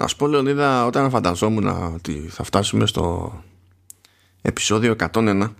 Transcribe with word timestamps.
Να 0.00 0.06
σου 0.06 0.16
πω 0.16 0.26
Λεωνίδα 0.26 0.86
όταν 0.86 1.10
φανταζόμουν 1.10 1.66
ότι 1.94 2.28
θα 2.30 2.42
φτάσουμε 2.42 2.86
στο 2.86 3.34
επεισόδιο 4.42 4.96
101 5.12 5.50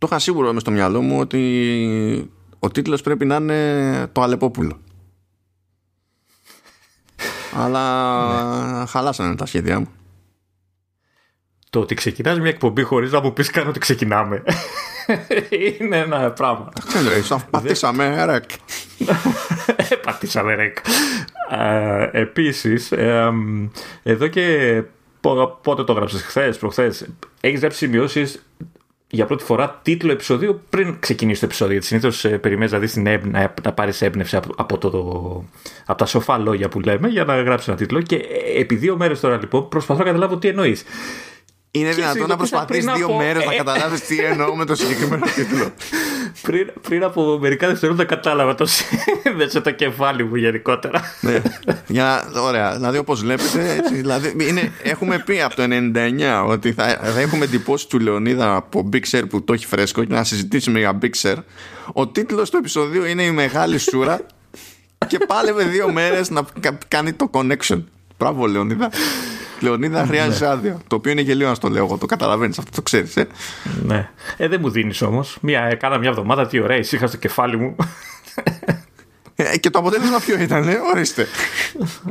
το 0.00 0.06
είχα 0.10 0.18
σίγουρο 0.18 0.52
με 0.52 0.60
στο 0.60 0.70
μυαλό 0.70 1.00
μου 1.00 1.20
ότι 1.20 2.30
ο 2.58 2.70
τίτλος 2.70 3.02
πρέπει 3.02 3.24
να 3.24 3.36
είναι 3.36 4.06
το 4.12 4.22
Αλεπόπουλο. 4.22 4.80
Αλλά 7.54 8.78
ναι. 8.78 8.86
χαλάσανε 8.86 9.36
τα 9.36 9.46
σχέδιά 9.46 9.78
μου. 9.78 9.88
Το 11.70 11.80
ότι 11.80 11.94
ξεκινάς 11.94 12.38
μια 12.38 12.48
εκπομπή 12.48 12.82
χωρίς 12.82 13.12
να 13.12 13.20
μου 13.20 13.32
πεις 13.32 13.50
καν 13.50 13.68
ότι 13.68 13.78
ξεκινάμε 13.78 14.42
είναι 15.78 15.96
ένα 15.96 16.30
πράγμα. 16.30 16.68
Πατήσαμε 17.50 18.24
ρεκ. 18.24 18.50
Πατήσαμε 20.04 20.54
ρεκ. 20.54 20.76
Επίσης, 22.12 22.92
εδώ 24.02 24.26
και 24.26 24.82
πότε 25.62 25.84
το 25.84 25.92
γράψες, 25.92 26.22
χθες, 26.22 26.58
προχθές, 26.58 27.08
έχεις 27.40 27.60
γράψει 27.60 27.78
σημειώσεις 27.78 28.44
για 29.10 29.26
πρώτη 29.26 29.44
φορά 29.44 29.80
τίτλο 29.82 30.12
επεισοδίου 30.12 30.60
πριν 30.68 30.96
ξεκινήσει 30.98 31.40
το 31.40 31.46
επεισόδιο. 31.46 31.72
Γιατί 31.72 31.86
συνήθως 31.86 32.24
ε, 32.24 32.38
περιμένεις 32.38 32.72
να 32.72 32.78
δεις 32.78 32.92
την 32.92 33.02
να, 33.02 33.54
να 33.62 33.72
πάρεις 33.72 34.02
έμπνευση 34.02 34.36
από, 34.36 34.52
από, 34.56 34.78
το, 34.78 34.90
από 35.86 35.98
τα 35.98 36.06
σοφά 36.06 36.38
λόγια 36.38 36.68
που 36.68 36.80
λέμε 36.80 37.08
για 37.08 37.24
να 37.24 37.42
γράψεις 37.42 37.68
ένα 37.68 37.76
τίτλο. 37.76 38.00
Και 38.02 38.16
ε, 38.16 38.60
επί 38.60 38.74
δύο 38.74 38.96
μέρες 38.96 39.20
τώρα 39.20 39.36
λοιπόν 39.36 39.68
προσπαθώ 39.68 40.00
να 40.00 40.06
καταλάβω 40.06 40.36
τι 40.38 40.48
εννοείς. 40.48 40.84
Είναι 41.72 41.92
δυνατόν 41.92 42.28
να 42.28 42.36
προσπαθήσει 42.36 42.92
δύο 42.96 43.06
από... 43.06 43.16
μέρες 43.16 43.44
να 43.44 43.52
ε, 43.52 43.56
καταλάβεις 43.56 44.00
τι 44.00 44.18
εννοώ 44.18 44.56
με 44.56 44.64
το 44.64 44.74
συγκεκριμένο 44.74 45.26
τίτλο. 45.34 45.72
πριν, 46.42 46.70
πριν 46.88 47.04
από 47.04 47.38
μερικά 47.38 47.68
δευτερόλεπτα 47.68 48.14
κατάλαβα 48.14 48.54
το 48.54 48.66
σύνδεσε 48.66 49.60
το 49.70 49.70
κεφάλι 49.70 50.24
μου 50.24 50.36
γενικότερα. 50.36 51.02
ναι. 51.20 51.42
Για 51.86 52.28
να, 52.32 52.40
ωραία, 52.40 52.74
δηλαδή 52.74 52.98
όπως 52.98 53.20
βλέπετε, 53.20 53.74
έτσι, 53.74 53.94
δηλαδή, 53.94 54.34
είναι, 54.48 54.72
έχουμε 54.82 55.18
πει 55.18 55.42
από 55.42 55.56
το 55.56 55.62
99 55.68 56.44
ότι 56.46 56.72
θα, 56.72 57.00
θα 57.02 57.20
έχουμε 57.20 57.44
εντυπώσεις 57.44 57.86
του 57.86 57.98
Λεωνίδα 57.98 58.54
από 58.54 58.88
Big 58.92 59.02
Sur 59.10 59.22
που 59.28 59.44
το 59.44 59.52
έχει 59.52 59.66
φρέσκο 59.66 60.04
και 60.04 60.14
να 60.14 60.24
συζητήσουμε 60.24 60.78
για 60.78 60.98
Big 61.02 61.22
Sur. 61.22 61.36
Ο 61.92 62.08
τίτλος 62.08 62.50
του 62.50 62.56
επεισοδίου 62.56 63.04
είναι 63.04 63.22
Η 63.22 63.30
Μεγάλη 63.30 63.78
Σούρα 63.78 64.20
και 65.06 65.18
πάλευε 65.18 65.64
δύο 65.64 65.92
μέρες 65.92 66.30
να 66.30 66.42
κάνει 66.88 67.12
το 67.12 67.30
connection. 67.32 67.84
Μπράβο, 68.18 68.46
Λεωνίδα. 68.46 68.90
Λεωνίδα, 69.60 70.06
χρειάζεσαι 70.06 70.44
ναι. 70.44 70.50
άδεια. 70.50 70.78
Το 70.86 70.96
οποίο 70.96 71.12
είναι 71.12 71.20
γελίο 71.20 71.48
να 71.48 71.56
το 71.56 71.68
λέω 71.68 71.84
εγώ. 71.84 71.96
Το 71.96 72.06
καταλαβαίνεις 72.06 72.58
αυτό, 72.58 72.70
το 72.74 72.82
ξέρεις. 72.82 73.16
Ε; 73.16 73.26
Ναι. 73.82 74.10
Ε, 74.36 74.48
δεν 74.48 74.60
μου 74.60 74.70
δίνεις 74.70 75.02
όμως. 75.02 75.38
Μια, 75.40 75.74
κάνα 75.74 75.98
μια 75.98 76.08
εβδομάδα, 76.08 76.46
τι 76.46 76.60
ωραία, 76.60 76.76
ησύχα 76.76 77.06
στο 77.06 77.16
κεφάλι 77.16 77.56
μου. 77.56 77.76
Ε, 79.36 79.58
και 79.58 79.70
το 79.70 79.78
αποτέλεσμα 79.78 80.18
ποιο 80.18 80.38
ήταν, 80.38 80.68
ε; 80.68 80.76
ορίστε. 80.94 81.26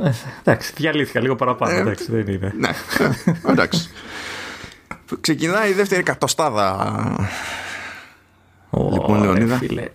Ε, 0.03 0.11
εντάξει, 0.43 0.73
διαλύθηκα 0.75 1.19
λίγο 1.19 1.35
παραπάνω. 1.35 1.75
Ε, 1.75 1.79
εντάξει, 1.79 2.11
δεν 2.11 2.27
είναι. 2.27 2.53
Ναι, 2.57 2.69
εντάξει. 3.49 3.89
Ξεκινάει 5.21 5.69
η 5.69 5.73
δεύτερη 5.73 6.03
κατοστάδα. 6.03 7.29
λοιπόν, 8.71 9.23
Λεωνίδα. 9.23 9.57
Φίλε. 9.57 9.87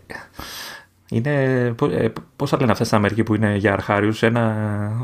Είναι, 1.15 1.75
ε, 1.91 2.13
πώς 2.37 2.51
θα 2.51 2.57
λένε 2.61 2.73
αυτά 2.73 2.85
στην 2.85 2.97
Αμερική 2.97 3.23
που 3.23 3.35
είναι 3.35 3.57
για 3.57 3.73
αρχάριους, 3.73 4.23
ένα 4.23 4.57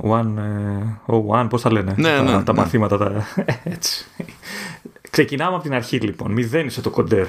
one, 0.03 0.36
ε, 0.36 1.00
oh 1.06 1.41
one, 1.41 1.47
πώς 1.50 1.61
θα 1.61 1.72
λένε, 1.72 1.94
ναι, 1.97 2.16
τα, 2.16 2.22
ναι, 2.22 2.42
τα 2.42 2.53
ναι. 2.53 2.61
μαθήματα, 2.61 2.98
τα, 2.98 3.27
έτσι. 3.64 4.05
Ξεκινάμε 5.11 5.55
από 5.55 5.62
την 5.62 5.75
αρχή 5.75 5.98
λοιπόν, 6.00 6.33
μηδένισε 6.33 6.81
το 6.81 6.91
κοντέρ. 6.91 7.27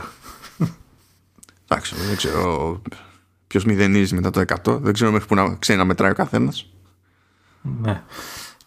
Εντάξει, 1.68 1.96
δεν 2.08 2.16
ξέρω 2.16 2.82
ποιος 3.48 3.66
μηδενίζει 3.66 4.16
μετά 4.16 4.30
το 4.30 4.44
100, 4.72 4.80
δεν 4.82 4.94
ξέρω 4.94 5.12
μέχρι 5.12 5.28
που 5.28 5.36
να 5.36 5.56
ξέρει 5.56 5.80
να 5.80 5.86
μετράει 5.86 6.12
ο 6.12 6.16
καθένας. 6.16 6.70
Ναι. 7.82 8.02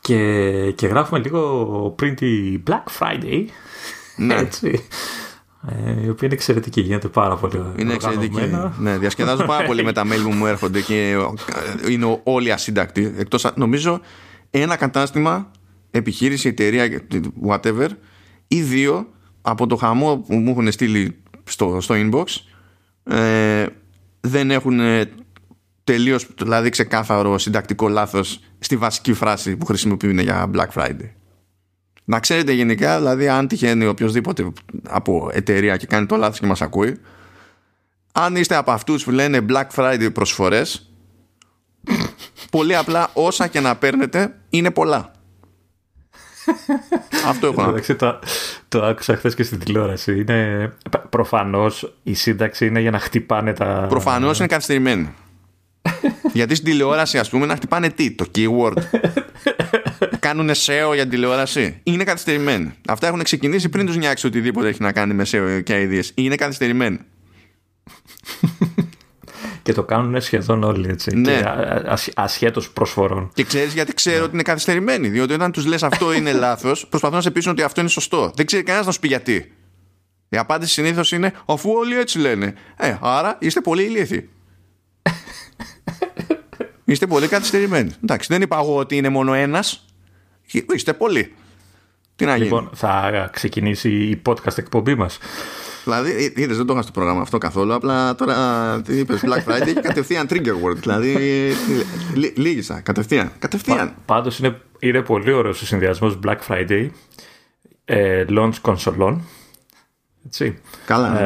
Και, 0.00 0.70
και 0.70 0.86
γράφουμε 0.86 1.20
λίγο 1.20 1.92
πριν 1.96 2.14
τη 2.14 2.62
Black 2.66 2.84
Friday, 2.98 3.44
ναι. 4.16 4.34
έτσι. 4.34 4.88
Ε, 5.68 6.04
η 6.04 6.08
οποία 6.08 6.26
είναι 6.26 6.34
εξαιρετική, 6.34 6.80
γίνεται 6.80 7.08
πάρα 7.08 7.36
πολύ 7.36 7.62
Είναι 7.76 7.92
εξαιρετική. 7.92 8.40
Ναι, 8.78 8.98
διασκεδάζω 8.98 9.44
πάρα 9.44 9.66
πολύ 9.66 9.84
με 9.84 9.92
τα 9.92 10.02
mail 10.06 10.22
που 10.22 10.30
μου 10.30 10.46
έρχονται 10.46 10.80
και 10.80 11.16
είναι 11.90 12.20
όλοι 12.22 12.52
ασύντακτοι. 12.52 13.14
Εκτός, 13.18 13.52
νομίζω 13.54 14.00
ένα 14.50 14.76
κατάστημα, 14.76 15.50
επιχείρηση, 15.90 16.48
εταιρεία, 16.48 17.02
whatever, 17.48 17.88
ή 18.46 18.62
δύο 18.62 19.06
από 19.42 19.66
το 19.66 19.76
χαμό 19.76 20.16
που 20.16 20.34
μου 20.34 20.50
έχουν 20.50 20.72
στείλει 20.72 21.16
στο, 21.44 21.80
στο 21.80 21.94
inbox 21.98 22.24
ε, 23.04 23.66
δεν 24.20 24.50
έχουν 24.50 24.80
τελείως 25.84 26.26
δηλαδή 26.38 26.68
ξεκάθαρο 26.68 27.38
συντακτικό 27.38 27.88
λάθος 27.88 28.40
στη 28.58 28.76
βασική 28.76 29.12
φράση 29.12 29.56
που 29.56 29.66
χρησιμοποιούν 29.66 30.18
για 30.18 30.50
Black 30.54 30.68
Friday. 30.80 31.10
Να 32.04 32.20
ξέρετε 32.20 32.52
γενικά, 32.52 32.96
δηλαδή 32.96 33.28
αν 33.28 33.48
τυχαίνει 33.48 33.86
οποιοδήποτε 33.86 34.52
από 34.88 35.30
εταιρεία 35.32 35.76
και 35.76 35.86
κάνει 35.86 36.06
το 36.06 36.16
λάθος 36.16 36.40
και 36.40 36.46
μας 36.46 36.62
ακούει, 36.62 37.00
αν 38.12 38.36
είστε 38.36 38.54
από 38.54 38.70
αυτούς 38.70 39.04
που 39.04 39.10
λένε 39.10 39.44
Black 39.48 39.66
Friday 39.76 40.08
προσφορές, 40.12 40.92
πολύ 42.50 42.76
απλά 42.76 43.10
όσα 43.12 43.46
και 43.46 43.60
να 43.60 43.76
παίρνετε 43.76 44.34
είναι 44.50 44.70
πολλά. 44.70 45.12
Αυτό 47.28 47.46
έχω 47.46 47.62
να 47.62 47.72
πω. 47.72 47.94
Το, 47.94 48.18
το 48.68 48.84
άκουσα 48.84 49.16
χθες 49.16 49.34
και 49.34 49.42
στην 49.42 49.58
τηλεόραση. 49.58 50.20
Είναι, 50.20 50.72
προφανώς 51.10 51.94
η 52.02 52.14
σύνταξη 52.14 52.66
είναι 52.66 52.80
για 52.80 52.90
να 52.90 52.98
χτυπάνε 52.98 53.52
τα... 53.52 53.86
Προφανώς 53.88 54.38
είναι 54.38 54.46
καθυστερημένη. 54.46 55.14
Γιατί 56.32 56.54
στην 56.54 56.70
τηλεόραση 56.70 57.18
ας 57.18 57.30
πούμε 57.30 57.46
να 57.46 57.54
χτυπάνε 57.54 57.88
τι, 57.88 58.10
το 58.10 58.24
keyword. 58.34 58.76
Κάνουν 60.24 60.50
SEO 60.50 60.94
για 60.94 61.08
τηλεόραση; 61.08 61.80
Είναι 61.82 62.04
καθυστερημένοι. 62.04 62.72
Αυτά 62.88 63.06
έχουν 63.06 63.22
ξεκινήσει 63.22 63.68
πριν 63.68 63.86
τους 63.86 63.96
νιάξεις 63.96 64.24
οτιδήποτε 64.24 64.68
έχει 64.68 64.82
να 64.82 64.92
κάνει 64.92 65.14
με 65.14 65.26
SEO 65.30 65.62
και 65.64 65.88
ideas. 65.88 66.10
Είναι 66.14 66.34
καθυστερημένοι. 66.34 66.98
και 69.62 69.72
το 69.72 69.82
κάνουν 69.82 70.20
σχεδόν 70.20 70.62
όλοι 70.62 70.88
έτσι. 70.88 71.16
Ναι. 71.16 71.42
ασχέτως 72.14 72.70
προσφορών. 72.70 73.30
Και 73.34 73.44
ξέρεις 73.44 73.72
γιατί 73.72 73.94
ξέρω 73.94 74.18
ναι. 74.18 74.22
ότι 74.22 74.32
είναι 74.32 74.42
καθυστερημένοι. 74.42 75.08
Διότι 75.08 75.32
όταν 75.32 75.52
τους 75.52 75.66
λες 75.66 75.82
αυτό 75.82 76.12
είναι 76.12 76.32
λάθος, 76.46 76.86
προσπαθούν 76.86 77.16
να 77.16 77.22
σε 77.22 77.30
πείσουν 77.30 77.52
ότι 77.52 77.62
αυτό 77.62 77.80
είναι 77.80 77.90
σωστό. 77.90 78.32
Δεν 78.36 78.46
ξέρει 78.46 78.62
κανένας 78.62 78.86
να 78.86 78.92
σου 78.92 79.00
πει 79.00 79.08
γιατί. 79.08 79.52
Η 80.28 80.36
απάντηση 80.36 80.72
συνήθως 80.72 81.12
είναι 81.12 81.32
αφού 81.44 81.70
όλοι 81.70 81.98
έτσι 81.98 82.18
λένε. 82.18 82.54
Ε, 82.76 82.96
άρα 83.00 83.36
είστε 83.40 83.60
πολύ 83.60 83.82
ηλίθιοι. 83.82 84.28
Είστε 86.84 87.06
πολύ 87.06 87.28
καθυστερημένοι. 87.28 87.90
Εντάξει, 88.02 88.28
δεν 88.32 88.42
είπα 88.42 88.58
εγώ 88.58 88.76
ότι 88.76 88.96
είναι 88.96 89.08
μόνο 89.08 89.34
ένας. 89.34 89.84
Είστε 90.74 90.92
πολλοί. 90.92 91.34
Τι 92.16 92.24
να 92.24 92.32
γίνει; 92.32 92.44
Λοιπόν, 92.44 92.70
θα 92.74 93.28
ξεκινήσει 93.32 93.90
η 93.90 94.22
podcast 94.26 94.58
εκπομπή 94.58 94.94
μας. 94.94 95.18
Δηλαδή, 95.84 96.32
είδες, 96.36 96.56
δεν 96.56 96.66
το 96.66 96.72
είχα 96.72 96.82
στο 96.82 96.92
πρόγραμμα 96.92 97.20
αυτό 97.20 97.38
καθόλου. 97.38 97.74
Απλά 97.74 98.14
τώρα 98.14 98.82
τι 98.82 98.98
είπες 98.98 99.20
Black 99.24 99.52
Friday 99.52 99.72
και 99.74 99.80
κατευθείαν 99.80 100.26
trigger 100.30 100.54
word. 100.64 100.76
Δηλαδή, 100.76 101.52
λίγησα. 102.34 102.80
Κατευθείαν. 102.80 103.32
κατευθείαν. 103.38 103.94
Πάντως 104.06 104.38
είναι, 104.38 104.60
είναι 104.78 105.02
πολύ 105.02 105.32
ωραίος 105.32 105.62
ο 105.62 105.66
συνδυασμός 105.66 106.18
Black 106.26 106.38
Friday, 106.48 106.88
ε, 107.84 108.24
launch 108.28 108.54
κονσολών. 108.60 109.22
Έτσι. 110.26 110.58
Καλά. 110.86 111.10
Ναι. 111.10 111.20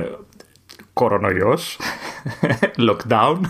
Ε, 0.00 0.10
κορονοϊός, 0.92 1.78
lockdown 2.88 3.40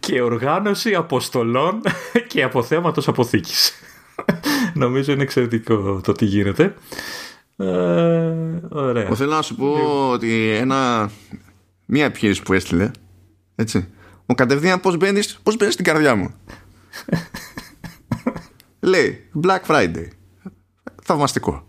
και 0.00 0.20
οργάνωση 0.20 0.94
αποστολών 0.94 1.80
και 2.28 2.42
αποθέματος 2.42 3.08
αποθήκης. 3.08 3.72
Νομίζω 4.74 5.12
είναι 5.12 5.22
εξαιρετικό 5.22 6.00
το 6.04 6.12
τι 6.12 6.24
γίνεται. 6.24 6.74
Ε, 7.56 7.66
ωραία. 8.68 9.14
Θέλω 9.14 9.34
να 9.34 9.42
σου 9.42 9.54
πω 9.54 10.08
ότι 10.10 10.50
ένα, 10.50 11.10
μία 11.86 12.04
επιχείρηση 12.04 12.42
που 12.42 12.52
έστειλε 12.52 12.90
έτσι, 13.54 13.88
μου 14.26 14.34
κατευθείαν 14.34 14.80
πώς 14.80 14.96
μπαίνεις, 14.96 15.38
πώς 15.42 15.56
μπαίνεις 15.56 15.74
στην 15.74 15.84
καρδιά 15.84 16.14
μου. 16.14 16.34
λέει 18.80 19.30
Black 19.42 19.60
Friday. 19.66 20.06
Θαυμαστικό. 21.02 21.66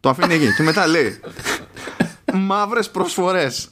Το 0.00 0.08
αφήνει 0.08 0.34
εκεί 0.34 0.54
και 0.54 0.62
μετά 0.62 0.86
λέει 0.86 1.20
μαύρες 2.32 2.90
προσφορές. 2.90 3.70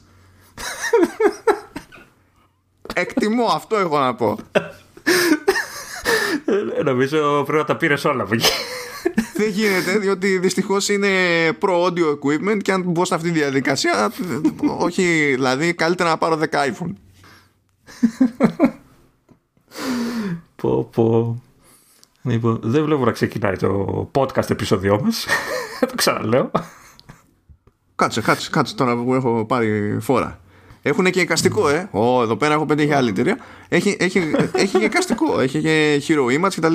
Εκτιμώ, 2.95 3.45
αυτό 3.45 3.77
έχω 3.77 3.99
να 3.99 4.15
πω. 4.15 4.39
Ε, 6.79 6.83
νομίζω 6.83 7.43
πρέπει 7.43 7.59
να 7.59 7.65
τα 7.65 7.77
πήρες 7.77 8.05
όλα 8.05 8.23
από 8.23 8.35
εκεί. 8.35 8.51
Δεν 9.35 9.49
γίνεται, 9.49 9.99
διότι 9.99 10.39
δυστυχώς 10.39 10.89
είναι 10.89 11.09
pro 11.61 11.85
audio 11.85 12.19
equipment 12.19 12.59
και 12.63 12.73
αν 12.73 12.83
μπω 12.83 13.05
σε 13.05 13.15
αυτή 13.15 13.31
τη 13.31 13.39
διαδικασία, 13.39 14.13
όχι, 14.79 15.33
δηλαδή 15.35 15.75
καλύτερα 15.75 16.11
να 16.11 16.19
πάρω 16.19 16.39
10 16.39 16.45
iPhone. 16.45 16.93
πω, 20.57 20.85
πω. 20.85 21.43
Λοιπόν, 22.23 22.61
δεν 22.63 22.85
βλέπω 22.85 23.05
να 23.05 23.13
ξεκινάει 23.13 23.57
το 23.57 24.11
podcast 24.15 24.51
επεισόδιό 24.51 25.01
μας. 25.03 25.27
το 25.91 25.95
ξαναλέω. 25.95 26.51
Κάτσε, 27.95 28.21
κάτσε, 28.21 28.51
κάτσε 28.51 28.75
τώρα 28.75 28.97
που 28.97 29.15
έχω 29.15 29.45
πάρει 29.45 29.97
φόρα. 30.01 30.41
Έχουν 30.83 31.11
και 31.11 31.21
εικαστικό, 31.21 31.69
ε. 31.69 31.89
Ω, 31.93 32.23
εδώ 32.23 32.37
πέρα 32.37 32.55
έχω 32.55 32.67
πέντε 32.67 32.97
άλλη 32.97 33.09
εταιρεία. 33.09 33.39
Έχει, 33.69 33.97
έχει, 34.01 34.19
έχει 34.53 34.79
και 34.79 34.85
εικαστικό, 34.85 35.41
έχει 35.41 35.61
και 35.61 36.03
hero 36.09 36.41
image 36.41 36.55
κτλ. 36.57 36.75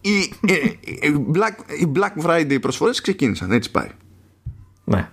Οι, 0.00 0.18
οι, 0.18 0.78
οι, 0.84 1.26
Black, 1.34 1.80
οι 1.80 1.92
Black 1.96 2.24
Friday 2.26 2.58
προσφορές 2.60 3.00
ξεκίνησαν, 3.00 3.52
έτσι 3.52 3.70
πάει. 3.70 3.88
Ναι. 4.84 5.08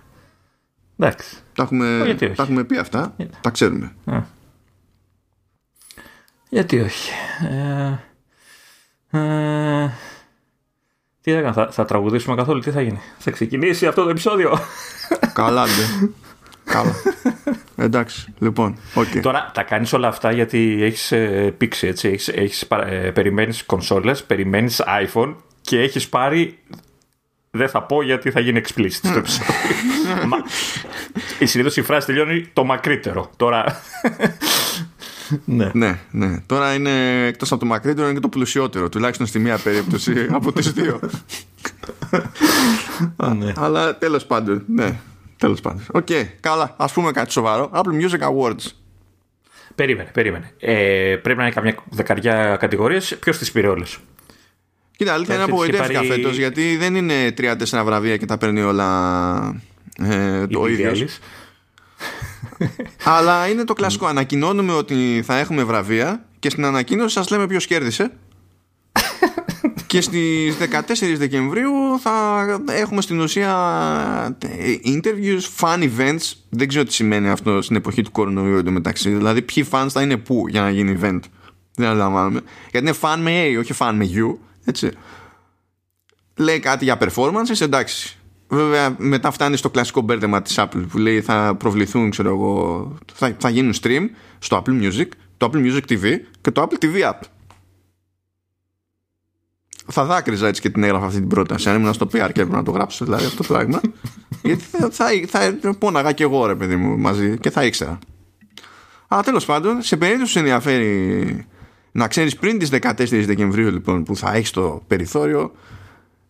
Εντάξει. 0.98 1.36
Τα 1.54 1.62
έχουμε, 1.62 2.02
γιατί 2.04 2.24
όχι; 2.24 2.34
τα 2.34 2.42
έχουμε 2.42 2.64
πει 2.64 2.76
αυτά, 2.76 3.16
τα 3.40 3.50
ξέρουμε. 3.50 3.92
Α. 4.04 4.20
Γιατί 6.48 6.80
όχι; 6.80 7.10
Ε, 7.50 7.98
ε, 9.18 9.90
τι 11.20 11.32
θα, 11.32 11.40
κάνω, 11.40 11.52
θα, 11.52 11.70
θα 11.70 11.84
τραγουδήσουμε 11.84 12.36
καθόλου, 12.36 12.60
τι 12.60 12.70
θα 12.70 12.80
γίνει; 12.80 13.00
Θα 13.18 13.30
ξεκινήσει 13.30 13.86
αυτό 13.86 14.02
το 14.02 14.10
επεισόδιο; 14.10 14.58
Καλά, 15.32 15.64
ντε. 15.66 16.08
Καλά. 16.72 16.92
Εντάξει, 17.80 18.32
λοιπόν. 18.38 18.76
Okay. 18.94 19.20
Τώρα 19.22 19.50
τα 19.54 19.62
κάνεις 19.62 19.92
όλα 19.92 20.08
αυτά 20.08 20.32
γιατί 20.32 20.78
έχεις 20.82 21.12
ε, 21.12 21.54
πήξει, 21.58 21.86
έτσι. 21.86 22.08
Έχεις, 22.08 22.28
έχεις, 22.28 22.66
παρα- 22.66 22.86
ε, 22.86 23.10
περιμένεις 23.10 23.64
κονσόλες, 23.64 24.24
περιμένεις 24.24 24.82
iPhone 25.04 25.34
και 25.60 25.80
έχεις 25.80 26.08
πάρει... 26.08 26.58
Δεν 27.50 27.68
θα 27.68 27.82
πω 27.82 28.02
γιατί 28.02 28.30
θα 28.30 28.40
γίνει 28.40 28.60
explicit 28.64 28.90
στο 28.90 29.18
επεισόδιο. 29.18 29.54
Μα, 30.28 30.36
η 31.38 31.46
συνήθως 31.46 31.76
η 31.76 31.82
φράση 31.82 32.06
τελειώνει 32.06 32.46
το 32.52 32.64
μακρύτερο. 32.64 33.30
Τώρα... 33.36 33.80
ναι. 35.44 35.70
Ναι, 35.72 35.98
ναι. 36.10 36.40
Τώρα 36.46 36.74
είναι 36.74 37.24
εκτός 37.26 37.50
από 37.52 37.60
το 37.60 37.66
μακρύτερο 37.66 38.04
είναι 38.06 38.14
και 38.14 38.20
το 38.20 38.28
πλουσιότερο. 38.28 38.88
Τουλάχιστον 38.88 39.26
στη 39.26 39.38
μία 39.38 39.58
περίπτωση 39.58 40.26
από 40.32 40.52
τις 40.52 40.72
δύο. 40.72 41.00
ναι. 43.36 43.52
Αλλά 43.56 43.96
τέλος 43.98 44.24
πάντων, 44.26 44.62
ναι. 44.66 44.98
Τέλος 45.38 45.60
πάντων. 45.60 45.82
Οκ, 45.92 46.06
καλά. 46.40 46.74
Α 46.78 46.86
πούμε 46.88 47.10
κάτι 47.10 47.32
σοβαρό. 47.32 47.70
Apple 47.74 48.02
Music 48.02 48.20
Awards. 48.20 48.66
Περίμενε, 49.74 50.10
περίμενε. 50.12 50.52
Ε, 50.58 51.16
πρέπει 51.22 51.38
να 51.38 51.44
είναι 51.44 51.54
καμιά 51.54 51.74
δεκαριά 51.90 52.56
κατηγορίες. 52.60 53.16
Ποιος 53.20 53.38
τις 53.38 53.52
πήρε 53.52 53.68
όλες; 53.68 53.98
Κοίτα, 54.96 55.12
αλήθεια 55.12 55.34
είναι 55.34 55.42
Εντάξει, 55.44 55.60
απογοητεύτηκα 55.62 55.98
είχε 56.00 56.08
πάρει- 56.08 56.22
φέτος 56.22 56.38
γιατί 56.38 56.76
δεν 56.76 56.94
είναι 56.94 57.32
τρία-τέσσερα 57.32 57.84
βραβεία 57.84 58.16
και 58.16 58.26
τα 58.26 58.38
παίρνει 58.38 58.60
όλα 58.60 59.60
ε, 60.02 60.46
το 60.46 60.66
Η 60.66 60.72
ίδιος. 60.72 60.98
Billie 61.00 61.02
Eilish. 61.04 62.68
Αλλά 63.04 63.48
είναι 63.48 63.64
το 63.64 63.72
κλασικό. 63.72 64.06
Ανακοινώνουμε 64.06 64.72
ότι 64.72 65.22
θα 65.26 65.38
έχουμε 65.38 65.62
βραβεία 65.64 66.24
και 66.38 66.50
στην 66.50 66.64
ανακοίνωση 66.64 67.14
σας 67.14 67.30
λέμε 67.30 67.46
ποιος 67.46 67.66
κέρδισε. 67.66 68.10
και 69.88 70.00
στις 70.00 70.56
14 70.58 71.14
Δεκεμβρίου 71.16 71.70
θα 72.00 72.46
έχουμε 72.68 73.00
στην 73.00 73.20
ουσία 73.20 73.56
ε, 74.38 74.74
interviews, 74.84 75.40
fan 75.60 75.82
events. 75.82 76.32
Δεν 76.48 76.68
ξέρω 76.68 76.84
τι 76.84 76.92
σημαίνει 76.92 77.28
αυτό 77.28 77.62
στην 77.62 77.76
εποχή 77.76 78.02
του 78.02 78.10
κορονοϊού 78.10 78.56
εντωμεταξύ. 78.56 79.10
Δηλαδή, 79.10 79.42
ποιοι 79.42 79.66
fans 79.70 79.86
θα 79.90 80.02
είναι 80.02 80.16
πού 80.16 80.44
για 80.48 80.60
να 80.60 80.70
γίνει 80.70 80.98
event. 81.02 81.20
Δεν 81.74 81.88
αντιλαμβάνομαι. 81.88 82.40
Γιατί 82.70 82.86
είναι 82.86 82.96
fan 83.00 83.16
με 83.18 83.30
A, 83.44 83.58
όχι 83.58 83.74
fan 83.78 83.92
με 83.94 84.08
U. 84.14 84.36
Έτσι. 84.64 84.90
Λέει 86.36 86.58
κάτι 86.58 86.84
για 86.84 86.98
performances, 87.00 87.60
εντάξει. 87.60 88.16
Βέβαια, 88.48 88.94
μετά 88.98 89.30
φτάνει 89.30 89.56
στο 89.56 89.70
κλασικό 89.70 90.00
μπέρδεμα 90.00 90.42
της 90.42 90.58
Apple 90.58 90.84
που 90.88 90.98
λέει 90.98 91.20
θα 91.20 91.54
προβληθούν, 91.54 92.10
ξέρω 92.10 92.28
εγώ, 92.28 92.98
θα, 93.14 93.36
θα 93.38 93.48
γίνουν 93.48 93.74
stream 93.82 94.02
στο 94.38 94.62
Apple 94.64 94.82
Music, 94.82 95.08
το 95.36 95.50
Apple 95.52 95.58
Music 95.58 95.82
TV 95.88 96.14
και 96.40 96.50
το 96.50 96.68
Apple 96.68 96.84
TV 96.84 97.10
App. 97.10 97.20
Θα 99.90 100.04
δάκρυζα 100.04 100.46
έτσι 100.46 100.60
και 100.60 100.70
την 100.70 100.82
έγραφα 100.82 101.06
αυτή 101.06 101.18
την 101.18 101.28
πρόταση. 101.28 101.68
Αν 101.68 101.76
ήμουν 101.76 101.92
στο 101.92 102.06
PR 102.06 102.10
και 102.10 102.20
έπρεπε 102.24 102.56
να 102.56 102.62
το 102.62 102.70
γράψω 102.70 103.04
δηλαδή 103.04 103.24
αυτό 103.24 103.42
το 103.42 103.52
πράγμα. 103.52 103.80
γιατί 104.42 104.62
θα, 104.62 104.90
θα, 104.90 105.58
θα, 105.60 105.74
πόναγα 105.78 106.12
και 106.12 106.22
εγώ 106.22 106.46
ρε 106.46 106.54
παιδί 106.54 106.76
μου 106.76 106.98
μαζί 106.98 107.38
και 107.38 107.50
θα 107.50 107.64
ήξερα. 107.64 107.98
Αλλά 109.08 109.22
τέλος 109.22 109.44
πάντων, 109.44 109.82
σε 109.82 109.96
περίπτωση 109.96 110.24
που 110.24 110.30
σε 110.32 110.38
ενδιαφέρει 110.38 111.46
να 111.92 112.08
ξέρεις 112.08 112.36
πριν 112.36 112.58
τις 112.58 112.68
14 112.72 112.92
Δεκεμβρίου 113.08 113.70
λοιπόν 113.70 114.02
που 114.02 114.16
θα 114.16 114.34
έχεις 114.34 114.50
το 114.50 114.82
περιθώριο 114.86 115.52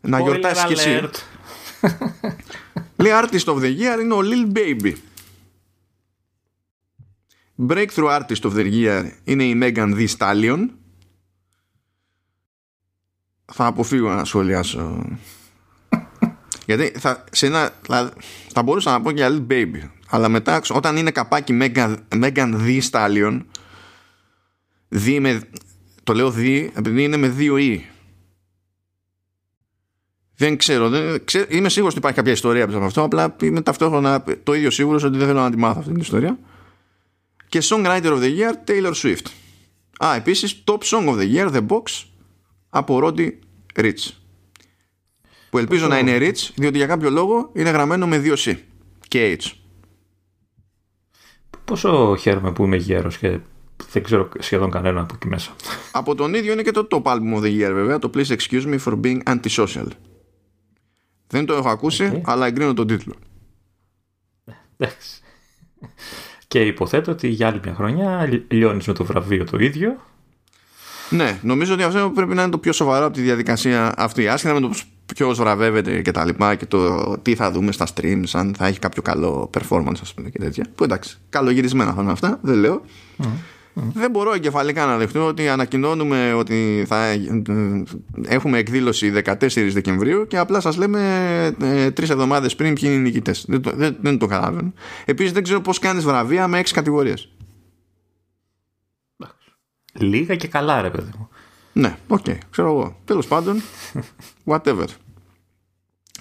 να 0.01 0.19
Spoiler 0.19 0.23
γιορτάσεις 0.23 0.65
κι 0.65 0.73
εσύ. 0.73 1.01
alert. 1.03 1.15
Λέει 3.03 3.13
Artist 3.23 3.45
of 3.45 3.57
the 3.57 3.77
Year 3.79 4.01
είναι 4.01 4.15
ο 4.15 4.21
Lil 4.23 4.57
Baby. 4.57 4.93
Breakthrough 7.67 8.21
Artist 8.21 8.43
of 8.43 8.53
the 8.55 8.73
Year 8.73 9.11
είναι 9.25 9.45
η 9.45 9.59
Megan 9.63 9.95
Thee 9.95 10.09
Stallion. 10.19 10.69
Θα 13.53 13.67
αποφύγω 13.67 14.09
να 14.09 14.25
σχολιάσω. 14.25 15.05
Γιατί 16.67 16.93
θα, 16.99 17.25
σε 17.31 17.47
ένα, 17.47 17.71
δηλαδή, 17.83 18.11
θα 18.53 18.63
μπορούσα 18.63 18.91
να 18.91 19.01
πω 19.01 19.11
και 19.11 19.17
για 19.17 19.29
Lil 19.31 19.53
Baby. 19.53 19.89
Αλλά 20.09 20.29
μετά 20.29 20.63
όταν 20.71 20.97
είναι 20.97 21.11
καπάκι 21.11 21.59
Megan, 21.61 21.97
Megan 22.09 22.55
Thee 22.55 22.81
Stallion 22.91 23.41
δι 24.89 25.21
με, 25.21 25.41
το 26.05 26.15
λέω 26.15 26.31
δι 26.31 26.73
επειδή 26.75 27.05
είναι 27.05 27.17
με 27.17 27.29
δύο 27.29 27.57
ή. 27.57 27.87
Δεν 30.35 30.57
ξέρω, 30.57 30.89
δεν, 30.89 31.25
ξέρω. 31.25 31.47
Είμαι 31.49 31.69
σίγουρος 31.69 31.93
ότι 31.93 31.99
υπάρχει 31.99 32.19
κάποια 32.19 32.33
ιστορία 32.33 32.67
πίσω 32.67 32.77
από 32.77 32.87
αυτό. 32.87 33.03
Απλά 33.03 33.37
είμαι 33.43 33.61
ταυτόχρονα 33.61 34.25
το 34.43 34.55
ίδιο 34.55 34.71
σίγουρος 34.71 35.03
ότι 35.03 35.19
δεν 35.19 35.27
θέλω 35.27 35.41
να 35.41 35.51
τη 35.51 35.57
μάθω 35.57 35.79
αυτή 35.79 35.93
την 35.93 36.01
ιστορία. 36.01 36.39
Και 37.49 37.63
Songwriter 37.63 38.03
of 38.03 38.21
the 38.21 38.39
Year 38.39 38.53
Taylor 38.71 38.93
Swift. 38.93 39.27
Α, 40.05 40.15
επίσης 40.15 40.63
Top 40.65 40.79
Song 40.79 41.09
of 41.09 41.19
the 41.19 41.35
Year 41.35 41.53
The 41.53 41.67
Box 41.67 41.83
από 42.69 43.01
Roddy 43.03 43.31
Rich. 43.75 44.11
Που 45.51 45.59
ελπίζω 45.59 45.87
να 45.87 45.99
είναι 45.99 46.17
Rich, 46.21 46.51
διότι 46.55 46.77
για 46.77 46.87
κάποιο 46.87 47.11
λόγο 47.11 47.51
είναι 47.55 47.71
γραμμένο 47.71 48.07
με 48.07 48.19
δύο 48.19 48.35
C 48.39 48.57
και 49.09 49.39
H. 49.41 49.53
Πόσο 51.65 52.17
χαίρομαι 52.17 52.53
που 52.53 52.65
είμαι 52.65 52.77
γέρος 52.77 53.19
και 53.19 53.39
δεν 53.93 54.03
ξέρω 54.03 54.29
σχεδόν 54.39 54.71
κανένα 54.71 55.01
από 55.01 55.15
εκεί 55.15 55.29
μέσα. 55.29 55.55
Από 55.93 56.15
τον 56.15 56.35
ίδιο 56.35 56.53
είναι 56.53 56.63
και 56.63 56.71
το 56.71 56.87
Top 56.91 57.03
Album 57.03 57.35
of 57.35 57.41
the 57.41 57.45
Year 57.61 57.71
βέβαια, 57.73 57.99
το 57.99 58.11
Please 58.15 58.37
Excuse 58.37 58.63
Me 58.65 58.79
for 58.85 59.01
Being 59.01 59.23
Antisocial. 59.23 59.87
Δεν 61.27 61.47
το 61.47 61.55
έχω 61.55 61.69
ακούσει, 61.69 62.11
Okay. 62.15 62.21
αλλά 62.25 62.47
εγκρίνω 62.47 62.75
τον 62.75 62.87
τίτλο. 62.87 63.15
Εντάξει. 64.77 65.21
Και 66.49 66.61
υποθέτω 66.67 67.11
ότι 67.11 67.29
για 67.29 67.47
άλλη 67.49 67.61
μια 67.65 67.75
χρονιά 67.75 68.27
λι- 68.27 68.53
λιώνεις 68.53 68.87
με 68.87 68.93
το 68.93 69.05
βραβείο 69.05 69.45
το 69.45 69.59
ίδιο. 69.59 70.01
Ναι, 71.11 71.39
νομίζω 71.43 71.75
ότι 71.75 71.83
αυτό 71.83 72.11
πρέπει 72.15 72.35
να 72.35 72.43
είναι 72.43 72.51
το 72.51 72.59
πιο 72.59 72.73
σοβαρό 72.73 73.05
από 73.05 73.15
τη 73.15 73.21
διαδικασία 73.21 73.93
αυτή. 73.97 74.29
Άσχετα 74.29 74.55
με 74.55 74.61
το 74.61 74.71
ποιος 75.15 75.39
βραβεύεται 75.39 76.03
και 76.03 76.11
τα 76.11 76.25
λοιπά 76.25 76.55
και 76.55 76.67
το 76.67 77.13
τι 77.19 77.35
θα 77.35 77.51
δούμε 77.51 77.73
στα 77.73 77.87
streams, 77.95 78.29
αν 78.33 78.55
θα 78.59 78.67
έχει 78.67 78.79
κάποιο 78.79 79.03
καλό 79.03 79.51
performance, 79.59 79.99
ας 80.03 80.15
πούμε 80.15 80.29
και 80.31 80.39
τέτοια. 80.39 80.67
Που 80.75 80.85
εντάξει, 80.85 81.19
καλογυρισμένα 81.29 81.93
θα 81.93 82.03
είναι 82.03 82.13
αυτά, 82.13 82.39
δεν 82.43 82.59
λέω. 82.59 82.83
Δεν 83.95 84.11
μπορώ 84.11 84.33
εγκεφαλικά 84.33 84.87
να 84.87 84.97
δεχτώ 84.97 85.27
ότι 85.27 85.49
ανακοινώνουμε 85.49 86.33
ότι 86.33 86.85
θα 86.89 87.05
ε, 87.05 87.21
έχουμε 88.27 88.59
εκδήλωση 88.59 89.13
14 89.25 89.35
Δεκεμβρίου 89.73 90.27
και 90.27 90.39
απλά 90.39 90.61
σας 90.61 90.77
λέμε 90.77 91.01
ε, 91.63 91.91
τρεις 91.91 92.11
εβδομάδες 92.11 92.57
πριν 92.57 92.75
ποιοι 92.75 92.89
είναι 92.93 92.99
οι 92.99 93.03
νικητές. 93.03 93.45
Δεν 93.49 93.63
το, 93.63 93.73
δεν, 93.75 93.97
δεν 94.01 94.19
το 94.19 94.27
καταλαβαίνω. 94.27 94.73
Επίσης 95.05 95.33
δεν 95.33 95.43
ξέρω 95.43 95.61
πώς 95.61 95.79
κάνεις 95.79 96.05
βραβεία 96.05 96.49
με 96.49 96.59
έξι 96.59 96.75
κατηγορίες. 96.75 97.29
Λίγα 99.99 100.37
και 100.37 100.49
καλά, 100.49 100.83
ρε 100.83 100.91
παιδί 100.91 101.11
μου. 101.19 101.29
Ναι, 101.73 101.97
οκ, 102.09 102.25
ξέρω 102.51 102.69
εγώ. 102.69 102.97
Τέλος 103.05 103.27
πάντων, 103.27 103.63
whatever. 104.51 104.87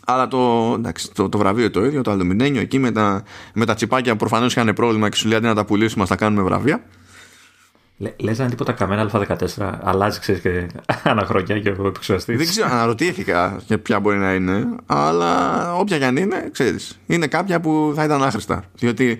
Αλλά 0.05 0.27
το, 0.27 0.73
εντάξει, 0.77 1.11
το, 1.13 1.29
το 1.29 1.37
βραβείο 1.37 1.71
το 1.71 1.85
ίδιο, 1.85 2.01
το 2.01 2.11
αλουμινένιο 2.11 2.61
εκεί 2.61 2.79
με 2.79 2.91
τα, 2.91 3.23
με 3.53 3.65
τα 3.65 3.73
τσιπάκια 3.73 4.11
που 4.11 4.17
προφανώς 4.17 4.55
είχαν 4.55 4.73
πρόβλημα 4.73 5.09
και 5.09 5.15
σου 5.15 5.27
λέει 5.27 5.37
αντί 5.37 5.45
να 5.47 5.55
τα 5.55 5.65
πουλήσουμε, 5.65 6.05
θα 6.05 6.15
κάνουμε 6.15 6.41
βραβεία. 6.41 6.83
Λε, 7.97 8.13
λες 8.19 8.37
να 8.37 8.43
είναι 8.43 8.51
τίποτα 8.51 8.71
καμένα 8.71 9.09
Α14. 9.13 9.73
Αλλάζει, 9.81 10.19
ξέρεις 10.19 10.41
και 10.41 10.67
αναχρονιά 11.11 11.59
και 11.59 11.69
ο 11.69 11.87
επεξεργαστής. 11.87 12.37
Δεν 12.37 12.47
ξέρω, 12.47 12.67
αναρωτήθηκα 12.71 13.61
και 13.65 13.77
ποια 13.77 13.99
μπορεί 13.99 14.17
να 14.17 14.33
είναι, 14.33 14.65
αλλά 14.85 15.73
όποια 15.75 15.97
και 15.97 16.05
αν 16.05 16.17
είναι, 16.17 16.49
ξέρεις. 16.51 16.99
Είναι 17.05 17.27
κάποια 17.27 17.59
που 17.59 17.93
θα 17.95 18.03
ήταν 18.03 18.23
άχρηστα. 18.23 18.63
Διότι 18.75 19.19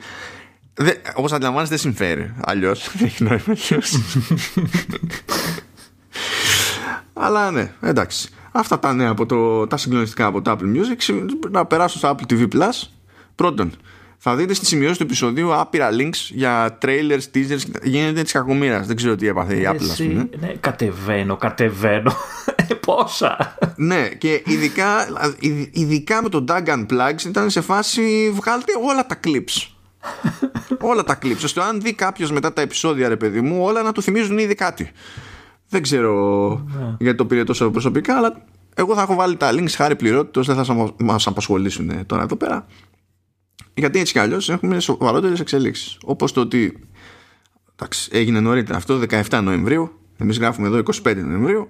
Όπως 1.15 1.31
αντιλαμβάνεσαι, 1.31 1.69
δεν 1.69 1.79
συμφέρει. 1.81 2.33
Αλλιώς 2.45 2.89
δεν 2.97 3.05
έχει 3.07 3.23
νόημα. 3.23 3.41
αλλιώς. 3.47 3.97
Αλλά 7.13 7.51
ναι, 7.51 7.71
εντάξει. 7.81 8.29
Αυτά 8.51 8.79
τα 8.79 8.93
νέα 8.93 9.09
από 9.09 9.25
το, 9.25 9.67
τα 9.67 9.77
συγκλονιστικά 9.77 10.25
από 10.25 10.41
το 10.41 10.51
Apple 10.51 10.63
Music. 10.77 11.25
Να 11.51 11.65
περάσω 11.65 11.97
στο 11.97 12.15
Apple 12.15 12.33
TV 12.33 12.47
Plus. 12.55 12.87
Πρώτον, 13.35 13.71
θα 14.17 14.35
δείτε 14.35 14.53
στη 14.53 14.65
σημειώση 14.65 14.97
του 14.97 15.03
επεισοδίου 15.03 15.53
άπειρα 15.53 15.89
links 15.99 16.27
για 16.29 16.77
trailers, 16.81 17.21
teasers. 17.33 17.59
Γίνεται 17.83 18.21
της 18.23 18.31
κακομοίρας. 18.31 18.87
Δεν 18.87 18.95
ξέρω 18.95 19.15
τι 19.15 19.27
έπαθε 19.27 19.55
η 19.55 19.67
Apple, 19.69 19.77
ας 19.81 19.89
Εσύ, 19.89 20.07
πούμε. 20.07 20.29
ναι, 20.39 20.47
κατεβαίνω, 20.59 21.35
κατεβαίνω. 21.37 22.13
Ε, 22.69 22.73
Πόσα; 22.73 23.57
Ναι, 23.75 24.07
και 24.07 24.41
ειδικά, 24.45 25.07
ειδ- 25.39 25.77
ειδικά 25.77 26.21
με 26.23 26.29
το 26.29 26.45
Dug 26.47 26.65
Unplugged 26.67 27.21
ήταν 27.25 27.49
σε 27.49 27.61
φάση 27.61 28.31
βγάλτε 28.35 28.71
όλα 28.87 29.05
τα 29.05 29.19
clips. 29.23 29.67
Όλα 30.81 31.03
τα 31.03 31.17
clips. 31.21 31.41
ώστε 31.43 31.61
αν 31.61 31.81
δει 31.81 31.93
κάποιος 31.93 32.31
μετά 32.31 32.53
τα 32.53 32.61
επεισόδια, 32.61 33.07
ρε 33.07 33.15
παιδί 33.17 33.41
μου, 33.41 33.63
όλα 33.63 33.81
να 33.81 33.91
του 33.91 34.01
θυμίζουν 34.01 34.37
ήδη 34.37 34.55
κάτι. 34.55 34.91
Δεν 35.69 35.81
ξέρω 35.81 36.65
γιατί 36.99 37.17
το 37.17 37.25
πήρε 37.25 37.43
τόσο 37.43 37.71
προσωπικά, 37.71 38.17
αλλά 38.17 38.43
εγώ 38.75 38.95
θα 38.95 39.01
έχω 39.01 39.15
βάλει 39.15 39.35
τα 39.37 39.51
links 39.51 39.71
χάρη 39.75 39.95
πληρότητος, 39.95 40.47
δεν 40.47 40.55
θα 40.55 40.63
σα- 40.63 41.03
μας 41.03 41.27
απασχολήσουν 41.27 42.05
τώρα 42.05 42.23
εδώ 42.23 42.35
πέρα. 42.35 42.65
γιατί 43.73 43.99
έτσι 43.99 44.13
κι 44.13 44.19
αλλιώς 44.19 44.49
έχουμε 44.49 44.79
σοβαρότερες 44.79 45.39
εξελίξεις. 45.39 45.97
Όπως 46.05 46.31
το 46.33 46.41
ότι 46.41 46.79
εντάξει, 47.75 48.09
έγινε 48.13 48.39
νωρίτερα 48.39 48.77
αυτό 48.77 48.99
17 49.29 49.41
Νοεμβρίου, 49.43 49.99
εμείς 50.17 50.37
γράφουμε 50.37 50.67
εδώ 50.67 50.77
25 50.77 51.23
Νοεμβρίου, 51.23 51.69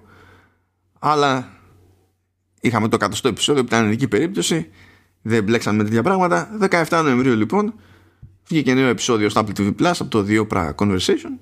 αλλά 0.98 1.48
είχαμε 2.60 2.88
το 2.88 2.96
εκατοστό 2.96 3.28
επεισόδιο 3.28 3.62
που 3.62 3.68
ήταν 3.74 3.86
ειδική 3.86 4.08
περίπτωση, 4.08 4.68
δεν 5.22 5.44
μπλέξαμε 5.44 5.76
με 5.76 5.84
τέτοια 5.84 6.02
πράγματα. 6.02 6.48
17 6.88 7.00
Νοεμβρίου 7.02 7.36
λοιπόν 7.36 7.74
βγήκε 8.48 8.74
νέο 8.74 8.88
επεισόδιο 8.88 9.28
στο 9.28 9.44
Apple 9.44 9.60
TV 9.60 9.74
Plus 9.80 9.92
από 9.98 10.08
το 10.08 10.24
Diopra 10.28 10.74
Conversation, 10.74 11.38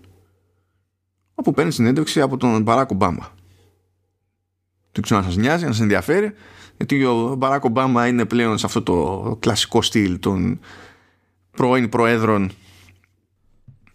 όπου 1.34 1.52
παίρνει 1.52 1.72
συνέντευξη 1.72 2.20
από 2.20 2.36
τον 2.36 2.62
Μπαράκ 2.62 2.90
Ομπάμα. 2.90 3.34
Δεν 4.92 5.02
ξέρω 5.02 5.20
αν 5.20 5.26
σας 5.26 5.36
νοιάζει, 5.36 5.64
αν 5.64 5.72
σας 5.72 5.80
ενδιαφέρει, 5.80 6.32
γιατί 6.76 7.04
ο 7.04 7.34
Μπαράκ 7.38 7.64
Ομπάμα 7.64 8.06
είναι 8.06 8.24
πλέον 8.24 8.58
σε 8.58 8.66
αυτό 8.66 8.82
το 8.82 9.36
κλασικό 9.40 9.82
στυλ 9.82 10.18
των 10.18 10.60
πρώην 11.50 11.88
προέδρων 11.88 12.50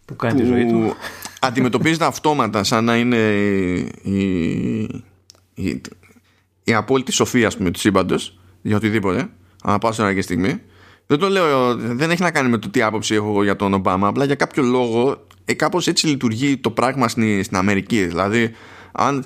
που 0.04 0.16
κάνει 0.16 0.40
τη 0.40 0.46
ζωή 0.46 0.66
του. 0.66 0.94
Αντιμετωπίζεται 1.40 2.04
αυτόματα 2.04 2.64
σαν 2.64 2.84
να 2.84 2.96
είναι 2.96 3.16
η, 4.02 4.22
η, 5.54 5.80
η 6.64 6.74
απόλυτη 6.74 7.12
σοφία 7.12 7.52
πούμε, 7.56 7.70
του 7.70 7.78
σύμπαντος 7.78 8.38
για 8.62 8.76
οτιδήποτε, 8.76 9.30
ανά 9.62 9.78
πάσα 9.78 10.14
και 10.14 10.22
στιγμή. 10.22 10.60
Δεν 11.12 11.20
το 11.20 11.28
λέω, 11.28 11.74
δεν 11.76 12.10
έχει 12.10 12.22
να 12.22 12.30
κάνει 12.30 12.48
με 12.48 12.58
το 12.58 12.70
τι 12.70 12.82
άποψη 12.82 13.14
έχω 13.14 13.28
εγώ 13.28 13.42
για 13.42 13.56
τον 13.56 13.74
Ομπάμα, 13.74 14.08
απλά 14.08 14.24
για 14.24 14.34
κάποιο 14.34 14.62
λόγο 14.62 15.26
ε, 15.44 15.54
κάπως 15.54 15.86
έτσι 15.86 16.06
λειτουργεί 16.06 16.56
το 16.56 16.70
πράγμα 16.70 17.08
στην, 17.08 17.44
στην 17.44 17.56
Αμερική. 17.56 18.06
Δηλαδή, 18.06 18.54
αν, 18.92 19.24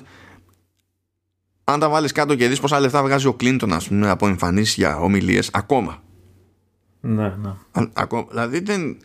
αν 1.63 1.79
τα 1.79 1.89
βάλεις 1.89 2.11
κάτω 2.11 2.35
και 2.35 2.47
δεις 2.47 2.59
πόσα 2.59 2.79
λεφτά 2.79 3.03
βγάζει 3.03 3.27
ο 3.27 3.33
Κλίντον 3.33 3.73
ας 3.73 3.87
πούμε, 3.87 4.09
από 4.09 4.27
εμφανίσεις 4.27 4.75
για 4.75 4.97
ομιλίες, 4.97 5.49
ακόμα. 5.53 6.03
Ναι, 6.99 7.33
ναι. 7.37 7.53
ακόμα 7.93 8.27
δηλαδή 8.29 8.59
δεν, 8.59 8.97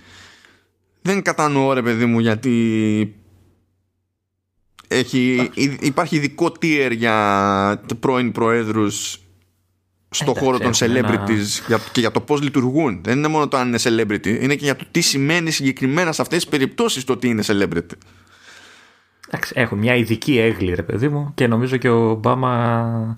δεν 1.03 1.23
κατανοώ 1.23 1.73
ρε 1.73 1.83
παιδί 1.83 2.07
μου 2.07 2.19
γιατί 2.19 3.17
έχει, 4.89 5.51
υπάρχει 5.81 6.17
ειδικό 6.17 6.53
tier 6.61 6.93
για 6.97 7.83
πρώην 8.01 8.33
προέδρους 8.33 9.22
στο 10.13 10.35
χώρο 10.35 10.59
των 10.59 10.73
celebrities 10.75 11.63
για, 11.67 11.79
και 11.93 12.01
για 12.01 12.11
το 12.11 12.21
πώς 12.21 12.43
λειτουργούν. 12.43 13.01
Δεν 13.03 13.19
είναι 13.19 13.29
μόνο 13.29 13.49
το 13.49 13.57
αν 13.57 13.69
είναι 13.69 13.79
celebrity, 13.83 14.27
είναι 14.41 14.55
και 14.55 14.65
για 14.65 14.77
το 14.77 14.85
τι 14.91 15.01
σημαίνει 15.01 15.51
συγκεκριμένα 15.51 16.13
σε 16.13 16.23
αυτές 16.23 16.39
τις 16.39 16.49
περιπτώσεις 16.51 17.05
το 17.05 17.17
τι 17.17 17.29
είναι 17.29 17.43
celebrity. 17.47 17.97
Έχουν 19.53 19.79
μια 19.79 19.95
ειδική 19.95 20.39
έγκλη, 20.39 20.75
ρε 20.75 20.83
παιδί 20.83 21.09
μου, 21.09 21.33
και 21.35 21.47
νομίζω 21.47 21.77
και 21.77 21.89
ο 21.89 22.11
Ομπάμα 22.11 23.17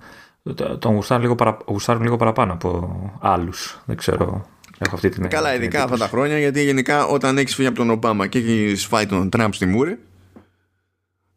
τον 0.78 0.94
γουστάρουν 0.94 1.22
λίγο, 1.22 1.34
παρα, 1.34 1.58
λίγο 2.00 2.16
παραπάνω 2.16 2.52
από 2.52 2.98
άλλους. 3.20 3.80
Δεν 3.84 3.96
ξέρω. 3.96 4.46
Έχω 4.78 4.94
αυτή 4.94 5.08
την 5.08 5.28
Καλά, 5.28 5.54
ειδικά 5.54 5.82
αυτά 5.82 5.96
τα 5.96 6.08
χρόνια, 6.08 6.38
γιατί 6.38 6.64
γενικά 6.64 7.06
όταν 7.06 7.38
έχεις 7.38 7.54
φύγει 7.54 7.68
από 7.68 7.76
τον 7.76 7.90
Ομπάμα 7.90 8.26
και 8.26 8.38
έχεις 8.38 8.86
φάει 8.86 9.06
τον 9.06 9.28
Τραμπ 9.28 9.52
στη 9.52 9.66
μούρη, 9.66 9.98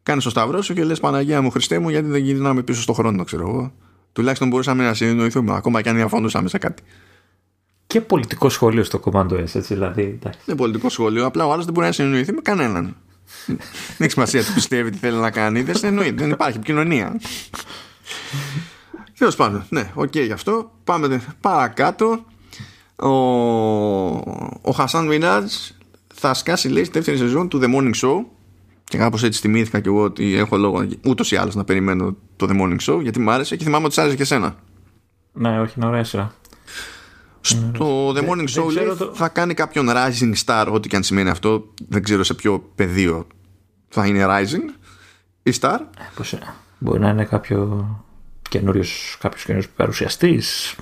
κάνεις 0.02 0.24
το 0.24 0.30
σταυρό 0.30 0.62
σου 0.62 0.74
και 0.74 0.84
λες 0.84 1.00
Παναγία 1.00 1.42
μου, 1.42 1.50
Χριστέ 1.50 1.78
μου, 1.78 1.88
γιατί 1.88 2.08
δεν 2.08 2.22
γυρνάμε 2.22 2.62
πίσω 2.62 2.80
στο 2.82 2.92
χρόνο, 2.92 3.24
ξέρω 3.24 3.48
εγώ. 3.48 3.72
Τουλάχιστον 4.18 4.48
μπορούσαμε 4.48 4.84
να 4.84 4.94
συνεννοηθούμε, 4.94 5.54
ακόμα 5.54 5.82
και 5.82 5.88
αν 5.88 5.94
διαφωνούσαμε 5.96 6.48
σε 6.48 6.58
κάτι. 6.58 6.82
Και 7.86 8.00
πολιτικό 8.00 8.48
σχόλιο 8.48 8.84
στο 8.84 9.00
Command 9.04 9.30
S, 9.30 9.38
έτσι 9.38 9.60
δηλαδή. 9.60 10.02
Εντάξει. 10.02 10.40
Δεν 10.44 10.56
πολιτικό 10.56 10.88
σχόλιο, 10.88 11.26
απλά 11.26 11.46
ο 11.46 11.52
άλλος 11.52 11.64
δεν 11.64 11.74
μπορεί 11.74 11.86
να 11.86 11.92
συνεννοηθεί 11.92 12.32
με 12.32 12.40
κανέναν. 12.40 12.96
δεν 13.46 13.56
έχει 13.98 14.10
σημασία 14.10 14.44
τι 14.44 14.52
πιστεύει, 14.52 14.90
τι 14.90 14.98
θέλει 14.98 15.16
να 15.16 15.30
κάνει. 15.30 15.62
Δεν 15.62 15.76
συνεννοεί, 15.76 16.10
δεν 16.10 16.30
υπάρχει 16.30 16.56
επικοινωνία. 16.56 17.20
Τέλος 19.18 19.36
πάντων, 19.36 19.64
ναι, 19.68 19.90
οκ 19.94 20.10
okay, 20.14 20.24
γι' 20.24 20.32
αυτό. 20.32 20.70
Πάμε 20.84 21.22
παρακάτω. 21.40 22.24
Ο, 22.96 23.08
ο 24.60 24.72
Hasan 24.74 25.06
Minhaj 25.06 25.54
θα 26.14 26.34
σκάσει 26.34 26.68
λέει 26.68 26.84
στη 26.84 26.92
δεύτερη 26.92 27.16
σεζόν 27.16 27.48
του 27.48 27.60
The 27.62 27.74
Morning 27.74 27.94
Show 27.94 28.24
και 28.88 28.98
κάπως 28.98 29.22
έτσι 29.22 29.40
θυμήθηκα 29.40 29.80
και 29.80 29.88
εγώ 29.88 30.02
ότι 30.02 30.36
έχω 30.36 30.56
λόγο 30.56 30.86
ούτως 31.04 31.32
ή 31.32 31.36
άλλως 31.36 31.54
να 31.54 31.64
περιμένω 31.64 32.16
το 32.36 32.46
The 32.50 32.60
Morning 32.60 32.78
Show 32.80 33.02
γιατί 33.02 33.20
μου 33.20 33.30
άρεσε 33.30 33.56
και 33.56 33.64
θυμάμαι 33.64 33.84
ότι 33.84 33.94
σ' 33.94 33.98
άρεσε 33.98 34.16
και 34.16 34.22
εσένα. 34.22 34.56
Ναι, 35.32 35.60
όχι, 35.60 35.74
είναι 35.76 35.86
ωραία 35.86 36.04
σειρά. 36.04 36.34
Στο 37.40 38.10
The 38.10 38.28
Morning 38.28 38.48
Show 38.48 38.72
λέει, 38.72 38.84
το... 38.98 39.10
θα 39.14 39.28
κάνει 39.28 39.54
κάποιον 39.54 39.88
Rising 39.90 40.32
Star, 40.44 40.66
ό,τι 40.70 40.88
και 40.88 40.96
αν 40.96 41.02
σημαίνει 41.02 41.28
αυτό. 41.28 41.72
Δεν 41.88 42.02
ξέρω 42.02 42.24
σε 42.24 42.34
ποιο 42.34 42.70
πεδίο 42.74 43.26
θα 43.88 44.06
είναι 44.06 44.26
Rising 44.28 44.74
ή 45.42 45.52
Star. 45.60 45.78
Ε, 45.98 46.02
πώς, 46.14 46.38
μπορεί 46.78 47.00
να 47.00 47.08
είναι 47.08 47.24
κάποιο 47.24 47.86
καινούριο 48.48 48.84
κάποιος 49.18 49.68
παρουσιαστής 49.68 50.76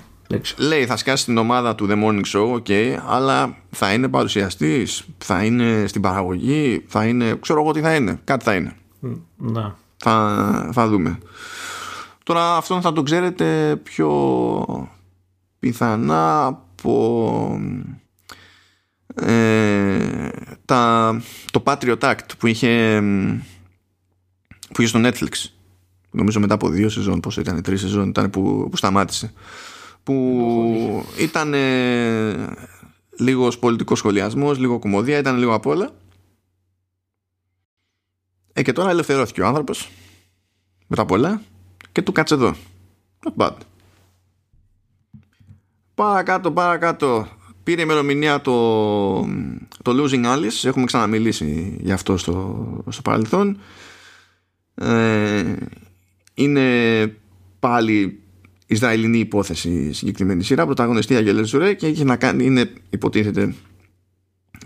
Λέει 0.57 0.85
θα 0.85 0.97
σκάσει 0.97 1.25
την 1.25 1.37
ομάδα 1.37 1.75
του 1.75 1.87
The 1.89 2.03
Morning 2.03 2.25
Show, 2.33 2.53
ok, 2.53 2.97
αλλά 3.07 3.57
θα 3.69 3.93
είναι 3.93 4.07
παρουσιαστής, 4.07 5.03
θα 5.17 5.43
είναι 5.43 5.87
στην 5.87 6.01
παραγωγή, 6.01 6.83
θα 6.87 7.05
είναι. 7.05 7.37
ξέρω 7.41 7.61
εγώ 7.61 7.71
τι 7.71 7.81
θα 7.81 7.95
είναι. 7.95 8.19
Κάτι 8.23 8.43
θα 8.43 8.55
είναι. 8.55 8.75
Να. 9.37 9.75
Θα, 9.97 10.69
θα 10.73 10.87
δούμε. 10.87 11.17
Τώρα 12.23 12.55
αυτόν 12.55 12.81
θα 12.81 12.93
το 12.93 13.03
ξέρετε 13.03 13.75
πιο 13.83 14.89
πιθανά 15.59 16.45
από 16.45 17.59
ε, 19.15 20.29
τα, 20.65 21.15
το 21.51 21.63
Patriot 21.65 21.99
Act 21.99 22.27
που 22.37 22.47
είχε, 22.47 23.01
που 24.73 24.81
είχε 24.81 24.87
στο 24.87 24.99
Netflix 25.03 25.49
νομίζω 26.11 26.39
μετά 26.39 26.53
από 26.53 26.69
δύο 26.69 26.89
σεζόν 26.89 27.19
πόσο 27.19 27.41
ήταν, 27.41 27.61
τρεις 27.61 27.79
σεζόν 27.81 28.09
ήταν 28.09 28.29
που, 28.29 28.67
που 28.71 28.77
σταμάτησε 28.77 29.33
που 30.07 31.05
ήταν 31.19 31.53
ε, 31.53 32.55
λίγος 33.19 33.59
πολιτικός 33.59 33.97
σχολιασμός, 33.97 34.57
λίγο 34.57 34.79
κομμωδία, 34.79 35.17
ήταν 35.17 35.37
λίγο 35.37 35.53
απ' 35.53 35.65
όλα. 35.65 35.89
Ε, 38.53 38.61
και 38.61 38.71
τώρα 38.71 38.89
ελευθερώθηκε 38.89 39.41
ο 39.41 39.45
άνθρωπος 39.45 39.89
μετά 40.87 41.05
πολλά 41.05 41.41
και 41.91 42.01
του 42.01 42.11
κάτσε 42.11 42.33
εδώ. 42.33 42.55
Not 43.23 43.45
bad. 43.45 43.55
Παρακάτω, 45.95 46.51
παρακάτω. 46.51 47.27
Πήρε 47.63 47.81
ημερομηνία 47.81 48.41
το, 48.41 49.21
το 49.81 49.91
Losing 50.03 50.25
Alice. 50.25 50.63
Έχουμε 50.63 50.85
ξαναμιλήσει 50.85 51.77
γι' 51.81 51.91
αυτό 51.91 52.17
στο, 52.17 52.83
στο 52.89 53.01
παρελθόν. 53.01 53.59
Ε, 54.75 55.55
είναι 56.33 57.07
πάλι 57.59 58.21
Ισραηλινή 58.67 59.19
υπόθεση 59.19 59.93
συγκεκριμένη 59.93 60.43
σειρά 60.43 60.65
πρωταγωνιστή 60.65 61.15
Αγγελέ 61.15 61.43
Ζουρέ 61.43 61.73
και 61.73 61.87
έχει 61.87 62.03
να 62.03 62.15
κάνει 62.15 62.45
είναι 62.45 62.73
υποτίθεται 62.89 63.53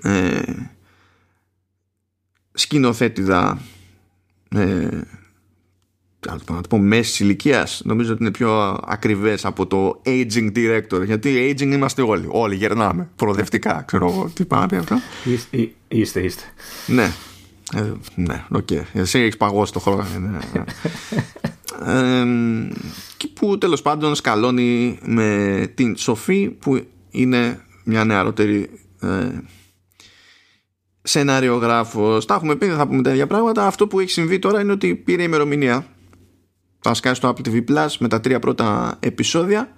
ε, 0.01 0.41
σκηνοθέτηδα 2.51 3.61
ε, 4.55 5.01
να 6.27 6.61
το 6.61 6.67
πω 6.69 6.77
μέσης 6.77 7.19
ηλικίας. 7.19 7.81
Νομίζω 7.85 8.13
ότι 8.13 8.21
είναι 8.23 8.31
πιο 8.31 8.79
ακριβές 8.85 9.45
από 9.45 9.67
το 9.67 10.01
aging 10.05 10.51
director. 10.55 11.05
Γιατί 11.05 11.55
aging 11.57 11.71
είμαστε 11.71 12.01
όλοι. 12.01 12.25
Όλοι 12.29 12.55
γερνάμε. 12.55 13.09
Προοδευτικά, 13.15 13.83
ξέρω 13.87 14.09
εγώ. 14.09 14.31
Τι 14.33 14.45
πάει 14.45 14.67
αυτό. 14.77 14.99
Είστε, 15.87 16.19
είστε. 16.19 16.43
Ναι. 16.87 17.11
Ε, 17.75 17.91
ναι, 18.15 18.45
οκ. 18.49 18.67
Okay. 18.71 18.83
Εσύ 18.93 19.19
έχεις 19.19 19.37
παγώσει 19.37 19.73
το 19.73 19.79
χρόνο. 19.79 20.05
Ναι, 20.19 20.29
ναι 20.29 20.63
και 23.17 23.27
που 23.27 23.57
τέλος 23.57 23.81
πάντων 23.81 24.15
σκαλώνει 24.15 24.99
με 25.05 25.71
την 25.75 25.97
Σοφή 25.97 26.49
που 26.49 26.85
είναι 27.09 27.61
μια 27.83 28.05
νεαρότερη 28.05 28.69
ε, 29.01 29.29
σεναριογράφος 31.01 32.25
τα 32.25 32.33
έχουμε 32.33 32.55
πει 32.55 32.65
δεν 32.65 32.77
θα 32.77 32.87
πούμε 32.87 33.01
τα 33.01 33.11
ίδια 33.11 33.27
πράγματα 33.27 33.67
αυτό 33.67 33.87
που 33.87 33.99
έχει 33.99 34.09
συμβεί 34.09 34.39
τώρα 34.39 34.61
είναι 34.61 34.71
ότι 34.71 34.95
πήρε 34.95 35.23
ημερομηνία 35.23 35.85
θα 36.79 36.93
σκάσει 36.93 37.15
στο 37.15 37.33
Apple 37.33 37.47
TV 37.47 37.63
Plus 37.69 37.95
με 37.99 38.07
τα 38.07 38.21
τρία 38.21 38.39
πρώτα 38.39 38.97
επεισόδια 38.99 39.73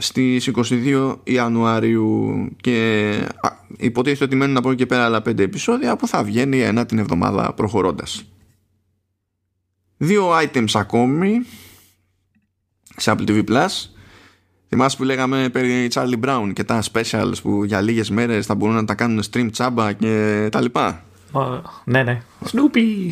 στις 0.00 0.50
22 0.70 1.16
Ιανουαρίου 1.22 2.48
και 2.60 3.10
υποτίθεται 3.76 4.24
ότι 4.24 4.36
μένουν 4.36 4.56
από 4.56 4.68
εκεί 4.68 4.78
και 4.78 4.86
πέρα 4.86 5.04
άλλα 5.04 5.22
πέντε 5.22 5.42
επεισόδια 5.42 5.96
που 5.96 6.06
θα 6.06 6.24
βγαίνει 6.24 6.60
ένα 6.60 6.86
την 6.86 6.98
εβδομάδα 6.98 7.52
προχωρώντας 7.54 8.24
Δύο 9.96 10.30
items 10.38 10.70
ακόμη 10.74 11.40
σε 12.96 13.14
Apple 13.16 13.28
TV 13.28 13.48
Plus. 13.48 13.68
Θυμάσαι 14.68 14.96
που 14.96 15.04
λέγαμε 15.04 15.48
περί 15.48 15.88
Charlie 15.92 16.20
Brown 16.24 16.50
και 16.52 16.64
τα 16.64 16.82
specials 16.92 17.32
που 17.42 17.64
για 17.64 17.80
λίγες 17.80 18.10
μέρες 18.10 18.46
θα 18.46 18.54
μπορούν 18.54 18.74
να 18.74 18.84
τα 18.84 18.94
κάνουν 18.94 19.22
stream 19.30 19.48
τσάμπα 19.52 19.92
και 19.92 20.48
τα 20.50 20.60
λοιπά; 20.60 21.04
ναι, 21.84 22.02
ναι. 22.02 22.22
Snoopy! 22.44 23.10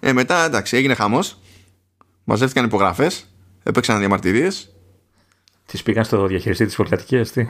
Ε, 0.00 0.12
μετά 0.12 0.44
εντάξει, 0.44 0.76
έγινε 0.76 0.94
χαμός. 0.94 1.38
Μαζεύτηκαν 2.24 2.64
υπογραφές. 2.64 3.26
Έπαιξαν 3.62 3.98
διαμαρτυρίες. 3.98 4.71
Τις 5.66 5.82
πήγαν 5.82 6.04
στο 6.04 6.26
διαχειριστή 6.26 6.64
της 6.66 6.76
πολυκατοικία, 6.76 7.26
τι; 7.26 7.46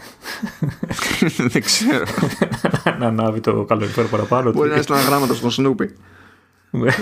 Δεν 1.52 1.62
ξέρω. 1.62 2.04
να 2.99 3.07
ανάβει 3.07 3.40
το 3.40 3.64
καλοκαίρι 3.64 4.07
παραπάνω. 4.09 4.52
Μπορεί 4.52 4.71
να 4.71 4.75
έστειλαν 4.75 5.04
γράμματα 5.04 5.35
στον 5.35 5.50
Snoopy. 5.50 5.87
Ναι. 6.71 6.92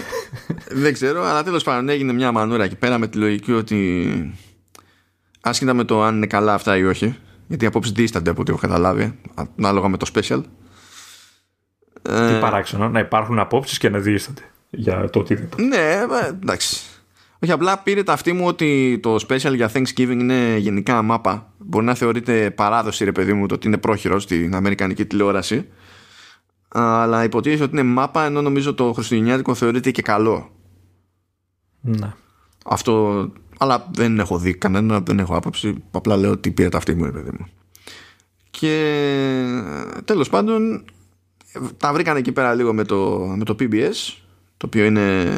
Δεν 0.71 0.93
ξέρω, 0.93 1.25
αλλά 1.25 1.43
τέλος 1.43 1.62
πάντων 1.62 1.88
έγινε 1.88 2.12
μια 2.12 2.33
μανούρα 2.33 2.64
εκεί 2.64 2.76
πέρα 2.76 2.99
με 2.99 3.07
τη 3.07 3.19
λογική 3.19 3.52
ότι 3.52 4.11
άσχετα 5.40 5.75
με 5.75 5.85
το 5.85 6.02
αν 6.02 6.17
είναι 6.17 6.26
καλά 6.26 6.55
αυτά 6.55 6.76
ή 6.76 6.85
όχι, 6.85 7.17
γιατί 7.47 7.64
οι 7.64 7.67
απόψεις 7.67 7.93
δίστανται 7.93 8.31
από 8.31 8.40
ό,τι 8.40 8.50
έχω 8.50 8.61
καταλάβει, 8.61 9.19
ανάλογα 9.57 9.88
με 9.88 9.97
το 9.97 10.11
special. 10.14 10.43
Τι 12.02 12.12
ε, 12.12 12.38
παράξενο, 12.40 12.88
να 12.88 12.99
υπάρχουν 12.99 13.38
απόψεις 13.38 13.79
και 13.79 13.88
να 13.88 13.99
δίστανται 13.99 14.43
για 14.71 15.11
το 15.11 15.19
οτιδήποτε. 15.19 15.62
Ναι, 15.62 15.76
ε, 15.76 16.29
εντάξει. 16.29 16.81
Όχι, 17.42 17.52
απλά 17.52 17.78
πήρε 17.78 18.02
τα 18.02 18.12
αυτή 18.12 18.32
μου 18.32 18.47
ότι 18.47 18.99
το 19.02 19.14
special 19.28 19.54
για 19.54 19.70
Thanksgiving 19.75 20.18
είναι 20.20 20.56
γενικά 20.56 21.02
μάπα. 21.02 21.52
Μπορεί 21.59 21.85
να 21.85 21.94
θεωρείται 21.94 22.50
παράδοση, 22.50 23.04
ρε 23.04 23.12
παιδί 23.12 23.32
μου, 23.32 23.47
το 23.47 23.54
ότι 23.54 23.66
είναι 23.66 23.78
πρόχειρος 23.78 24.23
στην 24.23 24.54
Αμερικανική 24.54 25.04
τηλεόραση. 25.04 25.68
Αλλά 26.68 27.25
υποτίθεται 27.25 27.62
ότι 27.62 27.73
είναι 27.73 27.82
μάπα, 27.82 28.25
ενώ 28.25 28.42
νομίζω 28.42 28.75
το 28.75 28.92
Χριστουγεννιάτικο 28.92 29.54
θεωρείται 29.54 29.90
και 29.90 30.02
καλό. 30.02 30.50
Ναι. 31.80 32.12
Αυτό. 32.64 33.26
Αλλά 33.59 33.88
δεν 33.92 34.18
έχω 34.18 34.38
δει 34.38 34.54
κανένα, 34.54 35.00
δεν 35.00 35.18
έχω 35.18 35.37
άποψη. 35.37 35.82
Απλά 35.90 36.16
λέω 36.16 36.30
ότι 36.30 36.50
πήρε 36.50 36.68
τα 36.68 36.76
αυτή 36.76 36.94
μου, 36.94 37.04
ρε 37.04 37.11
παιδί 37.11 37.30
μου. 37.38 37.47
Και 38.50 38.75
τέλος 40.04 40.28
πάντων 40.28 40.85
τα 41.76 41.92
βρήκαν 41.92 42.16
εκεί 42.16 42.32
πέρα 42.32 42.54
λίγο 42.54 42.75
με 42.75 42.85
το, 42.85 43.18
με 43.37 43.44
το 43.44 43.56
PBS 43.61 44.14
το 44.56 44.66
οποίο 44.66 44.85
είναι 44.85 45.37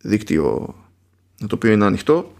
δίκτυο 0.00 0.74
το 1.38 1.54
οποίο 1.54 1.72
είναι 1.72 1.84
ανοιχτό. 1.84 2.32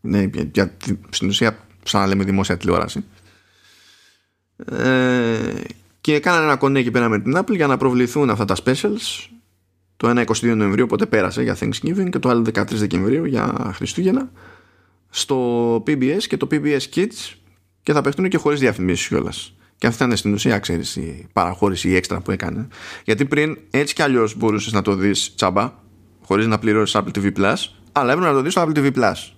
Ναι, 0.00 0.30
για, 0.52 0.76
στην 1.10 1.28
ουσία 1.28 1.58
σαν 1.82 2.00
να 2.00 2.06
λέμε 2.06 2.24
δημόσια 2.24 2.56
τηλεόραση. 2.56 3.04
Ε, 4.64 5.52
και 6.00 6.20
κάνανε 6.20 6.44
ένα 6.44 6.56
κονέ 6.56 6.78
εκεί 6.78 6.90
πέρα 6.90 7.08
με 7.08 7.20
την 7.20 7.36
Apple 7.36 7.54
για 7.54 7.66
να 7.66 7.76
προβληθούν 7.76 8.30
αυτά 8.30 8.44
τα 8.44 8.56
specials. 8.64 9.28
Το 9.96 10.08
ένα 10.08 10.24
22 10.26 10.54
Νοεμβρίου 10.56 10.84
οπότε 10.84 11.06
πέρασε 11.06 11.42
για 11.42 11.56
Thanksgiving 11.60 12.08
και 12.10 12.18
το 12.18 12.28
άλλο 12.28 12.44
13 12.54 12.64
Δεκεμβρίου 12.70 13.24
για 13.24 13.72
Χριστούγεννα 13.74 14.30
στο 15.10 15.76
PBS 15.86 16.22
και 16.22 16.36
το 16.36 16.46
PBS 16.50 16.80
Kids 16.94 17.34
και 17.82 17.92
θα 17.92 18.00
παιχτούν 18.00 18.28
και 18.28 18.36
χωρίς 18.36 18.60
διαφημίσεις 18.60 19.08
κιόλας. 19.08 19.54
Και 19.78 19.86
αυτή 19.86 20.04
ήταν 20.04 20.16
στην 20.16 20.32
ουσία, 20.32 20.58
ξέρεις, 20.58 20.96
η 20.96 21.26
παραχώρηση, 21.32 21.88
η 21.88 21.94
έξτρα 21.96 22.20
που 22.20 22.30
έκανε. 22.30 22.68
Γιατί 23.04 23.24
πριν 23.24 23.58
έτσι 23.70 23.94
κι 23.94 24.02
αλλιώς 24.02 24.36
μπορούσες 24.36 24.72
να 24.72 24.82
το 24.82 24.94
δεις 24.94 25.34
τσάμπα, 25.34 25.72
χωρίς 26.26 26.46
να 26.46 26.58
πληρώσεις 26.58 27.00
Apple 27.00 27.18
TV 27.18 27.32
Plus, 27.36 27.54
αλλά 27.92 28.12
έπρεπε 28.12 28.30
να 28.30 28.36
το 28.36 28.42
δεις 28.42 28.52
στο 28.52 28.62
Apple 28.62 28.78
TV 28.78 28.92
Plus. 28.94 29.32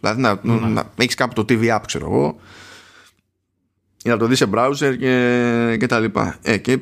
Δηλαδή 0.00 0.20
να, 0.20 0.40
mm. 0.44 0.60
να 0.72 0.92
έχεις 0.96 1.14
κάπου 1.14 1.44
το 1.44 1.44
TV 1.48 1.76
App, 1.76 1.80
ξέρω 1.86 2.06
εγώ, 2.06 2.36
ή 4.04 4.08
να 4.08 4.16
το 4.16 4.26
δεις 4.26 4.38
σε 4.38 4.50
browser 4.54 4.96
και, 4.98 5.76
και 5.78 5.86
τα 5.86 6.00
λοιπά. 6.00 6.38
Ε, 6.42 6.56
και 6.56 6.78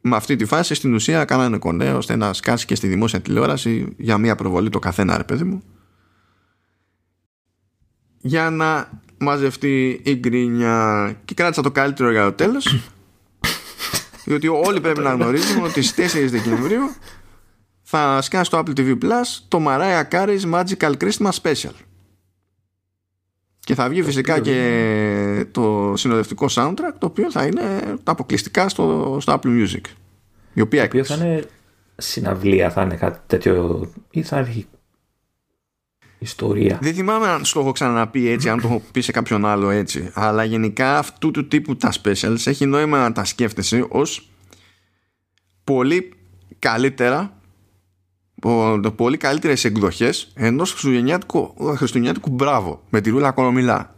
με 0.00 0.16
αυτή 0.16 0.36
τη 0.36 0.44
φάση 0.44 0.74
στην 0.74 0.94
ουσία 0.94 1.24
κάνανε 1.24 1.58
κονέ 1.58 1.92
ώστε 1.92 2.16
να 2.16 2.32
σκάσει 2.32 2.66
και 2.66 2.74
στη 2.74 2.86
δημόσια 2.86 3.20
τηλεόραση 3.20 3.94
για 3.96 4.18
μία 4.18 4.34
προβολή 4.34 4.68
το 4.68 4.78
καθένα, 4.78 5.16
ρε 5.16 5.24
παιδί 5.24 5.44
μου. 5.44 5.62
Για 8.18 8.50
να 8.50 8.90
μαζευτεί 9.18 10.00
η 10.04 10.14
γκρίνια 10.14 11.16
και 11.24 11.34
κράτησα 11.34 11.62
το 11.62 11.70
καλύτερο 11.70 12.10
για 12.10 12.24
το 12.24 12.32
τέλος 12.32 12.76
διότι 14.24 14.48
όλοι 14.48 14.80
πρέπει 14.80 15.00
να 15.00 15.12
γνωρίζουμε 15.12 15.66
ότι 15.66 15.82
στις 15.82 16.14
4 16.14 16.26
Δεκεμβρίου 16.28 16.90
θα 17.96 18.22
σκάσει 18.22 18.44
στο 18.44 18.58
Apple 18.58 18.78
TV 18.78 18.98
Plus 19.02 19.42
το 19.48 19.64
Mariah 19.66 20.02
Carey's 20.10 20.52
Magical 20.52 20.92
Christmas 20.96 21.30
Special 21.42 21.72
και 23.60 23.74
θα 23.74 23.88
βγει 23.88 24.02
φυσικά 24.02 24.40
και 24.40 25.46
το 25.50 25.92
συνοδευτικό 25.96 26.46
soundtrack 26.50 26.92
το 26.98 27.06
οποίο 27.06 27.30
θα 27.30 27.46
είναι 27.46 27.96
αποκλειστικά 28.04 28.68
στο, 28.68 29.16
στο 29.20 29.32
Apple 29.32 29.46
Music 29.46 29.80
η 30.54 30.60
οποία 30.60 30.80
το 30.80 30.86
οποίο 30.86 31.04
θα 31.04 31.14
είναι 31.14 31.44
συναυλία 31.96 32.70
θα 32.70 32.82
είναι 32.82 32.96
κάτι 32.96 33.18
τέτοιο 33.26 33.86
ή 34.10 34.22
θα 34.22 34.38
έχει 34.38 34.66
ιστορία. 36.18 36.78
Δεν 36.82 36.94
θυμάμαι 36.94 37.28
αν 37.28 37.42
το 37.52 37.60
έχω 37.60 37.72
ξαναπεί 37.72 38.28
έτσι, 38.28 38.48
αν 38.48 38.60
το 38.60 38.68
έχω 38.68 38.82
πει 38.92 39.00
σε 39.00 39.12
κάποιον 39.12 39.46
άλλο 39.46 39.70
έτσι. 39.70 40.10
Αλλά 40.14 40.44
γενικά 40.44 40.98
αυτού 40.98 41.30
του 41.30 41.48
τύπου 41.48 41.76
τα 41.76 41.92
specials 42.02 42.46
έχει 42.46 42.66
νόημα 42.66 42.98
να 42.98 43.12
τα 43.12 43.24
σκέφτεσαι 43.24 43.86
ως 43.88 44.28
πολύ 45.64 46.12
καλύτερα 46.58 47.42
πολύ 48.96 49.16
καλύτερες 49.16 49.64
εκδοχές 49.64 50.32
ενός 50.34 50.70
χριστουγεννιάτικου, 50.70 51.54
χριστουγεννιάτικου 51.76 52.30
μπράβο 52.30 52.82
με 52.90 53.00
τη 53.00 53.10
Ρούλα 53.10 53.30
Κορομηλά 53.30 53.94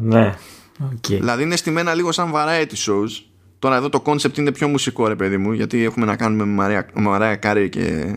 ναι 0.00 0.34
okay. 0.80 1.16
δηλαδή 1.18 1.42
είναι 1.42 1.56
στημένα 1.56 1.94
λίγο 1.94 2.12
σαν 2.12 2.32
variety 2.34 2.74
shows 2.86 3.10
τώρα 3.58 3.76
εδώ 3.76 3.88
το 3.88 4.02
concept 4.06 4.38
είναι 4.38 4.52
πιο 4.52 4.68
μουσικό 4.68 5.08
ρε 5.08 5.16
παιδί 5.16 5.36
μου 5.36 5.52
γιατί 5.52 5.84
έχουμε 5.84 6.06
να 6.06 6.16
κάνουμε 6.16 6.44
με 6.44 6.84
Mariah 6.94 7.36
Carey 7.36 7.68
και 7.68 8.16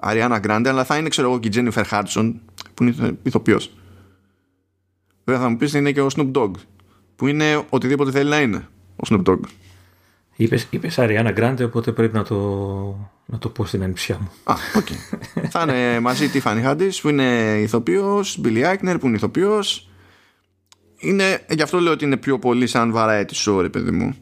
Ariana 0.00 0.38
Grande, 0.38 0.68
αλλά 0.68 0.84
θα 0.84 0.96
είναι 0.96 1.08
ξέρω 1.08 1.28
εγώ 1.28 1.38
και 1.38 1.46
η 1.46 1.50
Jennifer 1.50 1.86
Hudson 1.86 2.40
που 2.74 2.82
είναι 2.82 3.16
ηθοποιός. 3.22 3.72
Βέβαια 5.24 5.42
θα 5.42 5.48
μου 5.48 5.56
πεις 5.56 5.74
είναι 5.74 5.92
και 5.92 6.00
ο 6.00 6.06
Snoop 6.16 6.32
Dogg 6.32 6.50
που 7.16 7.26
είναι 7.26 7.64
οτιδήποτε 7.70 8.10
θέλει 8.10 8.30
να 8.30 8.40
είναι 8.40 8.68
ο 8.96 9.06
Snoop 9.10 9.22
Dogg. 9.24 9.40
Είπες, 10.36 10.66
είπες 10.70 10.98
Ariana 10.98 11.30
Grande 11.30 11.64
οπότε 11.64 11.92
πρέπει 11.92 12.16
να 12.16 12.24
το, 12.24 12.36
να 13.30 13.38
το 13.38 13.48
πω 13.48 13.66
στην 13.66 13.82
ανιψιά 13.82 14.18
μου. 14.20 14.30
Α, 14.44 14.54
οκ. 14.76 14.86
Okay. 14.86 15.42
θα 15.50 15.62
είναι 15.62 16.00
μαζί 16.00 16.24
η 16.24 16.30
Tiffany 16.34 16.64
Haddish 16.64 16.98
που 17.02 17.08
είναι 17.08 17.58
ηθοποιός, 17.60 18.40
Billy 18.44 18.64
Eichner 18.64 18.96
που 19.00 19.06
είναι 19.06 19.16
ηθοποιός. 19.16 19.88
Είναι, 20.98 21.44
γι' 21.48 21.62
αυτό 21.62 21.80
λέω 21.80 21.92
ότι 21.92 22.04
είναι 22.04 22.16
πιο 22.16 22.38
πολύ 22.38 22.66
σαν 22.66 22.92
variety 22.96 23.32
show 23.44 23.60
ρε 23.60 23.68
παιδί 23.68 23.90
μου. 23.90 24.14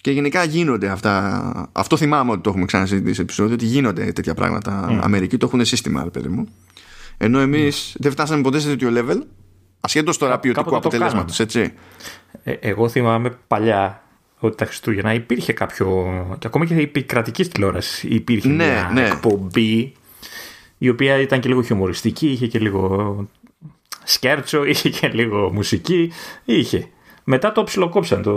Και 0.00 0.10
γενικά 0.10 0.44
γίνονται 0.44 0.88
αυτά. 0.88 1.70
Αυτό 1.72 1.96
θυμάμαι 1.96 2.30
ότι 2.30 2.40
το 2.40 2.50
έχουμε 2.50 2.64
ξανασυζητήσει 2.64 3.14
σε 3.14 3.22
επεισόδιο, 3.22 3.54
ότι 3.54 3.64
γίνονται 3.64 4.12
τέτοια 4.12 4.34
πράγματα. 4.34 4.88
Mm. 4.90 4.98
Αμερική 5.02 5.36
το 5.36 5.46
έχουν 5.46 5.64
σύστημα, 5.64 6.04
ρε 6.04 6.10
παιδί 6.10 6.28
μου. 6.28 6.48
Ενώ 7.16 7.38
εμείς 7.38 7.92
mm. 7.92 7.96
δεν 8.00 8.10
φτάσαμε 8.10 8.42
ποτέ 8.42 8.58
σε 8.58 8.68
τέτοιο 8.68 8.90
level, 8.94 9.20
ασχέτως 9.80 10.18
τώρα 10.18 10.38
ποιοτικού 10.38 10.76
αποτελέσματος, 10.76 11.40
έτσι. 11.40 11.72
Ε, 12.42 12.52
εγώ 12.52 12.88
θυμάμαι 12.88 13.38
παλιά 13.46 14.02
ότι 14.46 14.56
τα 14.56 14.64
Χριστούγεννα 14.64 15.14
υπήρχε 15.14 15.52
κάποιο. 15.52 16.14
και 16.38 16.46
ακόμα 16.46 16.64
και 16.64 16.90
η 16.92 17.02
κρατική 17.02 17.44
τηλεόρασης 17.44 18.02
υπήρχε 18.02 18.48
ναι, 18.48 18.54
μια 18.64 18.90
ναι. 18.94 19.06
εκπομπή 19.06 19.92
η 20.78 20.88
οποία 20.88 21.18
ήταν 21.18 21.40
και 21.40 21.48
λίγο 21.48 21.62
χιουμοριστική, 21.62 22.30
είχε 22.30 22.46
και 22.46 22.58
λίγο 22.58 23.16
σκέρτσο, 24.04 24.64
είχε 24.70 24.88
και 24.88 25.08
λίγο 25.08 25.52
μουσική. 25.52 26.12
Είχε. 26.44 26.88
Μετά 27.24 27.52
το 27.52 27.64
ψιλοκόψαν 27.64 28.22
το, 28.22 28.34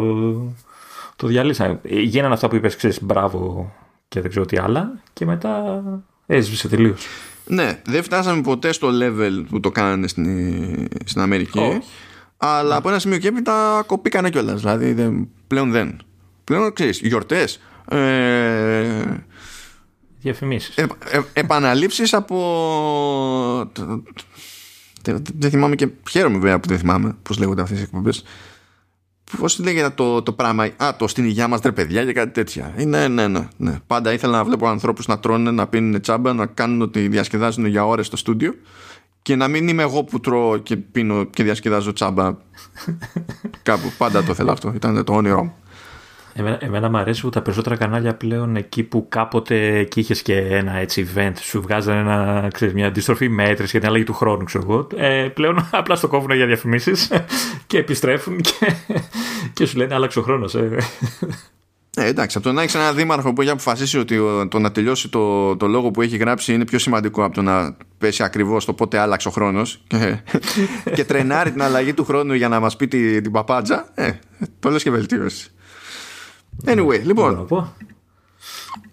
το 1.16 1.28
διαλύσανε. 1.28 1.80
Γίνανε 1.84 2.34
αυτά 2.34 2.48
που 2.48 2.56
είπες, 2.56 2.76
ξέρεις, 2.76 3.04
μπράβο 3.04 3.74
και 4.08 4.22
δεν 4.22 4.30
ξέρω 4.30 4.46
τι 4.46 4.58
άλλα 4.58 5.00
και 5.14 5.26
μετά 5.26 5.84
έσβησε 6.26 6.68
τελείως. 6.68 7.08
Ναι, 7.48 7.82
δεν 7.86 8.04
φτάσαμε 8.04 8.42
ποτέ 8.42 8.72
στο 8.72 8.90
level 9.02 9.46
που 9.50 9.60
το 9.60 9.72
κάνανε 9.72 10.08
στην, 10.08 10.88
στην 11.06 11.22
Αμερική. 11.22 11.82
Αλλά 12.38 12.76
από 12.76 12.90
ένα 12.90 13.00
σημείο 13.00 13.18
και 13.18 13.28
έπειτα 13.28 13.84
κοπήκανε 13.86 14.30
κιόλας. 14.30 14.60
Δηλαδή 14.60 14.94
δεν, 14.94 15.30
πλέον 15.48 15.72
δεν. 15.72 16.02
Πλέον 16.44 16.74
ξέρεις, 16.74 17.00
γιορτές. 17.00 17.60
Ε, 17.90 19.24
Διαφημίσεις. 20.26 20.78
Ε, 20.78 20.88
ε, 21.10 21.22
επαναλήψεις 21.34 22.14
από. 22.14 23.72
Δεν 25.38 25.50
θυμάμαι 25.50 25.76
και 25.76 25.88
χαίρομαι 26.10 26.38
βέβαια 26.38 26.60
που 26.60 26.68
δεν 26.68 26.78
θυμάμαι 26.80 27.16
πώς 27.24 27.38
λέγονται 27.38 27.62
αυτές 27.62 27.80
οι 27.80 27.82
εκπομπές. 27.82 28.24
Πώς 29.38 29.60
λέγεται 29.60 29.90
το, 29.90 30.22
το 30.22 30.34
πράγμα; 30.34 30.70
Α, 30.78 30.96
το 30.98 31.08
στην 31.08 31.26
υγεία 31.26 31.48
μας 31.48 31.62
τρε 31.62 31.72
παιδιά 31.72 32.06
και 32.06 32.14
κάτι 32.14 32.32
τέτοια. 32.32 32.74
Ναι, 32.86 33.08
ναι, 33.08 33.28
ναι, 33.28 33.48
ναι. 33.58 33.80
Πάντα 33.88 34.14
ήθελα 34.14 34.38
να 34.38 34.44
βλέπω 34.44 34.68
ανθρώπους 34.68 35.08
να 35.08 35.20
τρώνε, 35.20 35.52
να 35.52 35.68
πίνουν 35.68 36.02
τσάμπα, 36.02 36.34
να 36.34 36.46
κάνουν 36.46 36.82
ότι 36.82 37.08
διασκεδάζουν 37.08 37.66
για 37.66 37.86
ώρες 37.86 38.06
στο 38.06 38.18
στούντιο 38.18 38.56
και 39.26 39.36
να 39.36 39.48
μην 39.48 39.68
είμαι 39.68 39.82
εγώ 39.82 40.04
που 40.04 40.20
τρώω 40.20 40.58
και 40.58 40.78
πίνω 40.78 41.24
και 41.24 41.44
διασκεδάζω 41.44 41.94
τσάμπα 41.94 42.36
κάπου. 43.64 43.92
Πάντα 43.98 44.24
το 44.24 44.32
ήθελα 44.32 44.52
αυτό. 44.52 44.72
Ήταν 44.76 45.04
το 45.04 45.14
όνειρό 45.14 45.44
μου. 45.44 45.56
Εμένα, 46.34 46.58
εμένα 46.62 46.90
μου 46.90 46.98
αρέσει 46.98 47.22
που 47.22 47.30
τα 47.30 47.42
περισσότερα 47.42 47.76
κανάλια 47.76 48.16
πλέον 48.16 48.56
εκεί 48.56 48.84
που 48.84 49.06
κάποτε 49.10 49.78
εκεί 49.78 50.00
είχες 50.00 50.22
και 50.22 50.38
ένα 50.38 50.76
έτσι 50.76 51.08
event, 51.14 51.34
σου 51.40 51.62
βγάζανε 51.62 52.00
ένα, 52.00 52.48
ξέρεις, 52.54 52.74
μια 52.74 52.88
αντιστροφή 52.88 53.30
μέτρηση 53.30 53.72
για 53.72 53.80
την 53.80 53.90
αλλαγή 53.90 54.04
του 54.04 54.14
χρόνου, 54.14 54.44
ξέρω 54.44 54.64
εγώ. 54.70 54.88
Ε, 54.96 55.28
πλέον 55.34 55.70
απλά 55.72 55.96
στο 55.96 56.08
κόβουν 56.08 56.36
για 56.36 56.46
διαφημίσεις 56.46 57.12
και 57.68 57.78
επιστρέφουν 57.78 58.42
και, 58.42 58.76
και 59.54 59.66
σου 59.66 59.78
λένε 59.78 59.94
άλλαξε 59.94 60.20
ο 60.20 60.22
χρόνος. 60.22 60.56
Ε. 60.56 60.78
Ε, 61.98 62.06
εντάξει, 62.06 62.38
από 62.38 62.48
το 62.48 62.54
να 62.54 62.62
έχεις 62.62 62.76
ένα 62.76 62.94
δήμαρχο 62.94 63.34
που 63.34 63.42
έχει 63.42 63.50
αποφασίσει 63.50 63.98
ότι 63.98 64.20
το 64.50 64.60
να 64.60 64.72
τελειώσει 64.72 65.10
το, 65.10 65.56
το 65.56 65.68
λόγο 65.68 65.92
που 65.92 66.02
έχει 66.02 66.18
γράψει 66.18 66.54
είναι 66.54 66.66
πιο 66.66 66.80
σημαντικό 66.80 67.24
από 67.24 67.34
το 67.34 67.42
να 67.42 67.78
πέσει 67.98 68.24
ακριβώς 68.24 68.66
το 68.66 68.74
πότε 68.74 68.98
άλλαξε 68.98 69.28
ο 69.28 69.32
χρόνος 69.32 69.84
και, 69.88 70.20
και 70.96 71.06
τρενάρει 71.06 71.52
την 71.52 71.62
αλλαγή 71.62 71.94
του 71.94 72.06
χρόνου 72.06 72.34
για 72.34 72.48
να 72.48 72.60
μας 72.60 72.76
πει 72.76 72.88
την, 72.88 73.24
την 73.24 73.32
παπάντζα, 73.32 73.90
ε, 73.94 74.12
το 74.60 74.70
λες 74.70 74.84
και 74.84 74.92
βελτίωση. 74.92 75.52
Anyway, 76.66 77.02
λοιπόν. 77.04 77.48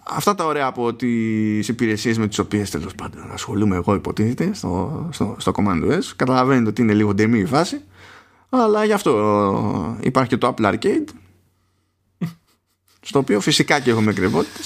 Αυτά 0.08 0.34
τα 0.34 0.44
ωραία 0.44 0.66
από 0.66 0.94
τις 0.94 1.68
υπηρεσίες 1.68 2.18
με 2.18 2.26
τις 2.26 2.38
οποίες 2.38 2.70
τέλος 2.70 2.94
πάντων 2.94 3.30
ασχολούμαι 3.32 3.76
εγώ, 3.76 3.94
υποτίθεται 3.94 4.50
στο, 4.52 5.08
στο, 5.12 5.36
στο 5.38 5.52
Command 5.54 5.92
OS. 5.92 6.02
Καταλαβαίνετε 6.16 6.68
ότι 6.68 6.82
είναι 6.82 6.92
λίγο 6.92 7.14
ντεμή 7.14 7.38
η 7.38 7.46
φάση. 7.46 7.80
Αλλά 8.48 8.84
γι' 8.84 8.92
αυτό 8.92 9.96
υπάρχει 10.00 10.28
και 10.28 10.36
το 10.36 10.54
Apple 10.56 10.72
Arcade. 10.72 11.04
Στο 13.04 13.18
οποίο 13.18 13.40
φυσικά 13.40 13.80
και 13.80 13.90
έχουμε 13.90 14.12
κρεβότητε. 14.12 14.60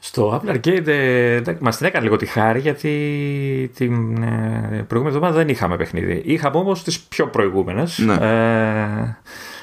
Στο 0.00 0.42
Apple 0.42 0.50
Arcade 0.54 0.86
ε, 0.86 1.40
μας 1.58 1.76
την 1.76 1.86
έκανε 1.86 2.04
λίγο 2.04 2.16
τη 2.16 2.26
χάρη 2.26 2.60
γιατί 2.60 3.70
την 3.74 4.22
ε, 4.22 4.84
προηγούμενη 4.88 5.16
εβδομάδα 5.16 5.36
δεν 5.36 5.48
είχαμε 5.48 5.76
παιχνίδι. 5.76 6.22
Είχαμε 6.24 6.56
όμως 6.56 6.82
τις 6.82 7.00
πιο 7.00 7.26
προηγούμενες. 7.26 7.98
Ναι. 7.98 8.14
Ε, 8.20 9.16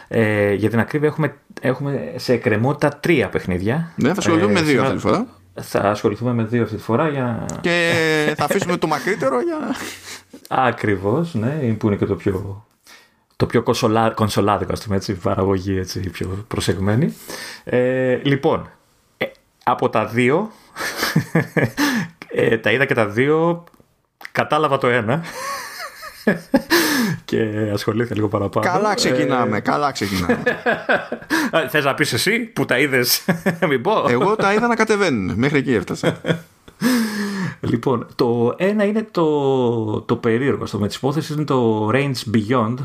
ε, 0.07 0.53
για 0.53 0.69
την 0.69 0.79
ακρίβεια 0.79 1.07
έχουμε, 1.07 1.35
έχουμε 1.61 2.13
σε 2.15 2.33
εκκρεμότητα 2.33 2.89
τρία 2.99 3.29
παιχνίδια. 3.29 3.91
Ναι, 3.95 4.07
θα 4.13 4.15
ασχοληθούμε 4.17 4.53
με 4.53 4.61
δύο 4.61 4.69
σήμερα- 4.69 4.87
αυτή 4.87 4.95
τη 5.01 5.07
φορά. 5.07 5.25
Θα 5.61 5.79
ασχοληθούμε 5.79 6.33
με 6.33 6.43
δύο 6.43 6.63
αυτή 6.63 6.75
τη 6.75 6.81
φορά 6.81 7.09
για... 7.09 7.45
Και 7.61 8.33
θα 8.37 8.43
αφήσουμε 8.43 8.77
το 8.77 8.87
μακρύτερο 8.87 9.41
για. 9.41 9.75
Ακριβώς, 10.49 11.33
ναι, 11.33 11.75
που 11.77 11.87
είναι 11.87 11.95
και 11.95 12.05
το 12.05 12.15
πιο, 12.15 12.65
το 13.37 13.45
πιο 13.45 13.63
κονσολά, 13.63 14.09
κονσολάδικο, 14.09 14.71
ας 14.71 14.83
πούμε 14.83 14.95
έτσι, 14.95 15.13
παραγωγή 15.13 15.77
έτσι, 15.77 15.99
πιο 15.99 16.45
προσεγμένη. 16.47 17.15
Ε, 17.63 18.15
λοιπόν, 18.23 18.69
ε, 19.17 19.25
από 19.63 19.89
τα 19.89 20.05
δύο, 20.05 20.51
ε, 22.27 22.57
τα 22.57 22.71
είδα 22.71 22.85
και 22.85 22.93
τα 22.93 23.07
δύο, 23.07 23.63
κατάλαβα 24.31 24.77
το 24.77 24.87
ένα 24.87 25.23
και 27.25 27.69
ασχολήθηκα 27.73 28.15
λίγο 28.15 28.27
παραπάνω. 28.27 28.65
Καλά 28.65 28.93
ξεκινάμε, 28.93 29.59
καλά 29.59 29.91
ξεκινάμε. 29.91 30.43
Ε, 31.51 31.67
θες 31.69 31.83
να 31.83 31.93
πεις 31.93 32.13
εσύ 32.13 32.39
που 32.39 32.65
τα 32.65 32.79
είδες, 32.79 33.25
μην 33.67 33.81
πω. 33.81 34.05
Εγώ 34.09 34.35
τα 34.35 34.53
είδα 34.53 34.67
να 34.67 34.75
κατεβαίνουν. 34.75 35.33
Μέχρι 35.37 35.57
εκεί 35.57 35.73
έφτασα. 35.73 36.21
Λοιπόν, 37.59 38.07
το 38.15 38.55
ένα 38.57 38.83
είναι 38.83 39.07
το, 39.11 40.01
το 40.01 40.15
περίεργο 40.15 40.65
στο 40.65 40.77
με 40.77 40.87
τις 40.87 40.95
υποθέσεις 40.95 41.35
είναι 41.35 41.43
το 41.43 41.89
Range 41.93 42.35
Beyond 42.35 42.75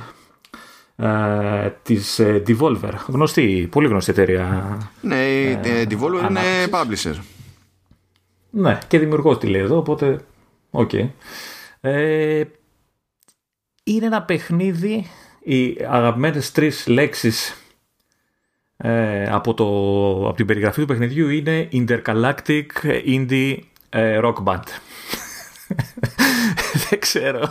ε, 1.01 1.71
της 1.83 2.19
ε, 2.19 2.43
Devolver. 2.47 2.93
Γνωστή, 3.07 3.69
πολύ 3.71 3.89
γνωστή 3.89 4.11
εταιρεία. 4.11 4.79
ναι, 5.01 5.25
η 5.25 5.51
ε, 5.63 5.85
Devolver 5.91 6.31
είναι 6.31 6.41
publisher. 6.71 7.15
Ναι, 8.51 8.79
και 8.89 8.99
δημιουργός 8.99 9.39
τη 9.39 9.47
λέει 9.47 9.61
εδώ, 9.61 9.77
οπότε 9.77 10.21
οκ. 10.71 10.93
Ε, 11.81 12.43
είναι 13.85 14.07
ένα 14.07 14.23
παιχνίδι, 14.23 15.07
οι 15.43 15.77
αγαπημένες 15.89 16.53
τρεις 16.53 16.87
λέξεις 16.87 17.55
ε, 18.77 19.25
από, 19.31 19.55
το, 19.55 19.65
από 20.29 20.37
την 20.37 20.47
περιγραφή 20.47 20.81
του 20.81 20.87
παιχνιδιού 20.87 21.29
είναι 21.29 21.69
Intergalactic 21.73 22.67
Indie 23.07 23.57
ε, 23.89 24.21
Rock 24.23 24.35
Band. 24.45 24.63
Δεν 26.89 26.99
ξέρω 26.99 27.49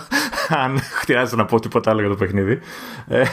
αν 0.49 0.79
χρειάζεται 0.79 1.36
να 1.36 1.45
πω 1.45 1.60
τίποτα 1.60 1.91
άλλο 1.91 1.99
για 1.99 2.10
το 2.10 2.15
παιχνίδι. 2.15 2.60
Ε, 3.08 3.23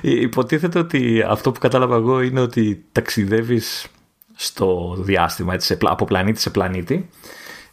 υποτίθεται 0.00 0.78
ότι 0.78 1.24
αυτό 1.28 1.52
που 1.52 1.60
κατάλαβα 1.60 1.96
εγώ 1.96 2.22
είναι 2.22 2.40
ότι 2.40 2.84
ταξιδεύεις 2.92 3.86
στο 4.34 4.96
διάστημα 4.98 5.54
έτσι, 5.54 5.66
σε 5.66 5.76
πλα- 5.76 5.90
από 5.90 6.04
πλανήτη 6.04 6.40
σε 6.40 6.50
πλανήτη 6.50 7.08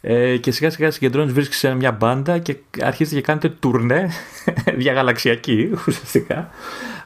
ε, 0.00 0.36
και 0.36 0.50
σιγά 0.50 0.70
σιγά 0.70 0.90
συγκεντρώνεις 0.90 1.32
βρίσκεις 1.32 1.58
σε 1.58 1.74
μια 1.74 1.92
μπάντα 1.92 2.38
και 2.38 2.56
αρχίζετε 2.82 3.16
και 3.16 3.22
κάνετε 3.22 3.48
τουρνέ 3.48 4.10
διαγαλαξιακή 4.80 5.70
ουσιαστικά 5.86 6.50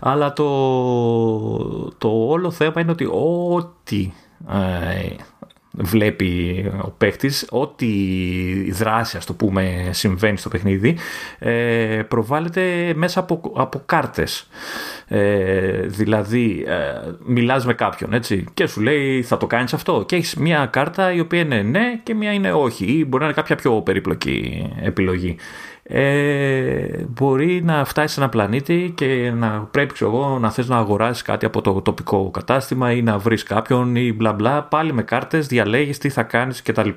αλλά 0.00 0.32
το, 0.32 0.46
το 1.98 2.08
όλο 2.08 2.50
θέμα 2.50 2.80
είναι 2.80 2.90
ότι 2.90 3.04
ό,τι 3.04 4.12
ε, 4.50 5.14
βλέπει 5.72 6.64
ο 6.82 6.90
παίχτης, 6.90 7.46
ό,τι 7.50 7.86
δράση 8.72 9.16
ας 9.16 9.26
το 9.26 9.32
πούμε 9.34 9.88
συμβαίνει 9.90 10.36
στο 10.36 10.48
παιχνίδι 10.48 10.96
ε, 11.38 12.02
προβάλλεται 12.08 12.92
μέσα 12.96 13.20
από, 13.20 13.52
από 13.54 13.82
κάρτες. 13.86 14.48
Ε, 15.08 15.80
δηλαδή 15.86 16.64
ε, 16.66 17.10
μιλάς 17.24 17.66
με 17.66 17.74
κάποιον 17.74 18.12
έτσι 18.12 18.44
και 18.54 18.66
σου 18.66 18.80
λέει 18.80 19.22
θα 19.22 19.36
το 19.36 19.46
κάνεις 19.46 19.74
αυτό 19.74 20.04
και 20.06 20.16
έχεις 20.16 20.34
μια 20.34 20.66
κάρτα 20.66 21.12
η 21.12 21.20
οποία 21.20 21.40
είναι 21.40 21.62
ναι 21.62 22.00
και 22.02 22.14
μια 22.14 22.32
είναι 22.32 22.52
όχι 22.52 22.84
ή 22.84 23.04
μπορεί 23.04 23.22
να 23.22 23.24
είναι 23.24 23.34
κάποια 23.34 23.56
πιο 23.56 23.80
περίπλοκη 23.82 24.68
επιλογή 24.82 25.36
ε, 25.94 27.04
μπορεί 27.08 27.62
να 27.64 27.84
φτάσει 27.84 28.14
σε 28.14 28.20
ένα 28.20 28.28
πλανήτη 28.28 28.92
και 28.96 29.32
να 29.36 29.48
πρέπει 29.70 29.92
ξέρω 29.92 30.10
εγώ, 30.10 30.38
να 30.38 30.50
θες 30.50 30.68
να 30.68 30.76
αγοράσεις 30.76 31.22
κάτι 31.22 31.46
από 31.46 31.60
το 31.60 31.82
τοπικό 31.82 32.30
κατάστημα 32.30 32.92
ή 32.92 33.02
να 33.02 33.18
βρεις 33.18 33.42
κάποιον 33.42 33.96
ή 33.96 34.12
μπλα 34.12 34.32
μπλα 34.32 34.62
πάλι 34.62 34.92
με 34.92 35.02
κάρτες 35.02 35.46
διαλέγεις 35.46 35.98
τι 35.98 36.08
θα 36.08 36.22
κάνεις 36.22 36.62
κτλ. 36.62 36.88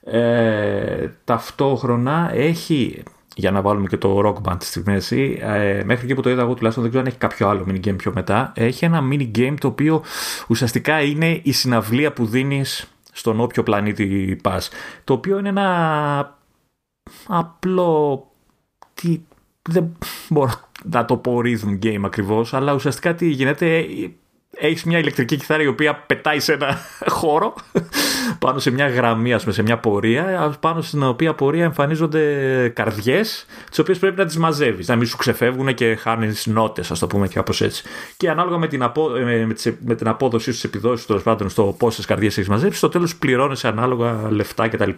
Ε, 0.00 1.08
ταυτόχρονα 1.24 2.30
έχει 2.34 3.02
για 3.34 3.50
να 3.50 3.60
βάλουμε 3.60 3.86
και 3.86 3.96
το 3.96 4.20
rock 4.24 4.50
band 4.50 4.56
στη 4.60 4.82
μέση 4.84 5.38
ε, 5.42 5.82
μέχρι 5.84 6.04
εκεί 6.04 6.14
που 6.14 6.22
το 6.22 6.30
είδα 6.30 6.42
εγώ 6.42 6.54
τουλάχιστον 6.54 6.82
δεν 6.82 6.92
ξέρω 6.92 7.04
αν 7.04 7.06
έχει 7.06 7.18
κάποιο 7.18 7.48
άλλο 7.48 7.66
mini 7.68 7.88
game 7.88 7.96
πιο 7.96 8.12
μετά 8.14 8.52
έχει 8.56 8.84
ένα 8.84 9.00
mini 9.12 9.30
game 9.38 9.54
το 9.60 9.66
οποίο 9.66 10.02
ουσιαστικά 10.48 11.00
είναι 11.00 11.40
η 11.42 11.52
συναυλία 11.52 12.12
που 12.12 12.26
δίνεις 12.26 12.86
στον 13.12 13.40
όποιο 13.40 13.62
πλανήτη 13.62 14.38
πας 14.42 14.70
το 15.04 15.12
οποίο 15.12 15.38
είναι 15.38 15.48
ένα 15.48 16.38
απλό 17.26 18.26
τι, 18.94 19.20
δεν 19.62 19.96
μπορώ 20.28 20.52
να 20.90 21.04
το 21.04 21.16
πω 21.16 21.40
rhythm 21.44 21.84
game 21.84 22.02
ακριβώς 22.04 22.54
αλλά 22.54 22.74
ουσιαστικά 22.74 23.14
τι 23.14 23.28
γίνεται 23.28 23.86
έχεις 24.56 24.84
μια 24.84 24.98
ηλεκτρική 24.98 25.36
κιθάρα 25.36 25.62
η 25.62 25.66
οποία 25.66 25.94
πετάει 25.94 26.40
σε 26.40 26.52
ένα 26.52 26.78
χώρο 27.18 27.54
πάνω 28.38 28.58
σε 28.58 28.70
μια 28.70 28.88
γραμμή, 28.88 29.32
ας 29.32 29.42
πούμε, 29.42 29.54
σε 29.54 29.62
μια 29.62 29.78
πορεία, 29.78 30.56
πάνω 30.60 30.80
στην 30.82 31.02
οποία 31.02 31.34
πορεία 31.34 31.64
εμφανίζονται 31.64 32.68
καρδιές, 32.68 33.46
τις 33.68 33.78
οποίες 33.78 33.98
πρέπει 33.98 34.18
να 34.18 34.24
τις 34.24 34.36
μαζεύεις, 34.36 34.88
να 34.88 34.96
μην 34.96 35.06
σου 35.06 35.16
ξεφεύγουν 35.16 35.74
και 35.74 35.94
χάνεις 35.94 36.46
νότες, 36.46 36.90
ας 36.90 36.98
το 36.98 37.06
πούμε 37.06 37.28
και 37.28 37.34
κάπως 37.34 37.60
έτσι. 37.60 37.84
Και 38.16 38.30
ανάλογα 38.30 38.58
με 38.58 38.66
την, 38.66 38.82
απο, 38.82 39.16
ε, 39.16 39.44
με 39.46 39.54
τις, 39.54 39.72
με 39.84 39.94
την 39.94 40.08
απόδοση 40.08 40.50
στους 40.50 40.64
επιδόσεις, 40.64 41.06
τέλος 41.06 41.22
πάντων, 41.22 41.48
στο 41.48 41.74
πόσες 41.78 42.04
καρδιές 42.04 42.36
έχεις 42.36 42.48
μαζέψει, 42.48 42.78
στο 42.78 42.88
τέλος 42.88 43.16
πληρώνεσαι 43.16 43.68
ανάλογα 43.68 44.30
λεφτά 44.30 44.68
κτλ. 44.68 44.90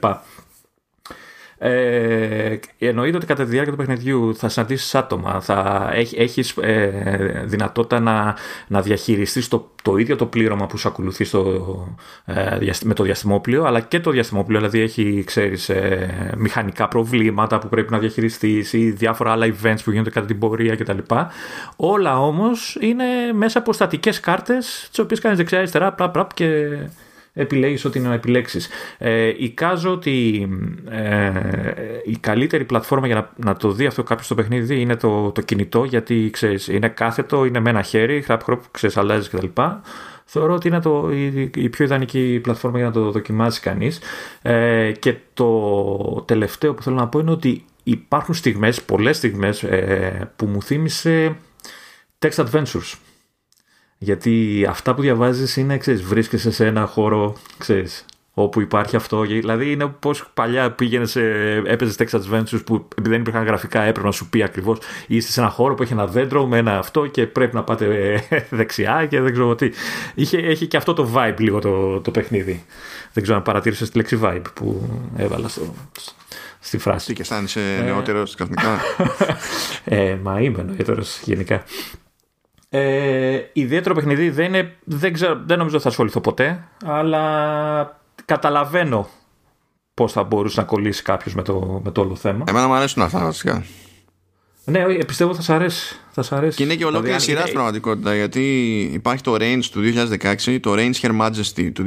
Ε, 1.68 2.58
εννοείται 2.78 3.16
ότι 3.16 3.26
κατά 3.26 3.44
τη 3.44 3.50
διάρκεια 3.50 3.72
του 3.72 3.78
παιχνιδιού 3.78 4.36
θα 4.36 4.48
συναντήσεις 4.48 4.94
άτομα, 4.94 5.40
θα 5.40 5.90
έχει, 5.92 6.16
έχεις 6.18 6.56
ε, 6.56 7.42
δυνατότητα 7.46 8.00
να, 8.00 8.36
να 8.66 8.82
διαχειριστείς 8.82 9.48
το, 9.48 9.70
το 9.82 9.96
ίδιο 9.96 10.16
το 10.16 10.26
πλήρωμα 10.26 10.66
που 10.66 10.78
σου 10.78 10.88
ακολουθεί 10.88 11.24
στο, 11.24 11.96
ε, 12.24 12.58
με 12.84 12.94
το 12.94 13.02
διαστημόπλιο, 13.02 13.64
αλλά 13.64 13.80
και 13.80 14.00
το 14.00 14.10
διαστημόπλιο, 14.10 14.58
δηλαδή 14.58 14.80
έχει 14.80 15.22
ξέρεις, 15.26 15.68
ε, 15.68 16.32
μηχανικά 16.36 16.88
προβλήματα 16.88 17.58
που 17.58 17.68
πρέπει 17.68 17.92
να 17.92 17.98
διαχειριστείς 17.98 18.72
ή 18.72 18.90
διάφορα 18.90 19.32
άλλα 19.32 19.46
events 19.46 19.80
που 19.84 19.90
γίνονται 19.90 20.10
κατά 20.10 20.26
την 20.26 20.38
πορεία 20.38 20.76
κτλ. 20.76 20.98
Όλα 21.76 22.20
όμως 22.20 22.76
είναι 22.80 23.04
μέσα 23.34 23.58
από 23.58 23.72
στατικές 23.72 24.20
κάρτες, 24.20 24.86
τις 24.88 24.98
οποίες 24.98 25.20
κάνεις 25.20 25.38
δεξιά-αριστερά, 25.38 25.92
πραπ, 25.92 26.12
πραπ 26.12 26.34
και 26.34 26.78
επιλέγεις 27.36 27.84
ό,τι 27.84 27.98
είναι 27.98 28.08
να 28.08 28.14
επιλέξεις. 28.14 28.68
Ε, 28.98 29.32
εικάζω 29.36 29.90
ότι 29.90 30.48
ε, 30.90 31.32
η 32.04 32.16
καλύτερη 32.16 32.64
πλατφόρμα 32.64 33.06
για 33.06 33.14
να, 33.14 33.30
να 33.36 33.56
το 33.56 33.70
δει 33.70 33.86
αυτό 33.86 34.02
κάποιος 34.02 34.26
στο 34.26 34.34
παιχνίδι 34.34 34.80
είναι 34.80 34.96
το, 34.96 35.32
το 35.32 35.40
κινητό 35.40 35.84
γιατί 35.84 36.30
ξέρεις, 36.32 36.68
είναι 36.68 36.88
κάθετο, 36.88 37.44
είναι 37.44 37.60
με 37.60 37.70
ένα 37.70 37.82
χέρι, 37.82 38.22
χραπ 38.22 38.42
χραπ, 38.42 38.62
ξέρεις, 38.70 38.96
αλλάζεις 38.96 39.28
κτλ. 39.28 39.46
Θεωρώ 40.24 40.54
ότι 40.54 40.68
είναι 40.68 40.80
το, 40.80 41.10
η, 41.12 41.50
η 41.54 41.68
πιο 41.68 41.84
ιδανική 41.84 42.40
πλατφόρμα 42.42 42.78
για 42.78 42.86
να 42.86 42.92
το 42.92 43.10
δοκιμάσει 43.10 43.60
κανείς. 43.60 44.00
Ε, 44.42 44.92
και 44.98 45.14
το 45.34 46.24
τελευταίο 46.26 46.74
που 46.74 46.82
θέλω 46.82 46.96
να 46.96 47.08
πω 47.08 47.18
είναι 47.18 47.30
ότι 47.30 47.64
υπάρχουν 47.82 48.34
στιγμές, 48.34 48.82
πολλές 48.82 49.16
στιγμές 49.16 49.62
ε, 49.62 50.30
που 50.36 50.46
μου 50.46 50.62
θύμισε 50.62 51.36
text 52.18 52.44
adventures. 52.44 52.94
Γιατί 53.98 54.66
αυτά 54.68 54.94
που 54.94 55.02
διαβάζεις 55.02 55.56
είναι, 55.56 55.78
ξέρεις, 55.78 56.02
βρίσκεσαι 56.02 56.50
σε 56.50 56.66
ένα 56.66 56.86
χώρο, 56.86 57.36
ξέρεις, 57.58 58.04
όπου 58.38 58.60
υπάρχει 58.60 58.96
αυτό. 58.96 59.22
Δηλαδή 59.22 59.70
είναι 59.70 59.86
πώς 59.86 60.30
παλιά 60.34 60.70
πήγαινες 60.70 61.10
σε, 61.10 61.22
έπαιζες 61.66 61.96
text 61.98 62.20
adventures 62.20 62.64
που 62.64 62.74
επειδή 62.74 63.08
δεν 63.08 63.20
υπήρχαν 63.20 63.44
γραφικά 63.44 63.80
έπρεπε 63.82 64.06
να 64.06 64.12
σου 64.12 64.28
πει 64.28 64.42
ακριβώς 64.42 64.78
είστε 65.06 65.32
σε 65.32 65.40
ένα 65.40 65.48
χώρο 65.48 65.74
που 65.74 65.82
έχει 65.82 65.92
ένα 65.92 66.06
δέντρο 66.06 66.46
με 66.46 66.58
ένα 66.58 66.78
αυτό 66.78 67.06
και 67.06 67.26
πρέπει 67.26 67.54
να 67.54 67.64
πάτε 67.64 67.86
δεξιά 68.50 69.06
και 69.06 69.20
δεν 69.20 69.32
ξέρω 69.32 69.54
τι. 69.54 69.70
Είχε, 70.14 70.38
έχει 70.38 70.66
και 70.66 70.76
αυτό 70.76 70.92
το 70.92 71.10
vibe 71.14 71.36
λίγο 71.38 71.58
το, 71.58 72.00
το 72.00 72.10
παιχνίδι. 72.10 72.64
Δεν 73.12 73.22
ξέρω 73.22 73.38
αν 73.38 73.44
παρατήρησες 73.44 73.90
τη 73.90 73.96
λέξη 73.96 74.18
vibe 74.22 74.42
που 74.54 74.90
έβαλα 75.16 75.48
στο, 75.48 75.74
στη 76.60 76.78
φράση. 76.78 77.06
Τι 77.06 77.12
και 77.12 77.22
αισθάνεσαι 77.22 77.82
νεότερος 77.84 78.34
καθημερινά; 78.34 78.80
ε, 79.84 80.16
μα 80.22 80.40
είμαι 80.40 80.62
νεότερος 80.62 81.20
γενικά. 81.24 81.64
Ε, 82.68 83.40
ιδιαίτερο 83.52 83.94
παιχνίδι 83.94 84.30
δεν, 84.30 84.46
είναι, 84.46 84.76
δεν, 84.84 85.12
ξέρω, 85.12 85.40
δεν 85.46 85.58
νομίζω 85.58 85.80
θα 85.80 85.88
ασχοληθώ 85.88 86.20
ποτέ, 86.20 86.68
αλλά 86.84 88.00
καταλαβαίνω 88.24 89.08
πώς 89.94 90.12
θα 90.12 90.22
μπορούσε 90.24 90.60
να 90.60 90.66
κολλήσει 90.66 91.02
κάποιος 91.02 91.34
με 91.34 91.42
το, 91.42 91.80
με 91.84 91.90
το 91.90 92.00
όλο 92.00 92.14
θέμα. 92.14 92.44
Εμένα 92.48 92.66
μου 92.66 92.74
αρέσουν 92.74 93.02
αυτά 93.02 93.18
βασικά. 93.18 93.64
Ναι, 94.64 95.04
πιστεύω 95.04 95.34
θα 95.34 95.42
σ' 95.42 95.50
αρέσει. 95.50 95.96
Θα 96.10 96.22
σ 96.22 96.32
αρέσει. 96.32 96.56
Και 96.56 96.62
είναι 96.62 96.74
και 96.74 96.84
ολόκληρη 96.84 97.06
Δηλαδή, 97.06 97.24
σειρά 97.24 97.38
είναι- 97.38 97.48
στην 97.48 97.54
πραγματικότητα 97.54 98.14
γιατί 98.14 98.80
υπάρχει 98.92 99.22
το 99.22 99.34
Range 99.38 99.64
του 99.72 99.80
2016, 99.80 100.58
το 100.60 100.72
Range 100.76 100.94
Her 101.00 101.20
Majesty 101.20 101.70
του 101.72 101.82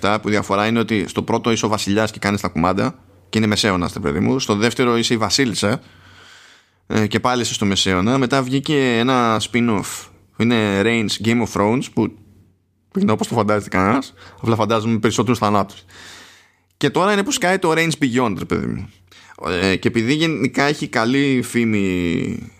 2017 0.00 0.18
που 0.22 0.28
η 0.28 0.30
διαφορά 0.30 0.66
είναι 0.66 0.78
ότι 0.78 1.08
στο 1.08 1.22
πρώτο 1.22 1.50
είσαι 1.50 1.66
ο 1.66 1.68
βασιλιάς 1.68 2.10
και 2.10 2.18
κάνεις 2.18 2.40
τα 2.40 2.48
κουμάντα 2.48 2.94
και 3.28 3.38
είναι 3.38 3.46
μεσαίωνας 3.46 3.92
τε 3.92 4.00
παιδί 4.00 4.18
μου. 4.18 4.38
Στο 4.38 4.54
δεύτερο 4.56 4.96
είσαι 4.96 5.14
η 5.14 5.16
βασίλισσα 5.16 5.80
ε, 6.86 7.06
και 7.06 7.20
πάλι 7.20 7.42
είσαι 7.42 7.54
στο 7.54 7.64
μεσαίωνα. 7.66 8.18
Μετά 8.18 8.42
βγήκε 8.42 8.96
ένα 8.98 9.40
spin-off 9.50 10.06
που 10.36 10.42
είναι 10.42 10.82
Range 10.82 11.24
Game 11.24 11.42
of 11.46 11.52
Thrones 11.52 11.84
που 11.94 12.14
που 12.94 13.00
είναι 13.00 13.12
όπως 13.12 13.28
το 13.28 13.34
φαντάζεται 13.34 13.68
κανένας, 13.68 14.14
απλά 14.40 14.56
φαντάζομαι 14.56 14.98
περισσότερους 14.98 15.38
θανάτους. 15.38 15.84
Και 16.76 16.90
τώρα 16.90 17.12
είναι 17.12 17.22
που 17.22 17.30
σκάει 17.30 17.58
το 17.58 17.72
Range 17.72 17.92
Beyond, 18.00 18.34
ρε 18.38 18.44
παιδί 18.44 18.66
μου. 18.66 18.88
Ε, 19.48 19.76
και 19.76 19.88
επειδή 19.88 20.14
γενικά 20.14 20.62
έχει 20.62 20.88
καλή 20.88 21.42
φήμη 21.42 22.52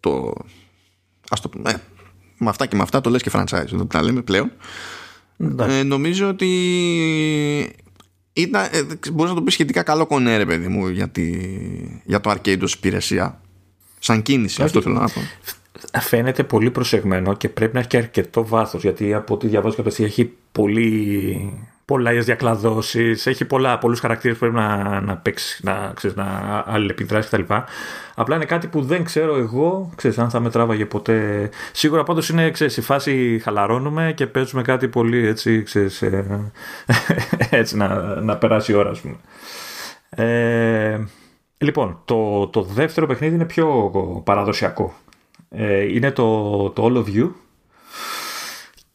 το. 0.00 0.32
Ας 1.30 1.40
το 1.40 1.48
πούμε. 1.48 1.70
Ε, 1.70 1.74
με 2.38 2.48
αυτά 2.48 2.66
και 2.66 2.76
με 2.76 2.82
αυτά 2.82 3.00
το 3.00 3.10
λες 3.10 3.22
και 3.22 3.30
franchise, 3.32 3.66
δεν 3.70 3.86
τα 3.86 4.02
λέμε 4.02 4.22
πλέον. 4.22 4.52
Ε, 5.58 5.82
νομίζω 5.82 6.28
ότι 6.28 6.48
ήταν, 8.32 8.68
ε, 8.72 8.82
μπορείς 9.12 9.30
να 9.30 9.34
το 9.34 9.42
πεις 9.42 9.54
σχετικά 9.54 9.82
καλό 9.82 10.06
κονέ 10.06 10.36
ρε 10.36 10.46
παιδί 10.46 10.68
μου 10.68 10.88
για, 10.88 11.08
τη, 11.08 11.30
για 12.04 12.20
το 12.20 12.30
arcade 12.30 12.60
ως 12.62 12.72
υπηρεσία 12.72 13.40
σαν 13.98 14.22
κίνηση 14.22 14.62
αυτό 14.62 14.82
θέλω 14.82 14.94
να 14.94 15.08
πω 15.08 15.20
φαίνεται 15.98 16.42
πολύ 16.42 16.70
προσεγμένο 16.70 17.34
και 17.34 17.48
πρέπει 17.48 17.74
να 17.74 17.78
έχει 17.78 17.88
και 17.88 17.96
αρκετό 17.96 18.46
βάθος 18.46 18.82
γιατί 18.82 19.14
από 19.14 19.34
ό,τι 19.34 19.46
διαβάζω 19.46 19.82
και 19.82 20.04
έχει 20.04 20.32
πολύ 20.52 21.52
πολλά 21.90 22.12
διακλαδώσεις, 22.12 23.26
έχει 23.26 23.44
πολλά, 23.44 23.78
πολλούς 23.78 24.00
χαρακτήρες 24.00 24.36
που 24.38 24.44
πρέπει 24.44 24.66
να, 24.66 25.00
να 25.00 25.16
παίξει, 25.16 25.60
να, 25.64 25.92
ξέρεις, 25.94 26.16
να 26.16 26.24
αλληλεπιδράσει 26.66 27.28
κτλ. 27.28 27.54
Απλά 28.14 28.36
είναι 28.36 28.44
κάτι 28.44 28.66
που 28.66 28.82
δεν 28.82 29.04
ξέρω 29.04 29.36
εγώ, 29.36 29.92
ξέρεις, 29.96 30.18
αν 30.18 30.30
θα 30.30 30.40
με 30.40 30.50
τράβαγε 30.50 30.86
ποτέ. 30.86 31.50
Σίγουρα 31.72 32.02
πάντως 32.02 32.28
είναι, 32.28 32.50
ξέρεις, 32.50 32.76
η 32.76 32.80
φάση 32.80 33.40
χαλαρώνουμε 33.42 34.12
και 34.16 34.26
παίζουμε 34.26 34.62
κάτι 34.62 34.88
πολύ 34.88 35.26
έτσι, 35.26 35.62
ξέρεις, 35.62 36.02
ε, 36.02 36.52
έτσι 37.50 37.76
να, 37.76 37.88
να 38.20 38.36
περάσει 38.36 38.72
η 38.72 38.74
ώρα, 38.74 38.90
ας 38.90 39.00
πούμε. 39.00 39.16
Ε, 40.10 41.00
λοιπόν, 41.58 42.00
το, 42.04 42.46
το 42.46 42.62
δεύτερο 42.62 43.06
παιχνίδι 43.06 43.34
είναι 43.34 43.44
πιο 43.44 43.90
παραδοσιακό. 44.24 44.94
Ε, 45.52 45.94
είναι 45.94 46.10
το, 46.10 46.70
το 46.70 46.84
All 46.84 46.96
of 46.96 47.16
You 47.16 47.30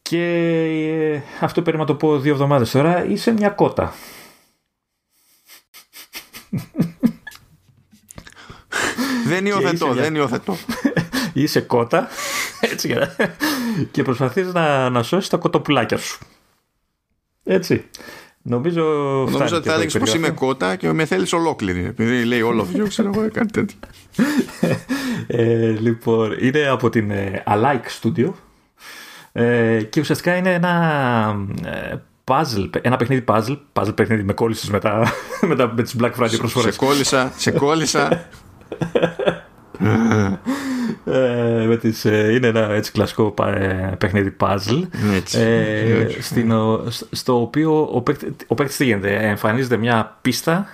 και 0.02 0.24
ε, 1.14 1.22
αυτό 1.40 1.62
πρέπει 1.62 1.78
να 1.78 1.86
το 1.86 1.96
πω 1.96 2.20
δύο 2.20 2.34
εβδομάδες 2.34 2.72
τώρα, 2.72 3.06
είσαι 3.06 3.32
μια 3.32 3.50
κότα. 3.50 3.94
δεν 9.26 9.46
υιοθετώ, 9.46 9.86
μια... 9.88 10.02
δεν 10.02 10.16
υιοθετώ. 10.16 10.58
είσαι 11.34 11.62
κότα 11.62 12.08
έτσι, 12.60 12.96
και 13.92 14.04
προσπαθείς 14.04 14.54
να, 14.54 14.90
να 14.90 15.04
σώσεις 15.04 15.30
τα 15.30 15.38
κοτοπουλάκια 15.38 15.98
σου. 15.98 16.20
Έτσι. 17.44 17.90
Νομίζω, 18.48 18.84
Νομίζω 19.32 19.56
ότι 19.56 19.68
θα 19.68 19.74
έλεγε 19.74 20.00
πως 20.00 20.14
είμαι 20.14 20.30
κότα 20.30 20.76
και 20.76 20.92
με 20.94 21.06
θέλει 21.06 21.28
ολόκληρη. 21.34 21.86
Επειδή 21.86 22.24
λέει 22.24 22.42
όλο 22.42 22.68
of 22.74 22.88
ξέρω 22.88 23.12
εγώ 23.16 23.30
κάτι 23.32 23.52
τέτοιο. 23.52 23.78
ε, 25.28 25.70
λοιπόν, 25.70 26.36
είναι 26.42 26.68
από 26.68 26.90
την 26.90 27.12
ε, 27.12 27.44
Alike 27.48 28.02
Studio 28.02 28.32
ε, 29.32 29.82
και 29.84 30.00
ουσιαστικά 30.00 30.36
είναι 30.36 30.54
ένα 30.54 31.46
ε, 31.66 31.96
puzzle, 32.24 32.70
ένα 32.82 32.98
παιχνίδι 32.98 33.24
puzzle, 33.28 33.58
puzzle 33.74 33.96
παιχνίδι 33.96 34.24
με 34.24 34.34
κόλλησες 34.34 34.70
μετά, 34.70 35.12
μετά 35.48 35.74
με 35.76 35.84
τις 35.84 35.96
Black 36.00 36.12
Friday 36.20 36.38
προσφορές. 36.38 36.74
Σε 36.74 36.80
κόλλησα, 36.86 37.32
σε 37.38 37.52
κόλλησα. 37.52 38.28
ε, 41.06 41.66
με 41.68 41.78
τις, 41.78 42.06
ε, 42.06 42.34
είναι 42.34 42.48
ένα 42.48 42.70
έτσι 42.70 42.92
κλασικό 42.92 43.34
ε, 43.46 43.96
παιχνίδι 43.98 44.36
puzzle 44.40 44.88
έτσι, 45.14 45.40
ε, 45.40 46.08
στην, 46.22 46.54
στο 47.12 47.42
οποίο 47.42 47.90
ο, 47.92 48.02
παίκτη, 48.02 48.36
ο 48.48 48.56
παίκτης 48.56 48.78
τι 48.78 48.84
γίνεται 48.84 49.16
εμφανίζεται 49.16 49.78
μια 49.78 50.18
πίστα 50.22 50.68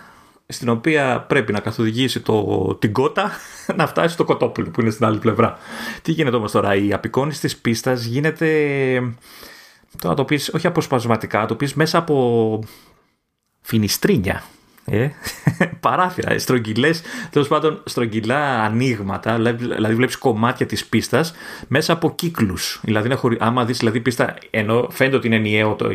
στην 0.52 0.70
οποία 0.70 1.26
πρέπει 1.28 1.52
να 1.52 1.60
καθοδηγήσει 1.60 2.20
το, 2.20 2.76
την 2.80 2.94
κότα 2.94 3.32
να 3.78 3.88
φτάσει 3.88 4.14
στο 4.14 4.24
κοτόπουλο 4.24 4.70
που 4.70 4.82
είναι 4.82 4.90
στην 4.90 5.06
άλλη 5.06 5.18
πλευρά. 5.18 5.58
Τι 6.02 6.12
γίνεται 6.12 6.36
όμως 6.36 6.52
τώρα, 6.52 6.76
η 6.76 6.94
απεικόνηση 6.94 7.40
της 7.40 7.58
πίστας 7.58 8.04
γίνεται, 8.04 8.48
το 10.02 10.08
να 10.08 10.14
το 10.14 10.26
πεις, 10.26 10.50
όχι 10.54 10.68
αποσπασματικά, 10.68 11.46
το 11.46 11.56
πεις 11.56 11.74
μέσα 11.74 11.98
από 11.98 12.60
φινιστρίνια. 13.62 14.44
Ε, 14.86 15.10
παράθυρα, 15.80 16.40
στρογγυλές, 16.40 17.02
τέλος 17.30 17.48
πάντων 17.48 17.84
στρογγυλά 17.86 18.64
ανοίγματα, 18.64 19.36
δηλαδή, 19.36 19.66
δηλαδή 19.66 19.96
βλέπεις 19.96 20.18
κομμάτια 20.18 20.66
της 20.66 20.86
πίστας 20.86 21.34
μέσα 21.68 21.94
από 21.94 22.16
κύκλους. 22.16 22.80
Δηλαδή, 22.84 23.18
άμα 23.40 23.66
δεις 23.66 23.78
δηλαδή, 23.78 24.00
πίστα, 24.00 24.36
ενώ 24.50 24.88
φαίνεται 24.92 25.16
ότι 25.16 25.28
είναι 25.28 25.36
ενιαίο 25.36 25.74
το, 25.76 25.90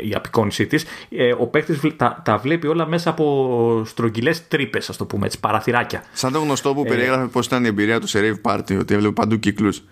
η 0.00 0.14
απεικόνισή 0.14 0.66
της, 0.66 0.84
ε, 1.10 1.32
ο 1.38 1.46
παίκτης 1.46 1.80
τα, 1.96 2.22
τα, 2.24 2.38
βλέπει 2.38 2.66
όλα 2.66 2.86
μέσα 2.86 3.10
από 3.10 3.82
στρογγυλές 3.86 4.48
τρύπες, 4.48 4.88
ας 4.88 4.96
το 4.96 5.04
πούμε 5.04 5.26
έτσι, 5.26 5.40
παραθυράκια. 5.40 6.04
Σαν 6.12 6.32
το 6.32 6.38
γνωστό 6.38 6.74
που 6.74 6.82
ε, 6.86 6.88
περιέγραφε 6.88 7.26
πώς 7.26 7.46
ήταν 7.46 7.64
η 7.64 7.66
εμπειρία 7.66 8.00
του 8.00 8.06
σε 8.06 8.20
rave 8.20 8.50
party, 8.52 8.78
ότι 8.78 8.94
έβλεπε 8.94 9.12
παντού 9.12 9.38
κύκλους. 9.38 9.82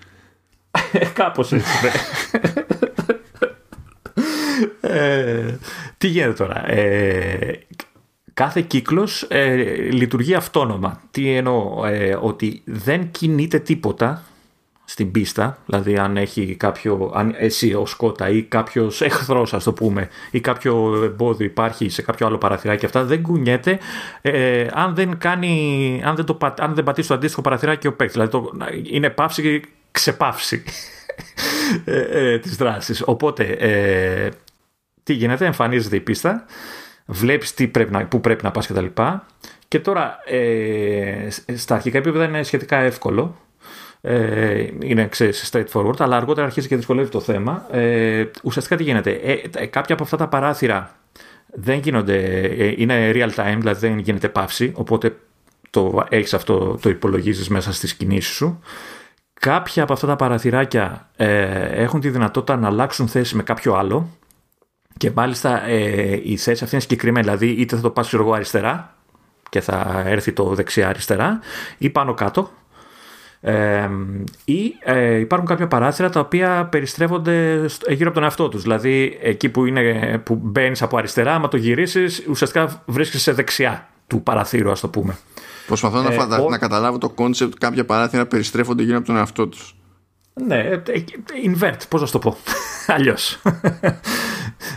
Κάπως 1.12 1.52
έτσι. 1.52 1.70
Ναι. 1.82 1.90
ε, 4.94 5.58
τι 5.98 6.06
γίνεται 6.06 6.32
τώρα; 6.32 6.70
Ε, 6.70 7.60
κάθε 8.34 8.60
κύκλος 8.60 9.22
ε, 9.22 9.54
λειτουργεί 9.90 10.34
αυτόνομα. 10.34 11.00
Τι 11.10 11.30
εννοώ, 11.30 11.84
ε, 11.86 12.18
ότι 12.20 12.62
δεν 12.64 13.10
κινείται 13.10 13.58
τίποτα 13.58 14.22
στην 14.84 15.10
πίστα, 15.10 15.58
δηλαδή 15.66 15.96
αν 15.98 16.16
έχει 16.16 16.54
κάποιο, 16.54 17.12
αν 17.14 17.34
εσύ 17.38 17.74
ως 17.74 17.94
κότα 17.94 18.28
ή 18.28 18.42
κάποιος 18.42 19.00
εχθρός 19.00 19.54
ας 19.54 19.64
το 19.64 19.72
πούμε 19.72 20.08
ή 20.30 20.40
κάποιο 20.40 21.02
εμπόδιο 21.04 21.46
υπάρχει 21.46 21.88
σε 21.88 22.02
κάποιο 22.02 22.26
άλλο 22.26 22.38
παραθυράκι 22.38 22.84
αυτά 22.84 23.04
δεν 23.04 23.22
κουνιέται 23.22 23.78
ε, 24.20 24.66
αν 24.72 24.94
δεν 24.94 25.18
κάνει, 25.18 26.02
αν 26.04 26.16
δεν, 26.16 26.24
το, 26.24 26.38
αν 26.58 26.74
δεν 26.74 26.84
πατήσει 26.84 27.08
το 27.08 27.14
αντίστοιχο 27.14 27.42
παραθυράκι 27.42 27.86
ο 27.86 27.92
παίκτης, 27.92 28.16
δηλαδή 28.16 28.30
το, 28.30 28.50
είναι 28.82 29.10
παύση 29.10 29.42
και 29.42 29.68
ξεπαύση 29.90 30.62
ε, 31.84 32.00
ε, 32.00 32.38
της 32.38 32.56
δράσης. 32.56 33.02
Οπότε 33.04 33.44
ε, 33.44 34.28
τι 35.02 35.12
γίνεται, 35.12 35.46
εμφανίζεται 35.46 35.96
η 35.96 36.00
πίστα, 36.00 36.44
βλέπεις 37.10 37.54
τι 37.54 37.68
πρέπει 37.68 37.92
να, 37.92 38.06
πού 38.06 38.20
πρέπει 38.20 38.44
να 38.44 38.50
πας 38.50 38.66
κτλ. 38.66 38.84
Και, 38.84 39.18
και 39.68 39.80
τώρα 39.80 40.18
ε, 40.24 41.28
στα 41.54 41.74
αρχικά 41.74 41.98
επίπεδα 41.98 42.24
είναι 42.24 42.42
σχετικά 42.42 42.76
εύκολο 42.76 43.36
ε, 44.00 44.66
είναι 44.82 45.06
ξέρεις, 45.08 45.50
straightforward, 45.52 45.98
αλλά 45.98 46.16
αργότερα 46.16 46.46
αρχίζει 46.46 46.68
και 46.68 46.76
δυσκολεύει 46.76 47.08
το 47.08 47.20
θέμα. 47.20 47.66
Ε, 47.70 48.24
ουσιαστικά 48.42 48.76
τι 48.76 48.82
γίνεται, 48.82 49.10
ε, 49.10 49.40
ε, 49.56 49.66
κάποια 49.66 49.94
από 49.94 50.04
αυτά 50.04 50.16
τα 50.16 50.28
παράθυρα 50.28 50.94
δεν 51.46 51.78
γίνονται, 51.78 52.40
ε, 52.40 52.74
είναι 52.76 53.10
real 53.14 53.30
time, 53.34 53.56
δηλαδή 53.58 53.86
δεν 53.86 53.98
γίνεται 53.98 54.28
παύση, 54.28 54.72
οπότε 54.74 55.16
το 55.70 56.06
έχεις 56.08 56.34
αυτό, 56.34 56.78
το 56.82 56.88
υπολογίζεις 56.88 57.48
μέσα 57.48 57.72
στις 57.72 57.94
κινήσεις 57.94 58.34
σου. 58.34 58.60
Κάποια 59.40 59.82
από 59.82 59.92
αυτά 59.92 60.06
τα 60.06 60.16
παραθυράκια 60.16 61.08
ε, 61.16 61.82
έχουν 61.82 62.00
τη 62.00 62.10
δυνατότητα 62.10 62.56
να 62.56 62.66
αλλάξουν 62.66 63.08
θέση 63.08 63.36
με 63.36 63.42
κάποιο 63.42 63.74
άλλο 63.74 64.08
και 65.00 65.10
μάλιστα 65.14 65.66
ε, 65.66 66.20
η 66.22 66.36
θέση 66.36 66.64
αυτή 66.64 66.74
είναι 66.74 66.80
συγκεκριμένη, 66.82 67.24
δηλαδή 67.24 67.46
είτε 67.46 67.76
θα 67.76 67.82
το 67.82 67.90
πας 67.90 68.00
ξέρω 68.00 68.12
εγώ 68.12 68.32
αριστερά 68.32 68.94
και 69.48 69.60
θα 69.60 70.02
έρθει 70.06 70.32
το 70.32 70.54
δεξιά 70.54 70.88
αριστερά 70.88 71.40
ή 71.78 71.90
πάνω 71.90 72.14
κάτω 72.14 72.50
ή 74.44 74.74
ε, 74.84 75.18
υπάρχουν 75.18 75.48
κάποια 75.48 75.68
παράθυρα 75.68 76.10
τα 76.10 76.20
οποία 76.20 76.68
περιστρέφονται 76.70 77.66
γύρω 77.88 78.06
από 78.06 78.14
τον 78.14 78.22
εαυτό 78.22 78.48
τους. 78.48 78.62
Δηλαδή 78.62 79.18
εκεί 79.22 79.48
που, 79.48 79.64
είναι, 79.64 80.18
που 80.24 80.34
μπαίνεις 80.42 80.82
από 80.82 80.96
αριστερά, 80.96 81.34
άμα 81.34 81.48
το 81.48 81.56
γυρίσεις, 81.56 82.24
ουσιαστικά 82.28 82.82
βρίσκεσαι 82.86 83.22
σε 83.22 83.32
δεξιά 83.32 83.88
του 84.06 84.22
παραθύρου, 84.22 84.70
ας 84.70 84.80
το 84.80 84.88
πούμε. 84.88 85.18
Προσπαθώ 85.66 86.02
να, 86.02 86.12
ε, 86.12 86.16
φαντα... 86.16 86.48
να 86.48 86.58
καταλάβω 86.58 86.98
το 86.98 87.08
concept 87.08 87.54
κάποια 87.58 87.84
παράθυρα 87.84 88.26
περιστρέφονται 88.26 88.82
γύρω 88.82 88.96
από 88.96 89.06
τον 89.06 89.16
εαυτό 89.16 89.46
τους. 89.48 89.74
Ναι, 90.46 90.58
ε, 90.58 90.72
ε, 90.72 91.04
invert, 91.44 91.78
πώς 91.88 92.00
να 92.00 92.08
το 92.08 92.18
πω. 92.18 92.36
Αλλιώς. 92.94 93.42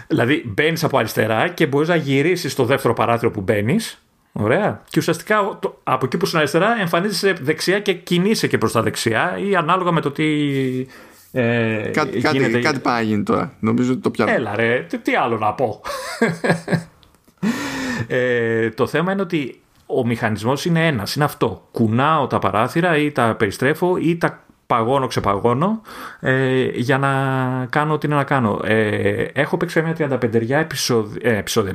δηλαδή 0.07 0.43
μπαίνεις 0.45 0.83
από 0.83 0.97
αριστερά 0.97 1.47
και 1.47 1.67
μπορείς 1.67 1.87
να 1.87 1.95
γυρίσεις 1.95 2.51
στο 2.51 2.65
δεύτερο 2.65 2.93
παράθυρο 2.93 3.31
που 3.31 3.41
μπαίνεις 3.41 4.03
Ωραία. 4.33 4.81
Και 4.89 4.99
ουσιαστικά 4.99 5.59
από 5.83 6.05
εκεί 6.05 6.17
που 6.17 6.25
είναι 6.27 6.37
αριστερά 6.37 6.79
εμφανίζεσαι 6.79 7.33
δεξιά 7.41 7.79
και 7.79 7.93
κινείσαι 7.93 8.47
και 8.47 8.57
προς 8.57 8.71
τα 8.71 8.81
δεξιά 8.81 9.39
ή 9.49 9.55
ανάλογα 9.55 9.91
με 9.91 10.01
το 10.01 10.11
τι. 10.11 10.25
Ε, 11.31 11.89
κάτι, 11.93 12.17
γίνεται... 12.17 12.59
κάτι, 12.59 12.79
πάει 12.79 12.95
να 12.95 13.01
γίνει 13.01 13.23
τώρα. 13.23 13.53
Νομίζω 13.59 13.91
ότι 13.91 14.01
το 14.01 14.09
πιάνω. 14.09 14.31
Έλα 14.31 14.55
ρε, 14.55 14.85
τι, 15.01 15.15
άλλο 15.15 15.37
να 15.37 15.53
πω. 15.53 15.81
ε, 18.07 18.69
το 18.69 18.87
θέμα 18.87 19.11
είναι 19.11 19.21
ότι 19.21 19.61
ο 19.85 20.05
μηχανισμός 20.05 20.65
είναι 20.65 20.87
ένας, 20.87 21.15
είναι 21.15 21.25
αυτό. 21.25 21.67
Κουνάω 21.71 22.27
τα 22.27 22.39
παράθυρα 22.39 22.97
ή 22.97 23.11
τα 23.11 23.35
περιστρέφω 23.35 23.97
ή 23.97 24.17
τα 24.17 24.42
παγώνω, 24.67 25.07
ξεπαγώνω 25.07 25.81
ε, 26.19 26.63
για 26.73 26.97
να 26.97 27.09
κάνω 27.69 27.93
ό,τι 27.93 28.07
είναι 28.07 28.15
να 28.15 28.23
κάνω. 28.23 28.59
Ε, 28.63 29.23
έχω 29.33 29.57
παίξει 29.57 29.81
μια 29.81 30.19
35 30.21 30.49
επεισόδια, 30.49 31.73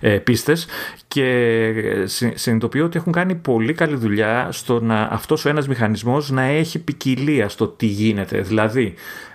ε, 0.00 0.14
ε, 0.14 0.18
πίστες 0.18 0.66
και 1.08 2.04
συνειδητοποιώ 2.34 2.84
ότι 2.84 2.98
έχουν 2.98 3.12
κάνει 3.12 3.34
πολύ 3.34 3.72
καλή 3.72 3.96
δουλειά 3.96 4.48
στο 4.50 4.80
να 4.80 5.02
αυτός 5.02 5.44
ο 5.44 5.48
ένας 5.48 5.68
μηχανισμός 5.68 6.30
να 6.30 6.42
έχει 6.42 6.78
ποικιλία 6.78 7.48
στο 7.48 7.66
τι 7.68 7.86
γίνεται. 7.86 8.40
Δηλαδή, 8.40 8.84
ε, 8.84 9.27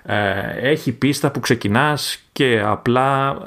έχει 0.61 0.91
πίστα 0.91 1.31
που 1.31 1.39
ξεκινάς 1.39 2.23
και 2.31 2.61
απλά 2.65 3.37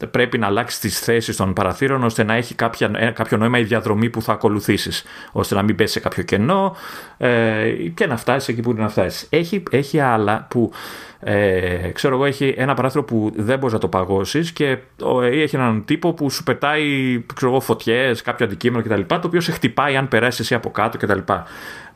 ε, 0.00 0.06
πρέπει 0.06 0.38
να 0.38 0.46
αλλάξεις 0.46 0.80
τις 0.80 0.98
θέσεις 0.98 1.36
των 1.36 1.52
παραθύρων 1.52 2.04
ώστε 2.04 2.24
να 2.24 2.34
έχει 2.34 2.54
κάποια, 2.54 2.90
ε, 2.96 3.10
κάποιο 3.10 3.36
νόημα 3.36 3.58
η 3.58 3.64
διαδρομή 3.64 4.10
που 4.10 4.22
θα 4.22 4.32
ακολουθήσεις 4.32 5.04
ώστε 5.32 5.54
να 5.54 5.62
μην 5.62 5.76
πέσει 5.76 5.92
σε 5.92 6.00
κάποιο 6.00 6.22
κενό 6.22 6.76
και 7.94 8.06
να 8.06 8.16
φτάσεις 8.16 8.48
εκεί 8.48 8.60
που 8.60 8.70
είναι 8.70 8.82
να 8.82 8.88
φτάσεις. 8.88 9.26
Έχει, 9.30 9.62
έχει 9.70 10.00
άλλα 10.00 10.46
που 10.50 10.72
ε, 11.24 11.90
ξέρω 11.92 12.14
εγώ, 12.14 12.24
έχει 12.24 12.54
ένα 12.56 12.74
παράθυρο 12.74 13.04
που 13.04 13.32
δεν 13.36 13.58
μπορείς 13.58 13.72
να 13.72 13.80
το 13.80 13.88
παγώσεις 13.88 14.52
και 14.52 14.78
ή 15.32 15.42
έχει 15.42 15.56
έναν 15.56 15.84
τύπο 15.84 16.12
που 16.12 16.30
σου 16.30 16.42
πετάει 16.42 16.84
φωτιές, 17.60 18.22
κάποιο 18.22 18.46
αντικείμενο 18.46 18.82
κτλ. 18.82 19.00
Το 19.06 19.20
οποίο 19.24 19.40
σε 19.40 19.52
χτυπάει 19.52 19.96
αν 19.96 20.08
περάσεις 20.08 20.40
εσύ 20.40 20.54
από 20.54 20.70
κάτω 20.70 20.98
κτλ. 20.98 21.18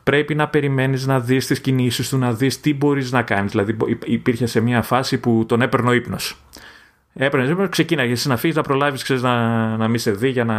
Πρέπει 0.07 0.35
να 0.35 0.49
περιμένεις 0.49 1.07
να 1.07 1.21
δεις 1.21 1.47
τις 1.47 1.61
κινήσεις 1.61 2.09
του, 2.09 2.19
να 2.19 2.33
δεις 2.33 2.61
τι 2.61 2.75
μπορείς 2.75 3.13
να 3.13 3.23
κάνεις. 3.23 3.51
Δηλαδή, 3.51 3.77
υπήρχε 4.05 4.47
σε 4.47 4.61
μια 4.61 4.83
φάση 4.83 5.19
που 5.19 5.45
τον 5.49 5.63
έπαιρνε 5.63 5.89
ο 5.89 5.93
ύπνος. 5.93 6.41
Έπαιρνες, 7.15 7.51
ύπνος, 7.51 7.69
ξεκίναγες 7.69 8.19
εσύ 8.19 8.29
να 8.29 8.37
φύγεις, 8.37 8.57
να 8.57 8.63
προλάβεις 8.63 9.11
να, 9.11 9.77
να 9.77 9.89
μην 9.89 9.99
σε 9.99 10.11
δει 10.11 10.29
για 10.29 10.45
να 10.45 10.55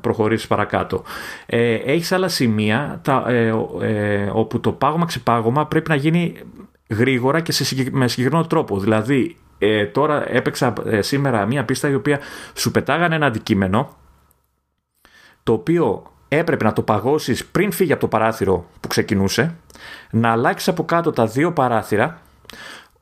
προχωρήσεις 0.00 0.46
παρακάτω. 0.46 1.02
Ε, 1.46 1.74
έχεις 1.74 2.12
άλλα 2.12 2.28
σημεία 2.28 3.00
τα, 3.04 3.24
ε, 3.28 3.52
ε, 3.80 4.30
όπου 4.32 4.60
το 4.60 4.72
πάγωμα-ξεπάγωμα 4.72 5.66
πρέπει 5.66 5.88
να 5.88 5.94
γίνει 5.94 6.36
γρήγορα 6.88 7.40
και 7.40 7.52
σε, 7.52 7.90
με 7.90 8.08
συγκεκριμένο 8.08 8.46
τρόπο. 8.46 8.78
Δηλαδή, 8.78 9.36
ε, 9.58 9.86
τώρα 9.86 10.32
έπαιξα 10.32 10.72
ε, 10.86 11.02
σήμερα 11.02 11.46
μία 11.46 11.64
πίστα 11.64 11.88
η 11.88 11.94
οποία 11.94 12.20
σου 12.54 12.70
πετάγανε 12.70 13.14
ένα 13.14 13.26
αντικείμενο 13.26 13.96
το 15.42 15.52
οποίο 15.52 16.11
έπρεπε 16.36 16.64
να 16.64 16.72
το 16.72 16.82
παγώσεις 16.82 17.44
πριν 17.44 17.72
φύγει 17.72 17.92
από 17.92 18.00
το 18.00 18.08
παράθυρο 18.08 18.66
που 18.80 18.88
ξεκινούσε, 18.88 19.54
να 20.10 20.30
αλλάξεις 20.30 20.68
από 20.68 20.84
κάτω 20.84 21.12
τα 21.12 21.26
δύο 21.26 21.52
παράθυρα 21.52 22.20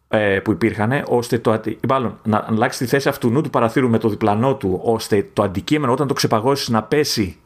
ε, 0.09 0.41
που 0.41 0.51
υπήρχαν, 0.51 1.03
ώστε 1.09 1.39
το, 1.39 1.61
μάλλον, 1.89 2.19
να 2.23 2.45
αλλάξεις 2.49 2.79
τη 2.79 2.87
θέση 2.87 3.09
αυτού 3.09 3.31
νου 3.31 3.41
του 3.41 3.51
παραθύρου 3.51 3.89
με 3.89 3.99
το 3.99 4.09
διπλανό 4.09 4.55
του, 4.55 4.81
ώστε 4.83 5.29
το 5.33 5.43
αντικείμενο 5.43 5.93
όταν 5.93 6.07
το 6.07 6.15
ξεπαγώσεις 6.15 6.69
να 6.69 6.83
πέσει 6.83 7.37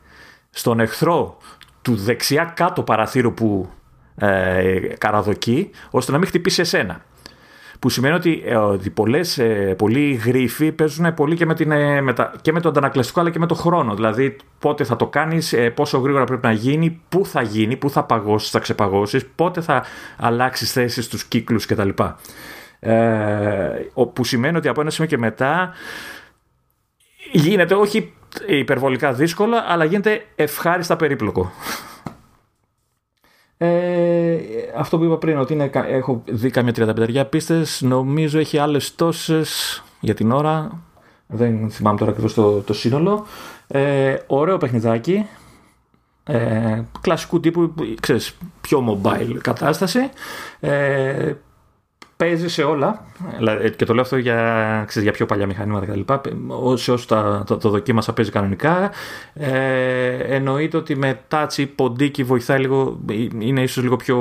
στον 0.51 0.81
εχθρό 0.81 1.37
του 1.83 1.95
δεξιά 1.97 2.53
κάτω 2.57 2.83
παραθύρου 2.83 3.35
που 3.35 3.69
ε, 4.17 4.79
καραδοκεί, 4.99 5.71
ώστε 5.91 6.13
να 6.13 6.19
μην 6.19 6.27
χτυπήσει 6.27 6.61
εσένα. 6.61 7.05
Που 7.85 7.91
σημαίνει 7.91 8.15
ότι, 8.15 8.43
ε, 8.47 8.57
ότι 8.57 8.91
πολλές, 8.91 9.39
ε, 9.39 9.75
πολλοί 9.79 10.13
γρίφοι 10.13 10.73
παίζουν 10.73 11.15
πολύ 11.15 11.37
και 11.37 11.47
με, 11.47 11.55
την, 11.55 11.71
ε, 11.71 12.01
με, 12.01 12.13
τα, 12.13 12.33
και 12.41 12.53
με 12.53 12.61
το 12.61 12.69
αντανακλαστικό 12.69 13.21
αλλά 13.21 13.31
και 13.31 13.39
με 13.39 13.47
το 13.47 13.55
χρόνο. 13.55 13.95
Δηλαδή 13.95 14.37
πότε 14.59 14.85
θα 14.85 14.97
το 14.97 15.07
κάνεις, 15.07 15.55
πόσο 15.75 15.99
γρήγορα 15.99 16.25
πρέπει 16.25 16.47
να 16.47 16.53
γίνει, 16.53 17.01
πού 17.09 17.27
θα 17.27 17.43
γίνει, 17.43 17.77
πού 17.77 17.91
θα 17.91 18.05
παγώσεις, 18.05 18.51
θα 18.51 18.59
ξεπαγώσεις, 18.59 19.27
πότε 19.35 19.61
θα 19.61 19.85
αλλάξεις 20.17 20.73
θέσεις 20.73 21.05
στους 21.05 21.25
κύκλους 21.25 21.67
κτλ. 21.67 21.89
Ε, 22.81 22.93
που 24.13 24.25
σημαίνει 24.25 24.57
ότι 24.57 24.69
από 24.69 24.81
ένα 24.81 24.91
σημείο 24.91 25.11
και 25.11 25.19
μετά 25.19 25.73
γίνεται 27.33 27.75
όχι 27.75 28.13
υπερβολικά 28.47 29.13
δύσκολο, 29.13 29.57
αλλά 29.69 29.85
γίνεται 29.85 30.25
ευχάριστα 30.35 30.97
περίπλοκο. 30.97 31.53
Ε, 33.57 34.37
αυτό 34.77 34.99
που 34.99 35.05
είπα 35.05 35.19
πριν, 35.19 35.39
ότι 35.39 35.53
είναι, 35.53 35.71
έχω 35.89 36.23
δει 36.27 36.51
κάμια 36.51 36.73
35 36.77 37.25
πίστες. 37.31 37.83
Νομίζω 37.83 38.39
έχει 38.39 38.59
άλλες 38.59 38.95
τόσες 38.95 39.83
για 40.01 40.15
την 40.15 40.33
ώρα. 40.33 40.81
Δεν 41.27 41.71
θυμάμαι 41.71 41.99
τώρα 41.99 42.11
ακριβώς 42.11 42.35
το, 42.35 42.61
το 42.61 42.73
σύνολο. 42.73 43.27
Ε, 43.67 44.17
ωραίο 44.27 44.59
παιχνιδάκι. 44.59 45.27
Ε, 46.25 46.83
κλασικού 47.01 47.41
τύπου, 47.41 47.75
ξέρεις, 48.01 48.37
πιο 48.61 49.01
mobile 49.03 49.37
κατάσταση. 49.41 50.11
Ε, 50.61 51.33
παίζει 52.17 52.49
σε 52.49 52.63
όλα. 52.63 53.05
Και 53.77 53.85
το 53.85 53.93
λέω 53.93 54.03
αυτό 54.03 54.17
για, 54.17 54.85
ξέρεις, 54.87 55.03
για 55.09 55.13
πιο 55.13 55.27
παλιά 55.27 55.47
μηχανήματα 55.47 55.87
κτλ. 55.87 56.01
Όσοι 56.47 56.91
όσοι 56.91 57.07
το, 57.07 57.45
το, 57.47 57.57
το 57.57 57.69
δοκίμασα 57.69 58.13
παίζει 58.13 58.31
κανονικά. 58.31 58.91
Ε, 59.35 60.17
εννοείται 60.17 60.77
ότι 60.77 60.97
με 60.97 61.21
τάτσι 61.29 61.67
ποντίκι 61.67 62.25
βοηθάει 62.25 62.59
λίγο. 62.59 63.01
Είναι 63.39 63.63
ίσως 63.63 63.83
λίγο 63.83 63.97
πιο. 63.97 64.17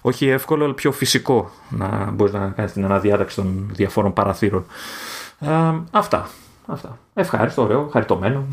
Όχι 0.00 0.26
εύκολο, 0.26 0.64
αλλά 0.64 0.74
πιο 0.74 0.92
φυσικό 0.92 1.50
να 1.68 2.10
μπορείς 2.10 2.32
να 2.32 2.48
κάνεις 2.56 2.72
την 2.72 2.84
αναδιάταξη 2.84 3.36
των 3.36 3.70
διαφόρων 3.72 4.12
παραθύρων. 4.12 4.66
Ε, 5.40 5.48
αυτά. 5.90 6.28
αυτά. 6.66 6.98
Ευχάριστο, 7.14 7.62
ωραίο, 7.62 7.88
χαριτωμένο. 7.92 8.44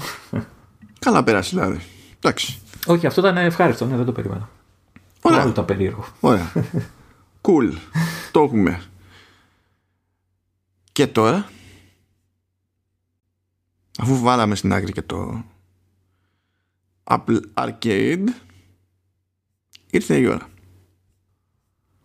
Καλά 0.99 1.23
πέρασε 1.23 1.55
δηλαδή. 1.55 1.79
Εντάξει. 2.19 2.57
Όχι, 2.85 3.07
αυτό 3.07 3.21
ήταν 3.21 3.37
ευχάριστο, 3.37 3.85
ναι, 3.85 3.95
δεν 3.95 4.05
το 4.05 4.11
περίμενα. 4.11 4.49
Ωραία. 5.21 5.39
Άλλο 5.39 5.49
ήταν 5.49 5.65
περίεργο. 5.65 6.05
Ωραία. 6.19 6.51
Cool. 7.47 7.73
Το 8.31 8.41
έχουμε. 8.43 8.83
Και 10.91 11.07
τώρα, 11.07 11.49
αφού 13.99 14.19
βάλαμε 14.19 14.55
στην 14.55 14.73
άκρη 14.73 14.91
και 14.91 15.01
το 15.01 15.43
Apple 17.03 17.39
Arcade, 17.53 18.25
ήρθε 19.89 20.17
η 20.17 20.25
ώρα. 20.25 20.49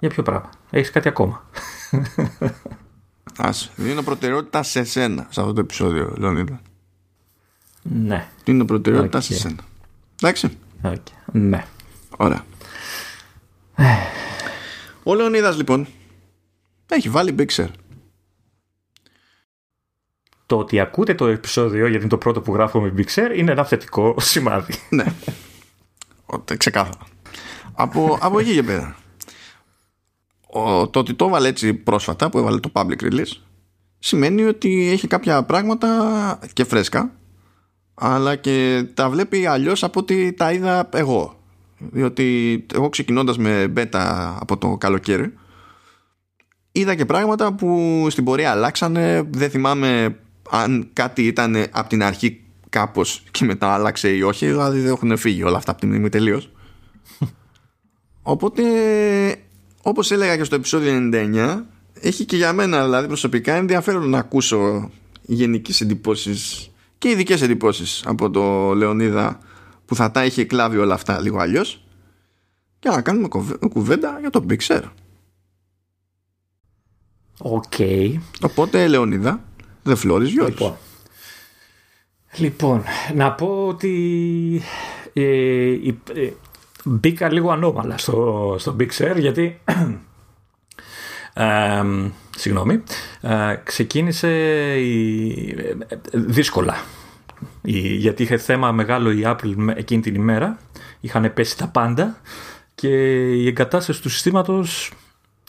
Για 0.01 0.09
ποιο 0.09 0.23
πράγμα; 0.23 0.51
Έχεις 0.71 0.91
κάτι 0.91 1.09
ακόμα; 1.09 1.51
Ας, 3.37 3.71
δίνω 3.77 4.03
προτεραιότητα 4.03 4.63
σε 4.63 4.85
σένα 4.85 5.27
σε 5.31 5.41
αυτό 5.41 5.53
το 5.53 5.61
επεισόδιο, 5.61 6.15
Λεωνίδα. 6.19 6.61
Ναι. 7.83 8.29
Δίνω 8.45 8.65
προτεραιότητα 8.65 9.21
σε 9.21 9.35
σένα. 9.35 9.65
Εντάξει. 10.23 10.59
Okay. 10.83 10.97
Ναι. 11.33 11.65
Ωραία. 12.17 12.45
Ε. 15.09 15.11
Ο 15.11 15.15
Λεωνίδας 15.15 15.57
λοιπόν 15.57 15.87
έχει 16.89 17.09
βάλει 17.09 17.35
Big 17.39 17.67
Το 20.47 20.59
ότι 20.59 20.81
ακούτε 20.81 21.15
το 21.15 21.27
επεισόδιο, 21.27 21.87
γιατί 21.87 22.01
είναι 22.01 22.09
το 22.09 22.19
πρώτο 22.19 22.41
που 22.41 22.55
γράφω 22.55 22.81
με 22.81 22.95
Big 22.97 23.37
είναι 23.37 23.53
ένα 23.53 23.65
θετικό 23.65 24.15
σημάδι. 24.21 24.75
ναι. 24.91 25.05
Ξεκάθαρα. 26.57 27.07
από, 27.73 28.19
από 28.21 28.39
εκεί 28.39 28.55
και 28.55 28.63
πέρα. 28.63 28.97
Ο, 30.47 30.89
το 30.89 30.99
ότι 30.99 31.15
το 31.15 31.25
έβαλε 31.27 31.49
έτσι 31.49 31.75
πρόσφατα, 31.75 32.31
που 32.31 32.39
έβαλε 32.39 32.61
το 32.61 32.71
public 32.73 33.01
release, 33.03 33.33
σημαίνει 33.99 34.43
ότι 34.45 34.89
έχει 34.91 35.07
κάποια 35.07 35.45
πράγματα 35.45 36.39
και 36.53 36.65
φρέσκα, 36.65 37.13
αλλά 37.95 38.37
και 38.37 38.87
τα 38.95 39.11
βλέπει 39.11 39.47
αλλιώς 39.47 39.85
από 39.85 40.01
ότι 40.01 40.33
τα 40.33 40.53
είδα 40.53 40.89
εγώ 40.93 41.38
διότι 41.79 42.67
εγώ 42.75 42.89
ξεκινώντας 42.89 43.39
με 43.39 43.73
beta 43.77 44.35
από 44.39 44.57
το 44.57 44.77
καλοκαίρι 44.77 45.33
είδα 46.73 46.95
και 46.95 47.05
πράγματα 47.05 47.53
που 47.53 48.07
στην 48.11 48.25
πορεία 48.25 48.51
αλλάξανε. 48.51 49.29
Δεν 49.31 49.51
θυμάμαι 49.51 50.19
αν 50.51 50.89
κάτι 50.93 51.27
ήταν 51.27 51.57
από 51.71 51.89
την 51.89 52.03
αρχή 52.03 52.41
κάπως 52.69 53.23
και 53.31 53.45
μετά 53.45 53.69
άλλαξε 53.69 54.09
ή 54.09 54.23
όχι. 54.23 54.47
Δηλαδή 54.47 54.81
δεν 54.81 54.93
έχουν 54.93 55.17
φύγει 55.17 55.43
όλα 55.43 55.57
αυτά 55.57 55.71
από 55.71 55.81
την 55.81 55.89
μνήμη 55.89 56.09
τελείως. 56.09 56.51
Οπότε 58.23 58.63
όπως 59.83 60.11
έλεγα 60.11 60.37
και 60.37 60.45
στο 60.45 60.55
επεισόδιο 60.55 61.11
99 61.13 61.63
έχει 62.01 62.25
και 62.25 62.37
για 62.37 62.53
μένα 62.53 62.85
δηλαδή 62.85 63.07
προσωπικά 63.07 63.55
ενδιαφέρον 63.55 64.09
να 64.09 64.19
ακούσω 64.19 64.91
γενικές 65.23 65.81
εντυπώσεις 65.81 66.71
και 66.99 67.09
ειδικές 67.09 67.43
εντυπώσεις 67.43 68.03
από 68.07 68.31
το 68.31 68.75
Λεωνίδα 68.75 69.39
που 69.89 69.95
θα 69.95 70.11
τα 70.11 70.25
είχε 70.25 70.45
καταλάβει 70.45 70.77
όλα 70.77 70.95
αυτά 70.95 71.21
λίγο 71.21 71.39
αλλιώς 71.39 71.85
και 72.79 72.89
να 72.89 73.03
κάνουμε 73.03 73.29
κουβέντα 73.73 74.19
για 74.21 74.31
το 74.31 74.45
Big 74.49 74.59
Sur. 74.67 74.83
Οκ. 77.39 77.73
Οπότε, 78.43 78.89
Λεωνίδα, 78.89 79.41
the 79.85 79.95
floor 79.95 80.21
is 80.21 80.43
yours. 80.43 80.49
Λοιπόν, 80.49 80.77
λοιπόν 82.37 82.83
να 83.15 83.33
πω 83.33 83.67
ότι 83.67 84.63
ε, 85.13 85.73
ε, 85.73 86.33
μπήκα 86.85 87.33
λίγο 87.33 87.51
ανώμαλα 87.51 87.99
στο, 87.99 88.57
στο 88.59 88.77
Big 88.81 88.91
Sur 88.91 89.17
γιατί 89.19 89.61
ε, 91.35 91.83
συγγνώμη, 92.37 92.83
ε, 93.21 93.55
ξεκίνησε 93.65 94.31
η, 94.81 95.57
δύσκολα 96.13 96.77
γιατί 97.77 98.23
είχε 98.23 98.37
θέμα 98.37 98.73
μεγάλο 98.73 99.11
η 99.11 99.23
Apple 99.25 99.55
εκείνη 99.77 100.01
την 100.01 100.15
ημέρα. 100.15 100.59
Είχαν 101.01 101.33
πέσει 101.35 101.59
τα 101.59 101.69
πάντα 101.69 102.21
και 102.75 102.89
η 103.33 103.47
εγκατάσταση 103.47 104.03
του 104.03 104.09
συστήματος 104.09 104.93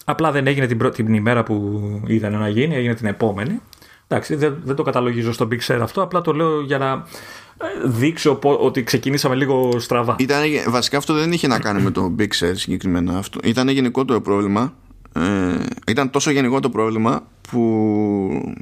απλά 0.05 0.31
δεν 0.31 0.47
έγινε 0.47 0.65
την 0.65 0.77
πρώτη 0.77 1.05
ημέρα 1.09 1.43
που 1.43 1.81
είδαν 2.07 2.37
να 2.37 2.49
γίνει, 2.49 2.75
έγινε 2.75 2.95
την 2.95 3.07
επόμενη. 3.07 3.59
Εντάξει, 4.07 4.35
δεν, 4.35 4.57
δεν 4.63 4.75
το 4.75 4.83
καταλογίζω 4.83 5.31
στο 5.31 5.47
Big 5.51 5.59
Share 5.67 5.79
αυτό, 5.81 6.01
απλά 6.01 6.21
το 6.21 6.33
λέω 6.33 6.61
για 6.61 6.77
να 6.77 6.91
ε, 6.91 7.87
δείξω 7.87 8.39
ότι 8.41 8.83
ξεκινήσαμε 8.83 9.35
λίγο 9.35 9.79
στραβά. 9.79 10.15
Ήταν, 10.19 10.41
βασικά 10.67 10.97
αυτό 10.97 11.13
δεν 11.13 11.31
είχε 11.31 11.47
να 11.47 11.59
κάνει 11.59 11.81
με 11.81 11.91
το 11.91 12.15
Big 12.19 12.29
Share 12.39 12.51
συγκεκριμένα. 12.53 13.17
Αυτό. 13.17 13.39
Ήταν 13.43 13.67
γενικό 13.69 14.05
το 14.05 14.21
πρόβλημα. 14.21 14.73
Ε, 15.13 15.65
ήταν 15.87 16.09
τόσο 16.09 16.31
γενικό 16.31 16.59
το 16.59 16.69
πρόβλημα 16.69 17.27
που 17.51 18.53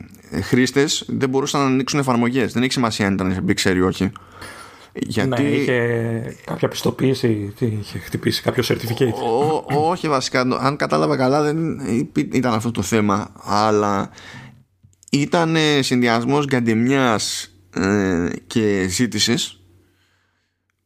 χρήστες 0.41 1.05
δεν 1.07 1.29
μπορούσαν 1.29 1.61
να 1.61 1.67
ανοίξουν 1.67 1.99
εφαρμογές. 1.99 2.53
Δεν 2.53 2.63
έχει 2.63 2.71
σημασία 2.71 3.07
αν 3.07 3.13
ήταν 3.13 3.33
σε 3.33 3.43
Big 3.47 3.69
Share 3.69 3.75
ή 3.75 3.81
όχι. 3.81 4.11
Γιατί... 4.93 5.41
Ναι, 5.41 5.49
είχε 5.49 6.35
κάποια 6.45 6.67
πιστοποίηση, 6.67 7.53
τι 7.57 7.65
είχε 7.65 7.99
χτυπήσει, 7.99 8.41
κάποιο 8.41 8.63
certificate. 8.67 9.13
όχι 9.89 10.09
βασικά, 10.09 10.41
αν 10.59 10.75
κατάλαβα 10.75 11.15
καλά 11.15 11.41
δεν 11.41 11.79
ήταν 12.13 12.53
αυτό 12.53 12.71
το 12.71 12.81
θέμα, 12.81 13.31
αλλά 13.43 14.09
ήταν 15.11 15.55
συνδυασμός 15.79 16.45
γκαντεμιάς 16.45 17.51
ε, 17.73 18.29
και 18.47 18.87
ζήτησης 18.89 19.61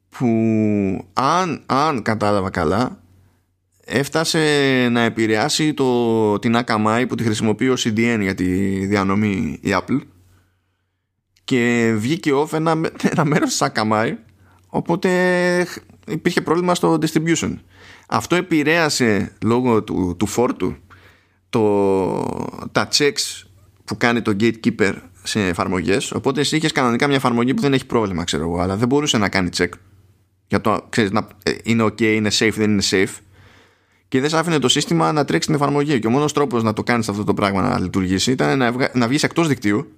που 0.09 0.28
αν, 1.14 1.64
αν 1.66 2.01
κατάλαβα 2.01 2.49
καλά 2.49 3.01
έφτασε 3.91 4.87
να 4.91 5.01
επηρεάσει 5.01 5.73
το, 5.73 6.39
την 6.39 6.55
Akamai 6.65 7.05
που 7.07 7.15
τη 7.15 7.23
χρησιμοποιεί 7.23 7.69
ο 7.69 7.75
CDN 7.77 8.17
για 8.21 8.35
τη 8.35 8.45
διανομή 8.85 9.59
η 9.61 9.69
Apple 9.69 9.99
και 11.43 11.93
βγήκε 11.97 12.31
off 12.33 12.53
ένα, 12.53 12.81
ένα 13.11 13.25
μέρος 13.25 13.57
της 13.57 13.71
Akamai 13.73 14.13
οπότε 14.67 15.09
υπήρχε 16.07 16.41
πρόβλημα 16.41 16.75
στο 16.75 16.97
distribution 17.01 17.53
αυτό 18.07 18.35
επηρέασε 18.35 19.31
λόγω 19.43 19.83
του, 19.83 20.15
του 20.19 20.25
φόρτου 20.25 20.75
το, 21.49 22.69
τα 22.71 22.87
checks 22.91 23.43
που 23.85 23.97
κάνει 23.97 24.21
το 24.21 24.35
gatekeeper 24.39 24.93
σε 25.23 25.47
εφαρμογές. 25.47 26.11
Οπότε 26.11 26.39
εσύ 26.39 26.55
είχες 26.55 26.71
κανονικά 26.71 27.07
μια 27.07 27.15
εφαρμογή 27.15 27.53
που 27.53 27.61
δεν 27.61 27.73
έχει 27.73 27.85
πρόβλημα, 27.85 28.23
ξέρω 28.23 28.43
εγώ, 28.43 28.59
αλλά 28.59 28.75
δεν 28.75 28.87
μπορούσε 28.87 29.17
να 29.17 29.29
κάνει 29.29 29.49
check. 29.57 29.69
Για 30.47 30.61
το 30.61 30.85
ξέρεις, 30.89 31.11
να, 31.11 31.27
ε, 31.43 31.51
είναι 31.63 31.83
OK, 31.83 32.01
είναι 32.01 32.29
safe, 32.33 32.53
δεν 32.55 32.71
είναι 32.71 32.83
safe. 32.89 33.15
Και 34.12 34.20
δεν 34.20 34.30
σε 34.30 34.38
άφηνε 34.38 34.59
το 34.59 34.68
σύστημα 34.68 35.12
να 35.12 35.26
τρέξει 35.26 35.47
την 35.47 35.55
εφαρμογή. 35.55 35.99
Και 35.99 36.07
ο 36.07 36.09
μόνος 36.09 36.34
τρόπος 36.34 36.64
να 36.64 36.74
το 36.74 36.84
κάνεις 36.84 37.09
αυτό 37.09 37.24
το 37.24 37.34
πράγμα 37.34 37.62
να 37.62 37.80
λειτουργήσει 37.80 38.32
ήταν 38.32 38.57
να, 38.57 38.89
να 38.93 39.07
βγεις 39.07 39.24
εκτός 39.24 39.47
δικτύου, 39.47 39.91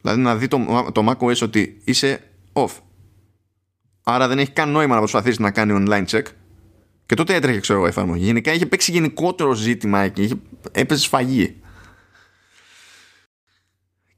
δηλαδή 0.00 0.20
να 0.20 0.36
δει 0.36 0.48
το, 0.48 0.90
το 0.92 1.10
macOS 1.10 1.42
ότι 1.42 1.80
είσαι 1.84 2.30
off. 2.52 2.70
Άρα 4.02 4.28
δεν 4.28 4.38
έχει 4.38 4.50
καν 4.50 4.70
νόημα 4.70 4.92
να 4.94 5.00
προσπαθήσεις 5.00 5.38
να 5.38 5.50
κάνει 5.50 5.84
online 5.86 6.04
check. 6.06 6.22
Και 7.06 7.14
τότε 7.14 7.34
έτρεχε, 7.34 7.60
ξέρω 7.60 7.78
εγώ, 7.78 7.86
η 7.86 7.90
εφαρμογή. 7.90 8.24
Γενικά 8.24 8.52
είχε 8.52 8.66
παίξει 8.66 8.92
γενικότερο 8.92 9.52
ζήτημα 9.52 10.00
εκεί. 10.00 10.22
Είχε, 10.22 10.34
έπαιζε 10.72 11.00
σφαγή 11.00 11.56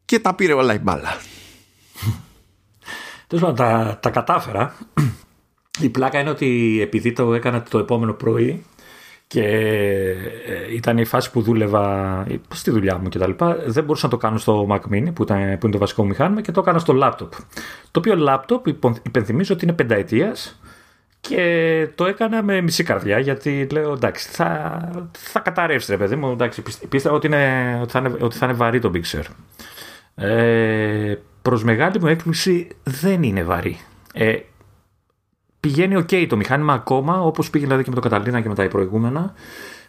και 0.04 0.18
τα 0.18 0.34
πήρε 0.34 0.52
όλα 0.52 0.74
η 0.74 0.78
μπάλα. 0.78 1.20
Τέλος 3.26 3.54
τα, 3.56 3.98
τα 4.02 4.10
κατάφερα. 4.10 4.76
Η 5.80 5.88
πλάκα 5.88 6.20
είναι 6.20 6.30
ότι 6.30 6.78
επειδή 6.82 7.12
το 7.12 7.34
έκανα 7.34 7.62
το 7.62 7.78
επόμενο 7.78 8.12
πρωί 8.12 8.64
και 9.26 9.42
ε, 10.46 10.74
ήταν 10.74 10.98
η 10.98 11.04
φάση 11.04 11.30
που 11.30 11.42
δούλευα 11.42 12.26
στη 12.54 12.70
δουλειά 12.70 12.98
μου 12.98 13.08
κτλ. 13.08 13.30
Δεν 13.66 13.84
μπορούσα 13.84 14.06
να 14.06 14.12
το 14.12 14.16
κάνω 14.16 14.38
στο 14.38 14.66
Mac 14.70 14.92
Mini 14.92 15.14
που, 15.14 15.22
ήταν, 15.22 15.58
που 15.58 15.66
είναι 15.66 15.72
το 15.72 15.78
βασικό 15.78 16.04
μηχάνημα 16.04 16.40
και 16.40 16.52
το 16.52 16.60
έκανα 16.60 16.78
στο 16.78 16.94
laptop. 17.02 17.28
Το 17.90 17.98
οποίο 17.98 18.14
laptop 18.28 18.66
υπενθυμίζω 19.02 19.54
ότι 19.54 19.64
είναι 19.64 19.74
πενταετίας 19.74 20.60
και 21.20 21.88
το 21.94 22.04
έκανα 22.04 22.42
με 22.42 22.60
μισή 22.60 22.82
καρδιά 22.82 23.18
γιατί 23.18 23.66
λέω 23.72 23.92
εντάξει 23.92 24.28
θα, 24.28 24.80
θα 25.12 25.40
καταρρεύσει 25.40 25.90
ρε 25.90 25.96
παιδί 25.96 26.16
μου. 26.16 26.30
Εντάξει, 26.30 26.62
πίστευα 26.88 27.14
ότι, 27.14 27.26
είναι, 27.26 27.78
ότι, 27.82 27.90
θα 27.90 27.98
είναι, 27.98 28.16
ότι 28.20 28.36
θα 28.36 28.46
είναι 28.46 28.54
βαρύ 28.54 28.78
το 28.78 28.90
Big 28.94 29.16
Sur. 29.16 29.24
Ε, 30.14 31.14
προς 31.42 31.64
μεγάλη 31.64 32.00
μου 32.00 32.06
έκπληξη 32.06 32.68
δεν 32.82 33.22
είναι 33.22 33.42
βαρύ. 33.42 33.78
Ε, 34.12 34.36
πηγαίνει 35.66 35.96
ok 35.98 36.26
το 36.28 36.36
μηχάνημα 36.36 36.72
ακόμα, 36.72 37.20
όπως 37.20 37.50
πήγε 37.50 37.64
δηλαδή 37.64 37.82
και 37.82 37.88
με 37.88 37.94
το 37.94 38.00
Καταλήνα 38.00 38.40
και 38.40 38.48
με 38.48 38.54
τα 38.54 38.68
προηγούμενα. 38.68 39.34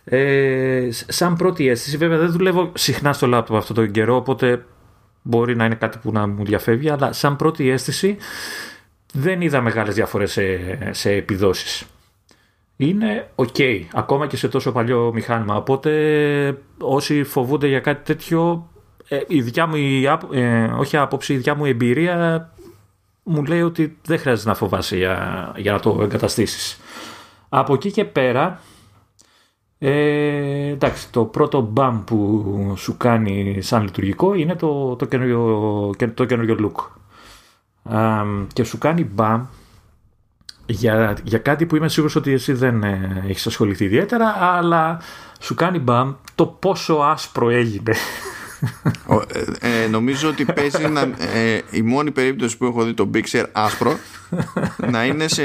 Ε, 0.03 0.89
σαν 0.91 1.35
πρώτη 1.35 1.67
αίσθηση, 1.67 1.97
βέβαια 1.97 2.17
δεν 2.17 2.31
δουλεύω 2.31 2.71
συχνά 2.73 3.13
στο 3.13 3.27
laptop 3.33 3.55
αυτό 3.55 3.73
το 3.73 3.85
καιρό, 3.85 4.15
οπότε 4.15 4.65
μπορεί 5.21 5.55
να 5.55 5.65
είναι 5.65 5.75
κάτι 5.75 5.97
που 5.97 6.11
να 6.11 6.27
μου 6.27 6.45
διαφεύγει, 6.45 6.89
αλλά 6.89 7.13
σαν 7.13 7.35
πρώτη 7.35 7.69
αίσθηση 7.69 8.17
δεν 9.13 9.41
είδα 9.41 9.61
μεγάλες 9.61 9.95
διαφορές 9.95 10.31
σε, 10.31 10.43
σε 10.91 11.11
επιδόσεις. 11.11 11.85
Είναι 12.77 13.29
ok, 13.35 13.81
ακόμα 13.93 14.27
και 14.27 14.37
σε 14.37 14.47
τόσο 14.47 14.71
παλιό 14.71 15.11
μηχάνημα, 15.13 15.55
οπότε 15.55 16.57
όσοι 16.77 17.23
φοβούνται 17.23 17.67
για 17.67 17.79
κάτι 17.79 18.13
τέτοιο 18.13 18.69
ε, 19.07 19.19
η 19.27 19.41
δικιά 19.41 19.67
μου, 19.67 19.75
ε, 20.31 20.63
όχι 20.63 20.97
άποψη, 20.97 21.33
η 21.33 21.37
δικιά 21.37 21.55
μου 21.55 21.65
εμπειρία 21.65 22.49
μου 23.27 23.43
λέει 23.43 23.61
ότι 23.61 23.97
δεν 24.05 24.19
χρειάζεται 24.19 24.49
να 24.49 24.55
φοβάσαι 24.55 24.97
για, 24.97 25.51
για 25.57 25.71
να 25.71 25.79
το 25.79 25.99
εγκαταστήσεις. 26.01 26.79
Από 27.49 27.73
εκεί 27.73 27.91
και 27.91 28.05
πέρα, 28.05 28.59
ε, 29.77 30.67
εντάξει, 30.67 31.11
το 31.11 31.25
πρώτο 31.25 31.61
μπαμ 31.61 32.03
που 32.03 32.73
σου 32.77 32.97
κάνει 32.97 33.61
σαν 33.61 33.83
λειτουργικό 33.83 34.33
είναι 34.33 34.55
το, 34.55 34.95
το, 34.95 35.05
καινούριο, 35.05 35.89
το 36.13 36.25
καινούριο 36.25 36.57
look. 36.59 36.85
και 38.53 38.63
σου 38.63 38.77
κάνει 38.77 39.03
μπαμ 39.03 39.45
για, 40.65 41.17
για 41.23 41.37
κάτι 41.37 41.65
που 41.65 41.75
είμαι 41.75 41.89
σίγουρος 41.89 42.15
ότι 42.15 42.31
εσύ 42.31 42.53
δεν 42.53 42.83
ε, 42.83 43.23
έχεις 43.27 43.47
ασχοληθεί 43.47 43.83
ιδιαίτερα, 43.83 44.35
αλλά 44.39 45.01
σου 45.39 45.55
κάνει 45.55 45.79
μπαμ 45.79 46.13
το 46.35 46.45
πόσο 46.45 46.93
άσπρο 46.93 47.49
έγινε 47.49 47.93
ε, 49.61 49.83
ε, 49.83 49.87
νομίζω 49.87 50.29
ότι 50.29 50.45
παίζει 50.45 50.87
να, 50.87 51.01
ε, 51.01 51.61
η 51.71 51.81
μόνη 51.81 52.11
περίπτωση 52.11 52.57
που 52.57 52.65
έχω 52.65 52.83
δει 52.83 52.93
το 52.93 53.09
Big 53.13 53.43
άσπρο 53.51 53.97
να 54.91 55.05
είναι 55.05 55.27
σε 55.27 55.43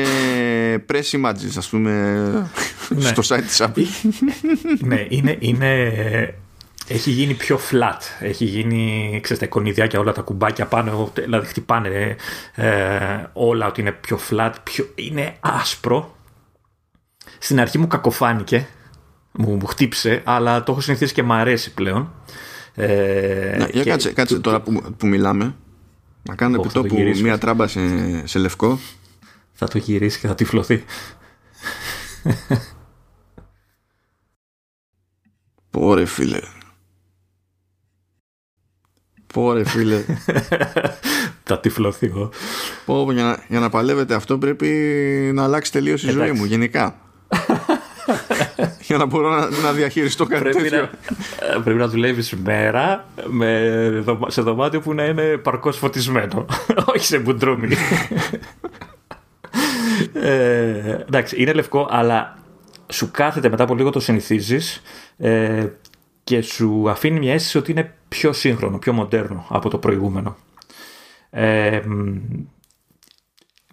press 0.93 1.21
images 1.21 1.55
ας 1.57 1.69
πούμε 1.69 1.91
ναι. 2.89 3.01
στο 3.01 3.23
site 3.35 3.43
της 3.43 3.63
Apple 3.63 4.11
ναι 4.81 5.07
είναι, 5.09 5.37
είναι 5.39 5.93
έχει 6.89 7.11
γίνει 7.11 7.35
πιο 7.35 7.59
flat. 7.71 7.99
Έχει 8.21 8.45
γίνει, 8.45 9.19
ξέρεις, 9.23 9.39
τα 9.39 9.47
εικονιδιάκια, 9.47 9.99
όλα 9.99 10.13
τα 10.13 10.23
κουμπάκια 10.23 10.67
πάνω, 10.67 11.13
δηλαδή 11.15 11.47
χτυπάνε 11.47 12.17
ε, 12.55 12.69
όλα 13.33 13.67
ότι 13.67 13.81
είναι 13.81 13.93
πιο 13.93 14.19
flat, 14.31 14.53
πιο, 14.63 14.89
είναι 14.95 15.37
άσπρο. 15.41 16.17
Στην 17.39 17.61
αρχή 17.61 17.79
μου 17.79 17.87
κακοφάνηκε, 17.87 18.67
μου, 19.33 19.57
μου 19.57 19.67
χτύπησε, 19.67 20.23
αλλά 20.25 20.63
το 20.63 20.73
έχω 20.73 20.81
συνηθίσει 20.81 21.13
και 21.13 21.23
μου 21.23 21.33
αρέσει 21.33 21.75
πλέον. 21.75 22.13
Ε, 22.75 23.57
να, 23.59 23.69
για 23.69 23.85
κάτσε, 23.85 24.13
κάτσε 24.13 24.39
τώρα 24.41 24.61
που, 24.61 24.95
που 24.97 25.07
μιλάμε. 25.07 25.57
Να 26.23 26.35
κάνω 26.35 26.61
επί 26.61 26.69
τόπου 26.69 26.97
μία 27.23 27.39
τράμπα 27.39 27.67
σε, 27.67 27.81
σε 28.27 28.39
λευκό. 28.39 28.79
Θα 29.53 29.69
το 29.69 29.79
γυρίσεις 29.79 30.21
και 30.21 30.27
θα 30.27 30.35
τυφλωθεί. 30.35 30.85
Πόρε 35.71 36.05
φίλε. 36.05 36.41
Πόρε 39.27 39.65
φίλε. 39.65 40.05
θα 41.45 41.61
τυφλωθεί 41.61 42.07
εγώ. 42.07 42.31
Πω, 42.85 43.13
για, 43.13 43.25
να, 43.25 43.45
για 43.49 43.61
να 43.61 43.71
παλεύετε 43.71 44.15
αυτό 44.15 44.39
πρέπει 44.39 44.69
να 45.35 45.45
αλλάξει 45.45 45.73
τελείως 45.73 46.03
η 46.03 46.11
ζωή 46.11 46.33
μου 46.33 46.45
γενικά. 46.45 46.97
για 48.93 49.05
να 49.05 49.11
μπορώ 49.11 49.31
να, 49.31 49.49
να 49.51 49.73
διαχειριστώ 49.73 50.27
κάτι 50.27 50.43
πρέπει 50.43 50.63
τέτοιο. 50.63 50.89
Να, 51.55 51.63
πρέπει 51.63 51.79
να 51.79 51.89
δουλεύεις 51.89 52.35
μέρα 52.35 53.05
με, 53.27 54.05
σε 54.27 54.43
δωμάτιο 54.43 54.81
που 54.81 54.95
να 54.95 55.05
είναι 55.05 55.37
παρκώς 55.37 55.77
φωτισμένο. 55.77 56.47
Όχι 56.95 57.05
σε 57.05 57.19
μπουντρούμι. 57.19 57.69
ε, 60.13 60.97
εντάξει, 61.07 61.43
είναι 61.43 61.53
λευκό, 61.53 61.89
αλλά 61.91 62.39
σου 62.89 63.11
κάθεται 63.11 63.49
μετά 63.49 63.63
από 63.63 63.75
λίγο 63.75 63.91
το 63.91 64.01
συνηθίζεις 64.01 64.83
ε, 65.19 65.67
και 66.25 66.43
σου 66.43 66.91
αφήνει 66.91 67.19
μια 67.19 67.33
αίσθηση 67.33 67.59
ότι 67.59 67.71
είναι 67.71 67.95
πιο 68.09 68.33
σύγχρονο, 68.33 68.79
πιο 68.79 68.93
μοντέρνο 68.93 69.47
από 69.49 69.69
το 69.69 69.79
προηγούμενο. 69.79 70.37
Ε, 71.31 71.81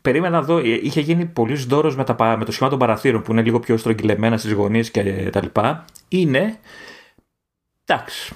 περίμενα 0.02 0.38
να 0.38 0.44
δω, 0.46 0.58
ε, 0.58 0.80
είχε 0.84 1.02
γίνει 1.02 1.26
πολύ 1.26 1.56
δώρος 1.56 1.96
με, 1.96 2.04
με 2.38 2.46
το 2.46 2.52
σχήμα 2.52 2.70
των 2.70 2.80
παραθύρων 2.80 3.22
που 3.22 3.32
είναι 3.32 3.42
λίγο 3.42 3.60
πιο 3.60 3.78
στρογγυλεμένα 3.78 4.38
στις 4.38 4.52
γωνίες 4.52 4.92
και 4.92 5.30
τα 5.32 5.42
λοιπά. 5.42 5.86
Είναι. 6.08 6.60
Εντάξει. 7.86 8.34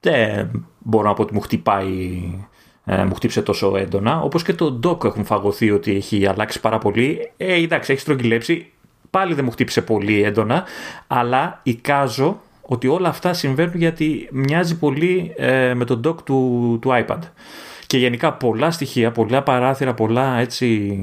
Δεν 0.00 0.66
μπορώ 0.78 1.08
να 1.08 1.14
πω 1.14 1.22
ότι 1.22 1.34
μου 1.34 1.40
χτυπάει. 1.40 2.22
Ε, 2.84 3.04
μου 3.04 3.14
χτύψε 3.14 3.42
τόσο 3.42 3.76
έντονα. 3.76 4.20
Όπως 4.20 4.42
και 4.42 4.54
το 4.54 4.70
ντοκ 4.70 5.04
έχουν 5.04 5.24
φαγωθεί 5.24 5.70
ότι 5.70 5.94
έχει 5.94 6.26
αλλάξει 6.26 6.60
πάρα 6.60 6.78
πολύ. 6.78 7.30
Ε, 7.36 7.54
εντάξει, 7.54 7.92
έχει 7.92 8.00
στρογγυλέψει. 8.00 8.72
Πάλι 9.10 9.34
δεν 9.34 9.44
μου 9.44 9.50
χτύπησε 9.50 9.82
πολύ 9.82 10.22
έντονα. 10.22 10.64
Αλλά 11.06 11.60
εικάζω 11.62 12.40
ότι 12.62 12.88
όλα 12.88 13.08
αυτά 13.08 13.32
συμβαίνουν 13.32 13.74
γιατί 13.76 14.28
μοιάζει 14.32 14.78
πολύ 14.78 15.32
ε, 15.36 15.74
με 15.74 15.84
το 15.84 16.00
dock 16.04 16.22
του, 16.24 16.78
του 16.82 16.90
iPad 16.92 17.18
και 17.86 17.98
γενικά 17.98 18.32
πολλά 18.32 18.70
στοιχεία, 18.70 19.12
πολλά 19.12 19.42
παράθυρα, 19.42 19.94
πολλά 19.94 20.38
έτσι 20.38 20.98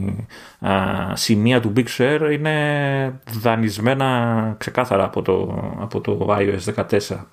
α, 0.60 0.72
σημεία 1.16 1.60
του 1.60 1.74
Big 1.76 1.86
Share 1.98 2.30
είναι 2.32 3.22
δανεισμένα 3.42 4.56
ξεκάθαρα 4.58 5.04
από 5.04 5.22
το, 5.22 5.64
από 5.80 6.02
το 6.02 6.28
iOS 6.40 6.86
14. 7.10 7.26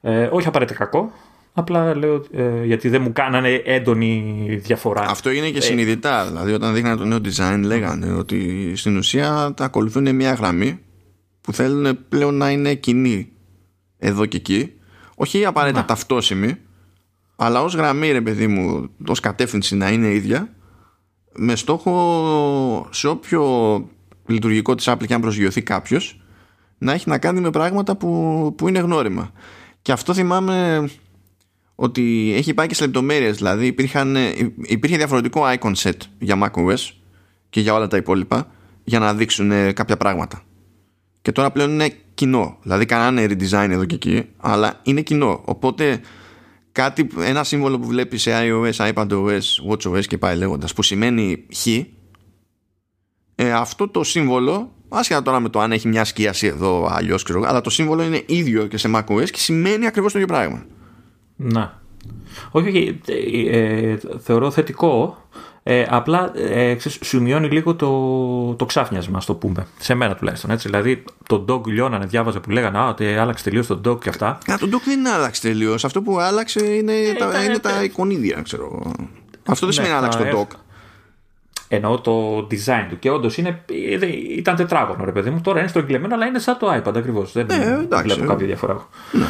Ε, 0.00 0.28
όχι 0.32 0.48
απαραίτητα 0.48 0.78
κακό, 0.78 1.12
Απλά 1.58 1.96
λέω 1.96 2.24
ε, 2.32 2.64
γιατί 2.64 2.88
δεν 2.88 3.02
μου 3.02 3.12
κάνανε 3.12 3.62
έντονη 3.64 4.46
διαφορά. 4.62 5.00
Αυτό 5.08 5.30
είναι 5.30 5.50
και 5.50 5.58
ε, 5.58 5.60
συνειδητά. 5.60 6.26
Δηλαδή, 6.26 6.52
όταν 6.52 6.74
δείχνανε 6.74 6.96
το 6.96 7.04
νέο 7.04 7.18
design, 7.24 7.60
λέγανε 7.64 8.12
ότι 8.12 8.72
στην 8.76 8.96
ουσία 8.96 9.52
τα 9.56 9.64
ακολουθούν 9.64 10.14
μια 10.14 10.32
γραμμή 10.32 10.78
που 11.40 11.52
θέλουν 11.52 11.98
πλέον 12.08 12.34
να 12.34 12.50
είναι 12.50 12.74
κοινή 12.74 13.32
εδώ 13.98 14.26
και 14.26 14.36
εκεί. 14.36 14.72
Όχι 15.14 15.44
απαραίτητα 15.44 15.84
ταυτόσιμη, 15.84 16.56
αλλά 17.36 17.62
ως 17.62 17.74
γραμμή 17.74 18.12
ρε 18.12 18.20
παιδί 18.20 18.46
μου 18.46 18.90
ως 19.06 19.20
κατεύθυνση 19.20 19.76
να 19.76 19.90
είναι 19.90 20.08
ίδια 20.08 20.48
με 21.32 21.56
στόχο 21.56 22.88
σε 22.90 23.08
όποιο 23.08 23.42
λειτουργικό 24.26 24.74
της 24.74 24.88
Apple 24.88 25.06
και 25.06 25.14
αν 25.14 25.20
προσγειωθεί 25.20 25.62
κάποιος 25.62 26.20
να 26.78 26.92
έχει 26.92 27.08
να 27.08 27.18
κάνει 27.18 27.40
με 27.40 27.50
πράγματα 27.50 27.96
που, 27.96 28.54
που 28.56 28.68
είναι 28.68 28.78
γνώριμα 28.78 29.30
και 29.82 29.92
αυτό 29.92 30.14
θυμάμαι 30.14 30.88
ότι 31.74 32.32
έχει 32.36 32.54
πάει 32.54 32.66
και 32.66 32.74
σε 32.74 32.84
λεπτομέρειες 32.84 33.36
δηλαδή 33.36 33.66
υπήρχαν, 33.66 34.16
υπήρχε 34.62 34.96
διαφορετικό 34.96 35.42
icon 35.58 35.72
set 35.74 35.96
για 36.18 36.38
macOS 36.42 36.90
και 37.50 37.60
για 37.60 37.74
όλα 37.74 37.86
τα 37.86 37.96
υπόλοιπα 37.96 38.50
για 38.84 38.98
να 38.98 39.14
δείξουν 39.14 39.72
κάποια 39.72 39.96
πράγματα 39.96 40.42
και 41.26 41.32
τώρα 41.32 41.50
πλέον 41.50 41.70
είναι 41.70 41.92
κοινό. 42.14 42.58
Δηλαδή 42.62 42.84
κάνανε 42.84 43.24
redesign 43.24 43.68
εδώ 43.70 43.84
και 43.84 43.94
εκεί, 43.94 44.24
αλλά 44.36 44.80
είναι 44.82 45.00
κοινό. 45.00 45.42
Οπότε 45.44 46.00
κάτι, 46.76 47.08
ένα 47.18 47.44
σύμβολο 47.44 47.78
που 47.78 47.86
βλέπεις 47.86 48.22
σε 48.22 48.30
iOS, 48.34 48.92
iPadOS, 48.92 49.40
WatchOS 49.70 50.06
και 50.06 50.18
πάει 50.18 50.36
λέγοντας, 50.36 50.72
που 50.72 50.82
σημαίνει 50.82 51.46
χ, 51.56 51.66
ε, 53.34 53.52
αυτό 53.52 53.88
το 53.88 54.04
σύμβολο, 54.04 54.72
άσχετα 54.88 55.22
τώρα 55.22 55.40
με 55.40 55.48
το 55.48 55.60
αν 55.60 55.72
έχει 55.72 55.88
μια 55.88 56.04
σκίαση 56.04 56.46
εδώ 56.46 56.88
αλλιώς, 56.90 57.24
αλλά 57.44 57.60
το 57.60 57.70
σύμβολο 57.70 58.02
είναι 58.02 58.22
ίδιο 58.26 58.66
και 58.66 58.76
σε 58.76 58.90
macOS 58.94 59.30
και 59.30 59.38
σημαίνει 59.38 59.86
ακριβώς 59.86 60.12
το 60.12 60.18
ίδιο 60.18 60.34
πράγμα. 60.34 60.64
Να. 61.36 61.82
Όχι, 62.50 62.68
όχι. 62.68 63.00
Ε, 63.50 63.90
ε, 63.90 63.98
θεωρώ 64.18 64.50
θετικό. 64.50 65.28
Ε, 65.68 65.86
απλά 65.88 66.32
ε, 66.36 66.76
σου 67.00 67.22
μειώνει 67.22 67.48
λίγο 67.48 67.74
το, 67.74 68.54
το 68.54 68.66
ξάφνιασμα, 68.66 69.20
το 69.26 69.34
πούμε. 69.34 69.66
Σε 69.78 69.94
μένα 69.94 70.14
τουλάχιστον. 70.14 70.50
Έτσι. 70.50 70.68
Δηλαδή, 70.68 71.04
το 71.26 71.44
dog 71.48 71.66
λιώνανε, 71.66 72.06
διάβαζα 72.06 72.40
που 72.40 72.50
λέγανε 72.50 72.78
Α, 72.78 72.88
ότι 72.88 73.06
άλλαξε 73.06 73.44
τελείως 73.44 73.66
το 73.66 73.80
dog 73.84 74.00
και 74.00 74.08
αυτά. 74.08 74.26
Α, 74.26 74.58
το 74.58 74.68
dog 74.72 74.80
δεν 74.84 75.08
άλλαξε 75.08 75.40
τελείως. 75.40 75.84
Αυτό 75.84 76.02
που 76.02 76.18
άλλαξε 76.20 76.66
είναι, 76.66 76.92
ε, 76.92 77.12
τα, 77.12 77.44
είναι 77.44 77.58
τα 77.58 77.82
εικονίδια, 77.82 78.40
ξέρω. 78.42 78.92
Αυτό 79.46 79.66
δεν 79.66 79.74
ναι, 79.74 79.82
σημαίνει 79.82 79.94
άλλαξε 79.94 80.18
το 80.18 80.40
dog. 80.40 80.56
Εννοώ 81.68 82.00
το 82.00 82.38
design 82.50 82.86
του. 82.88 82.98
Και 82.98 83.10
όντως 83.10 83.38
ήταν 84.36 84.56
τετράγωνο, 84.56 85.04
ρε 85.04 85.12
παιδί 85.12 85.30
μου. 85.30 85.40
Τώρα 85.40 85.58
είναι 85.58 85.68
στρογγυλεμένο, 85.68 86.14
αλλά 86.14 86.26
είναι 86.26 86.38
σαν 86.38 86.56
το 86.58 86.74
iPad 86.74 86.96
ακριβώς. 86.96 87.32
Δεν 87.32 87.46
ε, 87.50 87.86
βλέπω 88.02 88.24
κάποια 88.26 88.46
διαφορά. 88.46 88.88
Ναι. 89.12 89.26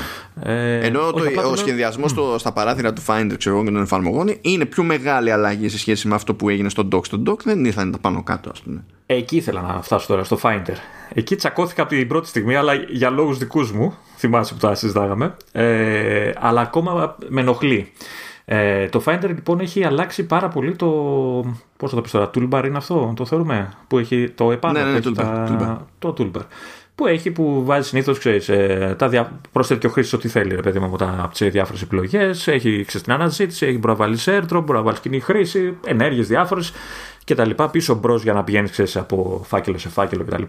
Ε, 0.52 0.86
Ενώ 0.86 1.12
το, 1.12 1.22
ο, 1.46 1.50
ο 1.50 1.56
σχεδιασμός 1.56 2.14
mm. 2.18 2.38
στα 2.38 2.52
παράθυρα 2.52 2.92
του 2.92 3.02
Finder 3.06 3.34
ξέρω, 3.38 3.64
και 3.64 3.70
των 3.70 3.82
εφαρμογών 3.82 4.28
είναι 4.40 4.64
πιο 4.64 4.82
μεγάλη 4.82 5.30
αλλαγή 5.30 5.68
σε 5.68 5.78
σχέση 5.78 6.08
με 6.08 6.14
αυτό 6.14 6.34
που 6.34 6.48
έγινε 6.48 6.68
στο 6.68 6.88
Dock. 6.92 7.04
Στο 7.04 7.22
Dock 7.26 7.38
δεν 7.44 7.64
ήρθαν 7.64 7.90
τα 7.90 7.98
πάνω 7.98 8.22
κάτω, 8.22 8.50
ας 8.52 8.60
πούμε. 8.60 8.84
Εκεί 9.06 9.36
ήθελα 9.36 9.60
να 9.60 9.82
φτάσω 9.82 10.06
τώρα, 10.06 10.24
στο 10.24 10.38
Finder. 10.42 10.76
Εκεί 11.12 11.36
τσακώθηκα 11.36 11.82
από 11.82 11.90
την 11.90 12.08
πρώτη 12.08 12.28
στιγμή, 12.28 12.56
αλλά 12.56 12.74
για 12.74 13.10
λόγους 13.10 13.38
δικούς 13.38 13.72
μου. 13.72 13.94
Θυμάσαι 14.16 14.54
που 14.54 14.60
τα 14.60 14.74
συζητάγαμε. 14.74 15.36
Ε, 15.52 16.30
αλλά 16.38 16.60
ακόμα 16.60 17.16
με 17.28 17.40
ενοχλεί. 17.40 17.92
Ε, 18.48 18.88
το 18.88 19.02
Finder 19.06 19.26
λοιπόν 19.26 19.60
έχει 19.60 19.84
αλλάξει 19.84 20.26
πάρα 20.26 20.48
πολύ 20.48 20.76
το. 20.76 20.86
Πώς 21.76 21.90
θα 21.90 21.96
το 21.96 22.02
πεις 22.02 22.10
τώρα, 22.10 22.30
Toolbar 22.34 22.62
είναι 22.66 22.76
αυτό, 22.76 23.12
το 23.16 23.24
θεωρούμε. 23.24 23.72
Που 23.88 23.98
έχει 23.98 24.30
το 24.30 24.52
επάνω. 24.52 24.78
Ναι, 24.78 24.84
ναι, 24.84 24.92
ναι 24.92 24.98
toolbar, 25.04 25.14
τα... 25.14 25.86
Το 25.98 26.14
Toolbar. 26.18 26.42
Που 26.94 27.06
έχει 27.06 27.30
που 27.30 27.64
βάζει 27.64 27.88
συνήθως, 27.88 28.18
ξέρεις, 28.18 28.48
ε, 28.48 28.94
τα 28.98 29.08
δια... 29.08 29.40
προσθέτει 29.52 29.80
και 29.80 29.86
ο 29.86 29.90
χρήστη 29.90 30.16
ό,τι 30.16 30.28
θέλει, 30.28 30.54
ρε 30.54 30.60
παιδί 30.60 30.78
μου, 30.78 30.84
από, 30.84 30.96
τα... 30.96 31.30
τις 31.32 31.50
διάφορες 31.50 31.82
επιλογές. 31.82 32.48
Έχει 32.48 32.84
ξέρεις, 32.84 33.02
την 33.02 33.12
αναζήτηση, 33.12 33.66
έχει 33.66 33.78
μπορεί 33.78 33.92
να 33.92 33.94
βάλεις 33.94 34.28
airdrop, 34.28 34.62
μπορεί 34.64 34.78
να 34.78 34.82
βάλεις 34.82 35.00
κοινή 35.00 35.20
χρήση, 35.20 35.76
ενέργειες 35.86 36.26
διάφορες 36.28 36.72
κτλ. 37.24 37.50
Πίσω 37.70 37.94
μπρος 37.94 38.22
για 38.22 38.32
να 38.32 38.44
πηγαίνεις 38.44 38.96
από 38.96 39.42
φάκελο 39.46 39.78
σε 39.78 39.88
φάκελο 39.88 40.24
κτλ. 40.24 40.42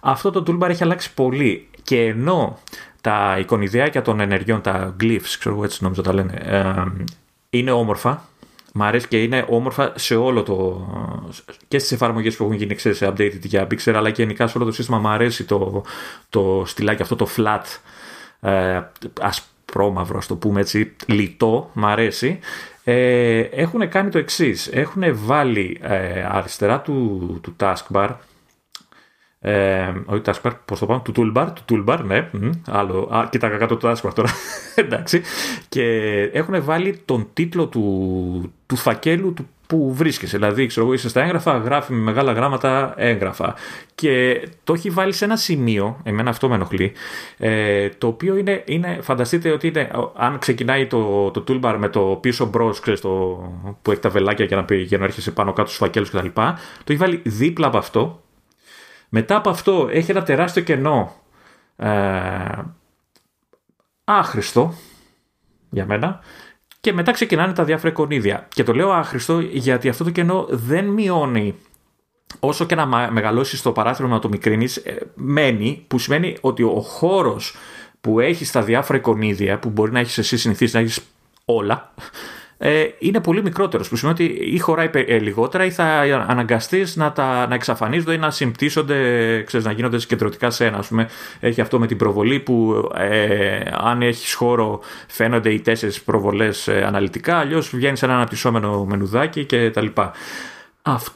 Αυτό 0.00 0.30
το 0.30 0.42
toolbar 0.46 0.68
έχει 0.68 0.82
αλλάξει 0.82 1.14
πολύ. 1.14 1.68
Και 1.82 2.04
ενώ 2.04 2.58
τα 3.00 3.36
εικονιδιάκια 3.38 4.02
των 4.02 4.20
ενεργειών, 4.20 4.60
τα 4.60 4.96
glyphs, 5.00 5.34
ξέρω 5.38 5.64
έτσι 5.64 5.82
νομίζω 5.82 6.02
τα 6.02 6.14
λένε, 6.14 6.32
ε, 6.42 6.84
είναι 7.50 7.70
όμορφα. 7.70 8.28
Μ' 8.72 8.82
αρέσει 8.82 9.08
και 9.08 9.22
είναι 9.22 9.46
όμορφα 9.48 9.92
σε 9.96 10.16
όλο 10.16 10.42
το. 10.42 10.86
και 11.68 11.78
στις 11.78 11.92
εφαρμογές 11.92 12.36
που 12.36 12.44
έχουν 12.44 12.56
γίνει 12.56 12.74
ξέρεις, 12.74 13.02
updated 13.02 13.40
για 13.42 13.66
Pixel, 13.66 13.92
αλλά 13.92 14.10
και 14.10 14.22
γενικά 14.22 14.46
σε 14.46 14.58
όλο 14.58 14.66
το 14.66 14.72
σύστημα. 14.72 14.98
Μ' 14.98 15.06
αρέσει 15.06 15.44
το, 15.44 15.82
το 16.28 16.62
στυλάκι 16.66 17.02
αυτό, 17.02 17.16
το 17.16 17.28
flat, 17.36 17.62
ε, 18.40 18.80
ασπρόμαυρο, 19.20 20.18
ας 20.18 20.26
το 20.26 20.36
πούμε 20.36 20.60
έτσι, 20.60 20.96
λιτό. 21.06 21.70
Μ' 21.72 21.86
αρέσει. 21.86 22.38
Ε, 22.84 23.38
έχουν 23.38 23.88
κάνει 23.88 24.10
το 24.10 24.18
εξής. 24.18 24.66
Έχουν 24.66 25.02
βάλει 25.10 25.78
ε, 25.82 26.26
αριστερά 26.28 26.80
του, 26.80 27.38
του 27.42 27.56
taskbar 27.60 28.08
ε, 29.42 29.92
όχι 30.06 30.22
taskbar, 30.24 30.50
πώς 30.64 30.78
το 30.78 30.86
πάω, 30.86 31.00
του 31.00 31.12
toolbar, 31.16 31.46
του 31.64 31.84
toolbar, 31.86 32.00
ναι, 32.04 32.30
άλλο, 32.66 33.08
α, 33.12 33.28
κοίταγα 33.30 33.56
κάτω 33.56 33.76
το 33.76 33.90
taskbar 33.90 34.12
τώρα, 34.14 34.30
εντάξει, 34.74 35.22
και 35.68 35.84
έχουν 36.32 36.64
βάλει 36.64 37.02
τον 37.04 37.28
τίτλο 37.32 37.66
του, 37.66 38.52
του 38.66 38.76
φακέλου 38.76 39.32
του 39.32 39.48
που 39.70 39.94
βρίσκεσαι. 39.94 40.36
Δηλαδή, 40.36 40.66
ξέρω 40.66 40.86
εγώ, 40.86 40.94
είσαι 40.94 41.08
στα 41.08 41.22
έγγραφα, 41.22 41.56
γράφει 41.56 41.92
με 41.92 41.98
μεγάλα 41.98 42.32
γράμματα 42.32 42.94
έγγραφα. 42.96 43.54
Και 43.94 44.42
το 44.64 44.72
έχει 44.72 44.90
βάλει 44.90 45.12
σε 45.12 45.24
ένα 45.24 45.36
σημείο, 45.36 46.00
εμένα 46.02 46.30
αυτό 46.30 46.48
με 46.48 46.54
ενοχλεί, 46.54 46.92
ε, 47.38 47.88
το 47.88 48.06
οποίο 48.06 48.36
είναι, 48.36 48.62
είναι 48.66 48.98
φανταστείτε 49.02 49.50
ότι 49.50 49.66
είναι, 49.66 49.90
αν 50.16 50.38
ξεκινάει 50.38 50.86
το, 50.86 51.30
το 51.30 51.44
toolbar 51.48 51.76
με 51.78 51.88
το 51.88 52.18
πίσω 52.20 52.46
μπρος, 52.46 52.80
που 53.82 53.90
έχει 53.90 54.00
τα 54.00 54.08
βελάκια 54.08 54.44
για 54.44 54.56
να, 54.56 54.74
για 54.74 54.98
να 54.98 55.04
έρχεσαι 55.04 55.30
πάνω 55.30 55.52
κάτω 55.52 55.68
στους 55.68 55.80
φακέλους 55.80 56.10
κτλ. 56.10 56.26
Το 56.84 56.86
έχει 56.86 56.98
βάλει 56.98 57.20
δίπλα 57.24 57.66
από 57.66 57.78
αυτό 57.78 58.20
μετά 59.10 59.36
από 59.36 59.50
αυτό 59.50 59.88
έχει 59.90 60.10
ένα 60.10 60.22
τεράστιο 60.22 60.62
κενό 60.62 61.14
ε, 61.76 61.88
άχρηστο 64.04 64.74
για 65.70 65.86
μένα 65.86 66.20
και 66.80 66.92
μετά 66.92 67.12
ξεκινάνε 67.12 67.52
τα 67.52 67.64
διάφορα 67.64 67.88
εικονίδια. 67.88 68.48
Και 68.48 68.62
το 68.62 68.74
λέω 68.74 68.92
άχρηστο 68.92 69.40
γιατί 69.40 69.88
αυτό 69.88 70.04
το 70.04 70.10
κενό 70.10 70.46
δεν 70.50 70.84
μειώνει 70.84 71.54
όσο 72.40 72.64
και 72.64 72.74
να 72.74 72.86
μεγαλώσει 73.10 73.62
το 73.62 73.72
παράθυρο 73.72 74.08
να 74.08 74.18
το 74.18 74.28
μικρύνεις, 74.28 74.76
ε, 74.76 75.10
μένει, 75.14 75.84
που 75.88 75.98
σημαίνει 75.98 76.36
ότι 76.40 76.62
ο 76.62 76.80
χώρος 76.80 77.56
που 78.00 78.20
έχει 78.20 78.50
τα 78.50 78.62
διάφορα 78.62 78.98
εικονίδια, 78.98 79.58
που 79.58 79.68
μπορεί 79.70 79.92
να 79.92 79.98
έχεις 79.98 80.18
εσύ 80.18 80.36
συνηθίσει 80.36 80.74
να 80.74 80.80
έχεις 80.80 81.00
όλα, 81.44 81.94
ε, 82.62 82.86
είναι 82.98 83.20
πολύ 83.20 83.42
μικρότερος. 83.42 83.88
Που 83.88 83.96
σημαίνει 83.96 84.24
ότι 84.24 84.52
ή 84.54 84.58
χωράει 84.58 84.90
ε, 84.92 85.18
λιγότερα 85.18 85.64
ή 85.64 85.70
θα 85.70 85.84
αναγκαστείς 86.28 86.96
να, 86.96 87.12
τα, 87.12 87.46
να 87.46 87.54
εξαφανίζονται 87.54 88.12
ή 88.12 88.18
να 88.18 88.30
συμπτύσσονται, 88.30 88.96
ξέρεις, 89.42 89.66
να 89.66 89.72
γίνονται 89.72 89.98
συγκεντρωτικά 89.98 90.50
σε 90.50 90.66
ένα. 90.66 90.76
Ας 90.78 90.88
πούμε, 90.88 91.08
έχει 91.40 91.60
αυτό 91.60 91.78
με 91.78 91.86
την 91.86 91.96
προβολή 91.96 92.40
που 92.40 92.88
ε, 92.96 93.60
αν 93.72 94.02
έχεις 94.02 94.34
χώρο 94.34 94.80
φαίνονται 95.08 95.52
οι 95.52 95.60
τέσσερις 95.60 96.02
προβολές 96.02 96.68
ε, 96.68 96.84
αναλυτικά, 96.86 97.36
αλλιώς 97.36 97.70
βγαίνεις 97.70 97.98
σε 97.98 98.04
ένα 98.04 98.14
αναπτυσσόμενο 98.14 98.84
μενουδάκι 98.84 99.44
κτλ. 99.44 99.86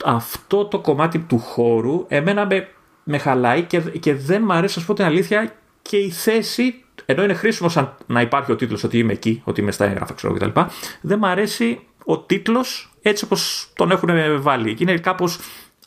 αυτό 0.05 0.65
το 0.65 0.79
κομμάτι 0.79 1.19
του 1.19 1.39
χώρου 1.39 2.05
εμένα 2.09 2.47
με, 2.47 2.69
με 3.05 3.19
χαλάει 3.19 3.63
και, 3.63 3.81
και 3.81 4.15
δεν 4.15 4.43
μου 4.47 4.53
αρέσει, 4.53 4.79
ας 4.79 4.85
πω 4.85 4.95
την 4.95 5.05
αλήθεια, 5.05 5.53
και 5.83 5.97
η 5.97 6.11
θέση 6.11 6.84
ενώ 7.05 7.23
είναι 7.23 7.35
χρήσιμο 7.35 7.69
σαν 7.69 7.95
να 8.07 8.21
υπάρχει 8.21 8.53
ο 8.53 8.57
τίτλος 8.57 8.85
ότι 8.85 8.99
είμαι 8.99 9.13
εκεί, 9.13 9.41
ότι 9.45 9.61
είμαι 9.61 9.71
στα 9.71 9.85
έγγραφα, 9.85 10.13
ξέρω 10.15 10.33
κτλ. 10.33 10.61
Δεν 11.01 11.19
μου 11.21 11.27
αρέσει 11.27 11.81
ο 12.05 12.19
τίτλος 12.19 12.93
έτσι 13.03 13.25
όπως 13.25 13.71
τον 13.75 13.91
έχουν 13.91 14.11
βάλει. 14.43 14.77
Είναι 14.79 14.99
κάπως 14.99 15.39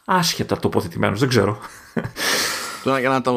άσχετα 0.05 0.57
τοποθετημένος, 0.57 1.20
δεν 1.20 1.30
ξέρω. 1.30 1.57
Τώρα 2.84 2.99
για 2.99 3.09
να 3.09 3.22
το, 3.22 3.34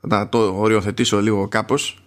να 0.00 0.28
το 0.28 0.54
οριοθετήσω 0.58 1.20
λίγο 1.20 1.48
κάπως. 1.48 1.98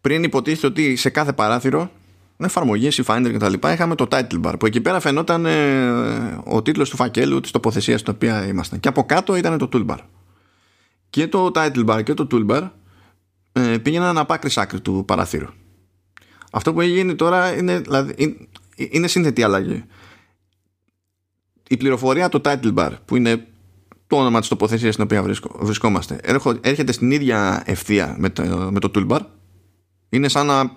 Πριν 0.00 0.22
υποτίθεται 0.22 0.66
ότι 0.66 0.96
σε 0.96 1.10
κάθε 1.10 1.32
παράθυρο 1.32 1.90
εφαρμογές, 2.38 2.98
η 2.98 3.04
Finder 3.06 3.28
και 3.30 3.38
τα 3.38 3.48
λοιπά, 3.48 3.72
είχαμε 3.72 3.94
το 3.94 4.06
title 4.10 4.40
bar 4.42 4.54
που 4.58 4.66
εκεί 4.66 4.80
πέρα 4.80 5.00
φαινόταν 5.00 5.46
ε, 5.46 6.40
ο 6.44 6.62
τίτλος 6.62 6.90
του 6.90 6.96
φακέλου 6.96 7.40
της 7.40 7.50
τοποθεσίας 7.50 8.00
στην 8.00 8.12
οποία 8.14 8.46
ήμασταν. 8.46 8.80
Και 8.80 8.88
από 8.88 9.04
κάτω 9.04 9.36
ήταν 9.36 9.58
το 9.58 9.68
toolbar. 9.72 9.98
Και 11.10 11.28
το 11.28 11.50
title 11.54 11.86
bar 11.86 12.02
και 12.02 12.14
το 12.14 12.26
toolbar 12.30 12.70
ε, 13.56 13.78
πήγαιναν 13.78 14.18
από 14.18 14.32
άκρη 14.32 14.50
άκρη 14.54 14.80
του 14.80 15.04
παραθύρου. 15.06 15.48
Αυτό 16.52 16.72
που 16.72 16.80
έγινε 16.80 17.14
τώρα 17.14 17.56
είναι, 17.56 17.78
δηλαδή, 17.78 18.48
είναι 18.76 19.06
σύνθετη 19.06 19.42
αλλαγή. 19.42 19.84
Η 21.68 21.76
πληροφορία 21.76 22.28
το 22.28 22.40
title 22.44 22.74
bar 22.74 22.90
που 23.04 23.16
είναι 23.16 23.46
το 24.06 24.16
όνομα 24.16 24.40
της 24.40 24.48
τοποθεσίας 24.48 24.92
στην 24.92 25.04
οποία 25.04 25.22
βρισκόμαστε 25.58 26.20
έρχεται 26.60 26.92
στην 26.92 27.10
ίδια 27.10 27.62
ευθεία 27.66 28.16
με 28.18 28.30
το, 28.30 28.42
με 28.72 28.80
το 28.80 28.90
toolbar 28.94 29.20
είναι 30.08 30.28
σαν 30.28 30.46
να 30.46 30.70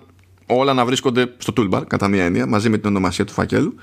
όλα 0.46 0.74
να 0.74 0.84
βρίσκονται 0.84 1.34
στο 1.38 1.52
toolbar 1.56 1.82
κατά 1.86 2.08
μία 2.08 2.24
έννοια 2.24 2.46
μαζί 2.46 2.68
με 2.68 2.78
την 2.78 2.88
ονομασία 2.88 3.24
του 3.24 3.32
φακέλου 3.32 3.74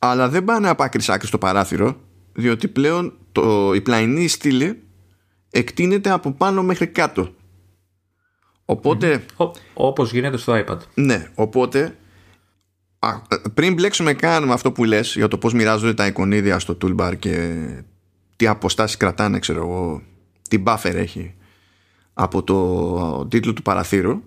αλλά 0.00 0.28
δεν 0.28 0.44
πάνε 0.44 0.68
από 0.68 0.82
άκρη 0.82 1.04
άκρη 1.08 1.26
στο 1.26 1.38
παράθυρο 1.38 1.96
διότι 2.32 2.68
πλέον 2.68 3.12
το, 3.32 3.74
η 3.74 3.80
πλαϊνή 3.80 4.28
στήλη 4.28 4.82
εκτείνεται 5.50 6.10
από 6.10 6.32
πάνω 6.32 6.62
μέχρι 6.62 6.86
κάτω. 6.86 7.34
Οπότε. 8.64 9.24
Mm. 9.36 9.50
Όπως 9.74 10.12
γίνεται 10.12 10.36
στο 10.36 10.64
iPad. 10.66 10.78
Ναι, 10.94 11.30
οπότε. 11.34 11.96
πριν 13.54 13.74
μπλέξουμε 13.74 14.12
καν 14.12 14.44
με 14.44 14.52
αυτό 14.52 14.72
που 14.72 14.84
λες 14.84 15.14
για 15.14 15.28
το 15.28 15.38
πώς 15.38 15.52
μοιράζονται 15.52 15.94
τα 15.94 16.06
εικονίδια 16.06 16.58
στο 16.58 16.76
toolbar 16.82 17.14
και 17.18 17.66
τι 18.36 18.46
αποστάσεις 18.46 18.96
κρατάνε, 18.96 19.38
ξέρω 19.38 19.60
εγώ, 19.60 20.02
τι 20.48 20.62
buffer 20.66 20.94
έχει 20.94 21.34
από 22.14 22.42
το 22.42 23.26
τίτλο 23.26 23.52
του 23.52 23.62
παραθύρου, 23.62 24.22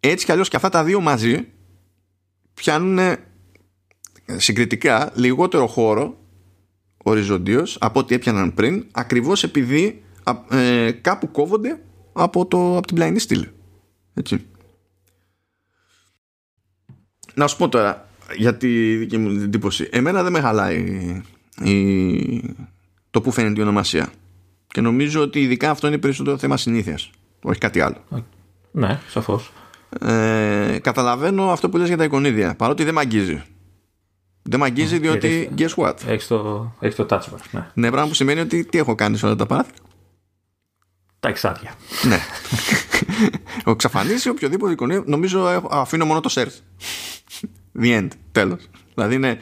έτσι 0.00 0.24
κι 0.24 0.32
αλλιώς 0.32 0.48
και 0.48 0.56
αυτά 0.56 0.68
τα 0.68 0.84
δύο 0.84 1.00
μαζί 1.00 1.46
πιάνουν 2.54 2.98
συγκριτικά 4.36 5.12
λιγότερο 5.14 5.66
χώρο 5.66 6.18
οριζοντίως 7.08 7.76
από 7.80 8.00
ό,τι 8.00 8.14
έπιαναν 8.14 8.54
πριν 8.54 8.86
ακριβώς 8.92 9.42
επειδή 9.42 10.02
ε, 10.50 10.90
κάπου 10.90 11.30
κόβονται 11.30 11.80
από, 12.12 12.46
το, 12.46 12.76
από 12.76 12.86
την 12.86 12.96
πλαϊνή 12.96 13.18
στήλη. 13.18 13.48
Έτσι. 14.14 14.46
Να 17.34 17.46
σου 17.46 17.56
πω 17.56 17.68
τώρα 17.68 18.08
για 18.36 18.56
τη 18.56 18.96
δική 18.96 19.18
μου 19.18 19.42
εντύπωση. 19.42 19.88
Εμένα 19.90 20.22
δεν 20.22 20.32
με 20.32 20.40
χαλάει 20.40 20.84
η, 21.64 22.54
το 23.10 23.20
που 23.20 23.30
φαίνεται 23.30 23.60
η 23.60 23.62
ονομασία. 23.62 24.12
Και 24.66 24.80
νομίζω 24.80 25.20
ότι 25.20 25.40
ειδικά 25.40 25.70
αυτό 25.70 25.86
είναι 25.86 25.98
περισσότερο 25.98 26.38
θέμα 26.38 26.56
συνήθειας. 26.56 27.10
Όχι 27.42 27.58
κάτι 27.58 27.80
άλλο. 27.80 28.04
Ναι, 28.70 29.00
σαφώς. 29.08 29.52
Ε, 30.00 30.78
καταλαβαίνω 30.82 31.50
αυτό 31.50 31.68
που 31.68 31.76
λες 31.76 31.88
για 31.88 31.96
τα 31.96 32.04
εικονίδια. 32.04 32.54
Παρότι 32.54 32.84
δεν 32.84 32.94
μ' 32.94 32.98
αγγίζει. 32.98 33.42
Δεν 34.48 34.60
μ' 34.60 34.62
αγγίζει 34.62 34.98
διότι. 34.98 35.50
Guess 35.58 35.74
what; 35.74 35.94
Έχει 36.06 36.26
το, 36.26 36.72
έχεις 36.80 36.96
το 36.96 37.06
touch 37.10 37.20
bar. 37.20 37.38
Ναι. 37.50 37.70
ναι, 37.74 37.90
πράγμα 37.90 38.08
που 38.08 38.14
σημαίνει 38.14 38.40
ότι 38.40 38.64
τι 38.64 38.78
έχω 38.78 38.94
κάνει 38.94 39.16
σε 39.16 39.26
όλα 39.26 39.36
τα 39.36 39.46
παράθυρα. 39.46 39.76
Τα 41.20 41.28
εξάδια. 41.28 41.74
ναι. 42.02 42.18
Ο 43.64 43.76
ξαφανίσει 43.76 44.28
οποιοδήποτε 44.28 44.72
εικονίδιο. 44.72 45.04
Νομίζω 45.06 45.62
αφήνω 45.70 46.04
μόνο 46.04 46.20
το 46.20 46.30
search. 46.34 46.84
The 47.80 47.98
end. 47.98 48.08
Τέλος. 48.32 48.68
Δηλαδή 48.94 49.14
είναι 49.14 49.38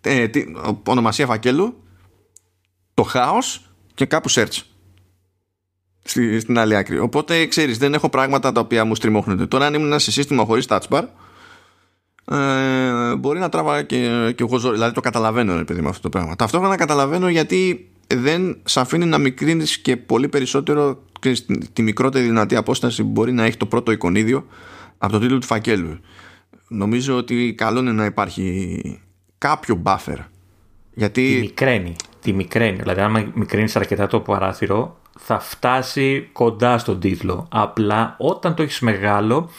ε, 0.00 0.28
τι, 0.28 0.44
ονομασία 0.86 1.26
φακέλου, 1.26 1.82
το 2.94 3.02
χάος 3.02 3.70
και 3.94 4.06
κάπου 4.06 4.30
search. 4.30 4.58
Στη, 6.04 6.40
στην 6.40 6.58
άλλη 6.58 6.76
άκρη. 6.76 6.98
Οπότε 6.98 7.46
ξέρεις, 7.46 7.78
δεν 7.78 7.94
έχω 7.94 8.08
πράγματα 8.08 8.52
τα 8.52 8.60
οποία 8.60 8.84
μου 8.84 8.94
στριμώχνονται. 8.94 9.46
Τώρα, 9.46 9.66
αν 9.66 9.74
ήμουν 9.74 9.98
σε 9.98 10.10
σύστημα 10.10 10.44
χωρίς 10.44 10.66
touch 10.68 10.88
bar, 10.88 11.04
ε, 12.24 13.16
μπορεί 13.16 13.38
να 13.38 13.48
τράβα 13.48 13.82
και, 13.82 14.32
και 14.36 14.42
εγώ 14.42 14.58
ζω. 14.58 14.70
Δηλαδή 14.72 14.94
το 14.94 15.00
καταλαβαίνω, 15.00 15.56
ρε 15.56 15.64
παιδί, 15.64 15.80
με 15.80 15.88
αυτό 15.88 16.02
το 16.02 16.08
πράγμα. 16.08 16.36
Ταυτόχρονα 16.36 16.76
καταλαβαίνω 16.76 17.28
γιατί 17.28 17.90
δεν 18.06 18.56
σε 18.64 18.80
αφήνει 18.80 19.04
να 19.04 19.18
μικρύνεις 19.18 19.78
και 19.78 19.96
πολύ 19.96 20.28
περισσότερο 20.28 21.02
τη 21.72 21.82
μικρότερη 21.82 22.24
δυνατή 22.24 22.56
απόσταση 22.56 23.02
που 23.02 23.08
μπορεί 23.08 23.32
να 23.32 23.44
έχει 23.44 23.56
το 23.56 23.66
πρώτο 23.66 23.92
εικονίδιο 23.92 24.46
από 24.98 25.12
το 25.12 25.18
τίτλο 25.18 25.38
του 25.38 25.46
φακέλου. 25.46 25.98
Νομίζω 26.68 27.16
ότι 27.16 27.54
καλό 27.56 27.80
είναι 27.80 27.92
να 27.92 28.04
υπάρχει 28.04 29.00
κάποιο 29.38 29.82
buffer. 29.84 30.18
Γιατί... 30.94 31.34
Τη 31.34 31.40
μικραίνει. 31.40 31.96
Τη 32.20 32.32
μικραίνει. 32.32 32.76
Δηλαδή, 32.76 33.00
αν 33.00 33.32
μικρύνεις 33.34 33.76
αρκετά 33.76 34.06
το 34.06 34.20
παράθυρο, 34.20 35.00
θα 35.18 35.38
φτάσει 35.38 36.28
κοντά 36.32 36.78
στον 36.78 37.00
τίτλο. 37.00 37.48
Απλά 37.50 38.16
όταν 38.18 38.54
το 38.54 38.62
έχεις 38.62 38.80
μεγάλο, 38.80 39.50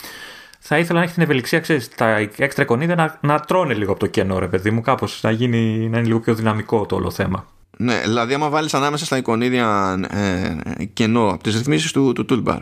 θα 0.64 0.78
ήθελα 0.78 0.98
να 0.98 1.04
έχει 1.04 1.14
την 1.14 1.22
ευελιξία, 1.22 1.60
ξέρεις, 1.60 1.88
τα 1.88 2.28
έξτρα 2.36 2.62
εικονίδια 2.62 2.94
να, 2.94 3.18
να 3.20 3.40
τρώνε 3.40 3.74
λίγο 3.74 3.90
από 3.90 4.00
το 4.00 4.06
κενό, 4.06 4.38
ρε 4.38 4.48
παιδί 4.48 4.70
μου, 4.70 4.80
κάπως 4.80 5.22
να, 5.22 5.30
γίνει, 5.30 5.88
να 5.88 5.98
είναι 5.98 6.06
λίγο 6.06 6.20
πιο 6.20 6.34
δυναμικό 6.34 6.86
το 6.86 6.96
όλο 6.96 7.10
θέμα. 7.10 7.46
Ναι, 7.78 8.00
δηλαδή, 8.00 8.34
άμα 8.34 8.48
βάλεις 8.48 8.74
ανάμεσα 8.74 9.04
στα 9.04 9.16
εικονίδια 9.16 9.98
ε, 10.10 10.84
κενό 10.84 11.28
από 11.28 11.42
τις 11.42 11.56
ρυθμίσεις 11.56 11.92
του, 11.92 12.12
του 12.12 12.26
toolbar, 12.28 12.60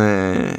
ε, 0.00 0.52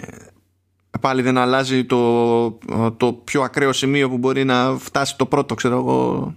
πάλι 1.00 1.22
δεν 1.22 1.38
αλλάζει 1.38 1.86
το, 1.86 2.50
το 2.98 3.14
πιο 3.24 3.42
ακραίο 3.42 3.74
σημείο 3.74 4.10
που 4.10 4.18
μπορεί 4.18 4.44
να 4.44 4.76
φτάσει 4.78 5.18
το 5.18 5.26
πρώτο, 5.26 5.56
ξέρω 5.56 5.78
εγώ. 5.78 6.34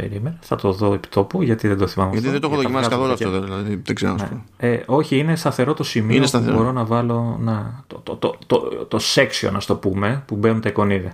Περίμενε, 0.00 0.38
θα 0.40 0.56
το 0.56 0.72
δω 0.72 0.92
επί 0.92 1.08
τόπου 1.08 1.42
γιατί 1.42 1.68
δεν 1.68 1.78
το 1.78 1.86
θυμάμαι. 1.86 2.10
Γιατί 2.10 2.26
αυτό. 2.26 2.38
δεν 2.38 2.48
το 2.48 2.54
έχω 2.54 2.62
δοκιμάσει 2.62 2.88
καθόλου 2.88 3.12
αυτό, 3.12 3.40
δηλαδή 3.40 3.80
δεν 3.84 3.94
ξέρω 3.94 4.14
ναι. 4.14 4.28
ε, 4.56 4.82
όχι, 4.86 5.18
είναι 5.18 5.36
σταθερό 5.36 5.74
το 5.74 5.82
σημείο 5.82 6.16
είναι 6.16 6.26
σταθερό. 6.26 6.52
που 6.52 6.58
μπορώ 6.58 6.72
να 6.72 6.84
βάλω 6.84 7.38
να, 7.40 7.84
το, 7.86 8.00
το, 8.02 8.16
το, 8.16 8.36
το, 8.46 8.86
το 8.88 8.98
section, 9.14 9.50
ας 9.54 9.66
το 9.66 9.76
πούμε, 9.76 10.22
που 10.26 10.36
μπαίνουν 10.36 10.60
τα 10.60 10.68
εικονίδια. 10.68 11.12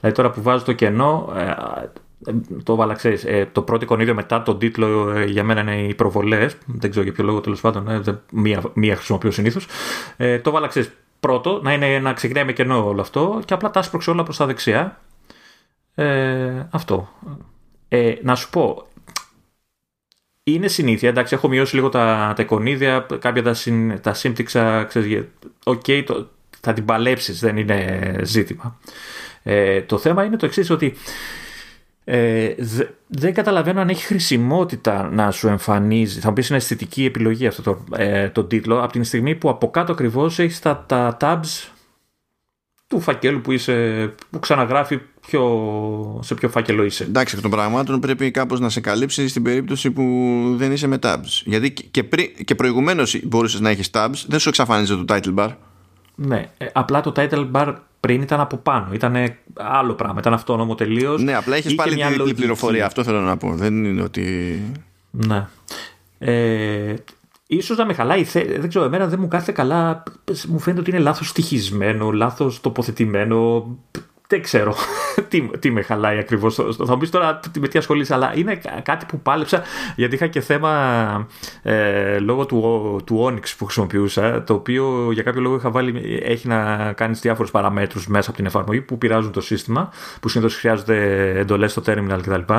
Δηλαδή 0.00 0.16
τώρα 0.16 0.30
που 0.30 0.42
βάζω 0.42 0.64
το 0.64 0.72
κενό, 0.72 1.32
ε, 1.36 1.52
το 2.62 2.74
βάλα, 2.74 2.94
ξέρεις, 2.94 3.24
ε, 3.24 3.48
το 3.52 3.62
πρώτο 3.62 3.84
εικονίδιο 3.84 4.14
μετά 4.14 4.42
τον 4.42 4.58
τίτλο 4.58 5.10
ε, 5.10 5.24
για 5.24 5.44
μένα 5.44 5.60
είναι 5.60 5.82
οι 5.82 5.94
προβολές. 5.94 6.56
Δεν 6.66 6.90
ξέρω 6.90 7.04
για 7.04 7.12
ποιο 7.12 7.24
λόγο 7.24 7.40
τέλος 7.40 7.60
πάντων, 7.60 7.88
ε, 7.88 8.02
μία, 8.32 8.62
μία 8.74 8.96
χρησιμοποιώ 8.96 9.30
συνήθως. 9.30 9.66
Ε, 10.16 10.38
το 10.38 10.50
'βαλα, 10.50 10.66
ξέρεις, 10.66 10.90
πρώτο, 11.20 11.60
να, 11.62 11.72
είναι, 11.72 11.98
να 11.98 12.12
ξεκινάει 12.12 12.44
με 12.44 12.52
κενό 12.52 12.86
όλο 12.86 13.00
αυτό 13.00 13.40
και 13.44 13.54
απλά 13.54 13.70
τα 13.70 13.80
άσπρωξε 13.80 14.10
όλα 14.10 14.22
προς 14.22 14.36
τα 14.36 14.46
δεξιά. 14.46 15.00
Ε, 15.94 16.66
αυτό. 16.70 17.08
Ε, 17.88 18.14
να 18.22 18.34
σου 18.34 18.50
πω, 18.50 18.86
είναι 20.42 20.68
συνήθεια, 20.68 21.08
εντάξει, 21.08 21.34
έχω 21.34 21.48
μειώσει 21.48 21.74
λίγο 21.74 21.88
τα, 21.88 22.32
τα 22.36 22.42
εικονίδια, 22.42 23.06
κάποια 23.18 23.42
τα, 23.42 23.54
συν, 23.54 24.00
τα 24.00 24.14
σύμπτυξα, 24.14 24.84
ξέρεις, 24.84 25.24
οκ, 25.64 25.82
okay, 25.86 26.04
θα 26.60 26.72
την 26.72 26.84
παλέψεις, 26.84 27.40
δεν 27.40 27.56
είναι 27.56 28.18
ζήτημα. 28.22 28.78
Ε, 29.42 29.82
το 29.82 29.98
θέμα 29.98 30.24
είναι 30.24 30.36
το 30.36 30.46
εξής 30.46 30.70
ότι 30.70 30.94
ε, 32.04 32.54
δεν 33.06 33.34
καταλαβαίνω 33.34 33.80
αν 33.80 33.88
έχει 33.88 34.04
χρησιμότητα 34.04 35.10
να 35.12 35.30
σου 35.30 35.48
εμφανίζει. 35.48 36.20
Θα 36.20 36.28
μου 36.28 36.34
πεις 36.34 36.48
είναι 36.48 36.58
αισθητική 36.58 37.04
επιλογή 37.04 37.46
αυτό 37.46 37.62
το, 37.62 37.84
ε, 37.96 38.28
το 38.28 38.44
τίτλο, 38.44 38.82
από 38.82 38.92
την 38.92 39.04
στιγμή 39.04 39.34
που 39.34 39.48
από 39.48 39.70
κάτω 39.70 39.92
ακριβώς 39.92 40.38
έχεις 40.38 40.60
τα, 40.60 40.84
τα 40.88 41.16
tabs 41.20 41.68
του 42.86 43.00
φακέλου 43.00 43.40
που 43.40 43.52
είσαι, 43.52 44.06
που 44.30 44.38
ξαναγράφει 44.38 45.00
ποιο, 45.30 46.20
σε 46.22 46.34
ποιο 46.34 46.48
φάκελο 46.48 46.84
είσαι. 46.84 47.04
Εντάξει, 47.04 47.34
εκ 47.36 47.42
των 47.42 47.50
πραγμάτων 47.50 48.00
πρέπει 48.00 48.30
κάπως 48.30 48.60
να 48.60 48.68
σε 48.68 48.80
καλύψει 48.80 49.28
στην 49.28 49.42
περίπτωση 49.42 49.90
που 49.90 50.02
δεν 50.56 50.72
είσαι 50.72 50.86
με 50.86 50.98
tabs. 51.02 51.42
Γιατί 51.44 51.72
και, 51.72 52.04
πρι, 52.04 52.34
και 52.44 52.54
προηγουμένως 52.54 53.20
μπορούσες 53.24 53.60
να 53.60 53.70
έχεις 53.70 53.90
tabs, 53.92 54.24
δεν 54.26 54.38
σου 54.38 54.48
εξαφάνιζε 54.48 54.96
το 54.96 55.04
title 55.08 55.34
bar. 55.34 55.48
Ναι, 56.14 56.50
ε, 56.58 56.66
απλά 56.72 57.00
το 57.00 57.12
title 57.16 57.50
bar 57.52 57.74
πριν 58.00 58.22
ήταν 58.22 58.40
από 58.40 58.56
πάνω. 58.56 58.88
Ήταν 58.92 59.16
άλλο 59.54 59.94
πράγμα. 59.94 60.20
Ήταν 60.20 60.32
αυτόνομο 60.32 60.74
τελείως. 60.74 61.22
Ναι, 61.22 61.34
απλά 61.34 61.56
έχεις 61.56 61.74
πάλι 61.74 62.04
την 62.24 62.36
πληροφορία. 62.36 62.86
Αυτό 62.86 63.04
θέλω 63.04 63.20
να 63.20 63.36
πω. 63.36 63.54
Δεν 63.54 63.84
είναι 63.84 64.02
ότι. 64.02 64.58
Ναι. 65.10 65.46
Ε, 66.18 66.94
ίσως 67.46 67.76
να 67.76 67.86
με 67.86 67.92
χαλάει, 67.92 68.22
δεν 68.58 68.68
ξέρω, 68.68 68.84
εμένα 68.84 69.06
δεν 69.06 69.18
μου 69.20 69.28
κάθεται 69.28 69.52
καλά, 69.52 70.02
μου 70.48 70.58
φαίνεται 70.58 70.80
ότι 70.80 70.90
είναι 70.90 71.00
λάθος 71.00 71.28
στοιχισμένο, 71.28 72.10
λάθος 72.10 72.60
τοποθετημένο, 72.60 73.66
δεν 74.30 74.42
ξέρω 74.42 74.74
τι, 75.28 75.40
τι 75.58 75.70
με 75.70 75.82
χαλάει 75.82 76.18
ακριβώς. 76.18 76.54
Θα 76.54 76.92
μου 76.92 76.96
πεις 76.96 77.10
τώρα 77.10 77.40
με 77.60 77.68
τι 77.68 77.78
ασχολείσαι, 77.78 78.14
αλλά 78.14 78.32
είναι 78.36 78.60
κάτι 78.82 79.06
που 79.06 79.20
πάλεψα 79.20 79.62
γιατί 79.96 80.14
είχα 80.14 80.26
και 80.26 80.40
θέμα 80.40 81.26
ε, 81.62 82.18
λόγω 82.18 82.46
του, 82.46 83.00
του 83.06 83.24
Onyx 83.24 83.54
που 83.58 83.64
χρησιμοποιούσα, 83.64 84.44
το 84.44 84.54
οποίο 84.54 85.12
για 85.12 85.22
κάποιο 85.22 85.40
λόγο 85.40 85.56
είχα 85.56 85.70
βάλει, 85.70 86.20
έχει 86.24 86.48
να 86.48 86.92
κάνεις 86.92 87.20
διάφορους 87.20 87.50
παραμέτρους 87.50 88.06
μέσα 88.06 88.28
από 88.28 88.36
την 88.36 88.46
εφαρμογή 88.46 88.80
που 88.80 88.98
πειράζουν 88.98 89.32
το 89.32 89.40
σύστημα, 89.40 89.90
που 90.20 90.28
συνήθως 90.28 90.56
χρειάζονται 90.56 91.28
εντολές 91.38 91.70
στο 91.70 91.82
terminal 91.86 92.20
κτλ. 92.22 92.52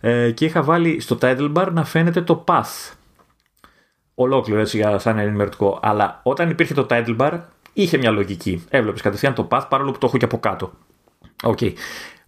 Ε, 0.00 0.30
και 0.30 0.44
είχα 0.44 0.62
βάλει 0.62 1.00
στο 1.00 1.18
title 1.20 1.52
bar 1.52 1.68
να 1.72 1.84
φαίνεται 1.84 2.20
το 2.20 2.44
path. 2.48 2.92
Ολόκληρο 4.14 4.60
έτσι 4.60 4.76
για 4.76 4.98
σαν 4.98 5.18
ενημερωτικό. 5.18 5.78
Αλλά 5.82 6.20
όταν 6.22 6.50
υπήρχε 6.50 6.74
το 6.74 6.86
title 6.90 7.16
bar, 7.16 7.40
είχε 7.72 7.98
μια 7.98 8.10
λογική. 8.10 8.64
Έβλεπες 8.68 9.00
κατευθείαν 9.00 9.34
το 9.34 9.48
path 9.50 9.64
παρόλο 9.68 9.90
που 9.90 9.98
το 9.98 10.06
έχω 10.06 10.16
και 10.16 10.24
από 10.24 10.38
κάτω. 10.38 10.72
Okay. 11.42 11.72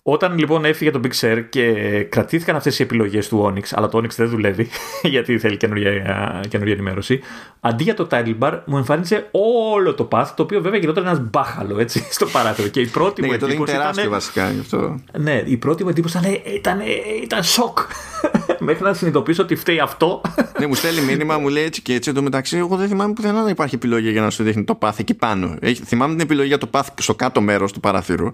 Όταν 0.07 0.39
λοιπόν 0.39 0.65
έφυγε 0.65 0.91
το 0.91 1.01
Big 1.05 1.21
Sur 1.21 1.45
και 1.49 1.73
κρατήθηκαν 2.09 2.57
αυτές 2.57 2.79
οι 2.79 2.83
επιλογές 2.83 3.29
του 3.29 3.53
Onyx, 3.53 3.63
αλλά 3.71 3.89
το 3.89 3.99
Onyx 3.99 4.09
δεν 4.09 4.29
δουλεύει 4.29 4.69
γιατί 5.15 5.39
θέλει 5.39 5.57
καινούργια, 5.57 6.45
καινούργια 6.49 6.75
ενημέρωση, 6.75 7.21
αντί 7.61 7.83
για 7.83 7.95
το 7.95 8.07
title 8.11 8.39
bar 8.39 8.61
μου 8.65 8.77
εμφάνισε 8.77 9.29
όλο 9.73 9.95
το 9.95 10.09
path, 10.11 10.27
το 10.37 10.43
οποίο 10.43 10.61
βέβαια 10.61 10.79
γινόταν 10.79 11.07
ένας 11.07 11.21
μπάχαλο 11.31 11.81
έτσι, 11.81 12.07
στο 12.11 12.27
παράθυρο. 12.27 12.69
Και 12.69 12.81
η 12.81 12.87
πρώτη 12.87 13.21
ναι, 13.21 13.27
μου 13.27 13.33
εντύπωση. 13.33 13.57
Είναι 13.57 13.65
τεράστιο 13.65 14.03
ήταν... 14.03 14.13
βασικά 14.13 14.45
αυτό. 14.45 15.01
Ναι, 15.19 15.43
η 15.45 15.57
πρώτη 15.57 15.83
μου 15.83 15.89
εντύπωση 15.89 16.19
ήταν, 16.19 16.33
ήταν, 16.55 16.81
ήταν 17.23 17.43
σοκ. 17.43 17.79
Μέχρι 18.59 18.85
να 18.85 18.95
συνειδητοποιήσω 18.95 19.43
ότι 19.43 19.57
φταίει 19.57 19.79
αυτό. 19.79 20.21
ναι, 20.59 20.67
μου 20.67 20.75
στέλνει 20.75 21.01
μήνυμα, 21.01 21.39
μου 21.39 21.49
λέει 21.49 21.65
έτσι 21.65 21.83
και 21.83 21.95
έτσι. 21.95 22.09
Εν 22.09 22.15
τω 22.15 22.23
μεταξύ, 22.23 22.57
εγώ 22.57 22.77
δεν 22.77 22.89
θυμάμαι 22.89 23.13
πουθενά 23.13 23.43
να 23.43 23.51
υπάρχει 23.51 23.75
επιλογή 23.75 24.11
για 24.11 24.21
να 24.21 24.31
σου 24.31 24.43
δείχνει 24.43 24.65
το 24.65 24.79
path 24.81 24.99
εκεί 24.99 25.15
πάνω. 25.15 25.59
Θυμάμαι 25.85 26.13
την 26.13 26.23
επιλογή 26.23 26.49
για 26.49 26.59
το 26.59 26.69
path 26.71 26.87
στο 26.99 27.15
κάτω 27.15 27.41
μέρος 27.41 27.73
του 27.73 27.81
παραθύρου 27.81 28.31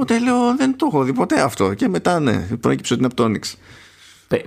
Οπότε 0.00 0.18
λέω 0.18 0.56
δεν 0.56 0.76
το 0.76 0.86
έχω 0.86 1.02
δει 1.02 1.12
ποτέ 1.12 1.40
αυτό. 1.40 1.74
Και 1.74 1.88
μετά 1.88 2.20
ναι, 2.20 2.46
προέκυψε 2.60 2.92
ότι 2.92 3.02
είναι 3.02 3.12
από 3.12 3.22
το 3.22 3.32
Onyx. 3.34 3.54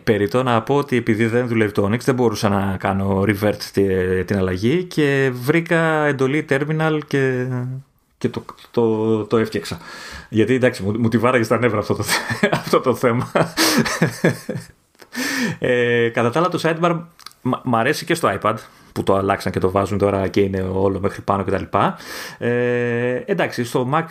Περιτώ 0.04 0.44
να 0.44 0.62
πω 0.62 0.76
ότι 0.76 0.96
επειδή 0.98 1.26
δεν 1.26 1.48
δουλεύει 1.48 1.72
το 1.72 1.86
Onyx 1.86 2.00
δεν 2.00 2.16
μπορούσα 2.16 2.50
να 2.50 2.78
κάνω 2.80 3.24
revert 3.28 3.58
την 4.26 4.38
αλλαγή 4.38 4.84
και 4.84 5.32
βρήκα 5.34 6.06
εντολή 6.06 6.46
terminal 6.50 7.00
και, 7.08 7.48
και 8.18 8.30
το, 8.30 8.44
το, 8.72 9.26
το 9.26 9.38
έφτιαξα. 9.38 9.78
Γιατί 10.30 10.54
εντάξει 10.54 10.84
μου, 10.84 11.00
μου 11.00 11.08
τη 11.08 11.18
βάραγε 11.18 11.44
στα 11.44 11.60
νεύρα 11.60 11.80
αυτό 11.80 11.96
το, 11.96 12.04
αυτό 12.52 12.80
το 12.80 12.96
θέμα. 12.96 13.32
ε, 15.60 16.10
κατά 16.10 16.30
τα 16.30 16.40
άλλα 16.40 16.50
το 16.50 16.60
sidebar 16.64 17.02
μ' 17.64 17.76
αρέσει 17.76 18.06
και 18.06 18.14
στο 18.14 18.38
iPad 18.42 18.56
που 18.92 19.04
το 19.04 19.16
αλλάξαν 19.16 19.52
και 19.52 19.60
το 19.60 19.72
βάζουν 19.72 19.98
τώρα 19.98 20.28
και 20.28 20.42
είναι 20.42 20.62
όλο 20.74 21.00
μέχρι 21.00 21.22
πάνω 21.22 21.44
κτλ. 21.44 21.78
Ε, 22.38 23.16
εντάξει, 23.26 23.64
στο 23.64 23.90
Mac 23.94 24.06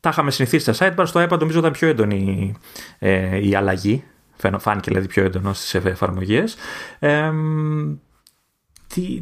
τα 0.00 0.08
είχαμε 0.08 0.30
συνηθίσει 0.30 0.72
στα 0.72 0.94
sidebar. 0.96 1.02
Στο 1.06 1.22
iPad 1.22 1.38
νομίζω 1.38 1.58
ήταν 1.58 1.72
πιο 1.72 1.88
έντονη 1.88 2.54
ε, 2.98 3.48
η 3.48 3.54
αλλαγή. 3.54 4.04
Φάνηκε 4.58 4.90
δηλαδή 4.90 5.06
πιο 5.06 5.24
έντονο 5.24 5.52
στις 5.52 5.74
εφαρμογές. 5.74 6.56
Ε, 6.98 7.32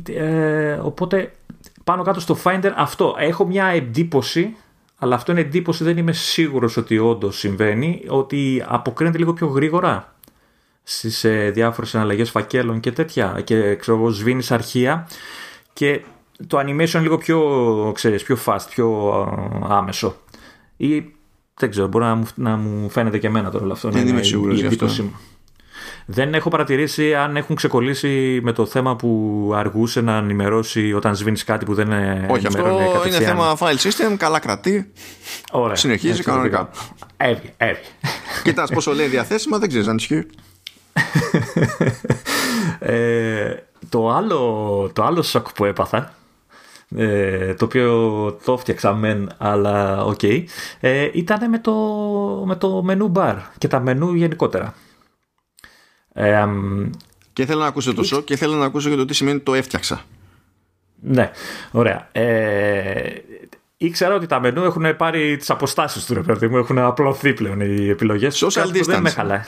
ε, 0.07 0.73
οπότε 0.73 1.33
πάνω 1.85 2.03
κάτω 2.03 2.21
στο 2.21 2.39
Finder 2.45 2.73
αυτό. 2.77 3.15
Έχω 3.19 3.47
μια 3.47 3.67
εντύπωση, 3.67 4.57
αλλά 4.99 5.15
αυτό 5.15 5.33
είναι 5.33 5.41
εντύπωση, 5.41 5.85
δεν 5.85 5.97
είμαι 5.97 6.13
σίγουρος 6.13 6.77
ότι 6.77 6.99
όντως 6.99 7.39
συμβαίνει, 7.39 8.05
ότι 8.09 8.65
αποκρίνεται 8.67 9.19
λίγο 9.19 9.33
πιο 9.33 9.47
γρήγορα 9.47 10.15
στις 10.83 11.25
ε, 11.25 11.51
διάφορες 11.51 11.95
αναλλαγές 11.95 12.31
φακέλων 12.31 12.81
και 12.81 12.93
τέτοια 12.93 13.41
και 13.45 13.77
ξέρω 13.77 13.97
εγώ 13.97 14.11
σβήνεις 14.11 14.51
αρχεία 14.51 15.09
και 15.73 16.03
το 16.47 16.59
animation 16.59 17.01
λίγο 17.01 17.19
πιο, 17.19 17.41
ξέρεις, 17.95 18.23
πιο 18.23 18.39
fast, 18.45 18.67
πιο 18.71 18.89
άμεσο. 19.69 20.17
Ή 20.81 21.13
δεν 21.55 21.71
ξέρω, 21.71 21.87
μπορεί 21.87 22.05
να 22.05 22.15
μου, 22.15 22.27
να 22.35 22.57
μου 22.57 22.91
φαίνεται 22.91 23.19
και 23.19 23.27
εμένα 23.27 23.51
τώρα 23.51 23.65
όλο 23.65 23.73
αυτό. 23.73 23.91
Δεν 23.91 24.09
είμαι 24.09 24.23
σίγουρος 24.23 24.61
γι' 24.61 24.67
αυτό. 24.67 24.89
Δεν 26.11 26.35
έχω 26.35 26.49
παρατηρήσει 26.49 27.15
αν 27.15 27.37
έχουν 27.37 27.57
ξεκολλήσει 27.57 28.41
με 28.43 28.53
το 28.53 28.67
θέμα 28.67 28.97
που 28.97 29.53
αργούσε 29.55 30.01
να 30.01 30.17
ενημερώσει 30.17 30.93
όταν 30.93 31.17
σβήνεις 31.17 31.45
κάτι 31.45 31.65
που 31.65 31.75
δεν 31.75 31.87
είναι. 31.87 32.27
Όχι, 32.31 32.47
αυτό 32.47 32.81
είναι 33.07 33.19
θέμα 33.19 33.57
file 33.59 33.77
system, 33.77 34.17
καλά 34.17 34.39
κρατεί. 34.39 34.93
Ωραία. 35.53 35.75
Συνεχίζει 35.75 36.23
κανονικά. 36.23 36.71
Εύγε, 37.17 37.53
εύγε. 37.57 37.81
Κοιτάς 38.43 38.71
πόσο 38.71 38.93
λέει 38.93 39.07
διαθέσιμα, 39.07 39.59
δεν 39.59 39.69
ξέρεις 39.69 39.89
αν 39.89 39.97
ισχύει. 39.97 40.27
ε, 42.79 43.55
το, 43.89 44.11
άλλο, 44.11 44.91
το 44.93 45.05
άλλο 45.05 45.23
σοκ 45.23 45.53
που 45.53 45.65
έπαθα 45.65 46.15
ε, 46.97 47.55
το 47.55 47.65
οποίο 47.65 48.39
το 48.45 48.57
'φτιαξα 48.57 48.95
μεν 48.95 49.31
αλλά 49.39 50.05
οκ. 50.05 50.19
Okay, 50.23 50.45
ε, 50.81 51.11
ήταν 51.13 51.51
με 51.51 51.59
το, 51.59 51.75
με 52.47 52.57
το 52.57 52.83
μενού 52.83 53.13
bar 53.17 53.37
και 53.59 53.69
τα 53.69 53.81
μενού 53.81 54.15
γενικότερα. 54.15 54.75
Ε, 56.13 56.47
και 57.33 57.47
θέλω 57.47 57.61
να 57.61 57.67
ακούσω 57.67 57.95
το 57.95 58.03
σοκ 58.03 58.25
και 58.25 58.37
θέλω 58.37 58.55
να 58.55 58.65
ακούσω 58.65 58.91
και 58.91 58.97
το 58.97 59.05
τι 59.05 59.15
σημαίνει 59.15 59.39
το 59.39 59.55
έφτιαξα 59.55 60.05
ναι, 61.01 61.31
ωραία. 61.71 62.09
Ε, 62.13 63.13
ήξερα 63.77 64.15
ότι 64.15 64.27
τα 64.27 64.41
μενού 64.41 64.65
έχουν 64.65 64.97
πάρει 64.97 65.37
τις 65.37 65.51
αποστάσεις 65.51 66.07
του 66.07 66.15
ρε 66.15 66.21
παιδί 66.21 66.49
μου. 66.49 66.57
Έχουν 66.57 66.79
απλωθεί 66.79 67.33
πλέον 67.33 67.61
οι 67.61 67.89
επιλογές. 67.89 68.45
Social 68.45 68.67
distance 68.67 68.83
δεν 68.85 69.01
με 69.01 69.11
χαλάει 69.11 69.41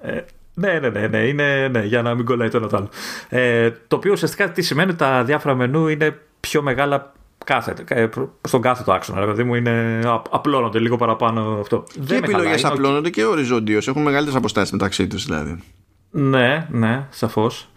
ε, 0.00 0.20
ναι, 0.54 0.78
ναι, 0.78 0.88
ναι, 0.88 1.06
ναι, 1.06 1.18
είναι, 1.18 1.68
ναι, 1.68 1.84
για 1.84 2.02
να 2.02 2.14
μην 2.14 2.24
κολλάει 2.24 2.48
το 2.48 2.56
ένα 2.56 2.68
το 2.68 2.76
άλλο. 2.76 2.88
Ε, 3.28 3.70
το 3.88 3.96
οποίο 3.96 4.12
ουσιαστικά 4.12 4.50
τι 4.50 4.62
σημαίνει 4.62 4.94
τα 4.94 5.24
διάφορα 5.24 5.54
μενού 5.54 5.88
είναι 5.88 6.18
πιο 6.48 6.62
μεγάλα 6.62 7.12
κάθε, 7.44 7.74
ε, 7.88 8.08
στον 8.40 8.60
κάθε 8.60 8.82
το 8.82 8.92
άξονα. 8.92 9.20
Δηλαδή 9.20 9.42
μου 9.42 9.54
είναι, 9.54 10.00
απλώνονται 10.30 10.78
λίγο 10.78 10.96
παραπάνω 10.96 11.58
αυτό. 11.60 11.84
Και 12.06 12.14
οι 12.14 12.16
επιλογές 12.16 12.64
απλώνονται 12.64 13.10
και 13.10 13.24
οριζόντιω. 13.24 13.80
Έχουν 13.86 14.02
μεγαλύτερες 14.02 14.38
αποστάσεις 14.38 14.72
μεταξύ 14.72 15.06
τους 15.06 15.24
δηλαδή. 15.24 15.62
Ναι, 16.10 16.66
ναι, 16.70 17.06
σαφώς. 17.10 17.68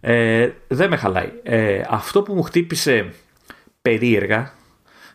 Ε, 0.00 0.50
δεν 0.68 0.88
με 0.88 0.96
χαλάει. 0.96 1.32
Ε, 1.42 1.82
αυτό 1.90 2.22
που 2.22 2.34
μου 2.34 2.42
χτύπησε 2.42 3.12
περίεργα, 3.82 4.52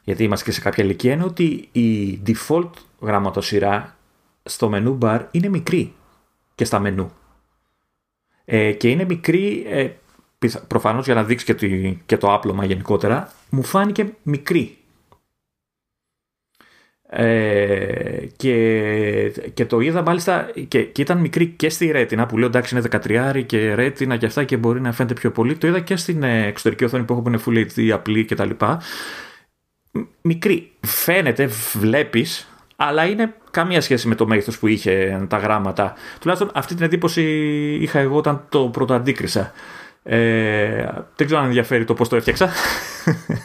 γιατί 0.04 0.24
είμαστε 0.24 0.46
και 0.46 0.52
σε 0.52 0.62
κάποια 0.62 0.84
ηλικία, 0.84 1.14
είναι 1.14 1.24
ότι 1.24 1.70
η 1.72 2.22
default 2.28 2.70
γραμματοσυρά 3.00 3.96
στο 4.44 4.70
μενού 4.70 4.98
bar 5.02 5.20
είναι 5.32 5.50
μικρή 5.50 5.94
και 6.56 6.66
στα 6.66 6.80
μενού. 6.80 7.12
Ε, 8.46 8.72
και 8.72 8.90
είναι 8.90 9.06
μικρή, 9.06 9.66
ε, 10.48 10.62
προφανώς 10.68 11.06
για 11.06 11.14
να 11.14 11.24
δείξει 11.24 11.54
και, 11.54 11.96
και 12.06 12.18
το 12.18 12.34
άπλωμα 12.34 12.66
γενικότερα, 12.66 13.32
μου 13.50 13.64
φάνηκε 13.64 14.14
μικρή. 14.24 14.78
Ε, 17.16 18.28
και, 18.36 19.32
και 19.54 19.66
το 19.66 19.80
είδα 19.80 20.02
μάλιστα 20.02 20.52
και, 20.68 20.84
και, 20.84 21.02
ήταν 21.02 21.18
μικρή 21.18 21.48
και 21.48 21.70
στη 21.70 21.92
ρέτινα 21.92 22.26
που 22.26 22.38
λέω 22.38 22.48
εντάξει 22.48 22.76
είναι 22.78 22.86
13 22.92 23.44
και 23.46 23.74
ρέτινα 23.74 24.18
και 24.18 24.26
αυτά 24.26 24.44
και 24.44 24.58
μπορεί 24.58 24.82
να 24.82 24.92
φαίνεται 24.92 25.14
πιο 25.14 25.32
πολύ 25.32 25.56
το 25.56 25.68
είδα 25.68 25.80
και 25.80 25.96
στην 25.96 26.24
ε, 26.24 26.48
εξωτερική 26.48 26.84
οθόνη 26.84 27.04
που 27.04 27.14
έχω 27.14 27.22
που 27.22 27.30
είναι 27.30 27.40
Full 27.46 27.68
HD 27.76 27.90
απλή 27.90 28.26
και 28.26 28.36
τα 28.36 28.46
λοιπά 28.46 28.82
μικρή 30.22 30.72
φαίνεται 30.82 31.50
βλέπεις 31.74 32.54
αλλά 32.76 33.06
είναι 33.06 33.34
καμία 33.52 33.82
σχέση 33.82 34.08
με 34.08 34.16
το 34.16 34.28
μέγεθος 34.28 34.60
που 34.60 34.68
είχε 34.68 35.26
τα 35.30 35.38
γράμματα. 35.38 35.94
Τουλάχιστον 36.20 36.52
αυτή 36.54 36.76
την 36.76 36.86
εντύπωση 36.86 37.24
είχα 37.82 38.00
εγώ 38.00 38.18
όταν 38.18 38.46
το 38.50 38.70
πρώτο 38.70 38.94
αντίκρισα. 38.94 39.52
Ε, 40.04 40.86
δεν 41.16 41.26
ξέρω 41.26 41.40
αν 41.40 41.46
ενδιαφέρει 41.46 41.86
το 41.86 41.94
πώς 41.94 42.10
το 42.10 42.16
έφτιαξα. 42.16 42.50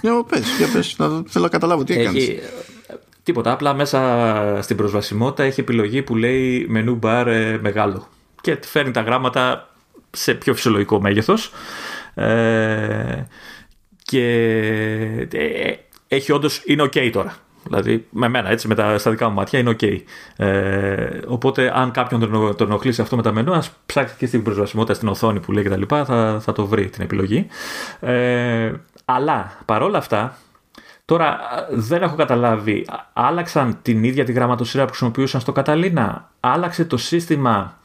Ναι, 0.02 0.10
πες, 0.28 0.56
για 0.58 0.68
πες, 0.72 0.94
να 0.98 1.06
θέλω 1.08 1.44
να 1.44 1.48
καταλάβω 1.48 1.84
τι 1.84 2.00
έκανες. 2.00 2.30
Τίποτα, 3.22 3.52
απλά 3.52 3.74
μέσα 3.74 4.58
στην 4.62 4.76
προσβασιμότητα 4.76 5.42
έχει 5.42 5.60
επιλογή 5.60 6.02
που 6.02 6.16
λέει 6.16 6.66
μενού 6.68 6.94
μπαρ 6.94 7.28
ε, 7.28 7.58
μεγάλο 7.62 8.08
και 8.40 8.58
φέρνει 8.64 8.90
τα 8.90 9.00
γράμματα 9.00 9.70
σε 10.10 10.34
πιο 10.34 10.54
φυσιολογικό 10.54 11.00
μέγεθος 11.00 11.52
ε, 12.14 13.26
και 14.02 14.26
ε, 15.32 15.74
έχει 16.08 16.32
όντως, 16.32 16.62
είναι 16.64 16.82
ok 16.82 17.10
τώρα 17.12 17.36
Δηλαδή, 17.68 18.06
με 18.10 18.28
μένα, 18.28 18.50
έτσι, 18.50 18.68
με 18.68 18.74
τα, 18.74 18.98
στα 18.98 19.10
δικά 19.10 19.28
μου 19.28 19.34
μάτια 19.34 19.58
είναι 19.58 19.76
OK. 19.80 20.00
Ε, 20.36 21.20
οπότε, 21.26 21.72
αν 21.74 21.90
κάποιον 21.90 22.20
τον, 22.20 22.56
τον 22.56 22.66
ενοχλήσει 22.66 23.00
αυτό 23.00 23.16
με 23.16 23.22
τα 23.22 23.32
μενού, 23.32 23.54
ας 23.54 23.70
ψάξει 23.86 24.14
και 24.18 24.26
στην 24.26 24.42
προσβασιμότητα 24.42 24.94
στην 24.94 25.08
οθόνη 25.08 25.40
που 25.40 25.52
λέει 25.52 25.64
κτλ. 25.64 25.82
Θα, 25.88 26.38
θα 26.40 26.52
το 26.52 26.66
βρει 26.66 26.88
την 26.88 27.02
επιλογή. 27.02 27.46
Ε, 28.00 28.72
αλλά 29.04 29.52
παρόλα 29.64 29.98
αυτά, 29.98 30.36
τώρα 31.04 31.38
δεν 31.70 32.02
έχω 32.02 32.16
καταλάβει, 32.16 32.86
άλλαξαν 33.12 33.78
την 33.82 34.04
ίδια 34.04 34.24
τη 34.24 34.32
γραμματοσύρα 34.32 34.82
που 34.82 34.88
χρησιμοποιούσαν 34.88 35.40
στο 35.40 35.52
Καταλήνα, 35.52 36.30
άλλαξε 36.40 36.84
το 36.84 36.96
σύστημα 36.96 37.78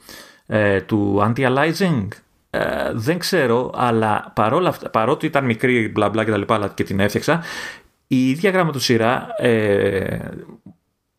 ε, 0.48 0.82
του 0.82 1.22
anti-aliasing; 1.24 2.08
Ε, 2.56 2.92
δεν 2.94 3.20
ξέρω, 3.20 3.72
αλλά 3.76 4.32
παρόλα 4.36 4.70
αυτά, 4.70 4.90
παρότι 4.90 5.26
ήταν 5.26 5.46
μικρή 5.46 5.90
μπλα 5.90 6.10
μπλα 6.10 6.24
και 6.24 6.32
τα 6.32 6.38
λοιπά, 6.38 6.72
και 6.74 6.84
την 6.84 7.00
έφτιαξα, 7.00 7.44
η 8.14 8.30
ίδια 8.30 8.50
γραμματοσυρά 8.50 9.28
ε, 9.38 10.18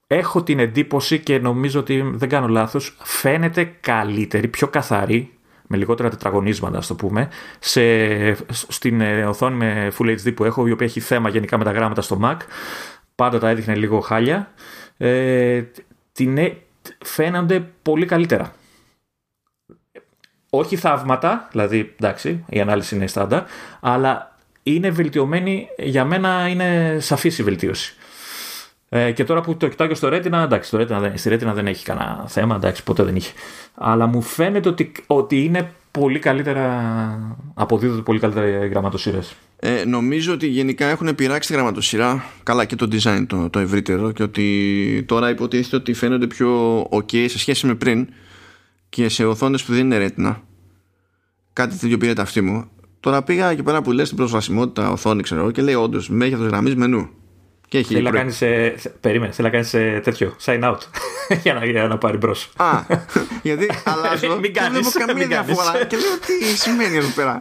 έχω 0.06 0.42
την 0.42 0.58
εντύπωση 0.58 1.18
και 1.18 1.38
νομίζω 1.38 1.80
ότι 1.80 2.10
δεν 2.14 2.28
κάνω 2.28 2.48
λάθος 2.48 2.96
φαίνεται 3.02 3.64
καλύτερη, 3.80 4.48
πιο 4.48 4.68
καθαρή 4.68 5.34
με 5.66 5.76
λιγότερα 5.76 6.08
τετραγωνίσματα, 6.10 6.78
ας 6.78 6.86
το 6.86 6.94
πούμε, 6.94 7.28
σε, 7.58 8.34
στην 8.52 9.00
ε, 9.00 9.24
οθόνη 9.24 9.56
με 9.56 9.92
Full 9.98 10.16
HD 10.24 10.34
που 10.34 10.44
έχω, 10.44 10.66
η 10.66 10.70
οποία 10.70 10.86
έχει 10.86 11.00
θέμα 11.00 11.28
γενικά 11.28 11.58
με 11.58 11.64
τα 11.64 11.70
γράμματα 11.70 12.02
στο 12.02 12.18
Mac. 12.22 12.36
Πάντα 13.14 13.38
τα 13.38 13.48
έδειχνε 13.48 13.74
λίγο 13.74 14.00
χάλια. 14.00 14.52
Ε, 14.96 15.62
την, 16.12 16.38
ε, 16.38 16.56
φαίνονται 17.04 17.68
πολύ 17.82 18.06
καλύτερα. 18.06 18.52
Όχι 20.50 20.76
θαύματα, 20.76 21.48
δηλαδή 21.50 21.94
εντάξει, 22.00 22.44
η 22.48 22.60
ανάλυση 22.60 22.94
είναι 22.94 23.06
στάνταρ, 23.06 23.42
αλλά 23.80 24.33
είναι 24.66 24.90
βελτιωμένη, 24.90 25.68
για 25.78 26.04
μένα 26.04 26.48
είναι 26.48 26.96
σαφής 27.00 27.38
η 27.38 27.42
βελτίωση. 27.42 27.94
Ε, 28.88 29.12
και 29.12 29.24
τώρα 29.24 29.40
που 29.40 29.56
το 29.56 29.68
κοιτάω 29.68 29.86
και 29.86 29.94
στο 29.94 30.08
Retina, 30.08 30.42
εντάξει, 30.44 30.70
το 30.70 30.78
Retina, 30.80 31.12
στη 31.14 31.30
Retina 31.32 31.52
δεν 31.54 31.66
έχει 31.66 31.84
κανένα 31.84 32.24
θέμα, 32.28 32.54
εντάξει, 32.54 32.82
ποτέ 32.82 33.02
δεν 33.02 33.16
είχε. 33.16 33.32
Αλλά 33.74 34.06
μου 34.06 34.22
φαίνεται 34.22 34.68
ότι, 34.68 34.92
ότι 35.06 35.44
είναι 35.44 35.70
πολύ 35.90 36.18
καλύτερα, 36.18 37.36
αποδίδονται 37.54 38.02
πολύ 38.02 38.18
καλύτερα 38.18 38.64
οι 38.64 38.68
γραμματοσύρες. 38.68 39.34
Ε, 39.58 39.84
νομίζω 39.84 40.32
ότι 40.32 40.46
γενικά 40.46 40.86
έχουν 40.86 41.14
πειράξει 41.14 41.48
τη 41.48 41.54
γραμματοσυρά, 41.54 42.24
καλά 42.42 42.64
και 42.64 42.76
το 42.76 42.88
design 42.92 43.24
το, 43.26 43.50
το 43.50 43.58
ευρύτερο 43.58 44.12
και 44.12 44.22
ότι 44.22 45.04
τώρα 45.08 45.30
υποτίθεται 45.30 45.76
ότι 45.76 45.92
φαίνονται 45.92 46.26
πιο 46.26 46.80
ok 46.90 47.28
σε 47.28 47.38
σχέση 47.38 47.66
με 47.66 47.74
πριν 47.74 48.08
και 48.88 49.08
σε 49.08 49.24
οθόνες 49.24 49.62
που 49.62 49.72
δεν 49.72 49.92
είναι 49.92 50.12
Retina. 50.16 50.36
Κάτι 51.52 51.76
τέτοιο 51.76 51.98
πήρε 51.98 52.12
ταυτή 52.12 52.40
μου 52.40 52.70
Τώρα 53.04 53.22
πήγα 53.22 53.50
εκεί 53.50 53.62
πέρα 53.62 53.82
που 53.82 53.92
λες 53.92 54.08
την 54.08 54.16
προσβασιμότητα 54.16 54.90
οθόνη, 54.90 55.22
ξέρω 55.22 55.50
και 55.50 55.62
λέει 55.62 55.74
όντως 55.74 56.08
μέγεθο 56.08 56.44
γραμμή 56.44 56.74
μενού. 56.74 57.08
Και 57.68 57.78
έχει 57.78 57.94
θέλει, 57.94 58.02
να 58.02 58.10
κάνεις, 58.10 58.42
περίμενε, 59.00 59.32
θέλει 59.32 59.48
να 59.48 59.54
κάνεις 59.54 59.70
τέτοιο, 60.04 60.36
sign 60.44 60.62
out 60.62 60.78
για, 61.42 61.54
να, 61.54 61.64
για 61.64 61.86
να 61.86 61.98
πάρει 61.98 62.16
μπρος. 62.16 62.50
Α, 62.56 62.80
γιατί 63.42 63.70
αλλάζω 63.84 64.38
μην 64.40 64.54
κάνεις, 64.54 64.72
δεν 64.72 65.02
έχω 65.02 65.06
καμία 65.06 65.26
διαφορά 65.26 65.84
και 65.84 65.96
λέω 65.96 66.18
τι 66.26 66.56
σημαίνει 66.56 66.96
εδώ 66.96 67.08
πέρα; 67.14 67.40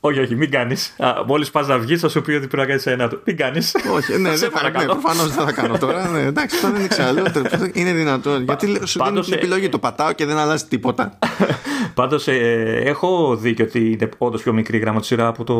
Όχι, 0.00 0.20
όχι, 0.20 0.34
μην 0.36 0.50
κάνεις. 0.50 0.96
Μόλις 1.26 1.50
πας 1.50 1.66
να 1.66 1.78
βγεις, 1.78 2.00
θα 2.00 2.08
σου 2.08 2.20
πει 2.20 2.32
ότι 2.32 2.46
πρέπει 2.46 2.56
να 2.56 2.66
κάνεις 2.66 2.86
ένα. 2.86 3.10
Μην 3.24 3.36
κάνεις. 3.36 3.76
Όχι, 3.94 4.18
ναι, 4.18 4.30
δεν 4.36 4.50
ναι, 4.78 4.84
προφανώς 4.84 5.34
δεν 5.34 5.44
θα 5.44 5.52
κάνω 5.52 5.78
τώρα. 5.78 6.08
Ναι, 6.08 6.20
εντάξει, 6.20 6.56
αυτό 6.56 6.70
δεν 6.70 6.88
ξέρω. 6.88 7.26
Είναι 7.72 7.92
δυνατόν. 7.92 8.42
Γιατί 8.42 8.80
σου 8.86 9.04
δίνει 9.04 9.20
την 9.20 9.32
επιλογή, 9.32 9.68
το 9.68 9.78
πατάω 9.78 10.12
και 10.12 10.26
δεν 10.26 10.36
αλλάζει 10.36 10.64
τίποτα. 10.64 11.18
Πάντως 11.94 12.28
ε, 12.28 12.82
έχω 12.84 13.36
δει 13.36 13.54
και 13.54 13.62
ότι 13.62 13.90
είναι 13.90 14.08
όντως 14.18 14.42
πιο 14.42 14.52
μικρή 14.52 14.78
γραμματοσυρά 14.78 15.26
από 15.26 15.44
το 15.44 15.54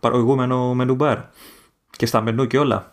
προηγούμενο 0.00 0.74
μενού 0.74 0.94
μπαρ. 0.94 1.18
Και 1.90 2.06
στα 2.06 2.20
μενού 2.20 2.46
και 2.46 2.58
όλα. 2.58 2.90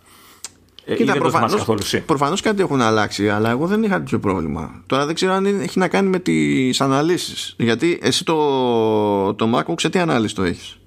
Ε, 0.86 0.96
Κοίτα, 0.96 1.14
προφανώς, 1.14 1.66
προφανώς 2.06 2.42
κάτι 2.42 2.62
έχουν 2.62 2.82
αλλάξει, 2.82 3.30
αλλά 3.30 3.50
εγώ 3.50 3.68
δεν 3.68 3.84
είχα 3.84 3.98
τέτοιο 3.98 4.20
πρόβλημα. 4.20 4.84
Τώρα 4.86 5.06
δεν 5.06 5.16
ξέρω 5.16 5.34
αν 5.34 5.46
έχει 5.46 5.80
να 5.80 5.88
κάνει 5.88 6.10
με 6.10 6.20
τις 6.20 6.82
αναλύσεις. 6.82 7.56
Γιατί 7.58 8.00
εσύ 8.02 8.26
το, 8.26 9.34
το 9.34 9.58
MacBook 9.58 9.76
σε 9.78 9.90
τι 9.90 10.00
ανάλυση 10.00 10.36
το 10.36 10.44
έχεις; 10.44 10.78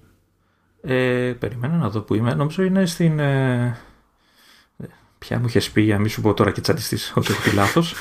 Ε, 0.86 1.32
περιμένω 1.38 1.76
να 1.76 1.90
δω 1.90 2.00
που 2.00 2.14
είμαι. 2.14 2.34
Νομίζω 2.34 2.62
είναι 2.62 2.86
στην... 2.86 3.18
Ε, 3.18 3.78
ποια 5.18 5.38
μου 5.38 5.46
είχες 5.46 5.70
πει 5.70 5.80
για 5.80 5.94
να 5.94 6.00
μην 6.00 6.10
σου 6.10 6.20
πω 6.20 6.34
τώρα 6.34 6.50
και 6.50 6.60
τσαντιστείς 6.60 7.12
ότι 7.16 7.32
έχω 7.32 7.42
πει 7.42 7.54
λάθος. 7.54 7.94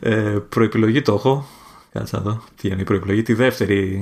ε, 0.00 0.38
προεπιλογή 0.48 1.02
το 1.02 1.14
έχω. 1.14 1.46
Κάτσε 1.92 2.16
να 2.16 2.22
δω. 2.22 2.42
Τι 2.60 2.68
είναι 2.68 2.80
η 2.80 2.84
προεπιλογή. 2.84 3.22
Τη 3.22 3.34
δεύτερη. 3.34 4.00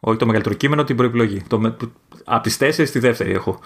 Όχι 0.00 0.18
το 0.18 0.26
μεγαλύτερο 0.26 0.54
κείμενο, 0.54 0.84
την 0.84 0.96
προεπιλογή. 0.96 1.42
Το, 1.46 1.76
από 2.24 2.42
τις 2.42 2.56
τέσσερις 2.56 2.90
τη 2.90 2.98
δεύτερη 2.98 3.30
έχω 3.30 3.60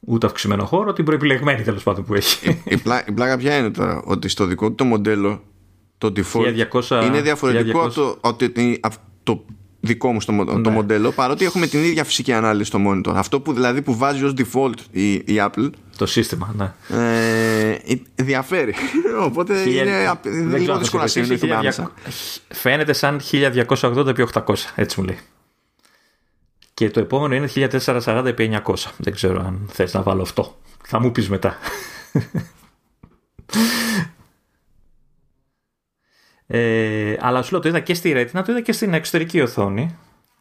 ούτε 0.00 0.26
αυξημένο 0.26 0.64
χώρο, 0.64 0.92
την 0.92 1.04
προεπιλεγμένη 1.04 1.62
τέλος 1.62 1.82
πάντων 1.82 2.04
που 2.04 2.14
έχει. 2.14 2.60
Η, 2.64 2.76
πλά, 2.76 3.04
η 3.08 3.12
πλάκα 3.12 3.36
ποια 3.36 3.56
είναι 3.56 3.70
τώρα, 3.70 4.02
ότι 4.04 4.28
στο 4.28 4.46
δικό 4.46 4.68
του 4.68 4.74
το 4.74 4.84
μοντέλο, 4.84 5.42
το 5.98 6.12
default, 6.16 6.66
1200, 6.70 7.04
είναι 7.04 7.20
διαφορετικό 7.20 7.80
από 7.80 7.94
το, 7.94 8.18
ότι, 8.20 8.80
το 9.22 9.44
δικό 9.84 10.12
μου 10.12 10.20
στο, 10.20 10.44
το 10.44 10.58
ναι. 10.58 10.70
μοντέλο, 10.70 11.10
παρότι 11.10 11.44
έχουμε 11.44 11.66
την 11.66 11.84
ίδια 11.84 12.04
φυσική 12.04 12.32
ανάλυση 12.32 12.68
στο 12.68 12.78
monitor. 12.86 13.12
Αυτό 13.14 13.40
που 13.40 13.52
δηλαδή 13.52 13.82
που 13.82 13.96
βάζει 13.96 14.24
ως 14.24 14.34
default 14.36 14.78
η, 14.90 15.12
η 15.12 15.24
Apple 15.36 15.70
το 15.96 16.06
σύστημα. 16.06 16.54
Ναι. 16.56 16.72
Ε, 16.98 17.76
διαφέρει. 18.14 18.74
Οπότε 19.28 19.70
είναι 19.70 20.58
λίγο 20.58 20.78
δύσκολο 20.78 21.02
να 21.02 21.08
συνεννοηθούμε 21.08 21.54
άμεσα. 21.54 21.92
Φαίνεται 22.48 22.92
σαν 22.92 23.20
1280 23.30 24.06
επί 24.06 24.26
800, 24.32 24.54
έτσι 24.74 25.00
μου 25.00 25.06
λέει. 25.06 25.18
Και 26.74 26.90
το 26.90 27.00
επόμενο 27.00 27.34
είναι 27.34 27.70
1440 27.78 28.24
επί 28.26 28.60
900. 28.64 28.74
Δεν 28.96 29.12
ξέρω 29.12 29.44
αν 29.46 29.68
θες 29.72 29.94
να 29.94 30.02
βάλω 30.02 30.22
αυτό. 30.22 30.58
Θα 30.86 31.00
μου 31.00 31.12
πεις 31.12 31.28
μετά. 31.28 31.58
Ε, 36.46 37.16
αλλά 37.20 37.42
σου 37.42 37.52
λέω 37.52 37.60
το 37.60 37.68
είδα 37.68 37.80
και 37.80 37.94
στη 37.94 38.12
Retina, 38.16 38.42
το 38.44 38.52
είδα 38.52 38.60
και 38.60 38.72
στην 38.72 38.94
εξωτερική 38.94 39.40
οθόνη. 39.40 39.98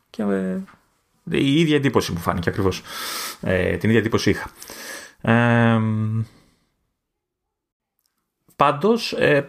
Και 0.09 0.23
ε, 0.23 0.57
η 1.29 1.59
ίδια 1.59 1.75
εντύπωση 1.75 2.11
μου 2.11 2.19
φάνηκε 2.19 2.49
ακριβώς. 2.49 2.81
Ε, 3.41 3.77
την 3.77 3.89
ίδια 3.89 4.01
εντύπωση 4.01 4.29
είχα. 4.29 4.49
Ε, 5.21 5.79
πάντως, 8.55 9.13
ε, 9.13 9.47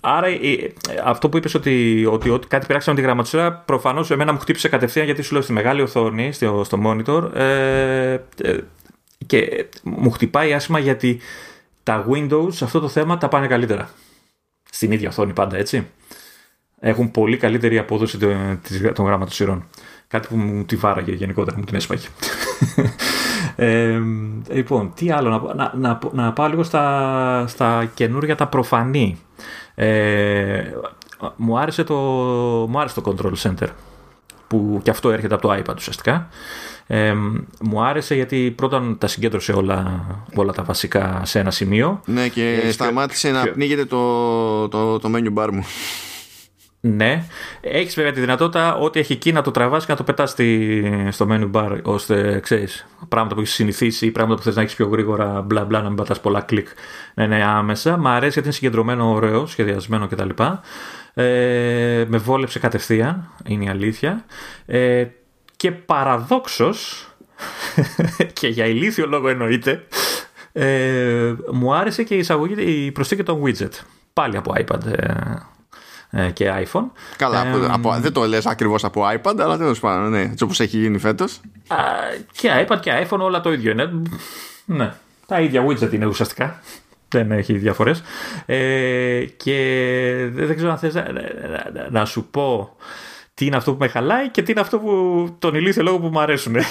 άρα 0.00 0.26
ε, 0.26 0.72
αυτό 1.04 1.28
που 1.28 1.36
είπες 1.36 1.54
ότι, 1.54 2.06
ότι, 2.10 2.30
ότι 2.30 2.46
κάτι 2.46 2.66
πειράξαμε 2.66 2.96
με 2.96 3.02
τη 3.02 3.06
γραμματοσύρα 3.08 3.52
προφανώς 3.52 4.10
εμένα 4.10 4.32
μου 4.32 4.38
χτύπησε 4.38 4.68
κατευθείαν 4.68 5.04
γιατί 5.04 5.22
σου 5.22 5.32
λέω 5.32 5.42
στη 5.42 5.52
μεγάλη 5.52 5.82
οθόνη, 5.82 6.32
στο, 6.32 6.62
στο 6.64 6.78
monitor 6.84 7.34
ε, 7.34 8.18
και 9.26 9.66
μου 9.82 10.10
χτυπάει 10.10 10.54
άσχημα 10.54 10.78
γιατί 10.78 11.20
τα 11.82 12.06
Windows 12.10 12.48
σε 12.48 12.64
αυτό 12.64 12.80
το 12.80 12.88
θέμα 12.88 13.18
τα 13.18 13.28
πάνε 13.28 13.46
καλύτερα 13.46 13.90
στην 14.76 14.92
ίδια 14.92 15.08
οθόνη 15.08 15.32
πάντα, 15.32 15.56
έτσι. 15.56 15.86
Έχουν 16.80 17.10
πολύ 17.10 17.36
καλύτερη 17.36 17.78
απόδοση 17.78 18.18
των 18.94 19.06
γραμματοσυρών. 19.06 19.64
Κάτι 20.08 20.28
που 20.28 20.36
μου 20.36 20.64
τη 20.64 20.76
βάραγε 20.76 21.12
γενικότερα, 21.12 21.58
μου 21.58 21.64
την 21.64 21.74
έσπαγε. 21.74 22.06
ε, 23.56 24.00
λοιπόν, 24.48 24.92
τι 24.94 25.10
άλλο, 25.10 25.28
να, 25.28 25.54
να, 25.54 25.72
να, 25.74 25.98
να 26.12 26.32
πάω 26.32 26.48
λίγο 26.48 26.62
στα, 26.62 27.44
στα 27.46 27.90
καινούργια 27.94 28.36
τα 28.36 28.46
προφανή. 28.46 29.18
Ε, 29.74 30.62
μου, 31.36 31.58
άρεσε 31.58 31.84
το, 31.84 31.94
μου 32.68 32.80
άρεσε 32.80 33.00
το 33.00 33.16
Control 33.16 33.32
Center 33.42 33.68
που 34.46 34.80
και 34.82 34.90
αυτό 34.90 35.10
έρχεται 35.10 35.34
από 35.34 35.48
το 35.48 35.54
iPad 35.54 35.74
ουσιαστικά. 35.76 36.28
Ε, 36.86 37.14
μου 37.60 37.84
άρεσε 37.84 38.14
γιατί 38.14 38.52
πρώτα 38.56 38.96
τα 38.98 39.06
συγκέντρωσε 39.06 39.52
όλα, 39.52 40.06
όλα 40.34 40.52
τα 40.52 40.62
βασικά 40.62 41.22
σε 41.24 41.38
ένα 41.38 41.50
σημείο. 41.50 42.00
Ναι, 42.04 42.28
και 42.28 42.60
ε, 42.64 42.70
σταμάτησε 42.70 43.30
να 43.30 43.46
πνίγεται 43.46 43.84
το, 43.84 44.68
το, 44.68 44.98
το 44.98 45.10
menu 45.14 45.42
bar 45.42 45.48
μου. 45.52 45.64
Ναι. 46.80 47.24
Έχεις 47.60 47.94
βέβαια 47.94 48.12
τη 48.12 48.20
δυνατότητα 48.20 48.76
ό,τι 48.76 49.00
έχει 49.00 49.12
εκεί 49.12 49.32
να 49.32 49.42
το 49.42 49.50
τραβάς 49.50 49.84
και 49.86 49.90
να 49.90 49.96
το 49.96 50.04
πετάς 50.04 50.30
στο 51.10 51.26
menu 51.30 51.50
bar 51.52 51.78
ώστε 51.82 52.40
ξέρεις 52.42 52.86
πράγματα 53.08 53.34
που 53.34 53.40
έχεις 53.40 53.54
συνηθίσει 53.54 54.06
ή 54.06 54.10
πράγματα 54.10 54.38
που 54.38 54.44
θες 54.44 54.56
να 54.56 54.62
έχεις 54.62 54.74
πιο 54.74 54.88
γρήγορα, 54.88 55.42
μπλα 55.42 55.64
μπλα, 55.64 55.82
να 55.82 55.88
μην 55.88 55.96
πατάς 55.96 56.20
πολλά 56.20 56.40
κλικ. 56.40 56.68
Ναι, 57.14 57.26
ναι, 57.26 57.44
άμεσα. 57.44 57.96
Μ' 57.96 58.06
αρέσει 58.06 58.32
γιατί 58.32 58.46
είναι 58.46 58.56
συγκεντρωμένο, 58.56 59.12
ωραίο, 59.12 59.46
σχεδιασμένο 59.46 60.06
κτλ. 60.06 60.28
Ε, 61.14 62.04
με 62.08 62.18
βόλεψε 62.18 62.58
κατευθείαν, 62.58 63.30
είναι 63.46 63.64
η 63.64 63.68
αλήθεια. 63.68 64.24
Ε, 64.66 65.04
και 65.56 65.72
παραδόξως 65.72 67.08
και 68.38 68.48
για 68.48 68.66
ηλίθιο 68.66 69.06
λόγο 69.06 69.28
εννοείται 69.28 69.86
ε, 70.58 71.34
μου 71.52 71.74
άρεσε 71.74 72.02
και 72.02 72.14
η 72.14 72.18
εισαγωγή 72.18 72.84
η 72.86 72.92
προσθήκη 72.92 73.22
των 73.22 73.42
widget. 73.44 73.70
Πάλι 74.12 74.36
από 74.36 74.52
iPad 74.56 74.86
ε, 74.86 76.24
ε 76.24 76.30
και 76.30 76.52
iPhone. 76.64 76.84
Καλά, 77.16 77.46
ε, 77.46 77.66
από, 77.70 77.96
δεν 78.00 78.12
το 78.12 78.24
λες 78.24 78.46
ακριβώς 78.46 78.84
από 78.84 79.02
iPad 79.14 79.34
αλλά 79.38 79.58
τέλος 79.58 79.80
πάντων, 79.80 80.10
ναι, 80.10 80.20
έτσι 80.20 80.44
όπως 80.44 80.60
έχει 80.60 80.78
γίνει 80.78 80.98
φέτος. 80.98 81.40
Και 82.32 82.66
iPad 82.68 82.80
και 82.80 83.06
iPhone 83.08 83.18
όλα 83.18 83.40
το 83.40 83.52
ίδιο 83.52 83.70
είναι. 83.70 83.90
Ναι, 84.64 84.92
τα 85.26 85.40
ίδια 85.40 85.66
widget 85.66 85.92
είναι 85.92 86.06
ουσιαστικά. 86.06 86.60
Δεν 87.08 87.32
έχει 87.32 87.52
διαφορές. 87.52 88.02
Ε, 88.46 89.24
και 89.36 90.28
δεν 90.32 90.56
ξέρω 90.56 90.70
αν 90.70 90.78
θες 90.78 90.94
να, 90.94 91.02
να, 91.72 91.88
να 91.90 92.04
σου 92.04 92.28
πω 92.30 92.76
τι 93.36 93.46
είναι 93.46 93.56
αυτό 93.56 93.72
που 93.72 93.78
με 93.78 93.88
χαλάει 93.88 94.30
και 94.30 94.42
τι 94.42 94.50
είναι 94.50 94.60
αυτό 94.60 94.78
που 94.78 95.36
τον 95.38 95.54
ηλίθιο 95.54 95.82
λόγο 95.82 95.98
που 95.98 96.06
μου 96.06 96.20
αρέσουν. 96.20 96.52
με, 96.52 96.62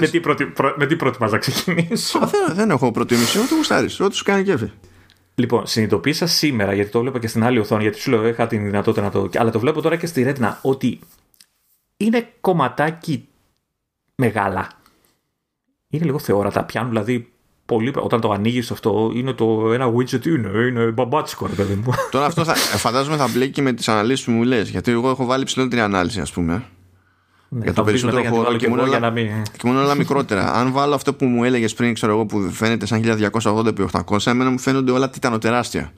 με, 0.00 0.08
τι 0.08 0.20
πρώτη, 0.20 0.52
με 0.76 0.86
τι 0.86 0.96
πρώτη 0.96 1.22
να 1.22 1.38
ξεκινήσω. 1.38 2.18
δεν, 2.18 2.54
δεν 2.54 2.70
έχω 2.70 2.90
προτίμηση, 2.90 3.38
ό,τι 3.38 3.54
γουστάρει, 3.54 3.88
ό,τι 4.00 4.14
σου 4.14 4.24
κάνει 4.24 4.42
κέφι. 4.42 4.70
Λοιπόν, 5.34 5.66
συνειδητοποίησα 5.66 6.26
σήμερα, 6.26 6.74
γιατί 6.74 6.90
το 6.90 7.00
βλέπω 7.00 7.18
και 7.18 7.26
στην 7.26 7.44
άλλη 7.44 7.58
οθόνη, 7.58 7.82
γιατί 7.82 7.98
σου 7.98 8.10
λέω 8.10 8.28
είχα 8.28 8.46
την 8.46 8.64
δυνατότητα 8.64 9.02
να 9.02 9.10
το. 9.10 9.28
Αλλά 9.34 9.50
το 9.50 9.58
βλέπω 9.58 9.80
τώρα 9.80 9.96
και 9.96 10.06
στη 10.06 10.24
Retina, 10.28 10.54
ότι 10.62 10.98
είναι 11.96 12.28
κομματάκι 12.40 13.28
μεγάλα. 14.14 14.68
Είναι 15.88 16.04
λίγο 16.04 16.18
θεόρατα. 16.18 16.64
Πιάνουν 16.64 16.90
δηλαδή 16.90 17.31
πολύ, 17.72 17.92
όταν 17.94 18.20
το 18.20 18.30
ανοίγεις 18.30 18.70
αυτό, 18.70 19.12
είναι 19.14 19.32
το 19.32 19.72
ένα 19.72 19.92
widget 19.92 20.26
είναι, 20.26 20.48
είναι 20.68 20.84
μπαμπάτσικο, 20.84 21.46
ρε 21.46 21.54
παιδί 21.54 21.74
μου. 21.74 21.92
Τώρα 22.10 22.26
αυτό 22.26 22.44
θα, 22.44 22.54
φαντάζομαι 22.54 23.16
θα 23.16 23.28
μπλέκει 23.28 23.62
με 23.62 23.72
τις 23.72 23.88
αναλύσεις 23.88 24.24
που 24.24 24.30
μου 24.30 24.42
λες. 24.42 24.68
Γιατί 24.68 24.90
εγώ 24.90 25.10
έχω 25.10 25.24
βάλει 25.24 25.44
ψηλότερη 25.44 25.80
ανάλυση, 25.80 26.20
ας 26.20 26.32
πούμε. 26.32 26.62
Ναι, 27.48 27.64
για 27.64 27.72
το 27.72 27.82
περισσότερο 27.82 28.22
χώρο 28.22 28.56
και, 28.56 28.68
μόνο, 28.68 28.82
όλα, 28.82 29.10
μην... 29.10 29.28
και 29.42 29.66
μόνο 29.66 29.80
όλα 29.80 29.94
μικρότερα. 29.94 30.52
Αν 30.52 30.72
βάλω 30.72 30.94
αυτό 30.94 31.14
που 31.14 31.24
μου 31.24 31.44
έλεγες 31.44 31.74
πριν, 31.74 31.94
ξέρω 31.94 32.12
εγώ, 32.12 32.26
που 32.26 32.40
φαίνεται 32.52 32.86
σαν 32.86 33.20
1280x800, 33.42 34.26
εμένα 34.26 34.50
μου 34.50 34.58
φαίνονται 34.58 34.90
όλα 34.90 35.10
τιτανοτεράστια. 35.10 35.92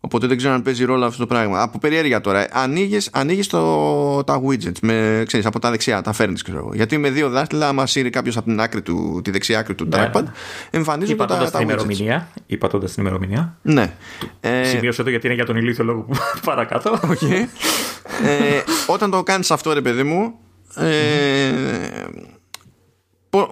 Οπότε 0.00 0.26
δεν 0.26 0.36
ξέρω 0.36 0.54
αν 0.54 0.62
παίζει 0.62 0.84
ρόλο 0.84 1.04
αυτό 1.04 1.18
το 1.18 1.26
πράγμα. 1.26 1.62
Από 1.62 1.78
περιέργεια 1.78 2.20
τώρα. 2.20 2.46
Ανοίγεις 2.52 3.10
ανοίγεις 3.12 3.46
το, 3.46 4.24
τα 4.24 4.42
widgets 4.46 4.78
με, 4.82 5.22
ξέρεις, 5.26 5.46
από 5.46 5.58
τα 5.58 5.70
δεξιά, 5.70 6.02
τα 6.02 6.12
φέρνεις. 6.12 6.44
Γιατί 6.72 6.98
με 6.98 7.10
δύο 7.10 7.28
δάχτυλα, 7.28 7.68
άμα 7.68 7.86
σύρει 7.86 8.10
κάποιος 8.10 8.36
από 8.36 8.46
την 8.46 8.60
άκρη 8.60 8.82
του, 8.82 9.20
τη 9.24 9.30
δεξιά 9.30 9.58
άκρη 9.58 9.74
του 9.74 9.88
ναι. 9.90 10.10
iPad, 10.14 10.22
εμφανίζονται 10.70 11.24
τα, 11.26 11.36
τα, 11.36 11.50
την 11.50 11.60
ημερομηνία. 11.60 12.28
Υπατώντα 12.46 12.86
την 12.86 12.94
ημερομηνία. 12.98 13.58
Ναι. 13.62 13.92
Ε, 14.40 14.64
Σημείωσε 14.64 15.02
το 15.02 15.10
γιατί 15.10 15.26
είναι 15.26 15.34
για 15.34 15.46
τον 15.46 15.56
ηλίθιο 15.56 15.84
λόγο 15.84 16.00
που 16.00 16.18
παρακάτω. 16.44 17.00
Okay. 17.02 17.46
ε, 18.24 18.60
όταν 18.86 19.10
το 19.10 19.22
κάνεις 19.22 19.50
αυτό, 19.50 19.72
ρε 19.72 19.80
παιδί 19.80 20.02
μου, 20.02 20.34
ε, 20.76 21.52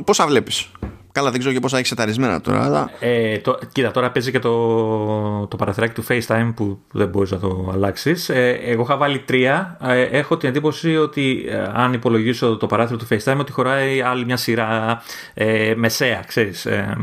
πόσα 0.05 0.27
βλέπεις; 0.27 0.71
Καλά, 1.19 1.31
δεν 1.31 1.39
ξέρω 1.39 1.55
και 1.55 1.61
πόσα 1.61 1.79
έχει 1.79 1.87
σεταρισμένα 1.87 2.41
τώρα. 2.41 2.65
Αλλά... 2.65 2.91
Ε, 3.01 3.39
το, 3.39 3.59
κοίτα, 3.73 3.91
τώρα 3.91 4.11
παίζει 4.11 4.31
και 4.31 4.39
το, 4.39 5.47
το 5.47 5.57
παραθυράκι 5.57 5.95
του 5.95 6.05
FaceTime 6.09 6.53
που 6.57 6.79
δεν 6.93 7.09
μπορείς 7.09 7.31
να 7.31 7.39
το 7.39 7.71
αλλάξεις. 7.73 8.29
Ε, 8.29 8.61
εγώ 8.65 8.83
είχα 8.83 8.97
βάλει 8.97 9.19
τρία. 9.19 9.79
Ε, 9.83 10.03
έχω 10.03 10.37
την 10.37 10.49
εντύπωση 10.49 10.97
ότι 10.97 11.45
ε, 11.49 11.71
αν 11.73 11.93
υπολογίσω 11.93 12.57
το 12.57 12.67
παράθυρο 12.67 12.99
του 12.99 13.07
FaceTime, 13.11 13.37
ότι 13.39 13.53
χωράει 13.53 14.01
άλλη 14.01 14.25
μια 14.25 14.37
σειρά 14.37 15.03
ε, 15.35 15.75
μεσαία, 15.77 16.23
ξέρεις. 16.27 16.67
Ε, 16.67 16.97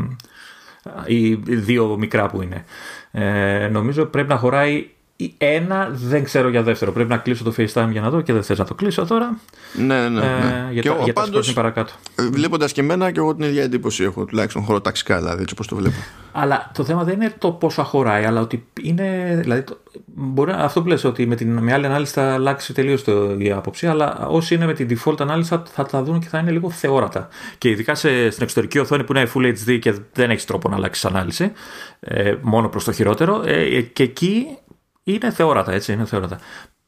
οι 1.05 1.35
δύο 1.35 1.97
μικρά 1.97 2.27
που 2.27 2.41
είναι. 2.41 2.63
Ε, 3.11 3.67
νομίζω 3.67 4.05
πρέπει 4.05 4.29
να 4.29 4.37
χωράει 4.37 4.87
ένα, 5.37 5.89
δεν 5.91 6.23
ξέρω 6.23 6.49
για 6.49 6.63
δεύτερο. 6.63 6.91
Πρέπει 6.91 7.09
να 7.09 7.17
κλείσω 7.17 7.43
το 7.43 7.53
FaceTime 7.57 7.87
για 7.91 8.01
να 8.01 8.09
δω 8.09 8.21
και 8.21 8.33
δεν 8.33 8.43
θες 8.43 8.57
να 8.57 8.65
το 8.65 8.73
κλείσω 8.73 9.05
τώρα. 9.05 9.37
Ναι, 9.73 9.99
ναι, 9.99 10.09
ναι. 10.09 10.67
Ε, 10.69 10.71
για 10.71 10.81
και 10.81 10.89
τα, 10.89 10.97
για 11.03 11.13
πάντως, 11.13 11.53
παρακάτω. 11.53 11.93
Βλέποντας 12.31 12.71
και 12.71 12.81
εμένα 12.81 13.11
και 13.11 13.19
εγώ 13.19 13.35
την 13.35 13.45
ίδια 13.45 13.63
εντύπωση 13.63 14.03
έχω, 14.03 14.25
τουλάχιστον 14.25 14.63
χωροταξικά 14.63 15.17
δηλαδή, 15.17 15.41
έτσι 15.41 15.53
όπως 15.53 15.67
το 15.67 15.75
βλέπω. 15.75 15.95
Αλλά 16.31 16.71
το 16.73 16.83
θέμα 16.83 17.03
δεν 17.03 17.13
είναι 17.13 17.33
το 17.37 17.51
πόσο 17.51 17.83
χωράει, 17.83 18.23
αλλά 18.23 18.41
ότι 18.41 18.65
είναι. 18.81 19.37
Δηλαδή, 19.41 19.61
το, 19.61 19.77
μπορεί, 20.05 20.51
αυτό 20.55 20.81
που 20.81 20.87
λες 20.87 21.03
ότι 21.03 21.25
με, 21.25 21.35
την, 21.35 21.57
με 21.57 21.73
άλλη 21.73 21.85
ανάλυση 21.85 22.13
θα 22.13 22.33
αλλάξει 22.33 22.73
τελείως 22.73 23.03
η 23.37 23.51
άποψη, 23.51 23.87
αλλά 23.87 24.27
όσοι 24.27 24.55
είναι 24.55 24.65
με 24.65 24.73
την 24.73 24.87
default 24.89 25.19
ανάλυση 25.19 25.49
θα, 25.49 25.63
θα 25.71 25.85
τα 25.85 26.03
δουν 26.03 26.19
και 26.19 26.27
θα 26.27 26.37
είναι 26.37 26.51
λίγο 26.51 26.69
θεόρατα. 26.69 27.27
Και 27.57 27.69
ειδικά 27.69 27.95
σε, 27.95 28.29
στην 28.29 28.43
εξωτερική 28.43 28.79
οθόνη 28.79 29.03
που 29.03 29.13
είναι 29.15 29.29
Full 29.33 29.53
HD 29.53 29.79
και 29.79 29.93
δεν 30.13 30.29
έχεις 30.29 30.45
τρόπο 30.45 30.69
να 30.69 30.75
αλλάξεις 30.75 31.05
ανάλυση, 31.05 31.51
ε, 31.99 32.35
μόνο 32.41 32.69
προς 32.69 32.83
το 32.83 32.91
χειρότερο, 32.91 33.41
ε, 33.45 33.81
και 33.81 34.03
εκεί 34.03 34.47
είναι 35.05 35.31
θεόρατα, 35.31 35.71
έτσι, 35.71 35.93
είναι 35.93 36.05
θεόρατα. 36.05 36.39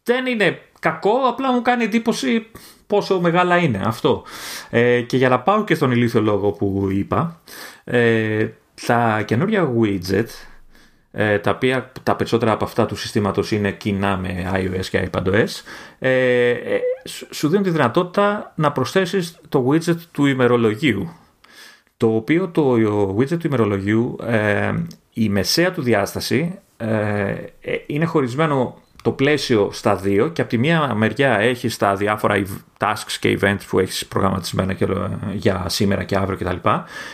Δεν 0.03 0.25
είναι 0.25 0.59
κακό, 0.79 1.11
απλά 1.27 1.51
μου 1.51 1.61
κάνει 1.61 1.83
εντύπωση 1.83 2.47
πόσο 2.87 3.19
μεγάλα 3.21 3.57
είναι 3.57 3.81
αυτό. 3.85 4.23
Ε, 4.69 5.01
και 5.01 5.17
για 5.17 5.29
να 5.29 5.39
πάω 5.39 5.63
και 5.63 5.75
στον 5.75 5.91
ηλίθιο 5.91 6.21
λόγο 6.21 6.51
που 6.51 6.87
είπα, 6.91 7.41
ε, 7.83 8.47
τα 8.85 9.21
καινούργια 9.25 9.71
widget, 9.81 10.27
ε, 11.11 11.39
τα 11.39 11.51
οποία 11.51 11.91
τα 12.03 12.15
περισσότερα 12.15 12.51
από 12.51 12.65
αυτά 12.65 12.85
του 12.85 12.95
συστήματος 12.95 13.51
είναι 13.51 13.71
κοινά 13.71 14.17
με 14.17 14.51
iOS 14.53 14.85
και 14.85 15.09
iPadOS, 15.11 15.47
ε, 15.99 16.49
ε, 16.49 16.79
σου 17.29 17.47
δίνουν 17.47 17.63
τη 17.63 17.69
δυνατότητα 17.69 18.53
να 18.55 18.71
προσθέσεις 18.71 19.39
το 19.49 19.69
widget 19.69 19.97
του 20.11 20.25
ημερολογίου. 20.25 21.13
Το 21.97 22.15
οποίο 22.15 22.49
το 22.49 22.73
widget 23.19 23.37
του 23.39 23.47
ημερολογίου, 23.47 24.15
ε, 24.23 24.73
η 25.13 25.29
μεσαία 25.29 25.71
του 25.71 25.81
διάσταση 25.81 26.59
ε, 26.77 26.87
ε, 27.61 27.77
είναι 27.85 28.05
χωρισμένο 28.05 28.81
το 29.01 29.11
πλαίσιο 29.11 29.69
στα 29.71 29.95
δύο 29.95 30.27
και 30.27 30.41
από 30.41 30.49
τη 30.49 30.57
μία 30.57 30.93
μεριά 30.95 31.39
έχει 31.39 31.77
τα 31.77 31.95
διάφορα 31.95 32.43
tasks 32.77 33.15
και 33.19 33.39
events 33.41 33.59
που 33.69 33.79
έχεις 33.79 34.05
προγραμματισμένα 34.05 34.73
και, 34.73 34.87
για 35.33 35.65
σήμερα 35.67 36.03
και 36.03 36.15
αύριο 36.15 36.37
κτλ. 36.37 36.69
Και, 36.69 36.69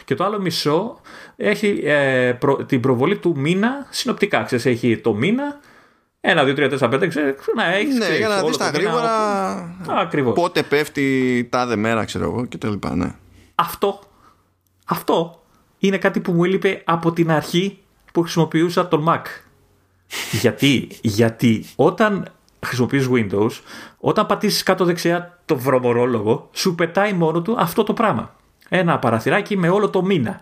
και 0.06 0.16
το 0.16 0.24
άλλο 0.24 0.40
μισό 0.40 1.00
έχει 1.36 1.82
ε, 1.84 2.34
την 2.66 2.80
προβολή 2.80 3.18
του 3.18 3.34
μήνα 3.38 3.88
συνοπτικά. 3.90 4.44
Ξέρεις, 4.44 4.66
έχει 4.66 4.98
το 4.98 5.14
μήνα, 5.14 5.60
ένα, 6.22 6.44
δύο, 6.44 6.54
τρία, 6.54 6.70
τέσσερα, 6.70 6.90
πέντε, 6.90 7.08
ξέρεις, 7.08 7.36
να 7.56 7.74
έχεις. 7.74 7.98
Ναι, 7.98 8.18
για 8.18 8.28
να 8.28 8.44
δεις 8.44 8.58
τα 8.58 8.70
γρήγορα 8.70 9.10
Ακριβώς. 9.88 10.34
πότε 10.34 10.64
πέφτει 10.64 11.48
τάδε 11.52 11.76
μέρα, 11.76 12.06
ξέρω 12.06 12.24
εγώ 12.24 12.48
κτλ. 12.50 12.74
Ναι. 12.94 13.16
Αυτό, 13.56 14.00
αυτό 14.86 15.44
είναι 15.78 15.98
κάτι 15.98 16.20
που 16.20 16.32
μου 16.32 16.44
έλειπε 16.44 16.82
από 16.86 17.12
την 17.12 17.32
αρχή 17.32 17.78
που 18.12 18.22
χρησιμοποιούσα 18.22 18.88
τον 18.88 19.06
Mac. 19.08 19.22
Γιατί, 20.32 20.88
γιατί 21.02 21.66
όταν 21.76 22.28
χρησιμοποιείς 22.66 23.10
Windows, 23.12 23.52
όταν 23.98 24.26
πατήσεις 24.26 24.64
κάτω 24.64 24.86
δεξιά 24.86 25.40
το 25.46 25.58
βρωμορόλογο, 25.58 26.50
σου 26.54 26.76
πετάει 26.76 27.14
μόνο 27.14 27.42
του 27.42 27.56
αυτό 27.60 27.84
το 27.84 27.94
πράγμα. 27.94 28.36
Ένα 28.70 29.00
παραθυράκι 29.00 29.58
με 29.58 29.70
όλο 29.70 29.90
το 29.90 30.04
μήνα. 30.04 30.40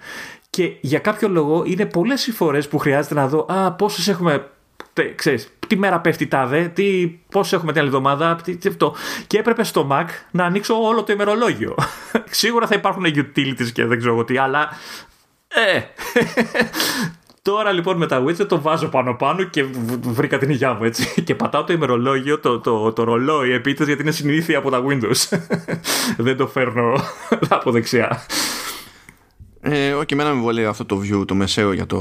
Και 0.50 0.72
για 0.82 1.00
κάποιο 1.00 1.30
λόγο 1.30 1.64
είναι 1.66 1.86
πολλές 1.86 2.28
οι 2.28 2.32
φορές 2.32 2.68
που 2.68 2.78
χρειάζεται 2.78 3.14
να 3.14 3.28
δω 3.28 3.46
α, 3.50 3.72
πόσες 3.72 4.08
έχουμε 4.08 4.46
ξέρεις, 5.16 5.54
τι 5.68 5.78
μέρα 5.78 6.00
πέφτει 6.00 6.28
τάδε, 6.28 6.68
τι, 6.68 7.08
πώς 7.30 7.54
έχουμε 7.54 7.72
την 7.72 7.82
άλλη 7.82 7.90
εβδομάδα, 7.90 8.36
τι, 8.36 8.58
τι, 8.58 8.70
αυτό. 8.70 8.96
Και 9.28 9.38
έπρεπε 9.38 9.64
στο 9.64 9.88
Mac 9.92 10.06
να 10.32 10.46
ανοίξω 10.46 10.84
όλο 10.84 11.04
το 11.04 11.14
ημερολόγιο. 11.14 11.76
Σίγουρα 12.30 12.68
θα 12.68 12.76
υπάρχουν 12.76 13.04
utilities 13.06 13.72
και 13.74 13.86
δεν 13.86 13.98
ξέρω 13.98 14.24
τι, 14.24 14.38
αλλά 14.38 14.70
ε, 15.48 15.82
Τώρα 17.44 17.72
λοιπόν 17.72 17.98
με 17.98 18.08
τα 18.08 18.24
widget 18.24 18.48
το 18.48 18.62
βάζω 18.62 18.88
πάνω 18.88 19.16
πάνω 19.16 19.44
και 19.44 19.66
βρήκα 20.02 20.38
την 20.38 20.50
υγειά 20.50 20.74
μου 20.74 20.84
έτσι. 20.84 21.22
Και 21.24 21.36
πατάω 21.36 21.64
το 21.64 21.74
ημερολόγιο, 21.74 22.40
το, 22.40 22.60
το, 22.60 22.94
το 22.94 23.04
ρολόι 23.04 23.52
επίτες 23.52 23.88
γιατί 23.88 24.02
είναι 24.02 24.12
συνήθεια 24.12 24.58
από 24.58 24.70
τα 24.70 24.84
Windows. 24.88 25.38
Δεν 26.18 26.38
το 26.38 26.48
φέρνω 26.48 26.94
από 27.50 27.72
δεξιά. 27.72 28.26
Ε, 29.62 29.94
όχι, 29.94 30.06
εμένα 30.12 30.34
με 30.34 30.42
βολεύει 30.42 30.68
αυτό 30.68 30.86
το 30.86 31.02
view, 31.04 31.28
το 31.28 31.36
μεσαίο 31.36 31.74
για 31.74 31.86
το, 31.86 32.00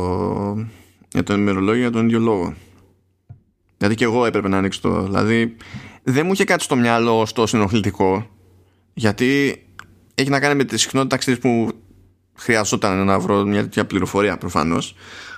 για 1.09 1.22
το 1.22 1.34
ημερολόγιο 1.34 1.80
για 1.80 1.91
τον 1.91 2.05
ίδιο 2.05 2.18
λόγο. 2.18 2.55
Γιατί 3.76 3.95
και 3.95 4.05
εγώ 4.05 4.26
έπρεπε 4.26 4.49
να 4.49 4.59
ανοίξω 4.59 4.80
το. 4.80 5.03
Δηλαδή, 5.03 5.57
δεν 6.03 6.26
μου 6.26 6.32
είχε 6.32 6.45
κάτι 6.45 6.62
στο 6.62 6.76
μυαλό 6.76 7.26
στο 7.26 7.47
συνοχλητικό, 7.47 8.26
γιατί 8.95 9.62
έχει 10.14 10.30
να 10.30 10.41
κάνει 10.41 10.55
με 10.55 10.64
τη 10.64 10.78
συχνότητα 10.78 11.36
που 11.41 11.68
χρειαζόταν 12.34 13.05
να 13.05 13.18
βρω 13.18 13.45
μια 13.45 13.61
τέτοια 13.61 13.86
πληροφορία 13.86 14.38
προφανώς. 14.38 14.95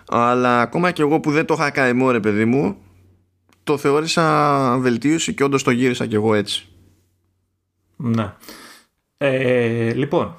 Αλλά 0.08 0.60
ακόμα 0.60 0.90
και 0.90 1.02
εγώ 1.02 1.20
που 1.20 1.30
δεν 1.30 1.46
το 1.46 1.54
είχα 1.54 1.70
κάνει 1.70 2.12
ρε 2.12 2.20
παιδί 2.20 2.44
μου, 2.44 2.76
το 3.64 3.78
θεώρησα 3.78 4.78
βελτίωση 4.78 5.34
και 5.34 5.44
όντως 5.44 5.62
το 5.62 5.70
γύρισα 5.70 6.06
κι 6.06 6.14
εγώ 6.14 6.34
έτσι. 6.34 6.66
Ναι. 7.96 8.32
Ε, 9.16 9.92
λοιπόν, 9.92 10.34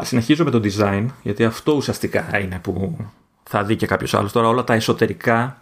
συνεχίζω 0.00 0.44
με 0.44 0.50
το 0.50 0.60
design, 0.64 1.06
γιατί 1.22 1.44
αυτό 1.44 1.72
ουσιαστικά 1.72 2.40
είναι 2.40 2.58
που 2.62 2.96
θα 3.42 3.64
δει 3.64 3.76
και 3.76 3.86
κάποιος 3.86 4.14
άλλος. 4.14 4.32
Τώρα 4.32 4.48
όλα 4.48 4.64
τα 4.64 4.74
εσωτερικά. 4.74 5.60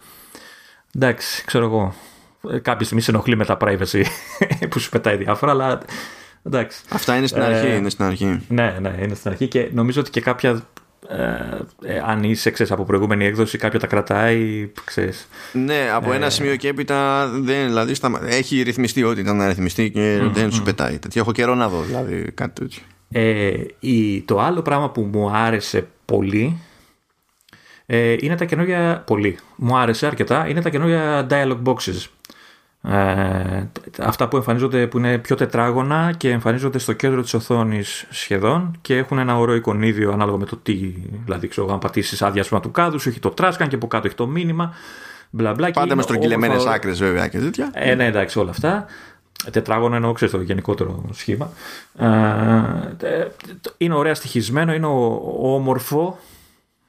Εντάξει, 0.94 1.44
ξέρω 1.44 1.64
εγώ. 1.64 1.94
Ε, 2.50 2.58
κάποια 2.58 2.84
στιγμή 2.84 3.02
σε 3.02 3.10
ενοχλεί 3.10 3.36
με 3.36 3.44
τα 3.44 3.56
privacy 3.60 4.04
που 4.70 4.78
σου 4.78 4.90
πετάει 4.90 5.16
διάφορα, 5.16 5.52
αλλά 5.52 5.80
εντάξει. 6.42 6.82
Αυτά 6.88 7.16
είναι 7.16 7.26
στην 7.26 7.42
αρχή. 7.42 7.66
Ε, 7.66 7.74
είναι 7.74 7.90
στην 7.90 8.04
αρχή. 8.04 8.44
Ναι, 8.48 8.76
ναι, 8.80 8.96
είναι 9.00 9.14
στην 9.14 9.30
αρχή 9.30 9.48
και 9.48 9.70
νομίζω 9.72 10.00
ότι 10.00 10.10
και 10.10 10.20
κάποια 10.20 10.66
ε, 11.08 11.94
ε, 11.94 12.02
αν 12.06 12.22
είσαι 12.24 12.50
ξέρεις, 12.50 12.72
από 12.72 12.84
προηγούμενη 12.84 13.24
έκδοση 13.24 13.58
κάποια 13.58 13.78
τα 13.78 13.86
κρατάει 13.86 14.70
ξέρεις. 14.84 15.28
ναι 15.52 15.90
από 15.94 16.12
ένα 16.12 16.30
σημείο 16.30 16.56
και 16.56 16.68
έπειτα 16.68 17.28
δεν, 17.28 17.66
δηλαδή, 17.66 17.94
στα, 17.94 18.20
έχει 18.24 18.62
ρυθμιστεί 18.62 19.02
ό,τι 19.02 19.20
ήταν 19.20 19.36
να 19.36 19.46
ρυθμιστεί 19.46 19.90
και 19.90 20.20
mm, 20.22 20.30
δεν 20.32 20.52
σου 20.52 20.62
πετάει 20.62 20.98
τέτοιο 20.98 21.20
έχω 21.20 21.32
καιρό 21.32 21.54
να 21.54 21.68
δω 21.68 21.80
δηλαδή 21.80 22.32
κάτι 22.34 22.60
τέτοιο 22.60 22.82
ε, 23.10 23.52
η, 23.80 24.22
το 24.22 24.40
άλλο 24.40 24.62
πράγμα 24.62 24.90
που 24.90 25.00
μου 25.00 25.30
άρεσε 25.30 25.88
πολύ 26.04 26.58
ε, 27.90 28.16
είναι 28.20 28.34
τα 28.34 28.44
καινούργια. 28.44 29.02
Πολύ. 29.06 29.38
Μου 29.56 29.76
άρεσε 29.76 30.06
αρκετά. 30.06 30.48
Είναι 30.48 30.62
τα 30.62 30.70
καινούργια 30.70 31.26
dialog 31.30 31.62
boxes. 31.64 32.06
Ε, 32.82 33.70
αυτά 33.98 34.28
που 34.28 34.36
εμφανίζονται 34.36 34.86
που 34.86 34.98
είναι 34.98 35.18
πιο 35.18 35.36
τετράγωνα 35.36 36.12
και 36.16 36.30
εμφανίζονται 36.30 36.78
στο 36.78 36.92
κέντρο 36.92 37.22
της 37.22 37.34
οθόνης 37.34 38.06
σχεδόν 38.10 38.78
και 38.80 38.96
έχουν 38.96 39.18
ένα 39.18 39.38
ωραίο 39.38 39.54
εικονίδιο 39.54 40.12
ανάλογα 40.12 40.38
με 40.38 40.44
το 40.44 40.56
τι 40.56 40.74
δηλαδή 41.24 41.48
ξέρω 41.48 41.72
αν 41.72 41.78
πατήσεις 41.78 42.22
άδεια 42.22 42.44
του 42.44 42.70
κάδου 42.70 42.98
σου 42.98 43.08
έχει 43.08 43.20
το 43.20 43.30
τράσκαν 43.30 43.68
και 43.68 43.74
από 43.74 43.86
κάτω 43.86 44.06
έχει 44.06 44.16
το 44.16 44.26
μήνυμα 44.26 44.74
μπλα, 45.30 45.54
μπλα, 45.54 45.70
Πάντα 45.70 45.96
με 45.96 46.02
στρογγυλεμένες 46.02 46.56
όμορφο... 46.56 46.74
άκρες 46.74 46.98
βέβαια 46.98 47.28
και 47.28 47.38
τέτοια. 47.38 47.70
Ε, 47.74 47.94
ναι 47.94 48.06
εντάξει 48.06 48.38
όλα 48.38 48.50
αυτά. 48.50 48.86
Τετράγωνο 49.50 49.94
εννοώ 49.94 50.12
ξέρεις 50.12 50.34
το 50.34 50.40
γενικότερο 50.40 51.04
σχήμα. 51.12 51.50
Ε, 51.98 53.26
είναι 53.76 53.94
ωραία 53.94 54.14
στοιχισμένο 54.14 54.72
είναι 54.72 54.86
όμορφο 55.40 56.18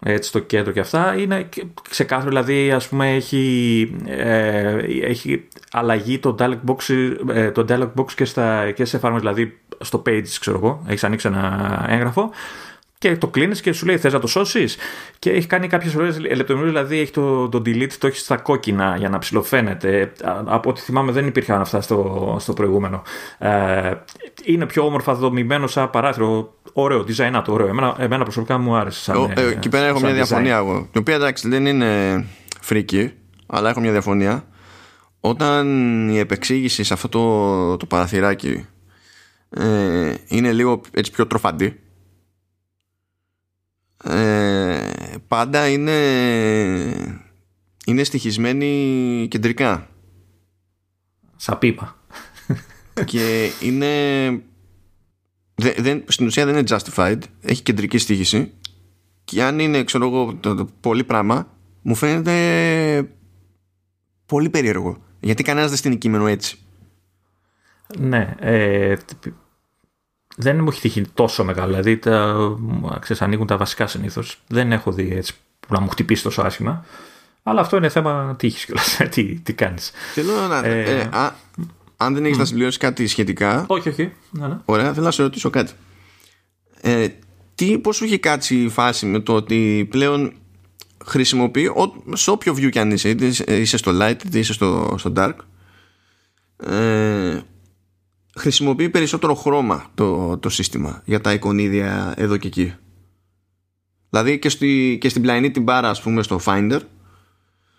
έτσι 0.04 0.30
στο 0.30 0.40
κέντρο 0.40 0.72
και 0.72 0.80
αυτά 0.80 1.16
είναι 1.18 1.50
ξεκάθαρο 1.90 2.30
δηλαδή 2.30 2.72
ας 2.72 2.88
πούμε 2.88 3.16
έχει, 3.16 3.96
ε, 4.06 4.78
έχει 5.02 5.48
αλλαγή 5.72 6.20
το 6.20 6.36
dialog 6.40 6.60
box, 6.68 7.10
ε, 7.34 7.52
το 7.52 7.66
dialog 7.70 7.92
box 8.02 8.12
και, 8.16 8.26
στα, 8.26 8.72
και 8.72 8.86
σε 8.86 8.96
εφαρμογές 8.96 9.28
δηλαδή 9.28 9.58
στο 9.80 10.02
page 10.06 10.28
ξέρω 10.40 10.58
εγώ 10.58 10.84
έχεις 10.88 11.04
ανοίξει 11.04 11.28
ένα 11.28 11.86
έγγραφο 11.90 12.30
και 13.00 13.18
το 13.18 13.28
κλείνεις 13.28 13.62
και 13.62 13.72
σου 13.72 13.86
λέει 13.86 13.98
θες 13.98 14.14
να 14.14 14.20
το 14.20 14.28
σώσεις. 14.28 14.78
Και 15.20 15.32
έχει 15.32 15.48
κάνει 15.48 15.68
κάποιες 15.68 15.96
ωραίε 15.96 16.36
λεπτομέρειε, 16.36 16.70
δηλαδή 16.70 17.00
έχει 17.00 17.12
το, 17.12 17.50
το 17.50 17.58
delete, 17.66 17.92
το 18.00 18.08
έχεις 18.08 18.22
στα 18.22 18.38
κόκκινα 18.38 18.96
για 18.98 19.10
να 19.10 19.18
ψηλοφαίνεται. 19.18 20.12
Από 20.46 20.70
ό,τι 20.70 20.82
θυμάμαι 20.82 21.12
δεν 21.12 21.28
υπήρχαν 21.28 21.62
αυτά 21.62 21.82
στο, 21.82 22.36
στο 22.40 22.54
προηγούμενο. 22.54 23.02
Ε, 23.38 23.94
είναι 24.44 24.66
πιο 24.66 24.86
όμορφα 24.86 25.14
δομημένο 25.14 25.68
σαν 25.68 25.90
παράθυρο. 25.90 26.54
Ωραίο, 26.82 27.06
design 27.08 27.42
το 27.46 27.52
ωραίο. 27.52 27.68
Εμένα, 27.68 27.96
εμένα 28.00 28.24
προσωπικά 28.24 28.58
μου 28.58 28.76
άρεσε. 28.76 29.02
Σαν, 29.02 29.34
ε, 29.36 29.46
εκεί 29.46 29.70
πέρα 29.70 29.86
έχω 29.86 30.00
μια 30.00 30.14
διαφωνία 30.14 30.56
εγώ. 30.56 30.90
Η 30.94 30.98
οποία 30.98 31.16
εντάξει 31.16 31.50
δεν 31.50 31.66
είναι 31.66 32.26
φρίκη, 32.62 33.14
αλλά 33.46 33.70
έχω 33.70 33.80
μια 33.80 33.92
διαφωνία. 33.92 34.48
Όταν 35.20 35.66
η 36.10 36.18
επεξήγηση 36.18 36.84
σε 36.84 36.94
αυτό 36.94 37.10
το, 37.10 37.78
το 37.78 37.86
παραθυράκι 37.86 38.66
ε, 39.50 40.14
είναι 40.28 40.52
λίγο 40.52 40.82
έτσι 40.92 41.12
πιο 41.12 41.28
τροφαντή 41.28 41.80
ε, 44.04 44.78
πάντα 45.28 45.68
είναι 45.70 46.00
είναι 47.86 48.04
στοιχισμένη 48.04 49.28
κεντρικά 49.30 49.88
Σα 51.36 51.58
πίπα 51.58 51.98
και 53.06 53.50
είναι 53.62 53.88
δεν, 55.60 56.04
στην 56.08 56.26
ουσία 56.26 56.46
δεν 56.46 56.58
είναι 56.58 56.68
justified 56.68 57.20
έχει 57.42 57.62
κεντρική 57.62 57.98
στοίχηση 57.98 58.52
και 59.24 59.44
αν 59.44 59.60
είναι 59.60 59.84
ξέρω 59.84 60.06
εγώ 60.06 60.38
το, 60.40 60.56
το, 60.56 60.68
πολύ 60.80 61.04
πράγμα 61.04 61.48
μου 61.82 61.96
φαίνεται 61.96 63.10
πολύ 64.26 64.50
περίεργο 64.50 64.98
γιατί 65.20 65.44
κανένας 65.44 65.70
δεν 65.70 65.78
στην 65.78 65.98
κείμενο 65.98 66.28
έτσι 66.28 66.58
ναι 67.98 68.36
ε, 68.40 68.96
δεν 70.42 70.60
μου 70.60 70.68
έχει 70.70 70.82
τύχει 70.82 71.02
τόσο 71.14 71.44
μεγάλο. 71.44 71.70
Δηλαδή, 71.70 71.98
τα, 71.98 72.36
ξέρεις, 73.00 73.22
ανοίγουν 73.22 73.48
τα 73.48 73.58
βασικά 73.58 73.88
συνήθως. 73.88 74.42
Δεν 74.48 74.72
έχω 74.72 74.92
δει 74.92 75.16
έτσι 75.16 75.34
που 75.60 75.74
να 75.74 75.80
μου 75.80 75.90
χτυπήσει 75.90 76.24
τόσο 76.24 76.42
άσχημα. 76.42 76.86
Αλλά 77.44 77.62
αυτό 77.62 77.78
είναι 77.78 77.90
θέμα 77.90 78.36
τύχης 78.38 78.66
κιόλας. 78.66 79.00
τι, 79.14 79.40
τι 79.40 79.54
κάνεις. 79.54 79.92
Θέλω 80.14 80.48
να. 80.48 80.66
Ε, 80.66 81.00
ε, 81.00 81.10
α, 81.12 81.36
αν 82.02 82.14
δεν 82.14 82.26
έχεις 82.26 82.38
να 82.38 82.46
συμπληρώσεις 82.46 82.78
κάτι 82.78 83.08
σχετικά. 83.08 83.66
Όχι, 83.68 83.90
όχι. 83.90 84.12
Ναι, 84.30 84.48
ναι. 84.48 84.58
Ωραία, 84.66 84.94
θέλω 84.94 85.06
να 85.06 85.12
σε 85.12 85.22
ρωτήσω 85.22 85.50
κάτι. 85.50 85.72
Ε, 86.82 87.08
τι, 87.56 87.78
πώς 87.80 87.96
σου 87.96 88.04
έχει 88.04 88.20
κάτσει 88.20 88.64
η 88.64 88.70
φάση 88.70 89.06
με 89.06 89.20
το 89.20 89.34
ότι 89.34 89.88
πλέον 89.90 90.34
χρησιμοποιεί 91.06 91.68
ό, 91.68 92.16
σε 92.16 92.32
όποιο 92.32 92.54
view 92.54 92.70
κι 92.70 92.80
αν 92.80 92.92
είσαι 92.92 93.10
είτε 93.10 93.56
είσαι 93.56 93.78
στο 93.78 93.92
light 94.02 94.16
είτε 94.26 94.40
είσαι 94.40 94.54
στο, 94.54 94.96
στο 94.98 95.14
dark 95.16 95.34
ε, 96.58 97.40
χρησιμοποιεί 98.36 98.90
περισσότερο 98.90 99.36
χρώμα 99.36 99.86
το, 99.96 100.38
το 100.38 100.50
σύστημα 100.50 101.02
για 101.06 101.22
τα 101.22 101.34
εικονίδια 101.34 102.14
εδώ 102.18 102.38
και 102.38 102.48
εκεί. 102.48 102.74
Δηλαδή 104.10 104.40
και, 104.40 104.50
στη, 104.50 104.98
και 105.02 105.10
στην 105.10 105.22
πλαϊνή 105.22 105.52
την 105.52 105.64
μπάρα 105.64 105.90
ας 105.90 106.02
πούμε 106.02 106.24
στο 106.24 106.40
Finder 106.46 106.80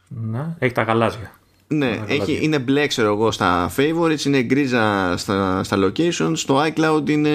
ναι, 0.08 0.56
έχει 0.58 0.72
τα 0.72 0.82
γαλάζια. 0.82 1.39
Ναι, 1.72 2.00
έχει, 2.06 2.38
είναι 2.42 2.58
μπλε 2.58 2.86
ξέρω 2.86 3.12
εγώ 3.12 3.30
στα 3.30 3.72
favorites, 3.76 4.24
είναι 4.24 4.42
γκρίζα 4.42 5.14
στα, 5.16 5.64
στα 5.64 5.76
locations, 5.76 6.32
στο 6.34 6.64
iCloud 6.66 7.08
είναι 7.08 7.30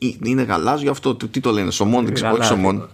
είναι 0.00 0.42
γαλάζιο 0.42 0.90
αυτό, 0.90 1.14
τι 1.14 1.40
το 1.40 1.50
λένε, 1.50 1.70
σωμόν, 1.70 2.04
δεν 2.04 2.14
ξέρω, 2.14 2.32
όχι 2.32 2.44
σωμόν. 2.44 2.88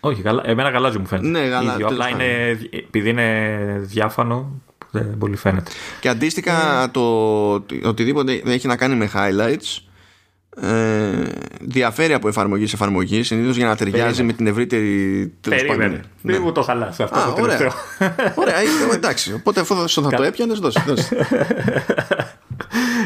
Όχι, 0.00 0.22
εμένα 0.42 0.70
γαλάζιο 0.70 1.00
μου 1.00 1.06
φαίνεται. 1.06 1.28
Ναι, 1.28 1.46
γαλάζιο. 1.46 1.86
Απλά 1.86 2.08
είναι, 2.08 2.58
επειδή 2.70 3.08
είναι 3.08 3.80
διάφανο, 3.82 4.60
δεν 4.90 5.18
πολύ 5.18 5.36
φαίνεται. 5.36 5.70
Και 6.00 6.08
αντίστοιχα 6.08 6.82
ε. 6.82 6.88
το 6.88 7.00
οτιδήποτε 7.84 8.42
έχει 8.44 8.66
να 8.66 8.76
κάνει 8.76 8.94
με 8.94 9.10
highlights 9.14 9.85
ε, 10.60 11.22
διαφέρει 11.60 12.12
από 12.12 12.28
εφαρμογή 12.28 12.66
σε 12.66 12.74
εφαρμογή 12.74 13.22
συνήθως 13.22 13.56
για 13.56 13.66
να 13.66 13.76
ταιριάζει 13.76 14.22
με 14.22 14.32
την 14.32 14.46
ευρύτερη 14.46 15.32
Περίμενε. 15.48 16.00
Μην 16.22 16.40
μου 16.42 16.52
το 16.52 16.62
χαλάσει 16.62 17.02
αυτό 17.02 17.18
το 17.26 17.32
τελευταίο. 17.32 17.70
Ωραία, 18.42 18.54
εντάξει. 18.94 19.32
Οπότε 19.32 19.60
αφού 19.60 19.88
θα 19.88 20.10
το 20.10 20.22
έπιανες, 20.22 20.58
δώσε. 20.58 20.84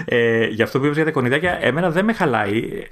ε, 0.05 0.47
γι' 0.47 0.63
αυτό 0.63 0.79
που 0.79 0.85
είπες 0.85 0.97
για 0.97 1.05
τα 1.05 1.11
κονιδάκια, 1.11 1.59
εμένα 1.61 1.91
δεν 1.91 2.05
με 2.05 2.13
χαλάει 2.13 2.87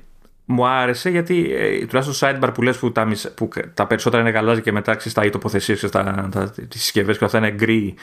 μου 0.51 0.67
άρεσε 0.67 1.11
γιατί 1.11 1.53
ε, 1.53 1.87
τουλάχιστον 1.87 2.15
στο 2.15 2.29
sidebar 2.29 2.55
που 2.55 2.63
λες 2.63 2.79
που 2.79 2.93
τα, 2.93 3.09
που 3.35 3.49
τα 3.75 3.87
περισσότερα 3.87 4.23
είναι 4.23 4.31
γαλάζια 4.31 4.63
και 4.63 4.73
μετά 4.73 4.95
ξέρεις 4.95 5.13
τα 5.13 5.25
οι 5.25 5.31
τοποθεσίες 5.31 5.81
και 5.81 5.89
τα, 5.89 6.29
τα, 6.33 6.51
τις 6.51 6.83
συσκευές 6.83 7.19
και 7.19 7.25
αυτά 7.25 7.39
είναι 7.39 7.51
γκρι 7.51 7.95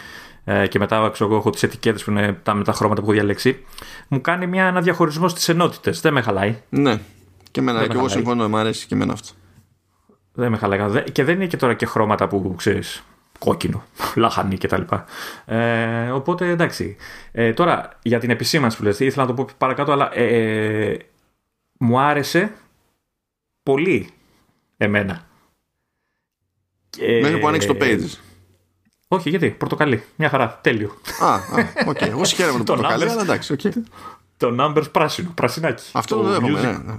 ε, 0.46 0.68
και 0.68 0.80
μετά 0.80 1.10
ξέρω, 1.14 1.30
εγώ 1.30 1.40
έχω 1.40 1.50
τις 1.50 1.64
ετικέτες 1.64 2.04
που 2.04 2.12
είναι 2.12 2.40
τα, 2.44 2.54
με 2.54 2.64
τα 2.64 2.74
χρώματα 2.74 3.02
που 3.02 3.08
έχω 3.08 3.16
διαλέξει 3.16 3.66
μου 4.08 4.22
κάνει 4.22 4.48
μια, 4.48 4.66
ένα 4.66 4.82
διαχωρισμό 4.82 5.28
στις 5.28 5.50
ενότητες 5.50 6.02
δεν 6.02 6.14
με 6.14 6.22
χαλάει 6.22 6.56
ναι 6.70 7.00
και, 7.56 7.62
εμένα, 7.62 7.88
και 7.88 7.98
εγώ 7.98 8.08
συμφωνώ 8.08 8.50
μου 8.50 8.58
αρέσει 8.58 8.88
και 8.88 8.96
εμένα 8.96 9.14
αυτό 9.14 9.34
Δεν 10.32 10.52
με 10.52 10.58
χαλάγανε. 10.58 11.02
Και 11.02 11.24
δεν 11.24 11.36
είναι 11.36 11.48
και 11.48 11.58
τώρα 11.58 11.74
και 11.74 11.86
χρώματα 11.86 12.28
που 12.28 12.54
ξέρεις. 12.58 13.04
Κόκκινο, 13.40 13.84
λάχανη 14.16 14.58
κτλ. 14.58 14.82
Ε, 15.46 16.10
οπότε 16.10 16.50
εντάξει. 16.50 16.96
Ε, 17.32 17.54
τώρα 17.54 18.00
για 18.02 18.20
την 18.20 18.30
επισήμανση 18.30 18.78
που 18.78 18.84
λες, 18.84 19.00
ήθελα 19.00 19.26
να 19.26 19.36
το 19.36 19.44
πω 19.44 19.54
παρακάτω, 19.58 19.92
αλλά 19.92 20.16
ε, 20.18 20.98
μου 21.78 22.00
άρεσε 22.00 22.54
πολύ 23.64 24.10
εμένα. 24.78 25.28
Μέχρι 27.22 27.40
που 27.40 27.48
άνοιξε 27.48 27.68
το 27.68 27.78
Pages. 27.80 28.10
Όχι, 29.16 29.30
γιατί, 29.30 29.50
πορτοκαλί. 29.50 30.04
Μια 30.16 30.30
χαρά, 30.30 30.60
τέλειο. 30.62 30.90
Α, 31.20 31.36
οκ. 31.88 32.02
Εγώ 32.02 32.26
σιχαίνομαι 32.26 32.64
το 32.64 32.74
πορτοκαλί, 32.74 33.10
αλλά 33.10 33.22
εντάξει, 33.22 33.56
okay. 33.58 33.70
Το 34.38 34.56
numbers 34.60 34.92
πράσινο, 34.92 35.32
πρασινάκι. 35.36 35.84
Αυτό 35.92 36.16
το 36.16 36.30
έχουμε, 36.30 36.62
ναι, 36.62 36.72
ναι. 36.72 36.98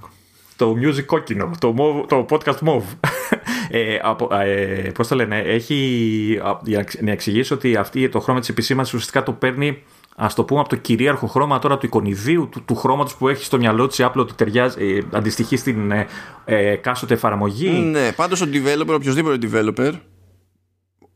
Το 0.57 0.75
music 0.83 1.05
κόκκινο, 1.05 1.51
το, 1.59 1.75
το 2.09 2.27
podcast 2.31 2.59
μωβ. 2.69 3.11
ε, 3.69 3.99
ε, 4.45 4.91
Πώς 4.91 5.09
το 5.09 5.15
λένε, 5.15 5.39
έχει. 5.39 6.41
Για 6.63 6.87
να 7.01 7.11
εξηγήσω 7.11 7.55
ότι 7.55 7.77
αυτή, 7.77 8.09
το 8.09 8.21
χρώμα 8.21 8.41
της 8.41 8.49
επισήμανσης 8.49 8.95
ουσιαστικά 8.95 9.23
το 9.23 9.33
παίρνει 9.33 9.83
ας 10.17 10.35
το 10.35 10.45
πούμε 10.45 10.61
από 10.61 10.69
το 10.69 10.77
κυρίαρχο 10.77 11.27
χρώμα 11.27 11.59
τώρα 11.59 11.79
του 11.79 11.87
εικονιδίου, 11.87 12.49
του, 12.49 12.63
του 12.65 12.75
χρώματος 12.75 13.17
που 13.17 13.29
έχει 13.29 13.45
στο 13.45 13.59
μυαλό 13.59 13.87
της 13.87 13.99
η 13.99 14.05
Apple 14.07 14.17
ότι 14.17 14.35
ταιριάζει, 14.35 14.77
ε, 14.79 15.17
αντιστοιχεί 15.17 15.57
στην 15.57 15.91
ε, 15.91 16.07
ε, 16.45 16.71
εκάστοτε 16.71 17.15
εφαρμογή. 17.15 17.71
Ναι, 17.71 18.13
πάντως 18.13 18.41
ο 18.41 18.47
developer, 18.53 18.95
οποιοδήποτε 18.95 19.49
developer, 19.51 19.93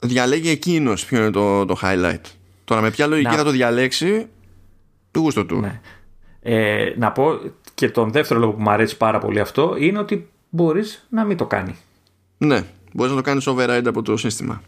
διαλέγει 0.00 0.50
εκείνος 0.50 1.04
ποιο 1.04 1.18
είναι 1.18 1.30
το, 1.30 1.64
το 1.64 1.76
highlight. 1.82 2.20
Τώρα 2.64 2.80
με 2.80 2.90
ποια 2.90 3.06
λογική 3.06 3.30
να. 3.30 3.36
θα 3.36 3.44
το 3.44 3.50
διαλέξει, 3.50 4.26
του 5.10 5.20
γούστο 5.20 5.44
του. 5.46 5.56
Ναι. 5.56 5.80
Ε, 6.42 6.94
να 6.96 7.12
πω 7.12 7.38
και 7.74 7.90
τον 7.90 8.10
δεύτερο 8.10 8.40
λόγο 8.40 8.52
που 8.52 8.62
μου 8.62 8.70
αρέσει 8.70 8.96
πάρα 8.96 9.18
πολύ 9.18 9.40
αυτό 9.40 9.74
είναι 9.78 9.98
ότι 9.98 10.30
μπορείς 10.48 11.06
να 11.10 11.24
μην 11.24 11.36
το 11.36 11.46
κάνει. 11.46 11.76
Ναι, 12.38 12.64
μπορείς 12.92 13.12
να 13.12 13.18
το 13.18 13.22
κάνεις 13.22 13.48
override 13.48 13.86
από 13.86 14.02
το 14.02 14.16
σύστημα. 14.16 14.62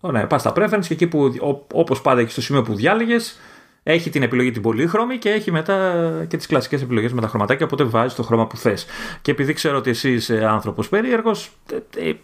Ωραία, 0.00 0.26
πας 0.26 0.40
στα 0.40 0.52
preference 0.56 0.86
και 0.86 0.94
εκεί 0.94 1.06
που 1.06 1.34
όπως 1.72 2.00
πάντα 2.00 2.20
έχει 2.20 2.30
στο 2.30 2.40
σημείο 2.40 2.62
που 2.62 2.74
διάλεγες, 2.74 3.38
έχει 3.82 4.10
την 4.10 4.22
επιλογή 4.22 4.50
την 4.50 4.62
πολύχρωμη 4.62 5.18
και 5.18 5.30
έχει 5.30 5.50
μετά 5.50 6.26
και 6.28 6.36
τις 6.36 6.46
κλασικές 6.46 6.82
επιλογές 6.82 7.12
με 7.12 7.20
τα 7.20 7.28
χρωματάκια. 7.28 7.66
Οπότε 7.66 7.84
βάζεις 7.84 8.14
το 8.14 8.22
χρώμα 8.22 8.46
που 8.46 8.56
θες. 8.56 8.86
Και 9.22 9.30
επειδή 9.30 9.52
ξέρω 9.52 9.76
ότι 9.76 9.90
εσύ 9.90 10.12
είσαι 10.12 10.44
άνθρωπος 10.44 10.88
περίεργος, 10.88 11.50
ε, 11.96 12.08
ε, 12.08 12.14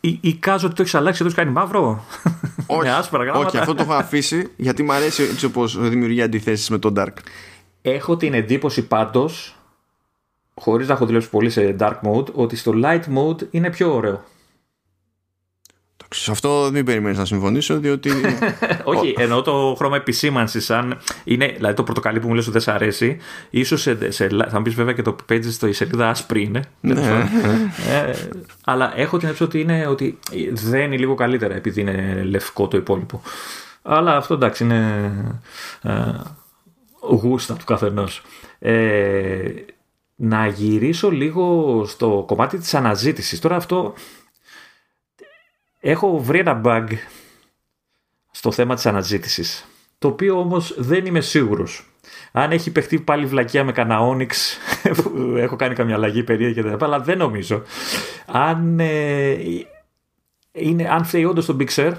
εικάζω 0.00 0.66
ότι 0.66 0.74
το 0.74 0.82
έχεις 0.82 0.94
αλλάξει, 0.94 1.20
το 1.20 1.26
έχει 1.26 1.36
κάνει 1.36 1.50
μαύρο; 1.50 2.04
Όχι, 2.66 2.88
άσπρα 2.98 3.32
όχι, 3.32 3.58
αυτό 3.58 3.74
το 3.74 3.82
έχω 3.82 3.92
αφήσει 3.92 4.50
γιατί 4.56 4.82
μου 4.82 4.92
αρέσει 4.92 5.22
έτσι 5.22 5.44
όπως 5.44 5.88
δημιουργεί 5.88 6.22
αντιθέσεις 6.22 6.70
με 6.70 6.78
τον 6.78 6.94
Dark. 6.96 7.14
Έχω 7.82 8.16
την 8.16 8.34
εντύπωση 8.34 8.86
πάντως, 8.86 9.56
χωρίς 10.54 10.88
να 10.88 10.94
έχω 10.94 11.06
δουλέψει 11.06 11.30
πολύ 11.30 11.50
σε 11.50 11.76
Dark 11.78 11.98
Mode, 12.02 12.32
ότι 12.32 12.56
στο 12.56 12.72
Light 12.84 13.02
Mode 13.16 13.42
είναι 13.50 13.70
πιο 13.70 13.94
ωραίο. 13.94 14.24
Σε 16.14 16.30
αυτό 16.30 16.70
μην 16.72 16.84
περιμένεις 16.84 17.18
να 17.18 17.24
συμφωνήσω, 17.24 17.78
διότι. 17.78 18.10
Όχι, 18.84 19.14
εννοώ 19.18 19.42
το 19.42 19.74
χρώμα 19.78 19.96
επισήμανσης. 19.96 20.70
Αν 20.70 20.98
είναι, 21.24 21.46
δηλαδή 21.46 21.74
το 21.74 21.82
πορτοκαλί 21.82 22.20
που 22.20 22.28
μου 22.28 22.34
λες 22.34 22.44
ότι 22.44 22.52
δεν 22.52 22.60
σε 22.60 22.72
αρέσει, 22.72 23.16
ίσως 23.50 23.80
σε, 23.80 24.10
σε, 24.10 24.28
θα 24.28 24.56
μου 24.56 24.62
πεις 24.62 24.74
βέβαια 24.74 24.92
και 24.92 25.02
το 25.02 25.16
page 25.28 25.44
στο 25.50 25.66
η 25.66 25.72
σελίδα 25.72 26.08
άσπρη 26.08 26.42
είναι. 26.42 26.64
Ναι. 26.80 27.28
ε, 27.90 28.12
αλλά 28.64 28.92
έχω 28.96 29.16
την 29.16 29.26
άποψη 29.26 29.42
ότι, 29.42 29.60
είναι, 29.60 29.86
ότι 29.86 30.18
δεν 30.52 30.80
είναι 30.80 30.96
λίγο 30.96 31.14
καλύτερα 31.14 31.54
επειδή 31.54 31.80
είναι 31.80 32.22
λευκό 32.24 32.68
το 32.68 32.76
υπόλοιπο. 32.76 33.22
Αλλά 33.82 34.16
αυτό 34.16 34.34
εντάξει 34.34 34.64
είναι 34.64 35.12
ε, 35.82 35.90
γούστα 37.00 37.54
του 37.54 37.64
καθενός. 37.64 38.22
Ε, 38.58 39.50
να 40.22 40.46
γυρίσω 40.46 41.10
λίγο 41.10 41.84
στο 41.86 42.24
κομμάτι 42.26 42.58
της 42.58 42.74
αναζήτησης. 42.74 43.40
Τώρα 43.40 43.56
αυτό 43.56 43.94
Έχω 45.80 46.18
βρει 46.18 46.38
ένα 46.38 46.60
bug 46.64 46.86
στο 48.30 48.52
θέμα 48.52 48.74
της 48.74 48.86
αναζήτησης, 48.86 49.66
το 49.98 50.08
οποίο 50.08 50.38
όμως 50.38 50.74
δεν 50.78 51.06
είμαι 51.06 51.20
σίγουρος. 51.20 51.84
Αν 52.32 52.52
έχει 52.52 52.70
παιχτεί 52.70 53.00
πάλι 53.00 53.26
βλακεία 53.26 53.64
με 53.64 53.72
κανένα 53.72 54.00
Onyx, 54.00 54.32
έχω 55.44 55.56
κάνει 55.56 55.74
καμιά 55.74 55.94
αλλαγή 55.94 56.22
περίεργη 56.22 56.62
και 56.62 56.76
αλλά 56.80 57.00
δεν 57.00 57.18
νομίζω. 57.18 57.62
Αν, 58.26 58.80
ε, 58.80 59.36
είναι, 60.52 60.88
αν 60.90 61.04
φταίει 61.04 61.24
όντως 61.24 61.46
το 61.46 61.56
Big 61.60 61.92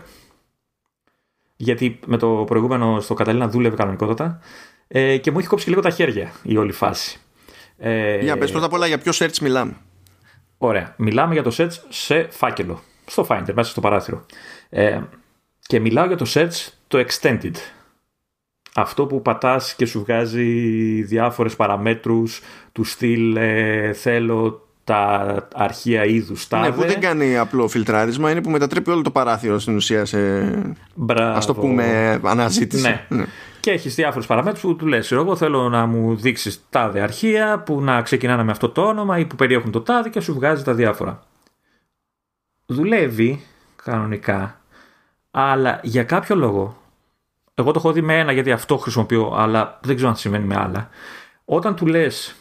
γιατί 1.55 1.99
με 2.05 2.17
το 2.17 2.43
προηγούμενο 2.47 2.99
στο 2.99 3.13
Καταλήνα 3.13 3.47
δούλευε 3.47 3.75
κανονικότατα, 3.75 4.39
ε, 4.87 5.17
και 5.17 5.31
μου 5.31 5.39
έχει 5.39 5.47
κόψει 5.47 5.69
λίγο 5.69 5.81
τα 5.81 5.89
χέρια 5.89 6.31
η 6.43 6.57
όλη 6.57 6.71
φάση. 6.71 7.19
Ε, 7.77 8.17
για 8.17 8.37
πες 8.37 8.51
πρώτα 8.51 8.65
απ' 8.65 8.73
όλα 8.73 8.87
για 8.87 8.97
ποιο 8.97 9.11
search 9.15 9.37
μιλάμε. 9.41 9.75
Ωραία. 10.57 10.93
Μιλάμε 10.97 11.33
για 11.33 11.43
το 11.43 11.55
search 11.57 11.73
σε 11.89 12.27
φάκελο 12.29 12.81
στο 13.11 13.25
Finder, 13.29 13.53
μέσα 13.53 13.71
στο 13.71 13.81
παράθυρο. 13.81 14.25
Ε, 14.69 14.99
και 15.61 15.79
μιλάω 15.79 16.05
για 16.05 16.17
το 16.17 16.25
search 16.33 16.69
το 16.87 17.05
extended. 17.07 17.55
Αυτό 18.75 19.05
που 19.05 19.21
πατάς 19.21 19.73
και 19.75 19.85
σου 19.85 19.99
βγάζει 19.99 20.43
διάφορες 21.01 21.55
παραμέτρους 21.55 22.41
του 22.71 22.83
στυλ 22.83 23.35
ε, 23.35 23.93
θέλω 23.93 24.67
τα 24.83 25.47
αρχεία 25.53 26.05
είδους 26.05 26.47
τάδε. 26.47 26.67
Ναι, 26.67 26.75
που 26.75 26.81
δεν 26.81 26.99
κάνει 26.99 27.37
απλό 27.37 27.67
φιλτράρισμα, 27.67 28.31
είναι 28.31 28.41
που 28.41 28.49
μετατρέπει 28.49 28.89
όλο 28.89 29.01
το 29.01 29.11
παράθυρο 29.11 29.59
στην 29.59 29.75
ουσία 29.75 30.05
σε. 30.05 30.19
Μπράβο. 30.95 31.37
Ας 31.37 31.45
το 31.45 31.53
πούμε 31.53 32.19
αναζήτηση. 32.23 32.81
Ναι. 32.81 33.05
ναι. 33.07 33.25
Και 33.59 33.71
έχεις 33.71 33.95
διάφορου 33.95 34.25
παραμέτρους 34.25 34.61
που 34.61 34.75
του 34.75 34.87
λες: 34.87 35.11
Εγώ 35.11 35.35
θέλω 35.35 35.69
να 35.69 35.85
μου 35.85 36.15
δείξεις 36.15 36.63
τάδε 36.69 37.01
αρχεία 37.01 37.63
που 37.65 37.81
να 37.81 38.01
ξεκινάνε 38.01 38.43
με 38.43 38.51
αυτό 38.51 38.69
το 38.69 38.81
όνομα 38.81 39.17
ή 39.17 39.25
που 39.25 39.35
περιέχουν 39.35 39.71
το 39.71 39.81
τάδε 39.81 40.09
και 40.09 40.19
σου 40.19 40.33
βγάζει 40.33 40.63
τα 40.63 40.73
διάφορα 40.73 41.23
δουλεύει 42.71 43.43
κανονικά, 43.83 44.61
αλλά 45.31 45.79
για 45.83 46.03
κάποιο 46.03 46.35
λόγο, 46.35 46.81
εγώ 47.53 47.71
το 47.71 47.79
έχω 47.79 47.91
δει 47.91 48.01
με 48.01 48.19
ένα 48.19 48.31
γιατί 48.31 48.51
αυτό 48.51 48.77
χρησιμοποιώ, 48.77 49.33
αλλά 49.37 49.79
δεν 49.81 49.95
ξέρω 49.95 50.09
αν 50.09 50.15
σημαίνει 50.15 50.45
με 50.45 50.55
άλλα. 50.55 50.89
Όταν 51.45 51.75
του 51.75 51.85
λες 51.85 52.35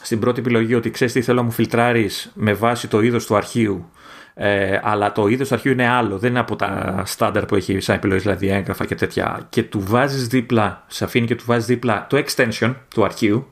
στην 0.00 0.20
πρώτη 0.20 0.40
επιλογή 0.40 0.74
ότι 0.74 0.90
ξέρεις 0.90 1.12
τι 1.12 1.22
θέλω 1.22 1.38
να 1.38 1.44
μου 1.44 1.50
φιλτράρεις 1.50 2.30
με 2.34 2.52
βάση 2.52 2.88
το 2.88 3.00
είδος 3.00 3.26
του 3.26 3.36
αρχείου, 3.36 3.90
ε, 4.34 4.80
αλλά 4.82 5.12
το 5.12 5.26
είδος 5.26 5.48
του 5.48 5.54
αρχείου 5.54 5.72
είναι 5.72 5.88
άλλο, 5.88 6.18
δεν 6.18 6.30
είναι 6.30 6.38
από 6.38 6.56
τα 6.56 7.02
στάνταρ 7.06 7.46
που 7.46 7.54
έχει 7.54 7.80
σαν 7.80 7.96
επιλογή, 7.96 8.20
δηλαδή 8.20 8.48
έγγραφα 8.48 8.84
και 8.84 8.94
τέτοια, 8.94 9.46
και 9.48 9.62
του 9.62 9.80
βάζεις 9.80 10.26
δίπλα, 10.26 10.84
σε 10.86 11.04
αφήνει 11.04 11.26
και 11.26 11.34
του 11.34 11.44
βάζεις 11.46 11.66
δίπλα 11.66 12.06
το 12.08 12.24
extension 12.24 12.74
του 12.94 13.04
αρχείου, 13.04 13.46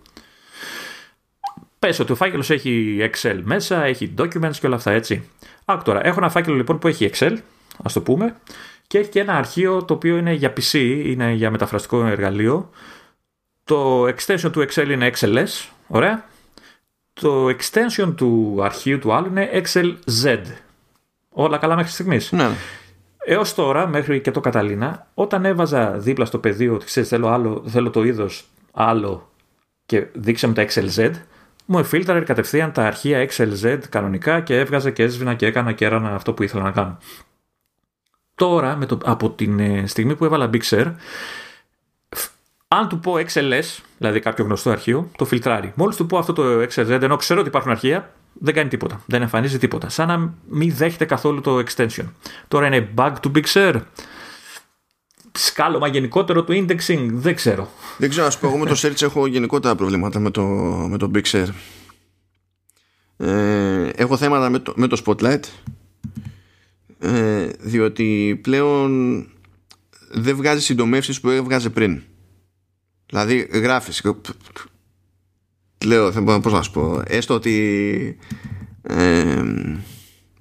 Πες 1.78 1.98
ότι 1.98 2.12
ο 2.12 2.14
φάκελος 2.14 2.50
έχει 2.50 2.98
Excel 3.00 3.40
μέσα, 3.42 3.84
έχει 3.84 4.14
documents 4.18 4.56
και 4.60 4.66
όλα 4.66 4.76
αυτά 4.76 4.90
έτσι. 4.90 5.28
Άκου 5.64 5.82
τώρα, 5.82 6.06
έχω 6.06 6.18
ένα 6.18 6.30
φάκελο 6.30 6.56
λοιπόν 6.56 6.78
που 6.78 6.88
έχει 6.88 7.10
Excel, 7.12 7.36
ας 7.82 7.92
το 7.92 8.00
πούμε, 8.00 8.36
και 8.86 8.98
έχει 8.98 9.08
και 9.08 9.20
ένα 9.20 9.36
αρχείο 9.36 9.84
το 9.84 9.94
οποίο 9.94 10.16
είναι 10.16 10.32
για 10.32 10.52
PC, 10.52 11.02
είναι 11.04 11.32
για 11.32 11.50
μεταφραστικό 11.50 12.04
εργαλείο. 12.04 12.70
Το 13.64 14.04
extension 14.04 14.50
του 14.52 14.66
Excel 14.68 14.88
είναι 14.88 15.10
XLS, 15.18 15.68
ωραία. 15.86 16.24
Το 17.12 17.46
extension 17.46 18.14
του 18.16 18.58
αρχείου 18.62 18.98
του 18.98 19.12
άλλου 19.12 19.26
είναι 19.26 19.50
XLZ. 19.52 20.40
Όλα 21.28 21.58
καλά 21.58 21.76
μέχρι 21.76 21.90
στιγμής. 21.90 22.32
Ναι. 22.32 22.48
Έως 23.28 23.54
τώρα, 23.54 23.86
μέχρι 23.86 24.20
και 24.20 24.30
το 24.30 24.40
Καταλήνα, 24.40 25.06
όταν 25.14 25.44
έβαζα 25.44 25.90
δίπλα 25.90 26.24
στο 26.24 26.38
πεδίο 26.38 26.74
ότι 26.74 26.84
ξέρεις, 26.84 27.08
θέλω, 27.08 27.62
θέλω 27.66 27.90
το 27.90 28.04
είδος 28.04 28.44
άλλο 28.72 29.30
και 29.86 30.06
δείξαμε 30.12 30.54
τα 30.54 30.66
XLZ, 30.68 31.10
μου 31.66 31.78
εφίλτραρε 31.78 32.20
κατευθείαν 32.20 32.72
τα 32.72 32.86
αρχεία 32.86 33.28
XLZ 33.30 33.78
κανονικά 33.88 34.40
και 34.40 34.58
έβγαζε 34.58 34.90
και 34.90 35.02
έσβηνα 35.02 35.34
και 35.34 35.46
έκανα 35.46 35.72
και 35.72 35.84
έρανα 35.84 36.14
αυτό 36.14 36.32
που 36.32 36.42
ήθελα 36.42 36.62
να 36.62 36.70
κάνω. 36.70 36.98
Τώρα, 38.34 38.76
με 38.76 38.86
το, 38.86 38.98
από 39.04 39.30
την 39.30 39.58
ε, 39.58 39.86
στιγμή 39.86 40.16
που 40.16 40.24
έβαλα 40.24 40.50
Big 40.52 40.92
αν 42.68 42.88
του 42.88 43.00
πω 43.00 43.12
XLS, 43.12 43.78
δηλαδή 43.98 44.20
κάποιο 44.20 44.44
γνωστό 44.44 44.70
αρχείο, 44.70 45.10
το 45.16 45.24
φιλτράρει. 45.24 45.72
Μόλις 45.76 45.96
του 45.96 46.06
πω 46.06 46.18
αυτό 46.18 46.32
το 46.32 46.42
XLZ, 46.62 46.88
ενώ 46.88 47.16
ξέρω 47.16 47.40
ότι 47.40 47.48
υπάρχουν 47.48 47.70
αρχεία, 47.70 48.12
δεν 48.32 48.54
κάνει 48.54 48.68
τίποτα. 48.68 49.02
Δεν 49.06 49.22
εμφανίζει 49.22 49.58
τίποτα. 49.58 49.88
Σαν 49.88 50.08
να 50.08 50.34
μην 50.48 50.74
δέχεται 50.74 51.04
καθόλου 51.04 51.40
το 51.40 51.58
extension. 51.58 52.04
Τώρα 52.48 52.66
είναι 52.66 52.88
bug 52.96 53.12
του 53.20 53.32
Big 53.34 53.74
σκάλωμα 55.36 55.86
γενικότερο 55.86 56.44
του 56.44 56.52
indexing, 56.52 57.08
δεν 57.12 57.34
ξέρω. 57.34 57.68
Δεν 57.98 58.08
ξέρω, 58.08 58.26
ας 58.26 58.38
πω, 58.38 58.46
εγώ 58.46 58.58
με 58.58 58.66
το 58.66 58.74
search 58.82 59.02
έχω 59.02 59.26
γενικότερα 59.26 59.74
προβλήματα 59.74 60.18
με 60.18 60.30
το, 60.30 60.42
με 60.90 60.98
το 60.98 61.10
Big 61.14 61.22
Sur. 61.22 61.48
Ε, 63.16 63.88
έχω 63.88 64.16
θέματα 64.16 64.50
με 64.50 64.58
το, 64.58 64.72
με 64.76 64.86
το 64.86 65.02
Spotlight 65.04 65.40
ε, 66.98 67.48
διότι 67.60 68.38
πλέον 68.42 69.20
δεν 70.10 70.36
βγάζει 70.36 70.62
συντομεύσεις 70.62 71.20
που 71.20 71.28
έβγαζε 71.28 71.70
πριν. 71.70 72.02
Δηλαδή 73.06 73.48
γράφεις 73.52 74.02
λέω, 75.84 76.12
πώς 76.40 76.52
να 76.52 76.62
σου 76.62 76.70
πω 76.70 77.02
έστω 77.06 77.34
ότι 77.34 78.16
ε, 78.82 79.42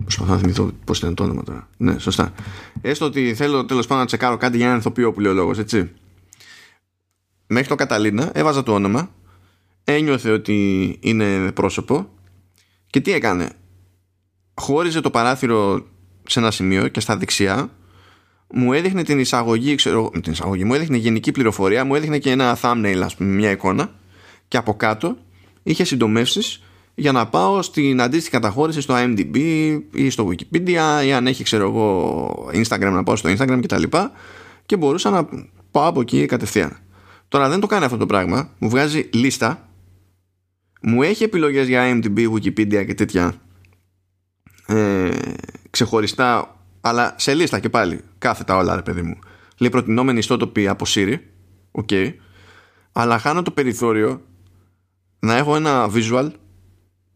Προσπαθώ 0.06 0.32
να 0.34 0.38
θυμηθώ 0.38 0.72
πώς 0.86 0.98
ήταν 0.98 1.16
το 1.16 1.24
όνομα 1.24 1.44
τώρα. 1.44 1.70
Ναι, 1.78 2.00
σωστά. 2.00 2.34
Έστω 2.82 3.06
ότι 3.06 3.34
θέλω 3.36 3.66
τέλος 3.66 3.88
πάντων 3.88 4.02
να 4.02 4.08
τσεκάρω 4.08 4.38
κάτι 4.38 4.58
για 4.58 4.66
έναν 4.66 4.78
ηθοποιό 4.78 5.14
που 5.14 5.20
λέει 5.20 5.32
ο 5.32 5.36
λόγος, 5.36 5.58
έτσι. 5.58 5.92
Μέχρι 7.48 7.68
το 7.68 7.76
Καταλήνα 7.76 8.32
έβαζα 8.34 8.64
το 8.64 8.74
όνομα, 8.74 9.12
ένιωθε 9.84 10.32
ότι 10.32 10.98
είναι 11.02 11.52
πρόσωπο 11.52 12.10
και 12.90 13.02
τι 13.02 13.12
έκανε. 13.12 13.50
χώριζε 14.54 15.02
το 15.02 15.10
παράθυρο 15.10 15.86
σε 16.28 16.40
ένα 16.40 16.52
σημείο 16.52 16.88
και 16.88 17.00
στα 17.00 17.18
δεξιά 17.18 17.70
μου 18.54 18.74
έδειχνε 18.74 19.04
την 19.04 19.20
εισαγωγή, 19.20 19.76
ξέρω, 19.76 20.12
την 20.22 20.32
εισαγωγή, 20.32 20.64
μου 20.64 20.74
έδειχνε 20.74 20.98
γενική 20.98 21.32
πληροφορία, 21.32 21.86
μου 21.86 21.96
έδειχνε 21.96 22.18
και 22.18 22.32
ένα 22.32 22.58
thumbnail, 22.62 23.02
ας 23.04 23.16
πούμε, 23.16 23.30
μια 23.30 23.52
εικόνα 23.52 23.92
και 24.48 24.58
από 24.58 24.76
κάτω 24.76 25.18
είχε 25.64 25.84
συντομεύσεις 25.84 26.64
για 26.96 27.12
να 27.12 27.28
πάω 27.28 27.62
στην 27.62 28.02
αντίστοιχη 28.02 28.32
καταχώρηση 28.32 28.82
στο 28.82 28.94
IMDb 28.98 29.38
ή 29.92 30.10
στο 30.10 30.30
Wikipedia 30.30 31.04
ή 31.06 31.14
αν 31.14 31.28
έχει 31.28 31.44
ξέρω 31.44 31.68
εγώ 31.68 32.50
Instagram 32.54 32.92
να 32.92 33.04
πάω 33.04 33.16
στο 33.16 33.30
Instagram 33.30 33.60
κτλ. 33.62 33.84
Και, 33.84 34.10
και 34.66 34.78
μπορούσα 34.78 35.10
να 35.10 35.28
πάω 35.72 35.88
από 35.88 36.02
εκεί 36.02 36.26
κατευθείαν. 36.26 36.78
Τώρα 37.28 37.50
δεν 37.50 37.60
το 37.60 37.68
κάνει 37.68 37.86
αυτό 37.86 37.98
το 37.98 38.06
πράγμα. 38.06 38.50
Μου 38.58 38.70
βγάζει 38.70 39.10
λίστα. 39.14 39.70
Μου 40.82 41.04
έχει 41.04 41.24
επιλογές 41.24 41.68
για 41.68 41.92
IMDb, 41.92 42.32
Wikipedia 42.32 42.86
και 42.86 42.94
τέτοια 42.94 43.34
ε, 44.68 45.10
ξεχωριστά 45.70 46.56
αλλά 46.82 47.16
σε 47.18 47.34
λίστα 47.34 47.60
και 47.60 47.70
πάλι 47.70 48.00
κάθετα 48.18 48.58
όλα 48.58 48.76
ρε 48.76 48.82
παιδί 48.82 49.02
μου. 49.02 49.20
Λέει 49.58 49.70
προτινόμενη 49.70 50.18
ιστότοπη 50.18 50.68
από 50.68 50.86
Siri. 50.88 51.16
OK. 51.72 51.88
Okay. 51.92 52.14
Αλλά 52.92 53.20
χάνω 53.20 53.42
το 53.42 53.52
περιθώριο 53.52 54.22
να 55.20 55.36
έχω 55.36 55.56
ένα 55.56 55.90
visual 55.94 56.32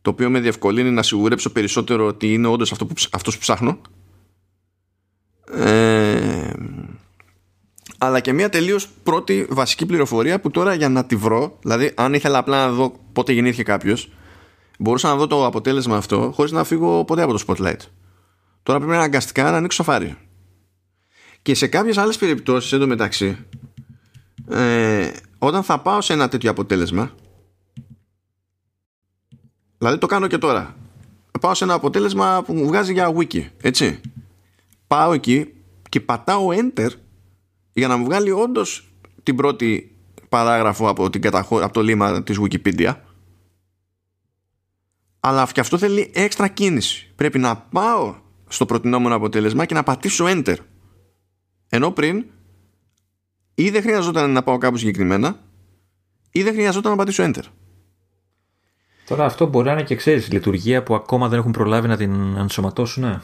το 0.02 0.10
οποίο 0.10 0.30
με 0.30 0.40
διευκολύνει 0.40 0.92
να 0.92 1.04
σιγουρέψω 1.04 1.52
περισσότερο 1.52 2.06
ότι 2.06 2.34
είναι 2.34 2.48
όντως 2.48 2.72
αυτό 2.72 2.86
που, 2.86 2.94
αυτός 3.12 3.34
που 3.34 3.40
ψάχνω. 3.40 3.82
Ε, 5.54 6.54
αλλά 7.98 8.20
και 8.20 8.34
μια 8.34 8.50
τελείως 8.50 8.88
πρώτη 9.04 9.48
βασική 9.50 9.86
πληροφορία 9.86 10.40
που 10.40 10.52
τώρα 10.52 10.74
για 10.74 10.90
να 10.90 11.06
τη 11.06 11.16
βρω 11.16 11.58
δηλαδή 11.62 11.92
αν 11.96 12.14
ήθελα 12.14 12.38
απλά 12.38 12.66
να 12.66 12.72
δω 12.72 13.00
πότε 13.14 13.34
γεννήθηκε 13.34 13.64
κάποιος, 13.64 14.12
μπορούσα 14.80 15.08
να 15.08 15.16
δω 15.16 15.28
το 15.28 15.46
αποτέλεσμα 15.46 15.98
αυτό 15.98 16.32
χωρίς 16.36 16.52
να 16.52 16.64
φύγω 16.64 17.06
ποτέ 17.06 17.22
από 17.22 17.38
το 17.38 17.44
spotlight. 17.48 17.80
Τώρα 18.64 18.80
πρέπει 18.80 18.96
αναγκαστικά 18.96 19.52
να 19.52 19.58
ανοίξω 19.58 19.84
Safari. 19.84 20.18
Και 21.42 21.56
σε 21.56 21.68
κάποιες 21.68 21.98
άλλες 21.98 22.18
περιπτώσεις 22.18 22.72
εντωμεταξύ 22.72 23.38
ε, 24.50 25.12
όταν 25.40 25.64
θα 25.64 25.80
πάω 25.80 26.02
σε 26.02 26.14
ένα 26.14 26.28
τέτοιο 26.28 26.52
αποτέλεσμα 26.52 27.12
Δηλαδή 29.80 29.98
το 29.98 30.08
κάνω 30.08 30.28
και 30.28 30.38
τώρα. 30.38 30.76
Πάω 31.42 31.54
σε 31.54 31.64
ένα 31.64 31.74
αποτέλεσμα 31.74 32.44
που 32.46 32.54
μου 32.54 32.66
βγάζει 32.66 32.94
για 32.94 33.14
wiki, 33.16 33.48
έτσι. 33.62 34.02
Πάω 34.88 35.14
εκεί 35.14 35.54
και 35.90 36.00
πατάω 36.00 36.48
enter 36.50 36.90
για 37.74 37.88
να 37.88 37.98
μου 37.98 38.06
βγάλει 38.06 38.32
όντως 38.32 38.94
την 39.24 39.36
πρώτη 39.36 39.96
παράγραφο 40.30 40.90
από, 40.90 41.10
την 41.10 41.36
από 41.36 41.70
το 41.72 41.82
λίμα 41.82 42.24
της 42.24 42.40
Wikipedia. 42.42 42.96
Αλλά 45.20 45.48
και 45.52 45.60
αυτό 45.60 45.78
θέλει 45.78 46.12
έξτρα 46.14 46.48
κίνηση. 46.48 47.12
Πρέπει 47.16 47.40
να 47.40 47.58
πάω 47.58 48.16
στο 48.48 48.66
προτινόμενο 48.66 49.16
αποτέλεσμα 49.16 49.66
και 49.66 49.74
να 49.74 49.84
πατήσω 49.84 50.26
enter. 50.28 50.56
Ενώ 51.70 51.92
πριν 51.92 52.26
ή 53.54 53.70
δεν 53.70 53.82
χρειαζόταν 53.82 54.32
να 54.32 54.44
πάω 54.44 54.58
κάπου 54.58 54.78
συγκεκριμένα 54.78 55.40
ή 56.32 56.44
δεν 56.44 56.54
χρειαζόταν 56.54 56.92
να 56.92 56.98
πατήσω 56.98 57.24
enter. 57.24 57.44
Τώρα 59.10 59.26
αυτό 59.26 59.46
μπορεί 59.46 59.66
να 59.66 59.72
είναι 59.72 59.84
και 59.84 59.96
ξέρεις 59.96 60.32
λειτουργία 60.32 60.84
που 60.84 60.96
ακόμα 60.96 61.28
δεν 61.28 61.40
έχουν 61.40 61.52
προλάβει 61.52 61.88
να 61.88 61.98
την 61.98 62.38
ενσωματώσουν. 62.38 63.04
Ναι. 63.04 63.20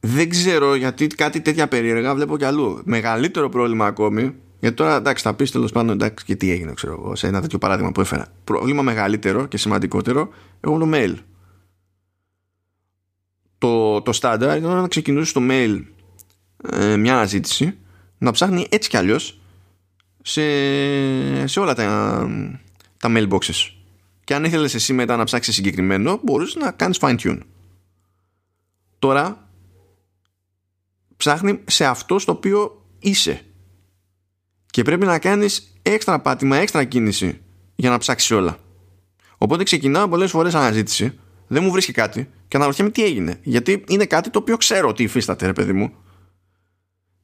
Δεν 0.00 0.28
ξέρω 0.28 0.74
γιατί 0.74 1.06
κάτι 1.06 1.40
τέτοια 1.40 1.68
περίεργα 1.68 2.14
βλέπω 2.14 2.36
κι 2.36 2.44
αλλού. 2.44 2.80
Μεγαλύτερο 2.84 3.48
πρόβλημα 3.48 3.86
ακόμη. 3.86 4.34
Γιατί 4.60 4.76
τώρα 4.76 4.96
εντάξει, 4.96 5.22
θα 5.22 5.34
πεις 5.34 5.50
τέλος 5.50 5.72
πάντων 5.72 5.94
εντάξει 5.94 6.24
και 6.24 6.36
τι 6.36 6.50
έγινε, 6.50 6.72
ξέρω 6.74 6.92
εγώ, 6.92 7.16
σε 7.16 7.26
ένα 7.26 7.40
τέτοιο 7.40 7.58
παράδειγμα 7.58 7.92
που 7.92 8.00
έφερα. 8.00 8.26
Πρόβλημα 8.44 8.82
μεγαλύτερο 8.82 9.46
και 9.46 9.56
σημαντικότερο 9.56 10.28
έχω 10.60 10.78
το 10.78 10.88
mail. 10.92 11.14
Το, 13.58 14.02
το 14.02 14.18
standard 14.20 14.54
ήταν 14.58 14.62
να 14.62 14.88
ξεκινούσε 14.88 15.32
το 15.32 15.40
mail 15.50 15.82
ε, 16.72 16.96
μια 16.96 17.12
αναζήτηση 17.12 17.78
να 18.18 18.30
ψάχνει 18.30 18.66
έτσι 18.70 18.88
κι 18.88 18.96
αλλιώς 18.96 19.40
σε, 20.22 20.42
σε 21.46 21.60
όλα 21.60 21.74
τα, 21.74 22.28
τα 22.98 23.12
mailboxes 23.14 23.77
και 24.28 24.34
αν 24.34 24.44
ήθελες 24.44 24.74
εσύ 24.74 24.92
μετά 24.92 25.16
να 25.16 25.24
ψάξεις 25.24 25.54
συγκεκριμένο 25.54 26.20
μπορείς 26.22 26.54
να 26.54 26.70
κάνεις 26.70 26.98
fine 27.00 27.16
tune. 27.18 27.38
Τώρα 28.98 29.48
ψάχνει 31.16 31.60
σε 31.66 31.84
αυτό 31.84 32.18
στο 32.18 32.32
οποίο 32.32 32.86
είσαι. 32.98 33.42
Και 34.66 34.82
πρέπει 34.82 35.06
να 35.06 35.18
κάνεις 35.18 35.72
έξτρα 35.82 36.20
πάτημα, 36.20 36.56
έξτρα 36.56 36.84
κίνηση 36.84 37.40
για 37.74 37.90
να 37.90 37.98
ψάξεις 37.98 38.30
όλα. 38.30 38.58
Οπότε 39.38 39.62
ξεκινάω 39.62 40.08
πολλές 40.08 40.30
φορές 40.30 40.54
αναζήτηση 40.54 41.18
δεν 41.46 41.62
μου 41.62 41.70
βρίσκει 41.70 41.92
κάτι 41.92 42.30
και 42.48 42.56
αναρωτιέμαι 42.56 42.90
τι 42.90 43.04
έγινε. 43.04 43.40
Γιατί 43.42 43.84
είναι 43.88 44.06
κάτι 44.06 44.30
το 44.30 44.38
οποίο 44.38 44.56
ξέρω 44.56 44.88
ότι 44.88 45.02
υφίσταται 45.02 45.46
ρε 45.46 45.52
παιδί 45.52 45.72
μου. 45.72 45.92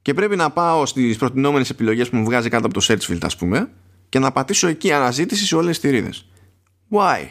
Και 0.01 0.13
πρέπει 0.13 0.35
να 0.35 0.49
πάω 0.49 0.85
στις 0.85 1.17
προτινόμενες 1.17 1.69
επιλογές 1.69 2.09
που 2.09 2.15
μου 2.15 2.23
βγάζει 2.23 2.49
κάτω 2.49 2.65
από 2.65 2.79
το 2.79 2.85
search 2.87 3.11
field 3.11 3.21
ας 3.21 3.35
πούμε 3.35 3.71
και 4.09 4.19
να 4.19 4.31
πατήσω 4.31 4.67
εκεί 4.67 4.91
αναζήτηση 4.91 5.45
σε 5.45 5.55
όλες 5.55 5.79
τις 5.79 5.89
θηρίδες 5.89 6.25
Why? 6.91 7.27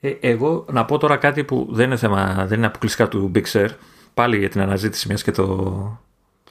Ε, 0.00 0.16
εγώ 0.20 0.64
να 0.70 0.84
πω 0.84 0.98
τώρα 0.98 1.16
κάτι 1.16 1.44
που 1.44 1.68
δεν 1.70 1.86
είναι 1.86 1.96
θέμα, 1.96 2.46
δεν 2.46 2.58
είναι 2.58 2.66
αποκλειστικά 2.66 3.08
του 3.08 3.30
Big 3.34 3.44
Sur, 3.52 3.68
πάλι 4.14 4.38
για 4.38 4.48
την 4.48 4.60
αναζήτηση 4.60 5.08
μιας 5.08 5.22
και 5.22 5.30
το, 5.30 5.98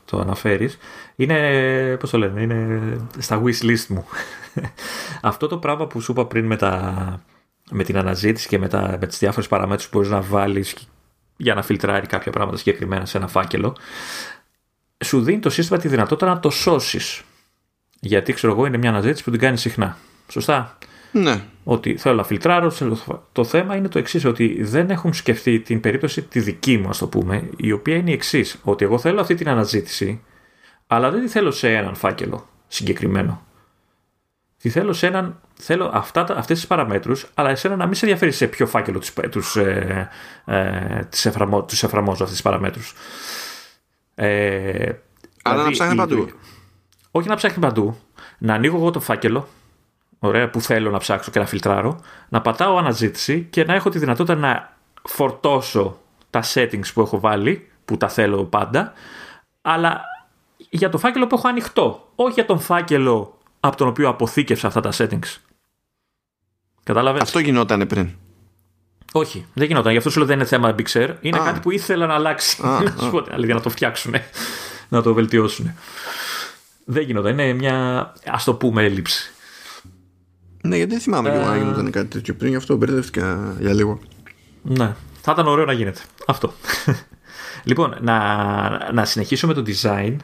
το 0.05 0.19
αναφέρεις, 0.19 0.77
είναι, 1.15 1.97
πώς 1.99 2.10
το 2.10 2.18
λένε, 2.18 2.41
είναι 2.41 2.80
στα 3.18 3.41
wish 3.43 3.64
list 3.64 3.85
μου. 3.88 4.05
Αυτό 5.22 5.47
το 5.47 5.57
πράγμα 5.57 5.88
που 5.88 6.01
σου 6.01 6.11
είπα 6.11 6.26
πριν 6.26 6.45
με, 6.45 6.55
τα, 6.55 7.23
με 7.72 7.84
την 7.84 7.97
αναζήτηση 7.97 8.47
και 8.47 8.57
με, 8.57 8.68
τα, 8.68 8.97
με 8.99 9.07
τις 9.07 9.18
διάφορες 9.18 9.47
παραμέτρους 9.47 9.89
που 9.89 9.97
μπορείς 9.97 10.11
να 10.11 10.22
βάλεις 10.22 10.76
για 11.38 11.53
να 11.53 11.61
φιλτράρει 11.61 12.07
κάποια 12.07 12.31
πράγματα 12.31 12.57
συγκεκριμένα 12.57 13.05
σε 13.05 13.18
ένα 13.18 13.27
φάκελο, 13.27 13.76
σου 15.03 15.23
δίνει 15.23 15.39
το 15.39 15.49
σύστημα 15.49 15.80
τη 15.80 15.88
δυνατότητα 15.88 16.27
να 16.27 16.39
το 16.39 16.49
σώσεις. 16.49 17.22
Γιατί 17.99 18.34
ξέρω 18.34 18.53
εγώ 18.53 18.65
είναι 18.65 18.77
μια 18.77 18.89
αναζήτηση 18.89 19.23
που 19.23 19.31
την 19.31 19.39
κάνεις 19.39 19.61
συχνά. 19.61 19.97
Σωστά. 20.27 20.77
Ναι. 21.11 21.43
Ότι 21.63 21.97
θέλω 21.97 22.15
να 22.15 22.23
φιλτράρω. 22.23 22.71
Το 23.31 23.43
θέμα 23.43 23.75
είναι 23.75 23.87
το 23.87 23.99
εξής, 23.99 24.25
ότι 24.25 24.63
δεν 24.63 24.89
έχουν 24.89 25.13
σκεφτεί 25.13 25.59
την 25.59 25.79
περίπτωση 25.79 26.21
τη 26.21 26.39
δική 26.39 26.77
μου, 26.77 26.89
ας 26.89 26.97
το 26.97 27.07
πούμε, 27.07 27.49
η 27.57 27.71
οποία 27.71 27.95
είναι 27.95 28.09
η 28.09 28.13
εξής. 28.13 28.59
Ότι 28.63 28.85
εγώ 28.85 28.97
θέλω 28.97 29.21
αυτή 29.21 29.35
την 29.35 29.49
αναζήτηση, 29.49 30.23
αλλά 30.87 31.11
δεν 31.11 31.21
τη 31.21 31.27
θέλω 31.27 31.51
σε 31.51 31.75
έναν 31.75 31.95
φάκελο 31.95 32.47
συγκεκριμένο. 32.67 33.45
Τη 34.57 34.69
θέλω 34.69 34.93
σε 34.93 35.07
έναν. 35.07 35.41
Θέλω 35.59 35.91
αυτά, 35.93 36.25
αυτές 36.35 36.57
τις 36.57 36.67
παραμέτρους, 36.67 37.27
αλλά 37.33 37.49
εσένα 37.49 37.75
να 37.75 37.85
μην 37.85 37.93
σε 37.93 38.05
ενδιαφέρει 38.05 38.31
σε 38.31 38.47
ποιο 38.47 38.67
φάκελο 38.67 38.99
τους, 38.99 39.13
τους, 39.29 39.55
ε, 39.55 40.09
ε, 40.45 41.03
τις 41.09 41.25
εφαρμο, 41.25 41.63
τους 41.63 41.83
εφαρμόζω 41.83 42.11
αυτές 42.11 42.31
τις 42.31 42.41
παραμέτρους. 42.41 42.93
Ε, 44.15 44.91
αλλά 45.41 45.63
δηλαδή, 45.63 45.63
να 45.63 45.71
ψάχνει 45.71 45.95
παντού. 45.95 46.29
Όχι 47.11 47.27
να 47.27 47.35
ψάχνει 47.35 47.61
παντού. 47.61 47.97
Να 48.37 48.53
ανοίγω 48.53 48.77
εγώ 48.77 48.91
το 48.91 48.99
φάκελο, 48.99 49.47
ωραία, 50.27 50.49
που 50.49 50.61
θέλω 50.61 50.91
να 50.91 50.97
ψάξω 50.97 51.31
και 51.31 51.39
να 51.39 51.45
φιλτράρω, 51.45 51.99
να 52.29 52.41
πατάω 52.41 52.77
αναζήτηση 52.77 53.47
και 53.49 53.63
να 53.63 53.73
έχω 53.73 53.89
τη 53.89 53.99
δυνατότητα 53.99 54.35
να 54.35 54.77
φορτώσω 55.03 55.99
τα 56.29 56.43
settings 56.53 56.93
που 56.93 57.01
έχω 57.01 57.19
βάλει, 57.19 57.69
που 57.85 57.97
τα 57.97 58.09
θέλω 58.09 58.43
πάντα, 58.43 58.93
αλλά 59.61 60.01
για 60.69 60.89
το 60.89 60.97
φάκελο 60.97 61.27
που 61.27 61.35
έχω 61.35 61.47
ανοιχτό, 61.47 62.11
όχι 62.15 62.33
για 62.33 62.45
τον 62.45 62.59
φάκελο 62.59 63.37
από 63.59 63.75
τον 63.75 63.87
οποίο 63.87 64.09
αποθήκευσα 64.09 64.67
αυτά 64.67 64.81
τα 64.81 64.91
settings. 64.97 65.37
Κατάλαβες; 66.83 67.21
Αυτό 67.21 67.39
γινόταν 67.39 67.87
πριν. 67.87 68.09
Όχι, 69.11 69.45
δεν 69.53 69.67
γινόταν. 69.67 69.91
Γι' 69.91 69.97
αυτό 69.97 70.09
σου 70.09 70.17
λέω 70.17 70.27
δεν 70.27 70.35
είναι 70.37 70.45
θέμα 70.45 70.75
Big 70.77 70.87
Share. 70.91 71.15
Είναι 71.21 71.37
κάτι 71.37 71.59
που 71.59 71.71
ήθελα 71.71 72.05
να 72.05 72.13
αλλάξει. 72.13 72.61
να 72.61 72.93
σου 72.99 73.11
πω 73.11 73.23
να 73.37 73.61
το 73.61 73.69
φτιάξουν. 73.69 74.13
να 74.89 75.01
το 75.01 75.13
βελτιώσουν. 75.13 75.73
Δεν 76.85 77.03
γινόταν. 77.03 77.31
Είναι 77.31 77.53
μια 77.53 78.13
ας 78.25 78.43
το 78.43 78.53
πούμε 78.53 78.83
έλλειψη. 78.83 79.33
Ναι, 80.65 80.76
γιατί 80.76 80.91
δεν 80.91 81.02
θυμάμαι 81.02 81.30
ε... 81.30 81.45
να 81.45 81.57
γινόταν 81.57 81.91
κάτι 81.91 82.07
τέτοιο 82.07 82.35
πριν, 82.35 82.49
γι' 82.49 82.56
αυτό 82.56 82.76
μπερδεύτηκα 82.76 83.56
για 83.60 83.73
λίγο. 83.73 83.99
Ναι, 84.61 84.95
θα 85.22 85.31
ήταν 85.31 85.48
ωραίο 85.48 85.65
να 85.65 85.73
γίνεται. 85.73 86.02
Αυτό. 86.27 86.53
λοιπόν, 87.69 87.98
να, 88.02 88.94
να 88.94 89.06
συνεχίσω 89.06 89.48
με 89.48 89.53
το 89.53 89.64
design 89.68 90.15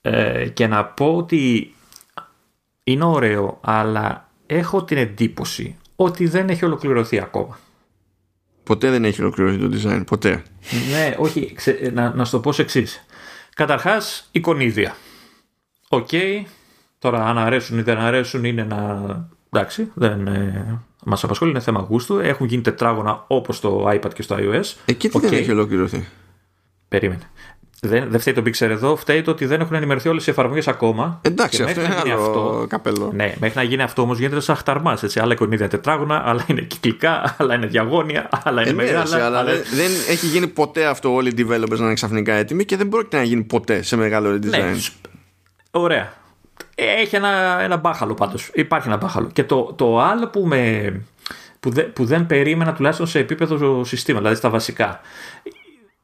ε, 0.00 0.48
και 0.48 0.66
να 0.66 0.84
πω 0.84 1.16
ότι 1.16 1.74
είναι 2.84 3.04
ωραίο, 3.04 3.58
αλλά 3.62 4.30
έχω 4.46 4.84
την 4.84 4.96
εντύπωση 4.96 5.76
ότι 5.96 6.26
δεν 6.26 6.48
έχει 6.48 6.64
ολοκληρωθεί 6.64 7.20
ακόμα. 7.20 7.58
Ποτέ 8.62 8.90
δεν 8.90 9.04
έχει 9.04 9.20
ολοκληρωθεί 9.20 9.58
το 9.58 9.70
design, 9.72 10.02
ποτέ. 10.06 10.42
ναι, 10.90 11.14
όχι, 11.18 11.56
να, 11.92 12.14
να 12.14 12.24
σου 12.24 12.30
το 12.30 12.40
πω 12.40 12.52
εξής. 12.62 13.06
Καταρχάς, 13.54 14.28
εικονίδια. 14.32 14.96
OK, 15.88 16.08
okay, 16.10 16.42
Τώρα, 17.04 17.26
αν 17.26 17.38
αρέσουν 17.38 17.78
ή 17.78 17.82
δεν 17.82 17.98
αρέσουν, 17.98 18.44
είναι 18.44 18.60
ένα. 18.60 19.28
Εντάξει, 19.50 19.90
δεν 19.94 20.26
ε, 20.26 20.80
μας 21.04 21.24
απασχολεί, 21.24 21.50
είναι 21.50 21.60
θέμα 21.60 21.86
γούστου. 21.88 22.18
Έχουν 22.18 22.46
γίνει 22.46 22.62
τετράγωνα 22.62 23.24
όπως 23.26 23.60
το 23.60 23.88
iPad 23.90 24.14
και 24.14 24.22
στο 24.22 24.36
iOS. 24.38 24.74
Εκεί 24.84 25.08
τι 25.08 25.18
okay. 25.18 25.22
δεν 25.22 25.32
έχει 25.32 25.50
ολοκληρωθεί; 25.50 26.06
Περίμενε. 26.88 27.20
δεν, 27.80 28.10
δεν 28.10 28.20
φταίει 28.20 28.34
το 28.34 28.42
Pixar 28.46 28.68
εδώ, 28.70 28.96
φταίει 28.96 29.22
το 29.22 29.30
ότι 29.30 29.46
δεν 29.46 29.60
έχουν 29.60 29.76
ενημερωθεί 29.76 30.08
όλες 30.08 30.26
οι 30.26 30.30
εφαρμογές 30.30 30.68
ακόμα. 30.68 31.18
Εντάξει, 31.22 31.62
αυτό 31.62 31.80
είναι 31.80 31.94
άλλο 31.94 32.14
αυτό, 32.14 32.66
καπέλο. 32.68 33.10
Ναι, 33.14 33.34
μέχρι 33.38 33.56
να 33.58 33.62
γίνει 33.62 33.82
αυτό 33.82 34.02
όμως 34.02 34.18
γίνεται 34.18 34.40
σαν 34.40 34.56
χταρμάς. 34.56 35.16
Άλλα 35.16 35.32
εικονίδια 35.32 35.68
τετράγωνα, 35.68 36.22
άλλα 36.24 36.44
είναι 36.46 36.60
κυκλικά, 36.60 37.36
άλλα 37.38 37.54
είναι 37.54 37.66
διαγώνια, 37.66 38.28
άλλα 38.44 38.60
είναι 38.60 38.70
ε, 38.70 38.74
μεγάλα. 38.74 39.16
Ναι, 39.16 39.22
αλλά 39.22 39.38
άλλα... 39.38 39.52
δεν 39.52 39.90
έχει 40.08 40.26
γίνει 40.26 40.46
ποτέ 40.46 40.86
αυτό 40.86 41.14
όλοι 41.14 41.28
οι 41.28 41.34
developers 41.38 41.78
να 41.78 41.84
είναι 41.84 41.94
ξαφνικά 41.94 42.32
έτοιμοι 42.32 42.64
και 42.64 42.76
δεν 42.76 42.88
πρόκειται 42.88 43.16
να 43.16 43.22
γίνει 43.22 43.42
ποτέ 43.42 43.82
σε 43.82 43.96
μεγάλο 43.96 44.30
redesign. 44.30 44.50
Ναι, 44.50 44.74
ωραία. 45.70 46.22
Έχει 46.74 47.16
ένα, 47.16 47.60
ένα 47.60 47.76
μπάχαλο 47.76 48.14
πάντως. 48.14 48.50
Υπάρχει 48.54 48.88
ένα 48.88 48.96
μπάχαλο. 48.96 49.28
Και 49.32 49.44
το, 49.44 49.72
το 49.76 50.00
άλλο 50.00 50.28
που 50.28 50.46
με. 50.46 50.92
Που, 51.60 51.70
δε, 51.70 51.82
που 51.82 52.04
δεν 52.04 52.26
περίμενα 52.26 52.72
τουλάχιστον 52.72 53.06
σε 53.06 53.18
επίπεδο 53.18 53.84
συστήμα, 53.84 54.18
δηλαδή 54.18 54.36
στα 54.36 54.50
βασικά 54.50 55.00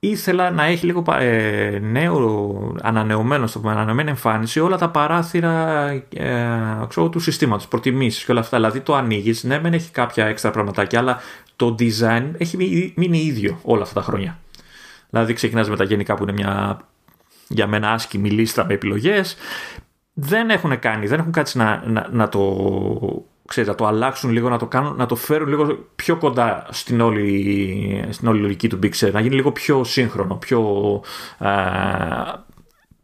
ήθελα 0.01 0.51
να 0.51 0.65
έχει 0.65 0.87
λίγο 0.87 1.05
ε, 1.19 1.79
νέο, 1.83 2.77
ανανεωμένο, 2.83 3.47
στο 3.47 3.63
ανανεωμένη 3.65 4.09
εμφάνιση 4.09 4.61
όλα 4.61 4.77
τα 4.77 4.89
παράθυρα 4.89 5.87
ε, 6.15 6.87
ξέρω, 6.89 7.09
του 7.09 7.19
συστήματος, 7.19 7.69
προτιμήσεις 7.69 8.25
και 8.25 8.31
όλα 8.31 8.41
αυτά. 8.41 8.57
Δηλαδή 8.57 8.81
το 8.81 8.95
ανοίγεις, 8.95 9.45
ναι, 9.45 9.59
δεν 9.59 9.73
έχει 9.73 9.91
κάποια 9.91 10.27
έξτρα 10.27 10.51
πραγματάκια, 10.51 10.99
αλλά 10.99 11.21
το 11.57 11.75
design 11.79 12.31
έχει 12.39 12.93
μείνει 12.97 13.19
ίδιο 13.19 13.59
όλα 13.63 13.83
αυτά 13.83 14.01
τα 14.01 14.07
χρόνια. 14.07 14.39
Δηλαδή 15.11 15.33
ξεκινάς 15.33 15.69
με 15.69 15.77
τα 15.77 15.85
γενικά 15.85 16.15
που 16.15 16.23
είναι 16.23 16.33
μια 16.33 16.81
για 17.49 17.67
μένα 17.67 17.93
άσχημη 17.93 18.31
λίστα 18.31 18.65
με 18.67 18.75
επιλογές. 18.75 19.37
Δεν 20.23 20.51
έχουν 20.51 20.79
κάνει, 20.79 21.07
δεν 21.07 21.19
έχουν 21.19 21.33
κάτσει 21.33 21.59
να, 21.59 21.83
να, 21.87 22.09
να 22.11 22.29
το 22.29 23.25
ξέρεις, 23.51 23.69
να 23.69 23.75
το 23.75 23.87
αλλάξουν 23.87 24.31
λίγο, 24.31 24.49
να 24.49 24.59
το, 24.59 24.67
κάνουν, 24.67 24.97
να 24.97 25.07
το 25.07 25.17
φέρουν 25.17 25.49
λίγο 25.49 25.79
πιο 25.97 26.17
κοντά 26.17 26.67
στην 26.71 27.01
όλη, 27.01 28.05
στην 28.11 28.29
όλη 28.29 28.41
λογική 28.41 28.69
του 28.69 28.79
Pixel, 28.83 29.11
να 29.13 29.21
γίνει 29.21 29.35
λίγο 29.35 29.53
πιο 29.53 29.85
σύγχρονο, 29.85 30.35
πιο, 30.35 30.61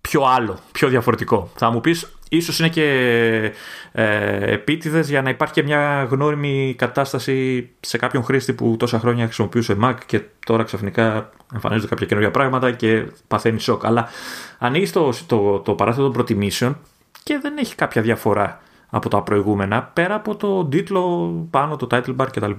πιο 0.00 0.22
άλλο, 0.22 0.58
πιο 0.72 0.88
διαφορετικό. 0.88 1.50
Θα 1.54 1.70
μου 1.70 1.80
πεις, 1.80 2.12
ίσως 2.28 2.58
είναι 2.58 2.68
και 2.68 2.84
ε, 3.92 4.52
επίτηδες 4.52 5.08
για 5.08 5.22
να 5.22 5.30
υπάρχει 5.30 5.54
και 5.54 5.62
μια 5.62 6.08
γνώριμη 6.10 6.74
κατάσταση 6.78 7.68
σε 7.80 7.98
κάποιον 7.98 8.24
χρήστη 8.24 8.52
που 8.52 8.76
τόσα 8.78 8.98
χρόνια 8.98 9.24
χρησιμοποιούσε 9.24 9.76
Mac 9.82 9.94
και 10.06 10.20
τώρα 10.46 10.62
ξαφνικά 10.62 11.30
εμφανίζονται 11.54 11.88
κάποια 11.88 12.06
καινούργια 12.06 12.32
πράγματα 12.32 12.70
και 12.70 13.06
παθαίνει 13.28 13.60
σοκ. 13.60 13.86
Αλλά 13.86 14.08
ανοίγεις 14.58 14.92
το, 14.92 15.12
το, 15.26 15.58
το 15.58 15.74
παράθυρο 15.74 16.04
των 16.04 16.12
προτιμήσεων 16.12 16.76
και 17.26 17.38
δεν 17.42 17.56
έχει 17.58 17.74
κάποια 17.74 18.02
διαφορά 18.02 18.60
από 18.88 19.08
τα 19.08 19.22
προηγούμενα, 19.22 19.82
πέρα 19.82 20.14
από 20.14 20.36
το 20.36 20.64
τίτλο 20.64 21.30
πάνω, 21.50 21.76
το 21.76 21.86
title 21.90 22.16
bar 22.16 22.26
κτλ. 22.32 22.50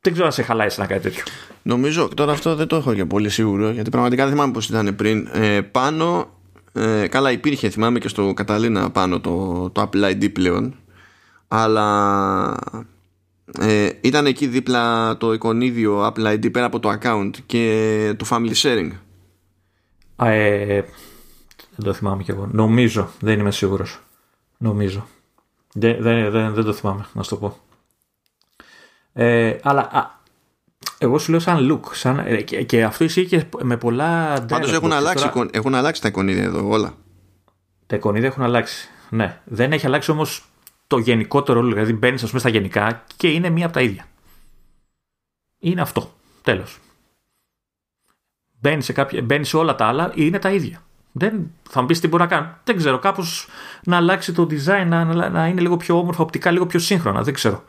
Δεν 0.00 0.12
ξέρω 0.12 0.26
αν 0.26 0.32
σε 0.32 0.42
χαλάει 0.42 0.68
να 0.76 0.86
κάτι 0.86 1.00
τέτοιο. 1.00 1.22
Νομίζω, 1.62 2.08
τώρα 2.14 2.32
αυτό 2.32 2.54
δεν 2.54 2.66
το 2.66 2.76
έχω 2.76 2.92
για 2.92 3.06
πολύ 3.06 3.28
σίγουρο, 3.28 3.70
γιατί 3.70 3.90
πραγματικά 3.90 4.24
δεν 4.24 4.32
θυμάμαι 4.32 4.52
πώς 4.52 4.68
ήταν 4.68 4.96
πριν. 4.96 5.28
Ε, 5.32 5.60
πάνω, 5.60 6.26
ε, 6.72 7.06
καλά 7.08 7.32
υπήρχε, 7.32 7.68
θυμάμαι 7.68 7.98
και 7.98 8.08
στο 8.08 8.32
Καταλήνα 8.34 8.90
πάνω 8.90 9.20
το, 9.20 9.70
το 9.70 9.90
Apple 9.90 10.10
ID 10.10 10.32
πλέον, 10.32 10.74
αλλά 11.48 12.56
ε, 13.60 13.88
ήταν 14.00 14.26
εκεί 14.26 14.46
δίπλα 14.46 15.16
το 15.16 15.32
εικονίδιο 15.32 16.06
Apple 16.06 16.32
ID 16.32 16.52
πέρα 16.52 16.66
από 16.66 16.80
το 16.80 16.98
account 17.00 17.30
και 17.46 18.14
το 18.16 18.26
family 18.30 18.54
sharing. 18.62 18.90
Ε, 20.16 20.82
δεν 21.76 21.84
το 21.84 21.92
θυμάμαι 21.92 22.22
κι 22.22 22.30
εγώ. 22.30 22.48
Νομίζω, 22.52 23.08
δεν 23.20 23.38
είμαι 23.38 23.50
σίγουρος. 23.50 24.00
Νομίζω. 24.58 25.06
Δεν, 25.72 26.02
δεν, 26.02 26.30
δεν, 26.54 26.64
το 26.64 26.72
θυμάμαι, 26.72 27.06
να 27.12 27.22
σου 27.22 27.28
το 27.30 27.36
πω. 27.36 27.58
Ε, 29.12 29.56
αλλά 29.62 29.80
α, 29.80 30.10
εγώ 30.98 31.18
σου 31.18 31.30
λέω 31.30 31.40
σαν 31.40 31.70
look. 31.72 31.94
Σαν, 31.94 32.18
ε, 32.18 32.42
και, 32.42 32.62
και 32.62 32.84
αυτό 32.84 33.04
ισχύει 33.04 33.26
και 33.26 33.44
με 33.62 33.76
πολλά. 33.76 34.42
Πάντως 34.48 34.72
έχουν, 34.72 34.92
αλλάξει, 34.92 35.28
τώρα... 35.28 35.48
έχουν 35.52 35.74
αλλάξει 35.74 36.02
τα 36.02 36.08
εικονίδια 36.08 36.42
εδώ 36.42 36.68
όλα. 36.68 36.94
Τα 37.86 37.96
εικονίδια 37.96 38.28
έχουν 38.28 38.42
αλλάξει. 38.42 38.88
Ναι. 39.10 39.40
Δεν 39.44 39.72
έχει 39.72 39.86
αλλάξει 39.86 40.10
όμως 40.10 40.44
το 40.86 40.98
γενικότερο 40.98 41.60
ρόλο. 41.60 41.72
Δηλαδή 41.72 41.92
μπαίνεις, 41.92 42.22
ας 42.22 42.28
πούμε, 42.28 42.40
στα 42.40 42.48
γενικά 42.48 43.04
και 43.16 43.28
είναι 43.28 43.50
μία 43.50 43.64
από 43.64 43.74
τα 43.74 43.80
ίδια. 43.80 44.06
Είναι 45.58 45.80
αυτό. 45.80 46.12
Τέλος. 46.42 46.78
Μπαίνεις 48.60 48.84
σε, 48.84 49.06
μπαίνεις 49.22 49.48
σε 49.48 49.56
όλα 49.56 49.74
τα 49.74 49.86
άλλα, 49.86 50.12
είναι 50.14 50.38
τα 50.38 50.50
ίδια. 50.50 50.83
Δεν, 51.16 51.50
θα 51.70 51.80
μου 51.80 51.86
πεις 51.86 52.00
τι 52.00 52.08
μπορεί 52.08 52.22
να 52.22 52.28
κάνει. 52.28 52.46
Δεν 52.64 52.76
ξέρω. 52.76 52.98
Κάπως 52.98 53.48
να 53.84 53.96
αλλάξει 53.96 54.32
το 54.32 54.46
design, 54.50 54.86
να, 54.86 55.28
να 55.28 55.46
είναι 55.46 55.60
λίγο 55.60 55.76
πιο 55.76 55.98
όμορφο 55.98 56.22
οπτικά, 56.22 56.50
λίγο 56.50 56.66
πιο 56.66 56.78
σύγχρονα. 56.78 57.22
Δεν 57.22 57.34
ξέρω. 57.34 57.64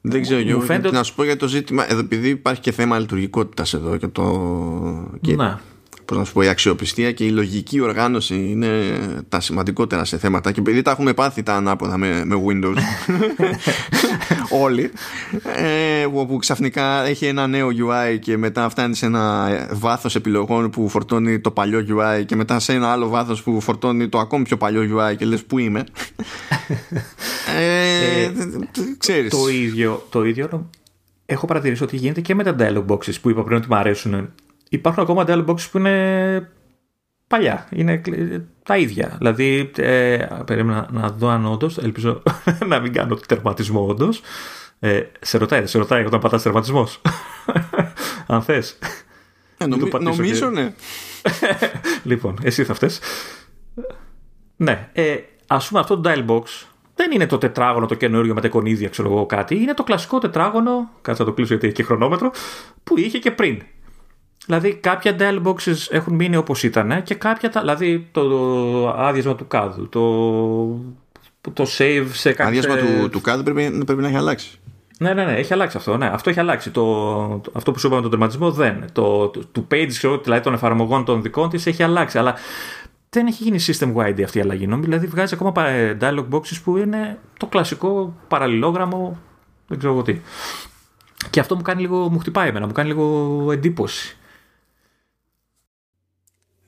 Δεν 0.00 0.22
ξέρω, 0.22 0.40
Γιώργο. 0.40 0.64
Φαίνεται... 0.64 0.90
Να 0.90 1.02
σου 1.02 1.14
πω 1.14 1.24
για 1.24 1.36
το 1.36 1.48
ζήτημα. 1.48 1.90
Εδώ, 1.90 2.00
επειδή 2.00 2.28
υπάρχει 2.28 2.60
και 2.60 2.72
θέμα 2.72 2.98
λειτουργικότητας 2.98 3.74
εδώ 3.74 3.96
και 3.96 4.08
το. 4.08 4.22
Ναι 5.20 5.56
πώς 6.06 6.16
να 6.16 6.24
σου 6.24 6.32
πω, 6.32 6.42
η 6.42 6.48
αξιοπιστία 6.48 7.12
και 7.12 7.24
η 7.24 7.30
λογική 7.30 7.80
οργάνωση 7.80 8.34
είναι 8.34 8.70
τα 9.28 9.40
σημαντικότερα 9.40 10.04
σε 10.04 10.18
θέματα. 10.18 10.52
Και 10.52 10.60
επειδή 10.60 10.82
τα 10.82 10.90
έχουμε 10.90 11.14
πάθει 11.14 11.42
τα 11.42 11.54
ανάποδα 11.54 11.96
με, 11.96 12.24
με 12.24 12.42
Windows 12.46 12.76
όλοι 14.64 14.90
ε, 15.56 16.06
όπου 16.12 16.36
ξαφνικά 16.36 17.06
έχει 17.06 17.26
ένα 17.26 17.46
νέο 17.46 17.68
UI 17.68 18.18
και 18.20 18.36
μετά 18.36 18.68
φτάνει 18.68 18.94
σε 18.94 19.06
ένα 19.06 19.48
βάθος 19.72 20.14
επιλογών 20.14 20.70
που 20.70 20.88
φορτώνει 20.88 21.40
το 21.40 21.50
παλιό 21.50 21.84
UI 21.88 22.24
και 22.26 22.36
μετά 22.36 22.58
σε 22.58 22.72
ένα 22.72 22.88
άλλο 22.88 23.08
βάθος 23.08 23.42
που 23.42 23.60
φορτώνει 23.60 24.08
το 24.08 24.18
ακόμη 24.18 24.44
πιο 24.44 24.56
παλιό 24.56 24.98
UI 24.98 25.16
και 25.16 25.24
λες 25.24 25.44
που 25.44 25.58
είμαι; 25.58 25.84
Ε, 27.58 28.22
ε, 28.22 28.32
ξέρεις. 28.98 29.30
το 29.30 29.48
ίδιο, 29.48 30.06
το 30.10 30.24
ίδιο 30.24 30.70
έχω 31.26 31.46
παρατηρήσει 31.46 31.82
ότι 31.82 31.96
γίνεται 31.96 32.20
και 32.20 32.34
με 32.34 32.42
τα 32.42 32.56
dialog 32.58 32.84
boxes 32.86 33.20
που 33.20 33.30
είπα 33.30 33.42
πριν 33.44 33.56
ότι 33.56 33.66
μου 33.68 33.76
αρέσουν 33.76 34.32
υπάρχουν 34.70 35.02
ακόμα 35.02 35.24
dialog 35.26 35.46
boxes 35.46 35.68
που 35.70 35.78
είναι 35.78 36.50
παλιά. 37.26 37.68
Είναι 37.70 38.02
τα 38.62 38.76
ίδια. 38.76 39.14
Δηλαδή, 39.18 39.70
ε, 39.76 40.26
περίμενα 40.44 40.88
να 40.92 41.10
δω 41.10 41.28
αν 41.28 41.46
όντως, 41.46 41.78
ελπίζω 41.78 42.22
να 42.68 42.80
μην 42.80 42.92
κάνω 42.92 43.14
τερματισμό 43.14 43.86
όντως. 43.86 44.20
Ε, 44.78 45.02
σε 45.20 45.38
ρωτάει, 45.38 45.66
σε 45.66 45.78
ρωτάει 45.78 46.04
όταν 46.04 46.20
πατάς 46.20 46.42
τερματισμός. 46.42 47.00
αν 48.26 48.42
θες. 48.42 48.78
Ε, 49.58 49.66
νομίζω, 50.00 50.50
ναι. 50.50 50.74
λοιπόν, 52.10 52.38
εσύ 52.42 52.64
θα 52.64 52.74
φταίει. 52.74 52.90
Ναι, 54.56 54.88
ε, 54.92 55.16
ας 55.46 55.68
πούμε 55.68 55.80
αυτό 55.80 56.00
το 56.00 56.10
dial 56.10 56.26
box 56.26 56.44
δεν 56.94 57.10
είναι 57.12 57.26
το 57.26 57.38
τετράγωνο 57.38 57.86
το 57.86 57.94
καινούριο 57.94 58.34
με 58.34 58.40
τα 58.40 58.46
εικονίδια, 58.46 58.88
ξέρω 58.88 59.10
εγώ 59.10 59.26
κάτι. 59.26 59.54
Είναι 59.54 59.74
το 59.74 59.82
κλασικό 59.82 60.18
τετράγωνο, 60.18 60.90
κάτσε 61.02 61.22
να 61.22 61.28
το 61.28 61.34
κλείσω 61.34 61.52
γιατί 61.52 61.66
έχει 61.66 61.76
και 61.76 61.82
χρονόμετρο, 61.82 62.30
που 62.84 62.98
είχε 62.98 63.18
και 63.18 63.30
πριν. 63.30 63.62
Δηλαδή 64.46 64.74
κάποια 64.74 65.16
dial 65.18 65.42
boxes 65.42 65.86
έχουν 65.90 66.14
μείνει 66.14 66.36
όπως 66.36 66.62
ήταν 66.62 67.02
και 67.02 67.14
κάποια, 67.14 67.50
δηλαδή 67.60 68.08
το 68.12 68.88
άδειασμα 68.88 69.34
του 69.34 69.46
κάδου, 69.46 69.88
το, 69.88 71.52
το 71.52 71.66
save 71.78 72.06
σε 72.12 72.28
κάποια... 72.32 72.46
Άδειασμα 72.46 72.76
του, 72.76 73.08
του 73.08 73.20
κάδου 73.20 73.42
πρέπει, 73.42 73.84
πρέπει 73.84 74.00
να 74.00 74.08
έχει 74.08 74.16
αλλάξει. 74.16 74.58
Ναι, 74.98 75.12
ναι, 75.12 75.24
ναι, 75.24 75.32
έχει 75.32 75.52
αλλάξει 75.52 75.76
αυτό. 75.76 75.96
Ναι. 75.96 76.06
Αυτό 76.06 76.30
έχει 76.30 76.40
αλλάξει. 76.40 76.70
Το, 76.70 77.40
αυτό 77.52 77.72
που 77.72 77.78
σου 77.78 77.86
είπαμε 77.86 78.02
τον 78.02 78.10
τερματισμό 78.10 78.50
δεν. 78.50 78.84
Το, 78.92 79.28
το, 79.28 79.42
το 79.52 79.66
page, 79.70 80.20
δηλαδή 80.22 80.42
των 80.42 80.54
εφαρμογών 80.54 81.04
των 81.04 81.22
δικών 81.22 81.48
της 81.48 81.66
έχει 81.66 81.82
αλλάξει. 81.82 82.18
Αλλά 82.18 82.34
δεν 83.10 83.26
έχει 83.26 83.42
γίνει 83.42 83.58
system 83.66 83.94
wide 83.94 84.22
αυτή 84.24 84.38
η 84.38 84.40
αλλαγή. 84.40 84.66
Δηλαδή 84.66 85.06
βγάζει 85.06 85.34
ακόμα 85.34 85.52
dialog 86.00 86.28
boxes 86.30 86.60
που 86.64 86.76
είναι 86.76 87.18
το 87.36 87.46
κλασικό 87.46 88.16
παραλληλόγραμμο. 88.28 89.18
Δεν 89.66 89.78
ξέρω 89.78 89.92
εγώ 89.92 90.02
τι. 90.02 90.20
Και 91.30 91.40
αυτό 91.40 91.56
μου 91.56 91.62
κάνει 91.62 91.80
λίγο, 91.80 92.08
μου 92.10 92.18
χτυπάει 92.18 92.48
εμένα, 92.48 92.66
μου 92.66 92.72
κάνει 92.72 92.88
λίγο 92.88 93.48
εντύπωση. 93.52 94.15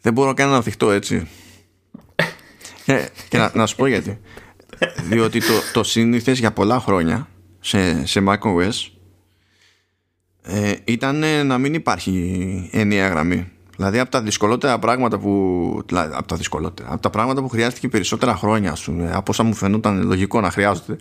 Δεν 0.00 0.12
μπορώ 0.12 0.34
καν 0.34 0.50
να 0.50 0.62
θυχτώ 0.62 0.90
έτσι. 0.90 1.28
και, 2.84 3.10
και 3.28 3.38
να, 3.38 3.50
να, 3.54 3.66
σου 3.66 3.76
πω 3.76 3.86
γιατί. 3.86 4.18
Διότι 5.08 5.40
το, 5.40 5.52
το 5.72 5.82
σύνηθες 5.82 6.38
για 6.38 6.52
πολλά 6.52 6.80
χρόνια 6.80 7.28
σε, 7.60 8.06
σε 8.06 8.22
macOS 8.28 8.90
ε, 10.42 10.72
ήταν 10.84 11.46
να 11.46 11.58
μην 11.58 11.74
υπάρχει 11.74 12.68
ενιαία 12.72 13.08
γραμμή. 13.08 13.50
Δηλαδή 13.76 13.98
από 13.98 14.10
τα 14.10 14.22
δυσκολότερα 14.22 14.78
πράγματα 14.78 15.18
που. 15.18 15.82
από 15.92 16.28
τα 16.28 16.36
δυσκολότερα. 16.36 16.92
Από 16.92 17.02
τα 17.02 17.10
πράγματα 17.10 17.42
που 17.42 17.48
χρειάστηκε 17.48 17.88
περισσότερα 17.88 18.36
χρόνια, 18.36 18.74
σου, 18.74 19.08
από 19.10 19.32
όσα 19.32 19.42
μου 19.42 19.54
φαινόταν 19.54 20.02
λογικό 20.06 20.40
να 20.40 20.50
χρειάζονται, 20.50 20.96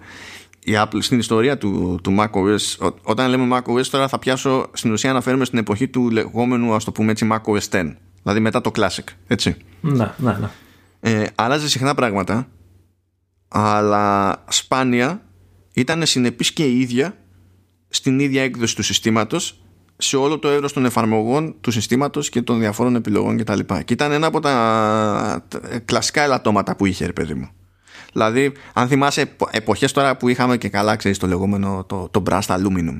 η 0.63 0.71
Apple 0.75 0.97
στην 0.99 1.19
ιστορία 1.19 1.57
του, 1.57 1.99
του 2.03 2.15
macOS. 2.19 2.91
όταν 3.01 3.29
λέμε 3.29 3.57
macOS, 3.57 3.85
τώρα 3.85 4.07
θα 4.07 4.19
πιάσω 4.19 4.65
στην 4.73 4.91
ουσία 4.91 5.09
αναφέρουμε 5.09 5.45
στην 5.45 5.57
εποχή 5.57 5.87
του 5.87 6.09
λεγόμενου, 6.09 6.73
ας 6.73 6.83
το 6.83 6.91
πούμε 6.91 7.11
έτσι, 7.11 7.27
macOS 7.31 7.69
10. 7.71 7.93
Δηλαδή 8.27 8.45
μετά 8.45 8.61
το 8.61 8.71
Classic, 8.75 9.03
έτσι. 9.27 9.55
Ναι, 9.81 10.11
ναι, 10.17 10.37
ναι. 10.39 10.49
Ε, 10.99 11.27
άλλαζε 11.35 11.69
συχνά 11.69 11.93
πράγματα, 11.93 12.47
αλλά 13.47 14.35
σπάνια 14.49 15.21
ήταν 15.73 16.05
συνεπής 16.05 16.51
και 16.51 16.65
η 16.65 16.79
ίδια 16.79 17.17
στην 17.89 18.19
ίδια 18.19 18.43
έκδοση 18.43 18.75
του 18.75 18.83
συστήματος 18.83 19.61
σε 19.97 20.17
όλο 20.17 20.39
το 20.39 20.47
εύρος 20.47 20.73
των 20.73 20.85
εφαρμογών 20.85 21.55
του 21.61 21.71
συστήματος 21.71 22.29
και 22.29 22.41
των 22.41 22.59
διαφόρων 22.59 22.95
επιλογών 22.95 23.37
κτλ. 23.37 23.59
Και, 23.59 23.83
και 23.83 23.93
ήταν 23.93 24.11
ένα 24.11 24.27
από 24.27 24.39
τα 24.39 25.45
κλασικά 25.85 26.23
ελαττώματα 26.23 26.75
που 26.75 26.85
είχε, 26.85 27.05
ρε 27.05 27.13
παιδί 27.13 27.33
μου. 27.33 27.49
Δηλαδή, 28.13 28.51
αν 28.73 28.87
θυμάσαι 28.87 29.35
εποχές 29.51 29.91
τώρα 29.91 30.17
που 30.17 30.27
είχαμε 30.27 30.57
και 30.57 30.69
καλά, 30.69 30.95
ξέρεις, 30.95 31.17
το 31.17 31.27
λεγόμενο 31.27 31.85
το, 31.87 32.09
το 32.11 32.23
Brust 32.29 32.41
Aluminum. 32.41 32.97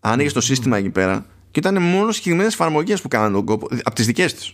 Αν 0.00 0.32
το 0.32 0.40
σύστημα 0.40 0.76
εκεί 0.76 0.90
πέρα 0.90 1.26
και 1.52 1.60
ήταν 1.60 1.82
μόνος 1.82 2.14
συγκεκριμένες 2.14 2.52
εφαρμογές 2.52 3.00
που 3.00 3.08
κάνανε 3.08 3.32
τον 3.32 3.44
κόπο 3.44 3.68
από 3.82 3.94
τις 3.94 4.06
δικές 4.06 4.34
τη. 4.34 4.50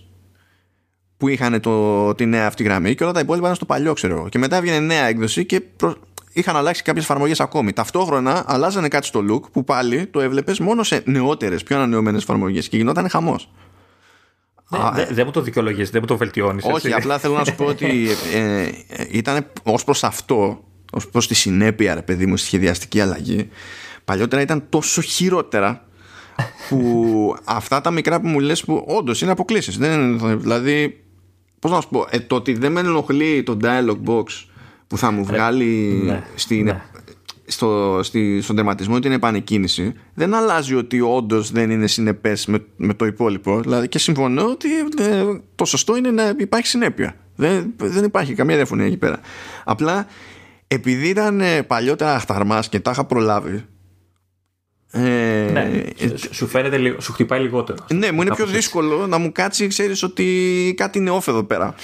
που 1.17 1.29
είχαν 1.29 1.61
το, 1.61 2.15
τη 2.15 2.27
νέα 2.27 2.47
αυτή 2.47 2.63
γραμμή 2.63 2.95
και 2.95 3.03
όλα 3.05 3.13
τα 3.13 3.21
υπόλοιπα 3.21 3.45
ήταν 3.45 3.57
στο 3.57 3.65
παλιό, 3.65 3.93
ξέρω 3.93 4.17
εγώ. 4.17 4.29
Και 4.29 4.39
μετά 4.39 4.57
έβγαινε 4.57 4.79
νέα 4.79 5.05
έκδοση 5.05 5.45
και 5.45 5.61
προ... 5.61 5.95
είχαν 6.33 6.57
αλλάξει 6.57 6.83
κάποιες 6.83 7.05
εφαρμογές 7.05 7.41
ακόμη. 7.41 7.73
Ταυτόχρονα 7.73 8.45
αλλάζανε 8.47 8.89
κάτι 8.89 9.07
στο 9.07 9.25
look 9.31 9.51
που 9.53 9.65
πάλι 9.65 10.07
το 10.07 10.21
έβλεπες 10.21 10.59
μόνο 10.59 10.83
σε 10.83 11.03
νεότερες, 11.05 11.63
πιο 11.63 11.77
ανανεωμένες 11.77 12.23
εφαρμογές 12.23 12.69
και 12.69 12.77
γινόταν 12.77 13.09
χαμός. 13.09 13.51
Δεν 14.71 14.81
δε, 14.95 15.07
δε 15.11 15.25
μου 15.25 15.31
το 15.31 15.41
δικαιολογείς, 15.41 15.91
δεν 15.91 16.01
μου 16.01 16.07
το 16.07 16.17
βελτιώνεις. 16.17 16.65
Όχι, 16.65 16.93
απλά 16.93 17.19
θέλω 17.19 17.35
να 17.35 17.45
σου 17.45 17.55
πω 17.55 17.65
ότι 17.65 17.87
ε, 18.35 18.63
ε, 18.89 19.07
ήταν 19.11 19.47
ως 19.63 19.85
προς 19.85 20.05
αυτό, 20.05 20.65
ως 20.93 21.09
προς 21.09 21.27
τη 21.27 21.35
συνέπεια, 21.35 21.95
ρε 21.95 22.03
παιδί 22.03 22.27
μου, 22.27 22.37
στη 22.37 22.47
σχεδιαστική 22.47 23.01
αλλαγή. 23.01 23.49
Παλιότερα 24.05 24.43
ήταν 24.43 24.67
τόσο 24.69 25.01
χειρότερα 25.01 25.88
που 26.69 27.35
αυτά 27.45 27.81
τα 27.81 27.91
μικρά 27.91 28.21
που 28.21 28.29
μου 28.29 28.41
λες 28.41 28.65
που 28.65 28.85
όντως 28.87 29.21
είναι 29.23 29.31
αποκλήσεις. 29.31 29.79
Δηλαδή, 30.39 31.05
πώς 31.59 31.71
να 31.71 31.81
σου 31.81 31.89
πω, 31.89 32.07
ε, 32.11 32.21
το 32.21 32.35
ότι 32.35 32.53
δεν 32.53 32.73
με 32.73 32.81
ενοχλεί 32.81 33.43
το 33.43 33.57
dialog 33.63 33.99
box 34.07 34.25
που 34.87 34.99
θα 34.99 35.11
μου 35.11 35.25
βγάλει 35.25 36.01
ναι, 36.05 36.23
στην, 36.35 36.65
ναι. 36.65 36.83
Στο, 37.47 38.01
στη, 38.03 38.41
στον 38.41 38.57
τερματισμό 38.57 38.99
την 38.99 39.13
επανεκκίνηση 39.13 39.95
δεν 40.15 40.35
αλλάζει 40.35 40.75
ότι 40.75 41.01
όντως 41.01 41.51
δεν 41.51 41.71
είναι 41.71 41.87
συνεπές 41.87 42.47
με, 42.47 42.65
με 42.77 42.95
το 42.95 43.07
υπόλοιπο. 43.07 43.61
Δηλαδή 43.61 43.89
και 43.89 43.99
συμφωνώ 43.99 44.45
ότι 44.45 44.69
ε, 44.99 45.25
το 45.55 45.65
σωστό 45.65 45.97
είναι 45.97 46.11
να 46.11 46.35
υπάρχει 46.39 46.67
συνέπεια. 46.67 47.15
Δεν, 47.37 47.75
δεν 47.77 48.05
υπάρχει 48.05 48.35
καμία 48.35 48.57
διαφωνία 48.57 48.87
εκεί 48.87 48.97
πέρα. 48.97 49.21
Απλά 49.65 50.07
επειδή 50.69 51.09
ήταν 51.09 51.41
ε, 51.41 51.63
παλιότερα 51.63 52.15
αχταρμάς 52.15 52.69
και 52.69 52.81
τα 52.81 52.91
είχα 52.91 53.05
προλάβει 53.05 53.65
ε, 54.91 55.01
ναι, 55.53 55.83
σου 56.31 56.47
φαίνεται 56.47 57.01
σου 57.01 57.13
χτυπάει 57.13 57.41
λιγότερο. 57.41 57.85
Ναι, 57.93 58.13
μου 58.13 58.23
είναι 58.23 58.35
πιο 58.35 58.47
δύσκολο 58.47 59.07
να 59.07 59.19
μου 59.19 59.33
κάτσει, 59.33 59.67
ξέρεις 59.67 60.03
ότι 60.03 60.75
κάτι 60.77 60.99
είναι 60.99 61.11
off 61.11 61.29
εδώ 61.29 61.45
πέρα. 61.45 61.75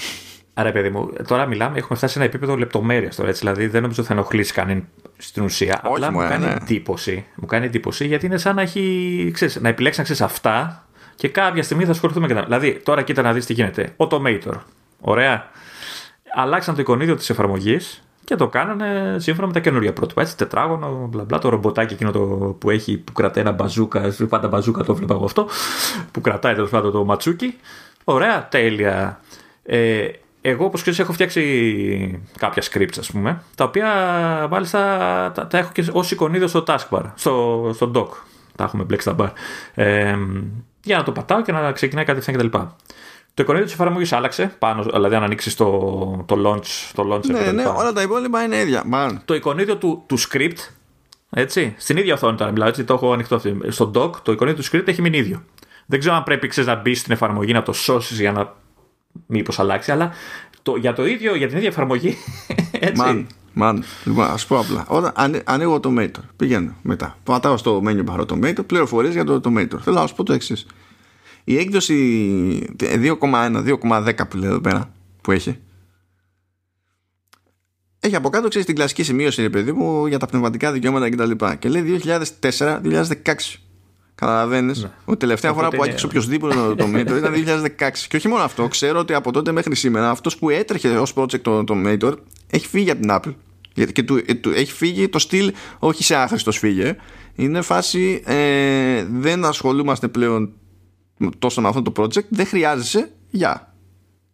Άρα, 0.57 0.71
παιδί 0.71 0.89
μου, 0.89 1.13
τώρα 1.27 1.45
μιλάμε, 1.45 1.77
έχουμε 1.77 1.97
φτάσει 1.97 2.13
σε 2.13 2.19
ένα 2.19 2.27
επίπεδο 2.27 2.55
λεπτομέρειας 2.55 3.15
τώρα. 3.15 3.29
Έτσι, 3.29 3.39
δηλαδή, 3.39 3.67
δεν 3.67 3.81
νομίζω 3.81 4.01
ότι 4.01 4.11
θα 4.11 4.17
ενοχλήσει 4.17 4.53
κανέναν 4.53 4.87
στην 5.17 5.43
ουσία. 5.43 5.81
Όχι, 5.83 5.93
Απλά 5.93 6.11
μου, 6.11 6.21
μου 6.21 6.27
κάνει 6.29 6.45
ναι. 6.45 6.51
εντύπωση. 6.61 7.25
Μου 7.35 7.45
κάνει 7.45 7.65
εντύπωση 7.65 8.07
γιατί 8.07 8.25
είναι 8.25 8.37
σαν 8.37 8.55
να, 8.55 8.61
έχει, 8.61 9.29
ξέρεις, 9.33 9.61
να 9.61 9.69
επιλέξει 9.69 9.99
να 9.99 10.03
ξέρεις 10.05 10.21
αυτά 10.21 10.87
και 11.15 11.27
κάποια 11.27 11.63
στιγμή 11.63 11.85
θα 11.85 11.91
ασχοληθούμε 11.91 12.27
και 12.27 12.33
τα. 12.33 12.43
Δηλαδή, 12.43 12.81
τώρα 12.83 13.01
κοίτα 13.01 13.21
να 13.21 13.33
δεις 13.33 13.45
τι 13.45 13.53
γίνεται. 13.53 13.93
Automator. 13.97 14.53
Ωραία. 14.99 15.49
Αλλάξαν 16.35 16.75
το 16.75 16.81
εικονίδιο 16.81 17.15
της 17.15 17.29
εφαρμογής 17.29 18.04
και 18.25 18.35
το 18.35 18.47
κάνανε 18.47 19.15
σύμφωνα 19.19 19.47
με 19.47 19.53
τα 19.53 19.59
καινούργια 19.59 19.93
πρότυπα. 19.93 20.21
Έτσι, 20.21 20.37
τετράγωνο, 20.37 21.07
μπλα 21.09 21.23
μπλα, 21.23 21.39
το 21.39 21.49
ρομποτάκι 21.49 21.93
εκείνο 21.93 22.11
το 22.11 22.19
που 22.59 22.69
έχει, 22.69 22.97
που 22.97 23.11
κρατάει 23.11 23.43
ένα 23.43 23.53
μπαζούκα, 23.53 24.13
πάντα 24.29 24.47
μπαζούκα 24.47 24.83
το 24.83 24.95
βλέπα 24.95 25.13
εγώ 25.13 25.25
αυτό, 25.25 25.47
που 26.11 26.21
κρατάει 26.21 26.53
τέλος 26.53 26.69
πάντων 26.69 26.91
το 26.91 27.05
ματσούκι. 27.05 27.55
Ωραία, 28.03 28.47
τέλεια. 28.47 29.19
Ε, 29.63 30.07
εγώ, 30.41 30.65
όπως 30.65 30.81
ξέρεις, 30.81 30.99
έχω 30.99 31.13
φτιάξει 31.13 32.21
κάποια 32.37 32.63
scripts, 32.71 32.97
ας 32.99 33.11
πούμε, 33.11 33.41
τα 33.55 33.63
οποία 33.63 33.87
μάλιστα 34.49 34.79
τα, 35.35 35.47
τα 35.47 35.57
έχω 35.57 35.71
και 35.73 35.85
ως 35.91 36.11
εικονίδιο 36.11 36.47
στο 36.47 36.63
taskbar, 36.67 37.01
στο, 37.15 37.71
στο 37.73 37.91
dock. 37.95 38.09
Τα 38.55 38.63
έχουμε 38.63 38.83
μπλέξει 38.83 39.07
τα 39.07 39.15
bar. 39.19 39.29
Ε, 39.73 40.15
για 40.83 40.97
να 40.97 41.03
το 41.03 41.11
πατάω 41.11 41.41
και 41.41 41.51
να 41.51 41.71
ξεκινάει 41.71 42.05
κατευθείαν 42.05 42.37
κτλ. 42.37 42.57
Το 43.35 43.43
εικονίδιο 43.43 43.65
της 43.65 43.73
εφαρμογής 43.73 44.13
άλλαξε. 44.13 44.55
Πάνω, 44.59 44.83
δηλαδή, 44.83 45.15
αν 45.15 45.23
ανοίξεις 45.23 45.55
το, 45.55 45.69
το 46.25 46.35
launch. 46.45 46.91
Το 46.93 47.13
launch 47.13 47.25
ναι, 47.25 47.51
ναι, 47.51 47.65
όλα 47.65 47.93
τα 47.93 48.01
υπόλοιπα 48.01 48.43
είναι 48.43 48.55
ίδια. 48.55 48.83
Man. 48.93 49.15
Το 49.25 49.33
εικονίδιο 49.33 49.77
του, 49.77 50.03
του 50.05 50.19
script, 50.19 50.57
έτσι, 51.29 51.75
στην 51.77 51.97
ίδια 51.97 52.13
οθόνη 52.13 52.37
τώρα 52.37 52.51
μιλάω, 52.51 52.67
έτσι, 52.67 52.83
το 52.83 52.93
έχω 52.93 53.13
ανοιχτό. 53.13 53.41
Στο 53.67 53.91
dock, 53.95 54.11
το 54.21 54.31
εικονίδιο 54.31 54.63
του 54.63 54.69
script 54.69 54.87
έχει 54.87 55.01
μείνει 55.01 55.17
ίδιο. 55.17 55.43
Δεν 55.85 55.99
ξέρω 55.99 56.15
αν 56.15 56.23
πρέπει 56.23 56.47
ξέρεις, 56.47 56.69
να 56.69 56.75
μπει 56.75 56.95
στην 56.95 57.13
εφαρμογή 57.13 57.53
να 57.53 57.63
το 57.63 57.73
σώσεις 57.73 58.19
για 58.19 58.31
να 58.31 58.53
μήπως 59.25 59.59
αλλάξει, 59.59 59.91
αλλά 59.91 60.11
το, 60.61 60.75
για 60.75 60.93
το 60.93 61.05
ίδιο, 61.05 61.35
για 61.35 61.47
την 61.47 61.57
ίδια 61.57 61.69
εφαρμογή. 61.69 62.17
Έτσι. 62.79 63.03
Man, 63.05 63.25
man. 63.61 63.79
Λοιπόν, 64.05 64.25
ας 64.25 64.45
πω 64.45 64.59
απλά. 64.59 64.85
Όταν 64.87 65.41
ανοίγω 65.45 65.79
το 65.79 65.89
Automator, 65.89 66.23
πηγαίνω 66.35 66.75
μετά. 66.81 67.17
Πατάω 67.23 67.57
στο 67.57 67.81
menu 67.85 68.03
bar 68.05 68.19
Automator, 68.19 68.65
πληροφορίες 68.65 69.13
για 69.13 69.23
το 69.23 69.35
Automator. 69.35 69.79
Θέλω 69.81 69.99
να 69.99 70.07
σου 70.07 70.15
πω 70.15 70.23
το 70.23 70.33
εξής. 70.33 70.65
Η 71.47 71.57
έκδοση 71.57 72.75
2,1, 72.79 73.17
2,10 73.19 74.13
που 74.29 74.37
λέει 74.37 74.49
εδώ 74.49 74.59
πέρα, 74.61 74.93
που 75.21 75.31
έχει, 75.31 75.59
έχει 77.99 78.15
από 78.15 78.29
κάτω, 78.29 78.47
ξέρεις 78.47 78.67
την 78.67 78.75
κλασική 78.75 79.03
σημείωση, 79.03 79.41
ρε 79.41 79.49
παιδί 79.49 79.71
μου, 79.71 80.05
για 80.05 80.19
τα 80.19 80.25
πνευματικά 80.25 80.71
δικαιώματα 80.71 81.09
κτλ. 81.09 81.31
Και, 81.31 81.55
και 81.59 81.69
λέει 81.69 82.01
2004-2016. 82.59 83.09
Καταλαβαίνεις; 84.15 84.81
Ναι. 84.81 84.89
Ότι 85.05 85.17
τελευταία 85.17 85.53
φορά 85.53 85.69
που 85.69 85.83
άκουσε 85.83 86.05
οποιοδήποτε 86.05 86.55
το 86.55 86.75
Tomator 86.79 87.17
ήταν 87.17 87.33
2016. 87.77 87.89
Και 88.07 88.15
όχι 88.15 88.27
μόνο 88.27 88.43
αυτό, 88.43 88.67
ξέρω 88.67 88.99
ότι 88.99 89.13
από 89.13 89.31
τότε 89.31 89.51
μέχρι 89.51 89.75
σήμερα 89.75 90.09
αυτός 90.09 90.37
που 90.37 90.49
έτρεχε 90.49 90.87
ως 90.87 91.13
project 91.15 91.39
το, 91.41 91.63
το 91.63 91.75
Mator 91.85 92.13
έχει 92.49 92.67
φύγει 92.67 92.91
από 92.91 93.01
την 93.01 93.09
Apple. 93.13 93.33
Και 93.91 94.03
του, 94.03 94.23
ε, 94.25 94.33
του, 94.33 94.49
έχει 94.49 94.71
φύγει 94.71 95.09
το 95.09 95.19
στυλ, 95.19 95.53
όχι 95.79 96.03
σε 96.03 96.15
άχρηστο 96.15 96.51
φύγε. 96.51 96.95
Είναι 97.35 97.61
φάση 97.61 98.21
ε, 98.25 99.05
δεν 99.11 99.45
ασχολούμαστε 99.45 100.07
πλέον 100.07 100.53
τόσο 101.39 101.61
με 101.61 101.67
αυτό 101.67 101.81
το 101.81 102.03
project, 102.03 102.27
δεν 102.29 102.45
χρειάζεσαι, 102.45 103.11
για. 103.29 103.73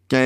Και 0.08 0.18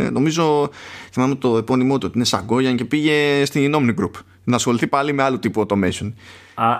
ε, 0.00 0.10
νομίζω, 0.10 0.70
θυμάμαι 1.12 1.34
το 1.34 1.56
επώνυμό 1.56 1.98
του, 1.98 2.04
ότι 2.06 2.16
είναι 2.16 2.26
Σαγκόγιαν 2.26 2.76
και 2.76 2.84
πήγε 2.84 3.44
στην 3.44 3.74
Omni 3.76 4.00
Group 4.00 4.10
να 4.44 4.56
ασχοληθεί 4.56 4.86
πάλι 4.86 5.12
με 5.12 5.22
άλλο 5.22 5.38
τύπο 5.38 5.66
automation. 5.68 6.12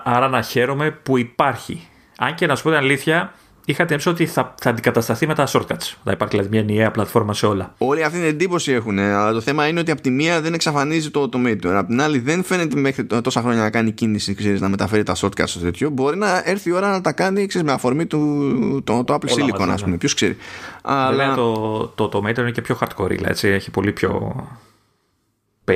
άρα 0.05 0.29
να 0.29 0.43
χαίρομαι 0.43 0.91
που 0.91 1.19
υπάρχει. 1.19 1.89
Αν 2.19 2.35
και 2.35 2.47
να 2.47 2.57
σου 2.57 2.63
πω 2.63 2.69
την 2.69 2.79
αλήθεια, 2.79 3.35
είχα 3.71 3.85
την 3.85 3.99
ότι 4.07 4.27
θα, 4.27 4.55
θα 4.61 4.71
αντικατασταθεί 4.71 5.27
με 5.27 5.35
τα 5.35 5.47
shortcuts. 5.47 5.95
Θα 6.05 6.13
υπάρχει 6.13 6.37
δηλαδή 6.37 6.49
μια 6.49 6.61
ενιαία 6.61 6.91
πλατφόρμα 6.91 7.35
σε 7.35 7.47
όλα. 7.47 7.75
Όλη 7.79 8.03
αυτή 8.03 8.19
την 8.19 8.27
εντύπωση 8.27 8.73
έχουν. 8.73 8.99
Αλλά 8.99 9.33
το 9.33 9.41
θέμα 9.41 9.67
είναι 9.67 9.81
ότι 9.81 9.91
από 9.91 10.01
τη 10.01 10.11
μία 10.11 10.41
δεν 10.41 10.55
εξαφανίζει 10.55 11.11
το 11.11 11.23
automator. 11.23 11.67
Από 11.67 11.87
την 11.87 12.01
άλλη 12.03 12.19
δεν 12.19 12.45
φαίνεται 12.45 12.81
μέχρι 12.81 13.05
τόσα 13.05 13.41
χρόνια 13.41 13.63
να 13.63 13.71
κάνει 13.71 13.91
κίνηση 13.91 14.35
ξέρεις, 14.35 14.61
να 14.61 14.69
μεταφέρει 14.69 15.03
τα 15.03 15.15
shortcuts 15.17 15.43
στο 15.45 15.61
τέτοιο. 15.61 15.91
Μπορεί 15.91 16.17
να 16.17 16.43
έρθει 16.45 16.69
η 16.69 16.73
ώρα 16.73 16.91
να 16.91 17.01
τα 17.01 17.13
κάνει 17.13 17.47
ξέρεις, 17.47 17.67
με 17.67 17.73
αφορμή 17.73 18.07
του, 18.07 18.81
το, 18.85 19.05
το 19.05 19.15
Apple 19.15 19.29
Silicon, 19.29 19.69
ας 19.69 19.81
πούμε. 19.81 19.91
Ναι. 19.93 19.99
Ποιος 19.99 20.15
ξέρει. 20.15 20.37
Αλλά... 20.83 21.35
το, 21.35 21.87
το 21.95 22.11
automator 22.13 22.39
είναι 22.39 22.51
και 22.51 22.63
πιο 22.63 22.79
hardcore. 22.81 23.25
Έτσι. 23.25 23.49
Έχει 23.49 23.71
πολύ 23.71 23.93
πιο 23.93 24.35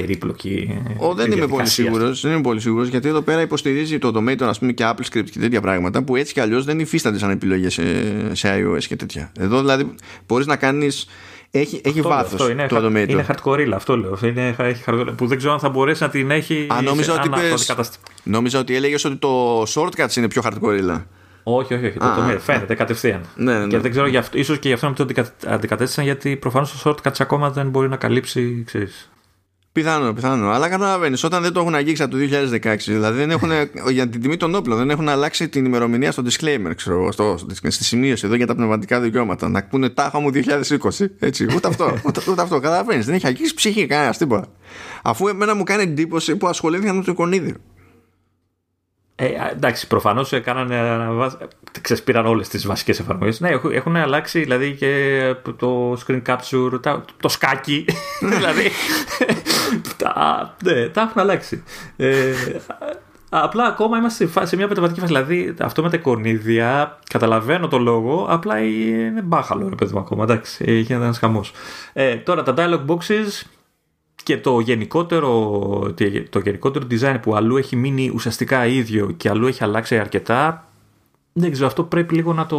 περίπλοκη. 0.00 0.78
Ο, 0.98 1.14
δεν 1.14 1.32
είμαι 1.32 1.46
πολύ 1.46 1.66
σίγουρος. 1.66 2.20
Δεν 2.20 2.32
είμαι 2.32 2.40
πολύ 2.40 2.60
σίγουρος 2.60 2.88
γιατί 2.88 3.08
εδώ 3.08 3.20
πέρα 3.20 3.40
υποστηρίζει 3.40 3.98
το 3.98 4.12
Automator 4.14 4.42
ας 4.42 4.58
πούμε, 4.58 4.72
και 4.72 4.84
Apple 4.86 5.04
Script 5.12 5.30
και 5.30 5.38
τέτοια 5.38 5.60
πράγματα 5.60 6.02
που 6.02 6.16
έτσι 6.16 6.32
κι 6.32 6.40
αλλιώς 6.40 6.64
δεν 6.64 6.80
υφίστανται 6.80 7.18
σαν 7.18 7.30
επιλογές 7.30 7.72
σε, 7.72 7.82
σε 8.34 8.48
iOS 8.58 8.84
και 8.84 8.96
τέτοια. 8.96 9.32
Εδώ 9.38 9.60
δηλαδή 9.60 9.94
μπορείς 10.26 10.46
να 10.46 10.56
κάνεις. 10.56 11.06
Έχει, 11.50 11.80
έχει 11.84 12.00
βάθος 12.00 12.40
το 12.68 12.76
Automator. 12.76 13.08
Είναι 13.08 13.26
hardcore, 13.28 13.70
αυτό 13.74 13.96
λέω. 13.96 14.18
Είναι, 14.22 14.54
έχει 14.58 14.82
hardcore, 14.86 15.12
που 15.16 15.26
δεν 15.26 15.38
ξέρω 15.38 15.52
αν 15.52 15.58
θα 15.58 15.68
μπορέσει 15.68 16.02
να 16.02 16.08
την 16.08 16.30
έχει. 16.30 16.66
Α, 16.72 16.82
νόμιζα, 16.82 17.12
ότι, 17.12 17.28
πες, 17.28 17.98
νόμιζα 18.22 18.58
ότι 18.58 18.74
έλεγες 18.74 19.04
ότι 19.04 19.16
το 19.16 19.62
shortcuts 19.62 20.16
είναι 20.16 20.28
πιο 20.28 20.42
hardcore. 20.44 21.02
Όχι, 21.42 21.74
όχι, 21.74 21.86
όχι. 21.86 21.98
Το, 21.98 22.06
το 22.32 22.38
φαίνεται 22.38 22.74
κατευθείαν. 22.74 23.20
Ναι, 23.36 23.58
ναι. 23.58 23.66
Και 23.66 23.78
δεν 23.78 23.90
ξέρω, 23.90 24.06
ίσως 24.32 24.58
και 24.58 24.68
γι' 24.68 24.74
αυτό 24.74 24.88
να 24.88 24.94
το 24.94 25.06
αντικατέστησαν 25.46 26.04
γιατί 26.04 26.36
προφανώς 26.36 26.82
το 26.82 26.90
shortcuts 26.90 27.16
ακόμα 27.18 27.50
δεν 27.50 27.68
μπορεί 27.68 27.88
να 27.88 27.96
καλύψει. 27.96 28.62
Ξέρεις, 28.66 29.10
Πιθανό, 29.74 30.12
πιθανό. 30.12 30.50
Αλλά 30.50 30.68
καταλαβαίνεις, 30.68 31.24
όταν 31.24 31.42
δεν 31.42 31.52
το 31.52 31.60
έχουν 31.60 31.74
αγγίξει 31.74 32.02
από 32.02 32.12
το 32.12 32.18
2016, 32.62 32.76
δηλαδή 32.78 33.18
δεν 33.18 33.30
έχουν, 33.30 33.50
για 33.90 34.08
την 34.08 34.20
τιμή 34.20 34.36
των 34.36 34.54
όπλων, 34.54 34.78
δεν 34.78 34.90
έχουν 34.90 35.08
αλλάξει 35.08 35.48
την 35.48 35.64
ημερομηνία 35.64 36.12
στο 36.12 36.22
disclaimer, 36.26 36.72
ξέρω 36.76 37.12
στο, 37.12 37.36
στη 37.68 37.84
σημείωση 37.84 38.26
εδώ 38.26 38.34
για 38.34 38.46
τα 38.46 38.54
πνευματικά 38.54 39.00
δικαιώματα. 39.00 39.48
Να 39.48 39.64
πούνε 39.64 39.88
τάχα 39.88 40.20
μου 40.20 40.30
2020. 40.34 41.06
Έτσι, 41.18 41.46
ούτε 41.54 41.68
αυτό. 41.68 41.84
ούτε, 42.06 42.20
ούτε 42.28 42.42
αυτό. 42.42 42.60
Καταλαβαίνεις, 42.60 43.06
δεν 43.06 43.14
έχει 43.14 43.26
αγγίξει 43.26 43.54
ψυχή 43.54 43.86
κανένας 43.86 44.18
τίποτα. 44.18 44.46
Αφού 45.02 45.28
εμένα 45.28 45.54
μου 45.54 45.62
κάνει 45.62 45.82
εντύπωση 45.82 46.36
που 46.36 46.46
ασχολήθηκαν 46.48 46.96
με 46.96 47.02
το 47.02 47.12
εικονίδιο. 47.12 47.56
Ε, 49.16 49.28
εντάξει, 49.50 49.86
προφανώς 49.86 50.32
κάνανε. 50.44 51.06
Ξεσπήραν 51.80 52.26
όλες 52.26 52.48
τις 52.48 52.66
βασικές 52.66 53.00
εφαρμογές. 53.00 53.40
Ναι, 53.40 53.50
έχουν 53.72 53.96
αλλάξει 53.96 54.40
δηλαδή 54.40 54.74
και 54.74 55.34
το 55.56 55.98
screen 56.06 56.22
capture, 56.26 57.00
το 57.20 57.28
σκάκι. 57.28 57.84
δηλαδή. 58.34 58.70
τα, 59.96 60.54
ναι, 60.64 60.88
τα 60.88 61.00
έχουν 61.00 61.20
αλλάξει. 61.20 61.62
Ε, 61.96 62.32
απλά 63.28 63.64
ακόμα 63.64 63.98
είμαστε 63.98 64.28
σε 64.42 64.56
μια 64.56 64.68
μεταβατική 64.68 65.00
φάση. 65.00 65.12
Δηλαδή, 65.12 65.54
αυτό 65.60 65.82
με 65.82 65.90
τα 65.90 65.96
εικονίδια, 65.96 66.98
καταλαβαίνω 67.08 67.68
το 67.68 67.78
λόγο, 67.78 68.26
απλά 68.28 68.58
είναι 68.58 69.22
μπάχαλο, 69.22 69.68
ρε 69.68 69.74
παιδί 69.74 69.92
μου, 69.92 69.98
ακόμα. 69.98 70.22
Εντάξει, 70.22 70.64
γίνεται 70.80 71.04
ένα 71.04 71.14
χαμός. 71.14 71.52
Ε, 71.92 72.16
τώρα, 72.16 72.42
τα 72.42 72.54
dialog 72.56 72.84
boxes 72.86 73.42
και 74.22 74.38
το 74.38 74.60
γενικότερο, 74.60 75.50
το 76.30 76.38
γενικότερο 76.38 76.86
design 76.90 77.16
που 77.22 77.36
αλλού 77.36 77.56
έχει 77.56 77.76
μείνει 77.76 78.10
ουσιαστικά 78.14 78.66
ίδιο 78.66 79.10
και 79.16 79.28
αλλού 79.28 79.46
έχει 79.46 79.64
αλλάξει 79.64 79.98
αρκετά 79.98 80.68
δεν 81.36 81.52
ξέρω, 81.52 81.66
αυτό 81.66 81.82
πρέπει 81.82 82.14
λίγο 82.14 82.32
να 82.32 82.46
το. 82.46 82.58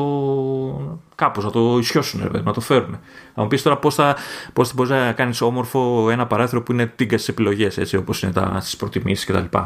κάπως 1.16 1.44
να 1.44 1.52
το 1.52 1.78
ισιώσουν, 1.78 2.42
να 2.44 2.54
το 2.54 2.62
φέρουν. 2.62 3.00
Να 3.36 3.44
μου 3.44 3.48
πεις 3.48 3.62
τώρα 3.62 3.78
πώς 3.78 3.96
θα, 3.96 4.16
πώς 4.54 4.74
μπορείς 4.74 4.92
να 4.92 5.12
κάνεις 5.12 5.42
όμορφο 5.42 6.10
ένα 6.10 6.28
παράθυρο 6.28 6.62
που 6.62 6.72
είναι 6.72 6.86
τίγκα 6.86 7.18
στις 7.18 7.30
επιλογές, 7.30 7.78
έτσι 7.78 7.98
όπως 7.98 8.22
είναι 8.22 8.34
στις 8.60 8.76
προτιμήσεις 8.78 9.26
κτλ. 9.26 9.58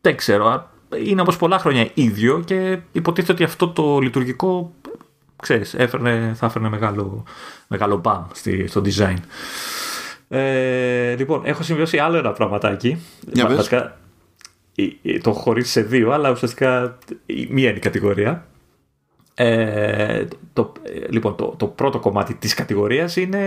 Δεν 0.00 0.16
ξέρω. 0.16 0.70
Είναι 1.04 1.20
όπως 1.20 1.36
πολλά 1.36 1.58
χρόνια 1.58 1.90
ίδιο 1.94 2.42
και 2.44 2.78
υποτίθεται 2.92 3.32
ότι 3.32 3.44
αυτό 3.44 3.68
το 3.68 3.98
λειτουργικό 3.98 4.72
ξέρεις, 5.42 5.74
έφερνε, 5.74 6.32
θα 6.36 6.46
έφερνε 6.46 6.68
μεγάλο, 6.68 7.24
μεγάλο 7.66 7.96
μπαμ 7.96 8.24
στη, 8.32 8.66
στο 8.66 8.82
design. 8.84 9.16
Ε, 10.28 11.14
λοιπόν, 11.14 11.42
έχω 11.44 11.62
σημειώσει 11.62 11.98
άλλο 11.98 12.16
ένα 12.16 12.32
πραγματάκι. 12.32 13.02
Για 13.32 13.46
πες. 13.46 13.56
Βασικά, 13.56 13.76
ε, 13.76 13.84
ε, 13.84 13.92
το 15.22 15.30
έχω 15.30 15.32
χωρίσει 15.32 15.70
σε 15.70 15.82
δύο, 15.82 16.10
αλλά 16.10 16.30
ουσιαστικά 16.30 16.98
η- 17.26 17.46
μία 17.50 17.68
είναι 17.68 17.76
η 17.78 17.80
κατηγορία. 17.80 18.46
Ε, 19.34 20.24
το, 20.52 20.72
ε, 20.82 21.06
λοιπόν, 21.10 21.36
το, 21.36 21.54
το 21.58 21.66
πρώτο 21.66 21.98
κομμάτι 21.98 22.34
της 22.34 22.54
κατηγορίας 22.54 23.16
είναι, 23.16 23.38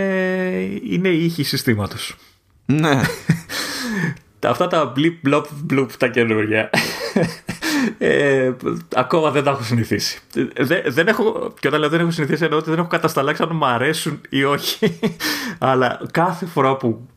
είναι 0.90 1.10
η 1.10 1.26
ήχη 1.26 1.44
συστήματος. 1.44 2.16
Ναι. 2.66 3.02
Τα- 4.40 4.50
Αυτά 4.56 4.68
τα 4.68 4.94
blip 4.96 5.30
blop 5.30 5.44
bloop 5.74 5.88
τα 5.98 6.08
καινούργια. 6.08 6.70
Ε, 7.98 8.52
ακόμα 8.96 9.32
δεν 9.32 9.44
τα 9.44 9.50
έχω 9.52 9.64
συνηθίσει. 9.64 10.20
Ε, 10.36 10.64
Δεν, 10.64 10.82
δεν 10.88 11.08
έχω, 11.08 11.54
και 11.60 11.68
όταν 11.68 11.80
λέω 11.80 11.90
δεν 11.90 12.00
έχω 12.00 12.12
συνηθίσει 12.12 12.44
εννοώ 12.44 12.60
ότι 12.60 12.70
δεν 12.70 12.80
έχω 12.80 12.88
κατασταλάξει 12.88 13.44
αν 13.44 13.50
μου 13.54 13.66
αρέσουν 13.66 14.22
ή 14.30 14.44
όχι. 14.44 15.00
Αλλά 15.60 16.02
κάθε 16.12 16.46
φορά 16.46 16.76
που 16.78 17.08
ε, 17.14 17.15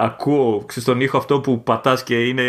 ακούω 0.00 0.64
ξέρεις, 0.66 0.88
τον 0.88 1.00
ήχο 1.00 1.16
αυτό 1.18 1.40
που 1.40 1.62
πατάς 1.62 2.02
και 2.02 2.14
είναι 2.14 2.44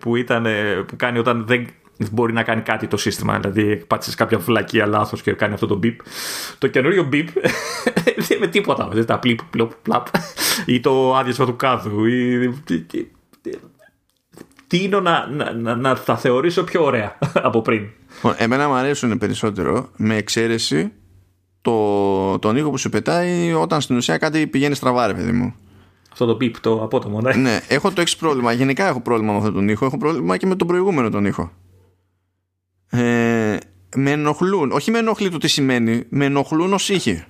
που, 0.00 0.16
ήταν, 0.16 0.46
ε, 0.46 0.84
που 0.86 0.96
κάνει 0.96 1.18
όταν 1.18 1.44
δεν 1.46 1.66
μπορεί 2.10 2.32
να 2.32 2.42
κάνει 2.42 2.62
κάτι 2.62 2.86
το 2.86 2.96
σύστημα. 2.96 3.38
Δηλαδή 3.38 3.76
πάτησες 3.76 4.14
κάποια 4.14 4.38
βλακία 4.38 4.86
λάθος 4.86 5.22
και 5.22 5.32
κάνει 5.32 5.54
αυτό 5.54 5.66
το 5.66 5.80
beep. 5.82 5.96
Το 6.58 6.66
καινούριο 6.66 7.08
beep 7.12 7.26
δεν 8.28 8.38
με 8.40 8.46
τίποτα. 8.46 8.88
Δεν 8.92 9.06
τα 9.06 9.18
πλίπ, 9.18 9.42
πλοπ, 9.42 9.72
πλαπ. 9.82 10.06
Ή 10.66 10.80
το 10.80 11.16
άδειασμα 11.16 11.46
του 11.46 11.56
κάδου. 11.56 12.04
Ή, 12.04 12.54
τίνω 14.66 15.00
να, 15.00 15.26
να, 15.26 15.52
να, 15.52 15.76
να 15.76 15.96
τα 15.96 16.16
θεωρήσω 16.16 16.64
πιο 16.64 16.84
ωραία 16.84 17.18
από 17.48 17.62
πριν. 17.62 17.86
Λοιπόν, 18.14 18.34
Εμένα 18.36 18.68
μου 18.68 18.74
αρέσουν 18.74 19.18
περισσότερο 19.18 19.88
με 19.96 20.16
εξαίρεση 20.16 20.92
το, 21.60 22.38
τον 22.38 22.56
ήχο 22.56 22.70
που 22.70 22.78
σου 22.78 22.88
πετάει 22.88 23.52
όταν 23.52 23.80
στην 23.80 23.96
ουσία 23.96 24.18
κάτι 24.18 24.46
πηγαίνει 24.46 24.74
στραβά, 24.74 25.06
ρε 25.06 25.14
παιδί 25.14 25.32
μου. 25.32 25.54
Αυτό 26.20 26.36
το 26.36 26.44
beep, 26.44 26.52
το 26.60 26.82
απότομο, 26.82 27.20
ναι. 27.20 27.34
ναι, 27.34 27.60
έχω 27.68 27.90
το 27.90 28.00
εξή 28.00 28.18
πρόβλημα. 28.18 28.52
Γενικά 28.52 28.86
έχω 28.86 29.00
πρόβλημα 29.00 29.32
με 29.32 29.38
αυτόν 29.38 29.54
τον 29.54 29.68
ήχο. 29.68 29.84
Έχω 29.86 29.96
πρόβλημα 29.96 30.36
και 30.36 30.46
με 30.46 30.56
τον 30.56 30.66
προηγούμενο 30.66 31.10
τον 31.10 31.24
ήχο. 31.24 31.52
Ε, 32.90 33.56
με 33.96 34.10
ενοχλούν. 34.10 34.72
Όχι 34.72 34.90
με 34.90 34.98
ενοχλεί 34.98 35.30
το 35.30 35.38
τι 35.38 35.48
σημαίνει. 35.48 36.04
Με 36.08 36.24
ενοχλούν 36.24 36.72
ω 36.72 36.76
ήχοι. 36.88 37.24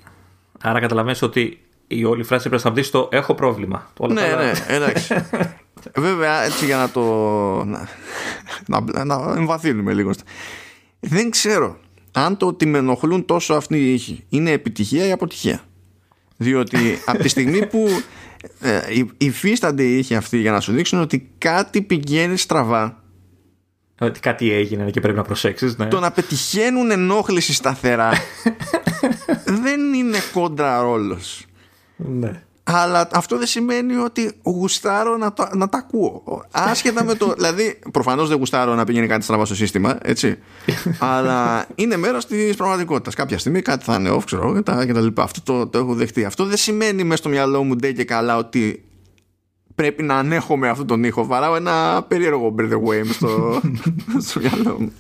Άρα 0.60 0.80
καταλαβαίνεις 0.80 1.22
ότι 1.22 1.60
η 1.86 2.04
όλη 2.04 2.22
φράση 2.22 2.48
πρέπει 2.48 2.62
να 2.64 2.70
μπει 2.70 2.82
στο 2.82 3.08
έχω 3.12 3.34
πρόβλημα. 3.34 3.92
Όλα 3.98 4.14
ναι, 4.14 4.20
τα 4.20 4.26
άλλα- 4.26 4.42
ναι, 4.42 4.52
εντάξει. 4.68 5.14
Βέβαια, 5.96 6.42
έτσι 6.42 6.64
για 6.64 6.76
να 6.76 6.90
το. 6.90 7.02
να, 7.64 7.88
να, 8.66 9.04
να 9.04 9.34
εμβαθύνουμε 9.36 9.92
λίγο. 9.94 10.10
Δεν 11.00 11.30
ξέρω 11.30 11.78
αν 12.12 12.36
το 12.36 12.46
ότι 12.46 12.66
με 12.66 12.78
ενοχλούν 12.78 13.24
τόσο 13.24 13.54
αυτοί 13.54 13.76
οι 13.78 13.92
ήχοι 13.94 14.24
είναι 14.28 14.50
επιτυχία 14.50 15.06
ή 15.06 15.12
αποτυχία. 15.12 15.60
Διότι 16.36 16.78
από 17.06 17.18
τη 17.22 17.28
στιγμή 17.28 17.66
που 17.66 17.86
ε, 17.86 17.92
υ- 17.98 18.02
υφίστανται 19.18 19.82
οι 19.82 19.98
ήχοι 19.98 20.14
αυτοί 20.14 20.38
για 20.38 20.52
να 20.52 20.60
σου 20.60 20.72
δείξουν 20.72 21.00
ότι 21.00 21.30
κάτι 21.38 21.82
πηγαίνει 21.82 22.36
στραβά, 22.36 23.02
Ότι 24.00 24.20
κάτι 24.20 24.52
έγινε 24.52 24.90
και 24.90 25.00
πρέπει 25.00 25.16
να 25.16 25.22
προσέξεις. 25.22 25.76
Ναι. 25.76 25.86
το 25.86 26.00
να 26.00 26.10
πετυχαίνουν 26.10 26.90
ενόχληση 26.90 27.52
σταθερά 27.52 28.12
δεν 29.62 29.92
είναι 29.94 30.18
κόντρα 30.32 30.80
ρόλος. 30.82 31.44
ναι. 31.96 32.42
Αλλά 32.70 33.08
αυτό 33.12 33.38
δεν 33.38 33.46
σημαίνει 33.46 33.96
ότι 33.96 34.32
γουστάρω 34.42 35.16
να, 35.16 35.32
το, 35.32 35.48
να 35.52 35.68
τα 35.68 35.78
ακούω. 35.78 36.44
Άσχετα 36.50 37.04
με 37.04 37.14
το. 37.14 37.32
Δηλαδή, 37.36 37.78
προφανώς 37.92 38.28
δεν 38.28 38.38
γουστάρω 38.38 38.74
να 38.74 38.84
πηγαίνει 38.84 39.06
κάτι 39.06 39.24
στραβά 39.24 39.44
στο 39.44 39.54
σύστημα, 39.54 39.98
έτσι. 40.02 40.38
αλλά 40.98 41.64
είναι 41.74 41.96
μέρος 41.96 42.26
της 42.26 42.56
πραγματικότητας. 42.56 43.14
Κάποια 43.14 43.38
στιγμή 43.38 43.62
κάτι 43.62 43.84
θα 43.84 43.94
είναι 43.94 44.10
off, 44.10 44.24
ξέρω 44.24 44.42
εγώ, 44.42 44.54
και 44.54 44.62
τα, 44.62 44.86
και 44.86 44.92
τα 44.92 45.00
λοιπά. 45.00 45.22
Αυτό 45.22 45.40
το, 45.42 45.66
το 45.66 45.78
έχω 45.78 45.94
δεχτεί. 45.94 46.24
Αυτό 46.24 46.44
δεν 46.44 46.56
σημαίνει 46.56 47.04
μέσα 47.04 47.16
στο 47.16 47.28
μυαλό 47.28 47.62
μου 47.62 47.76
ντε 47.76 47.92
και 47.92 48.04
καλά 48.04 48.36
ότι 48.36 48.82
πρέπει 49.74 50.02
να 50.02 50.14
ανέχομαι 50.14 50.68
αυτόν 50.68 50.86
τον 50.86 51.04
ήχο. 51.04 51.26
Βαράω 51.26 51.56
ένα 51.56 52.04
περίεργο 52.08 52.54
Breath 52.58 52.72
Away 52.72 53.02
μες 53.04 53.14
στο, 53.14 53.60
στο 54.28 54.40
μυαλό 54.40 54.76
μου. 54.80 54.92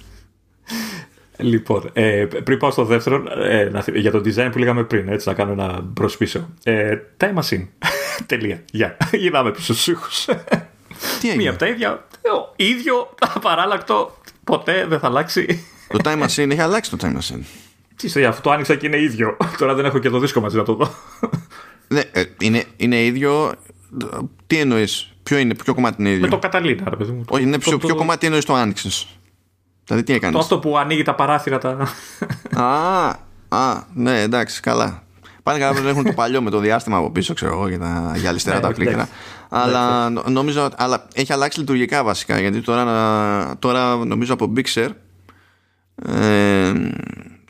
Λοιπόν, 1.40 1.90
ε, 1.92 2.26
πριν 2.44 2.58
πάω 2.58 2.70
στο 2.70 2.84
δεύτερο, 2.84 3.22
ε, 3.42 3.68
να 3.72 3.82
θυ- 3.82 3.96
για 3.96 4.10
το 4.10 4.18
design 4.24 4.48
που 4.52 4.58
λέγαμε 4.58 4.84
πριν, 4.84 5.08
έτσι, 5.08 5.28
να 5.28 5.34
κάνω 5.34 5.52
ένα 5.52 5.80
μπρος 5.82 6.16
πίσω. 6.16 6.48
Ε, 6.62 6.96
time 7.16 7.34
machine. 7.42 7.66
Τελεία. 8.26 8.62
Γεια. 8.72 8.96
Γυρνάμε 9.20 9.50
πίσω 9.50 9.72
στους 9.74 9.86
ήχους. 9.86 10.24
Τι 11.20 11.28
έγινε; 11.28 11.36
Μία 11.42 11.50
από 11.50 11.58
τα 11.58 11.66
ίδια. 11.66 11.92
ο- 12.22 12.52
ίδιο, 12.56 13.14
απαράλλακτο. 13.34 14.16
Ποτέ 14.44 14.86
δεν 14.88 14.98
θα 14.98 15.06
αλλάξει. 15.06 15.64
Το 15.88 15.98
Time 16.04 16.22
Machine 16.22 16.50
έχει 16.50 16.60
αλλάξει 16.60 16.90
το 16.90 16.96
Time 17.00 17.12
Machine. 17.16 17.40
Τι 17.96 18.08
στο 18.08 18.26
αυτό 18.28 18.40
το 18.42 18.50
άνοιξα 18.50 18.74
και 18.74 18.86
είναι 18.86 19.00
ίδιο. 19.00 19.36
Τώρα 19.58 19.74
δεν 19.74 19.84
έχω 19.84 19.98
και 19.98 20.08
το 20.10 20.18
δίσκο 20.18 20.40
μαζί 20.40 20.56
να 20.56 20.62
το 20.62 20.74
δω. 20.74 20.90
Ναι, 21.88 22.00
ε, 22.12 22.22
είναι, 22.40 22.64
είναι 22.76 23.04
ίδιο. 23.04 23.52
Τι 24.46 24.58
εννοείς, 24.58 25.12
Ποιο 25.22 25.38
είναι, 25.38 25.54
ποιο 25.54 25.74
κομμάτι 25.74 25.96
είναι 26.00 26.10
ίδιο; 26.10 26.20
Με 26.22 26.28
το 26.28 26.38
Καταλήνα, 26.38 26.90
ρε 26.90 26.96
παιδί 26.96 27.12
μου. 27.12 27.24
Όχι, 27.28 27.42
είναι 27.42 27.52
Το- 27.52 27.58
ποιο, 27.58 27.70
το- 27.78 27.86
ποιο 27.86 27.94
κομμάτι 27.96 28.26
εννοείς 28.26 28.44
το 28.44 28.54
άνοιξες; 28.54 29.17
Δηλαδή 29.88 30.06
τι 30.06 30.12
έκανες; 30.12 30.34
Το 30.34 30.40
αυτό 30.40 30.58
που 30.58 30.78
ανοίγει 30.78 31.02
τα 31.02 31.14
παράθυρα 31.14 31.58
τα. 31.58 31.88
Α, 32.62 33.08
α, 33.48 33.82
ναι, 33.94 34.20
εντάξει, 34.20 34.60
καλά. 34.60 35.02
Πάνε 35.42 35.58
καλά 35.58 35.80
που 35.80 35.88
έχουν 35.88 36.04
το 36.04 36.12
παλιό 36.12 36.42
με 36.42 36.50
το 36.50 36.58
διάστημα 36.58 36.96
από 36.96 37.10
πίσω, 37.10 37.34
ξέρω 37.34 37.52
εγώ, 37.52 37.68
για 37.68 37.78
τα 37.78 38.12
γυαλιστερά 38.16 38.56
Ναι, 38.56 38.62
τα 38.62 38.68
εντάξει. 38.68 38.84
πλήκτρα. 38.84 39.08
Αλλά 39.48 40.10
νο- 40.10 40.24
νομίζω 40.28 40.68
αλλά 40.76 41.06
έχει 41.14 41.32
αλλάξει 41.32 41.58
λειτουργικά 41.58 42.04
βασικά. 42.04 42.40
Γιατί 42.40 42.60
τώρα, 42.60 42.84
να- 42.84 43.56
τώρα 43.58 43.96
νομίζω 43.96 44.32
από 44.32 44.52
Bixer 44.56 44.88
ε, 46.06 46.72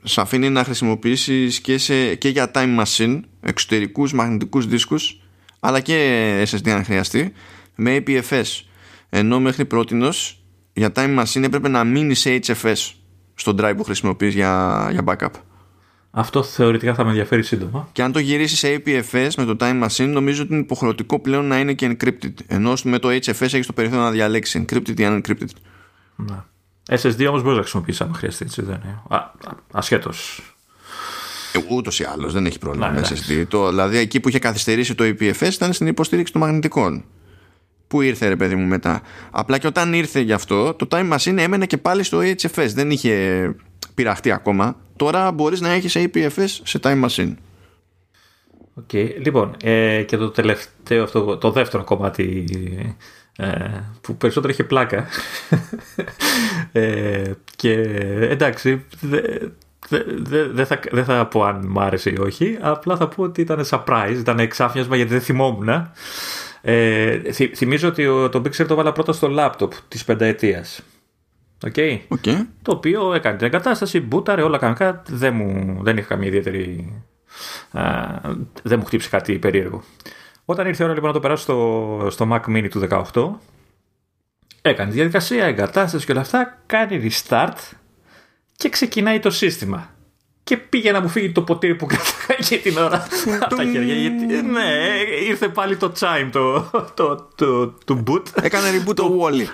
σε 0.02 0.20
αφήνει 0.20 0.50
να 0.50 0.64
χρησιμοποιήσεις 0.64 1.60
και, 1.60 1.78
σε, 1.78 2.14
και 2.14 2.28
για 2.28 2.50
time 2.54 2.82
machine 2.84 3.20
εξωτερικούς 3.40 4.12
μαγνητικούς 4.12 4.66
δίσκους 4.66 5.20
αλλά 5.60 5.80
και 5.80 6.46
SSD 6.50 6.70
αν 6.70 6.84
χρειαστεί 6.84 7.32
με 7.74 8.02
APFS 8.06 8.60
ενώ 9.08 9.40
μέχρι 9.40 9.64
πρότινος 9.64 10.40
για 10.78 10.92
time 10.94 11.18
machine 11.22 11.42
έπρεπε 11.42 11.68
να 11.68 11.84
μείνει 11.84 12.14
σε 12.14 12.40
HFS 12.46 12.90
στο 13.34 13.54
drive 13.60 13.74
που 13.76 13.84
χρησιμοποιείς 13.84 14.34
για, 14.34 14.88
για 14.90 15.02
backup 15.06 15.30
Αυτό 16.10 16.42
θεωρητικά 16.42 16.94
θα 16.94 17.02
με 17.04 17.08
ενδιαφέρει 17.08 17.42
σύντομα. 17.42 17.88
και 17.92 18.02
αν 18.02 18.12
το 18.12 18.18
γυρίσεις 18.18 18.58
σε 18.58 18.82
APFS 18.86 19.28
με 19.36 19.44
το 19.44 19.56
time 19.60 19.84
machine 19.86 20.08
νομίζω 20.08 20.42
ότι 20.42 20.52
είναι 20.52 20.62
υποχρεωτικό 20.62 21.18
πλέον 21.20 21.44
να 21.44 21.58
είναι 21.58 21.72
και 21.72 21.96
encrypted 22.00 22.32
ενώ 22.46 22.72
με 22.84 22.98
το 22.98 23.08
HFS 23.08 23.40
έχεις 23.40 23.66
το 23.66 23.72
περιθώριο 23.72 24.04
να 24.04 24.10
διαλέξεις 24.10 24.62
encrypted 24.62 24.98
ή 25.00 25.04
unencrypted 25.06 25.48
Ναι. 26.16 26.36
SSD 26.90 27.26
όμως 27.28 27.42
μπορείς 27.42 27.56
να 27.56 27.60
χρησιμοποιήσεις 27.60 28.00
αν 28.00 28.14
χρειαστεί, 28.14 28.44
έτσι 28.44 28.62
δεν 28.62 28.80
είναι. 28.84 29.02
Α, 29.08 29.30
ασχέτως. 29.72 30.42
Ούτως 31.70 32.00
ή 32.00 32.04
άλλως 32.04 32.32
δεν 32.32 32.46
έχει 32.46 32.58
πρόβλημα 32.58 32.86
Ναι, 32.86 32.92
με 32.92 32.98
εντάξει. 32.98 33.40
SSD. 33.42 33.46
Το, 33.48 33.68
δηλαδή 33.68 33.96
εκεί 33.96 34.20
που 34.20 34.28
είχε 34.28 34.38
καθυστερήσει 34.38 34.94
το 34.94 35.04
EPFS 35.04 35.52
ήταν 35.52 35.72
στην 35.72 35.86
υποστήριξη 35.86 36.32
των 36.32 36.42
μαγνητικών. 36.42 37.04
Που 37.88 38.00
ήρθε 38.00 38.28
ρε 38.28 38.36
παιδί 38.36 38.54
μου 38.54 38.66
μετά. 38.66 39.02
Απλά 39.30 39.58
και 39.58 39.66
όταν 39.66 39.92
ήρθε 39.92 40.20
γι' 40.20 40.32
αυτό, 40.32 40.74
το 40.74 40.86
Time 40.90 41.12
Machine 41.12 41.36
έμενε 41.36 41.66
και 41.66 41.76
πάλι 41.76 42.02
στο 42.02 42.18
HFS. 42.18 42.68
Δεν 42.74 42.90
είχε 42.90 43.54
πειραχτεί 43.94 44.30
ακόμα. 44.30 44.76
Τώρα 44.96 45.32
μπορείς 45.32 45.60
να 45.60 45.68
έχεις 45.68 45.96
APFS 45.98 46.46
σε 46.62 46.80
Time 46.82 47.04
Machine. 47.04 47.34
Okay. 48.80 49.10
Λοιπόν, 49.24 49.56
ε, 49.62 50.02
και 50.02 50.16
το 50.16 50.30
τελευταίο, 50.30 51.02
αυτό, 51.02 51.36
το 51.36 51.50
δεύτερο 51.50 51.84
κομμάτι 51.84 52.44
ε, 53.36 53.46
που 54.00 54.16
περισσότερο 54.16 54.52
είχε 54.52 54.64
πλάκα. 54.64 55.06
ε, 56.72 57.32
και 57.56 57.72
εντάξει, 58.20 58.84
δεν 59.00 59.52
δε, 59.88 60.02
δε, 60.16 60.44
δε 60.44 60.64
θα, 60.64 60.80
δεν 60.90 61.04
θα 61.04 61.26
πω 61.26 61.44
αν 61.44 61.66
μ' 61.66 61.80
άρεσε 61.80 62.10
ή 62.10 62.18
όχι, 62.18 62.58
απλά 62.60 62.96
θα 62.96 63.08
πω 63.08 63.22
ότι 63.22 63.40
ήταν 63.40 63.64
surprise, 63.70 64.16
ήταν 64.18 64.38
εξάφνιασμα 64.38 64.96
γιατί 64.96 65.10
δεν 65.10 65.20
θυμόμουν. 65.20 65.68
Ε, 66.70 67.32
θυ, 67.32 67.46
θυμίζω 67.54 67.88
ότι 67.88 68.06
ο, 68.06 68.28
το 68.28 68.38
Bixer 68.38 68.66
το 68.66 68.74
βάλα 68.74 68.92
πρώτα 68.92 69.12
στο 69.12 69.28
laptop 69.38 69.68
της 69.88 70.04
πενταετίας. 70.04 70.80
Okay. 71.66 71.98
Okay. 72.08 72.46
Το 72.62 72.72
οποίο 72.72 73.14
έκανε 73.14 73.36
την 73.36 73.46
εγκατάσταση, 73.46 74.00
μπούταρε 74.00 74.42
όλα 74.42 74.58
κανονικά, 74.58 75.02
δεν, 75.08 75.34
μου, 75.34 75.78
δεν 75.82 75.96
είχα 75.96 76.06
καμία 76.08 76.28
ιδιαίτερη 76.28 76.92
Α, 77.70 77.82
δεν 78.62 78.78
μου 78.78 78.84
χτύψει 78.84 79.08
κάτι 79.08 79.38
περίεργο. 79.38 79.82
Όταν 80.44 80.66
ήρθε 80.66 80.82
η 80.82 80.84
ώρα 80.84 80.94
λοιπόν 80.94 81.10
να 81.10 81.14
το 81.14 81.22
περάσω 81.22 81.42
στο, 81.42 82.06
στο 82.10 82.28
Mac 82.32 82.56
Mini 82.56 82.68
του 82.70 82.88
18, 83.12 83.30
έκανε 84.62 84.90
τη 84.90 84.96
διαδικασία, 84.96 85.44
εγκατάσταση 85.44 86.06
και 86.06 86.12
όλα 86.12 86.20
αυτά, 86.20 86.58
κάνει 86.66 87.10
restart 87.10 87.56
και 88.56 88.68
ξεκινάει 88.68 89.18
το 89.18 89.30
σύστημα. 89.30 89.90
Και 90.48 90.56
πήγε 90.56 90.92
να 90.92 91.00
μου 91.00 91.08
φύγει 91.08 91.32
το 91.32 91.42
ποτήρι 91.42 91.74
που 91.74 91.86
κρατάει 91.86 92.36
για 92.40 92.58
την 92.58 92.78
ώρα 92.78 93.06
από 93.40 93.54
τα 93.56 93.62
χέρια. 93.64 93.94
Γιατί, 93.94 94.26
ναι, 94.26 94.68
ήρθε 95.28 95.48
πάλι 95.48 95.76
το 95.76 95.92
chime 96.00 96.28
το, 96.32 96.70
το, 96.94 97.28
το, 97.34 97.66
το 97.84 98.02
boot. 98.06 98.22
Έκανε 98.42 98.66
reboot 98.70 98.94
το 98.94 99.18
Wally. 99.20 99.46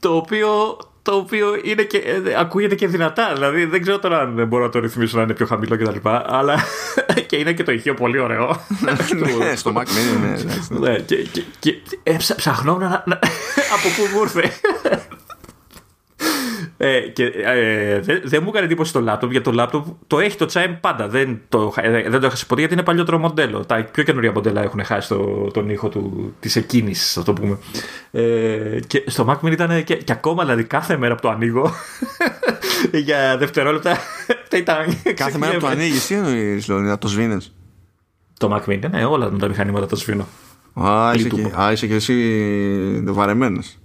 Το 0.00 0.16
οποίο, 0.16 0.78
το 1.02 1.14
οποίο 1.14 1.46
είναι 1.62 1.82
και, 1.82 1.96
ε, 1.98 2.34
ακούγεται 2.38 2.74
και 2.74 2.86
δυνατά. 2.86 3.32
Δηλαδή 3.34 3.64
δεν 3.64 3.82
ξέρω 3.82 3.98
τώρα 3.98 4.18
αν 4.20 4.46
μπορώ 4.46 4.64
να 4.64 4.70
το 4.70 4.78
ρυθμίσω 4.78 5.16
να 5.16 5.22
είναι 5.22 5.34
πιο 5.34 5.46
χαμηλό 5.46 5.76
κτλ. 5.76 6.08
Αλλά 6.26 6.64
και 7.28 7.36
είναι 7.36 7.52
και 7.52 7.62
το 7.62 7.72
ηχείο 7.72 7.94
πολύ 7.94 8.18
ωραίο. 8.18 8.64
ναι, 8.80 9.54
στο 9.56 9.72
Mac 9.76 9.80
Mini, 9.82 10.20
ναι. 10.20 10.28
εντάξει. 10.40 10.68
ναι, 10.70 10.98
και, 10.98 11.16
και, 11.16 11.42
και 11.58 11.74
ε, 12.02 12.12
ψα- 12.12 12.34
ψαχνόμουν 12.34 12.82
να, 12.82 13.02
να- 13.06 13.18
από 13.76 13.88
πού 13.96 14.14
μου 14.16 14.20
ήρθε. 14.22 14.52
Ε, 16.82 17.00
και 17.00 17.24
ε, 17.24 18.00
δεν 18.00 18.20
δε 18.24 18.40
μου 18.40 18.48
έκανε 18.48 18.64
εντύπωση 18.64 18.92
το 18.92 19.00
λάπτοπ, 19.00 19.30
γιατί 19.30 19.44
το 19.44 19.52
λάπτοπ 19.52 19.86
το 20.06 20.18
έχει 20.18 20.36
το 20.36 20.46
chime 20.52 20.76
πάντα. 20.80 21.08
Δεν 21.08 21.40
το, 21.48 21.74
ε, 21.76 22.08
δεν 22.08 22.20
το 22.20 22.26
έχασε 22.26 22.46
ποτέ 22.46 22.60
γιατί 22.60 22.74
είναι 22.74 22.82
παλιότερο 22.82 23.18
μοντέλο. 23.18 23.64
Τα 23.64 23.88
πιο 23.92 24.02
καινούργια 24.02 24.32
μοντέλα 24.32 24.62
έχουν 24.62 24.84
χάσει 24.84 25.08
το, 25.08 25.50
τον 25.52 25.70
ήχο 25.70 25.90
της 26.40 26.56
εκκίνησης, 26.56 27.16
α 27.16 27.22
το 27.22 27.32
πούμε. 27.32 27.58
Ε, 28.10 28.80
και 28.86 29.04
στο 29.06 29.26
Mac 29.28 29.46
Mini 29.46 29.52
ήταν 29.52 29.84
και, 29.84 29.96
και, 29.96 30.12
ακόμα, 30.12 30.42
δηλαδή 30.42 30.64
κάθε 30.64 30.96
μέρα 30.96 31.14
που 31.14 31.20
το 31.20 31.28
ανοίγω 31.28 31.72
για 33.04 33.36
δευτερόλεπτα. 33.38 33.96
ήταν, 34.56 34.76
κάθε 35.14 35.38
μέρα 35.38 35.52
που 35.52 35.60
το 35.60 35.66
ανοίγεις, 35.66 36.06
τι 36.06 36.14
εννοείς, 36.14 36.64
δηλαδή, 36.66 36.86
να 36.86 36.98
το 36.98 37.08
σβήνεις; 37.08 37.54
Το 38.38 38.56
Mac 38.56 38.70
Mini, 38.70 38.90
ναι, 38.90 39.04
όλα 39.04 39.30
τα 39.30 39.48
μηχανήματα 39.48 39.86
τα 39.86 39.96
σβήνω. 39.96 40.26
Α, 40.74 41.12
είσαι 41.14 41.28
και, 41.28 41.52
α, 41.60 41.72
είσαι 41.72 41.86
και 41.86 41.94
εσύ 41.94 43.02
βαρεμένος. 43.06 43.78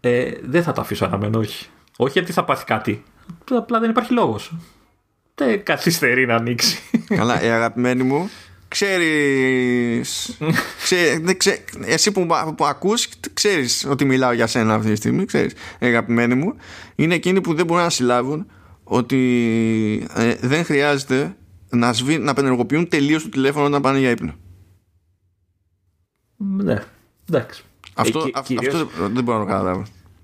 Ε, 0.00 0.30
δεν 0.42 0.62
θα 0.62 0.72
το 0.72 0.80
αφήσω 0.80 1.04
αναμένο, 1.04 1.38
όχι. 1.38 1.66
Όχι 1.96 2.12
γιατί 2.12 2.32
θα 2.32 2.44
πάθει 2.44 2.64
κάτι. 2.64 3.02
Απλά 3.50 3.80
δεν 3.80 3.90
υπάρχει 3.90 4.12
λόγος. 4.12 4.52
Δεν 5.34 5.64
καθυστερεί 5.64 6.26
να 6.26 6.34
ανοίξει. 6.34 6.78
Καλά, 7.08 7.42
η 7.42 7.48
αγαπημένη 7.48 8.02
μου, 8.02 8.30
ξέρεις, 8.68 10.38
ξέρει, 10.84 11.36
ξέ, 11.36 11.64
εσύ 11.84 12.12
που, 12.12 12.26
που 12.56 12.64
ακούς 12.64 13.08
ξέρεις 13.34 13.86
ότι 13.88 14.04
μιλάω 14.04 14.32
για 14.32 14.46
σένα 14.46 14.74
αυτή 14.74 14.90
τη 14.90 14.96
στιγμή 14.96 15.24
ξέρεις, 15.24 15.52
η 15.78 15.86
αγαπημένη 15.86 16.34
μου 16.34 16.56
είναι 16.94 17.14
εκείνοι 17.14 17.40
που 17.40 17.54
δεν 17.54 17.66
μπορούν 17.66 17.82
να 17.82 17.90
συλλάβουν 17.90 18.46
ότι 18.84 20.08
ε, 20.14 20.34
δεν 20.40 20.64
χρειάζεται 20.64 21.36
να, 21.68 21.92
σβή, 21.92 22.18
να 22.18 22.34
πενεργοποιούν 22.34 22.88
τελείως 22.88 23.22
το 23.22 23.28
τηλέφωνο 23.28 23.66
όταν 23.66 23.82
πάνε 23.82 23.98
για 23.98 24.10
ύπνο 24.10 24.34
ναι, 26.36 26.82
εντάξει 27.28 27.62
αυτό, 27.94 28.20
ε, 28.48 28.68
αυτό 28.68 28.88
δεν 29.12 29.24
μπορώ 29.24 29.38
να 29.38 29.44
το 29.44 29.50
καταλάβω 29.50 29.82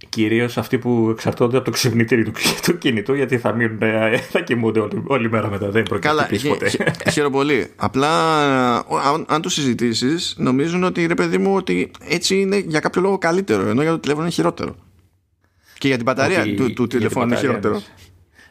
Κυρίως 0.09 0.59
αυτοί 0.59 0.78
που 0.78 1.09
εξαρτώνται 1.10 1.56
από 1.56 1.64
το 1.64 1.70
ξυπνητήρι 1.70 2.24
του, 2.24 2.32
του 2.64 2.78
κινητού, 2.78 3.14
γιατί 3.14 3.39
θα, 3.39 3.52
μείνουν, 3.52 3.78
ε, 3.82 4.16
θα 4.16 4.40
κοιμούνται 4.40 4.80
όλη, 4.80 5.02
όλη 5.06 5.30
μέρα 5.30 5.48
μετά. 5.48 5.70
Δεν 5.70 5.82
προκειμένου 5.82 6.48
ποτέ. 6.48 6.70
Χαίρομαι 7.12 7.36
πολύ. 7.36 7.66
Απλά, 7.76 8.10
αν, 8.76 9.24
αν 9.28 9.43
το 9.43 9.48
συζητήσεις, 9.48 10.35
νομίζουν 10.39 10.85
ότι 10.85 11.06
ρε 11.06 11.14
παιδί 11.14 11.39
μου, 11.39 11.55
ότι 11.55 11.90
έτσι 12.09 12.40
είναι 12.40 12.59
για 12.59 12.80
κάποιο 12.80 13.01
λόγο 13.01 13.18
καλύτερο, 13.18 13.66
ενώ 13.66 13.82
για 13.82 13.90
το 13.90 13.98
τηλέφωνο 13.98 14.24
είναι 14.24 14.35
χειρότερο. 14.35 14.76
Και 15.78 15.86
για 15.86 15.97
την 15.97 16.05
μπαταρία 16.05 16.40
ότι, 16.40 16.55
του, 16.55 16.72
του 16.72 16.86
τηλεφώνου 16.86 17.26
είναι 17.26 17.36
χειρότερο. 17.36 17.82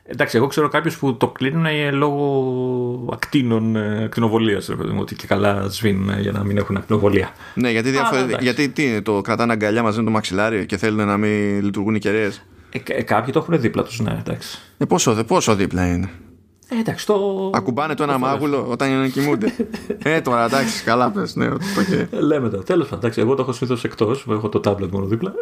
Εντάξει, 0.09 0.37
εγώ 0.37 0.47
ξέρω 0.47 0.67
κάποιους 0.67 0.97
που 0.97 1.17
το 1.17 1.27
κλείνουν 1.27 1.65
ε, 1.65 1.91
λόγω 1.91 3.09
ακτίνων, 3.13 3.75
ε, 3.75 4.03
ακτινοβολίας. 4.03 4.69
Ότι 4.99 5.15
και 5.15 5.27
καλά 5.27 5.69
σβήνουν 5.69 6.09
ε, 6.09 6.21
για 6.21 6.31
να 6.31 6.43
μην 6.43 6.57
έχουν 6.57 6.77
ακτινοβολία. 6.77 7.29
Ναι, 7.53 7.71
γιατί, 7.71 7.89
διαφορε... 7.89 8.25
γιατί 8.39 8.69
τι 8.69 8.83
είναι, 8.83 9.01
το 9.01 9.21
κρατάνε 9.21 9.51
αγκαλιά 9.51 9.83
μαζί 9.83 9.97
με 9.97 10.03
το 10.03 10.11
μαξιλάρι 10.11 10.65
και 10.65 10.77
θέλουν 10.77 11.07
να 11.07 11.17
μην 11.17 11.63
λειτουργούν 11.63 11.95
οι 11.95 11.99
κεραίες; 11.99 12.45
Ε, 12.87 13.01
κάποιοι 13.01 13.33
το 13.33 13.39
έχουν 13.39 13.59
δίπλα 13.59 13.83
τους, 13.83 13.99
ναι, 13.99 14.17
εντάξει. 14.19 14.59
Ε, 14.77 14.85
πόσο, 14.85 15.23
πόσο 15.27 15.55
δίπλα 15.55 15.87
είναι; 15.87 16.09
Ε, 16.69 16.79
εντάξει, 16.79 17.05
το... 17.05 17.49
Ακουμπάνε 17.53 17.93
το 17.93 18.03
ένα 18.03 18.17
μάγουλο 18.17 18.65
όταν 18.69 18.91
είναι 18.91 19.07
κοιμούνται. 19.07 19.53
ε, 20.03 20.21
τώρα 20.21 20.45
εντάξει, 20.45 20.83
καλά 20.83 21.11
πες. 21.11 21.35
Ναι, 21.35 21.47
okay. 21.49 22.07
Λέμε 22.09 22.49
το. 22.49 22.57
Τέλος 22.57 22.87
πάντων, 22.87 23.11
εγώ 23.15 23.35
το 23.35 23.41
έχω 23.41 23.51
συνήθως 23.51 23.83
εκτός. 23.83 24.25
Έχω 24.29 24.49
το 24.49 24.59
τάμπλετ 24.59 24.91
μόνο 24.91 25.05
δίπλα. 25.05 25.33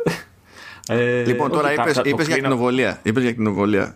Ε, 0.87 1.23
λοιπόν, 1.25 1.51
τώρα 1.51 1.73
είπε 2.03 2.23
για 2.23 2.37
κτηνοβολία. 2.37 2.99
Είπες 3.03 3.23
για 3.23 3.31
κτηνοβολία 3.31 3.95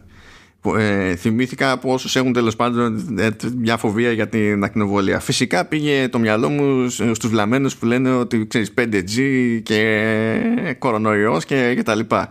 ε, 0.78 1.16
θυμήθηκα 1.16 1.72
από 1.72 1.94
όσους 1.94 2.16
έχουν 2.16 2.34
τέλος 2.34 2.56
πάντων 2.56 3.18
ε, 3.20 3.30
μια 3.58 3.78
φοβία 3.78 4.12
για 4.12 4.28
την 4.28 4.64
ακτινοβολία. 4.64 5.20
Φυσικά 5.20 5.66
πήγε 5.66 6.08
το 6.08 6.20
μυαλό 6.20 6.50
μου 6.50 6.90
στους 6.90 7.30
βλαμμένους 7.30 7.76
που 7.76 7.86
λένε 7.86 8.14
ότι 8.14 8.48
ξέρεις 8.48 8.74
5G 8.78 9.60
και 9.64 10.76
κορονοϊός 10.80 11.46
και, 11.46 11.74
και 11.76 11.84
τα 11.84 11.96
λοιπά. 11.96 12.30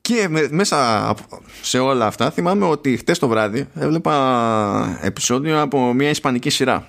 Και 0.00 0.28
μέσα 0.50 1.14
σε 1.62 1.78
όλα 1.78 2.06
αυτά 2.06 2.30
θυμάμαι 2.30 2.64
ότι 2.64 2.96
χτες 2.96 3.18
το 3.18 3.28
βράδυ 3.28 3.68
έβλεπα 3.74 4.98
επεισόδιο 5.02 5.60
από 5.60 5.92
μια 5.92 6.10
ισπανική 6.10 6.50
σειρά. 6.50 6.88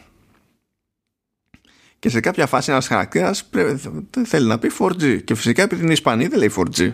Και 1.99 2.09
σε 2.09 2.19
κάποια 2.19 2.47
φάση 2.47 2.71
ένας 2.71 2.87
χαρακτήρας 2.87 3.49
θέλει 4.25 4.47
να 4.47 4.59
πει 4.59 4.71
4G. 4.79 5.23
Και 5.23 5.35
φυσικά 5.35 5.61
επειδή 5.61 5.83
είναι 5.83 5.91
Ισπανή 5.91 6.27
δεν 6.27 6.39
λέει 6.39 6.51
4G. 6.55 6.93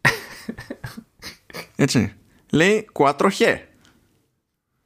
Έτσι 1.76 2.12
λέει 2.52 2.88
κουατροχέ. 2.92 3.68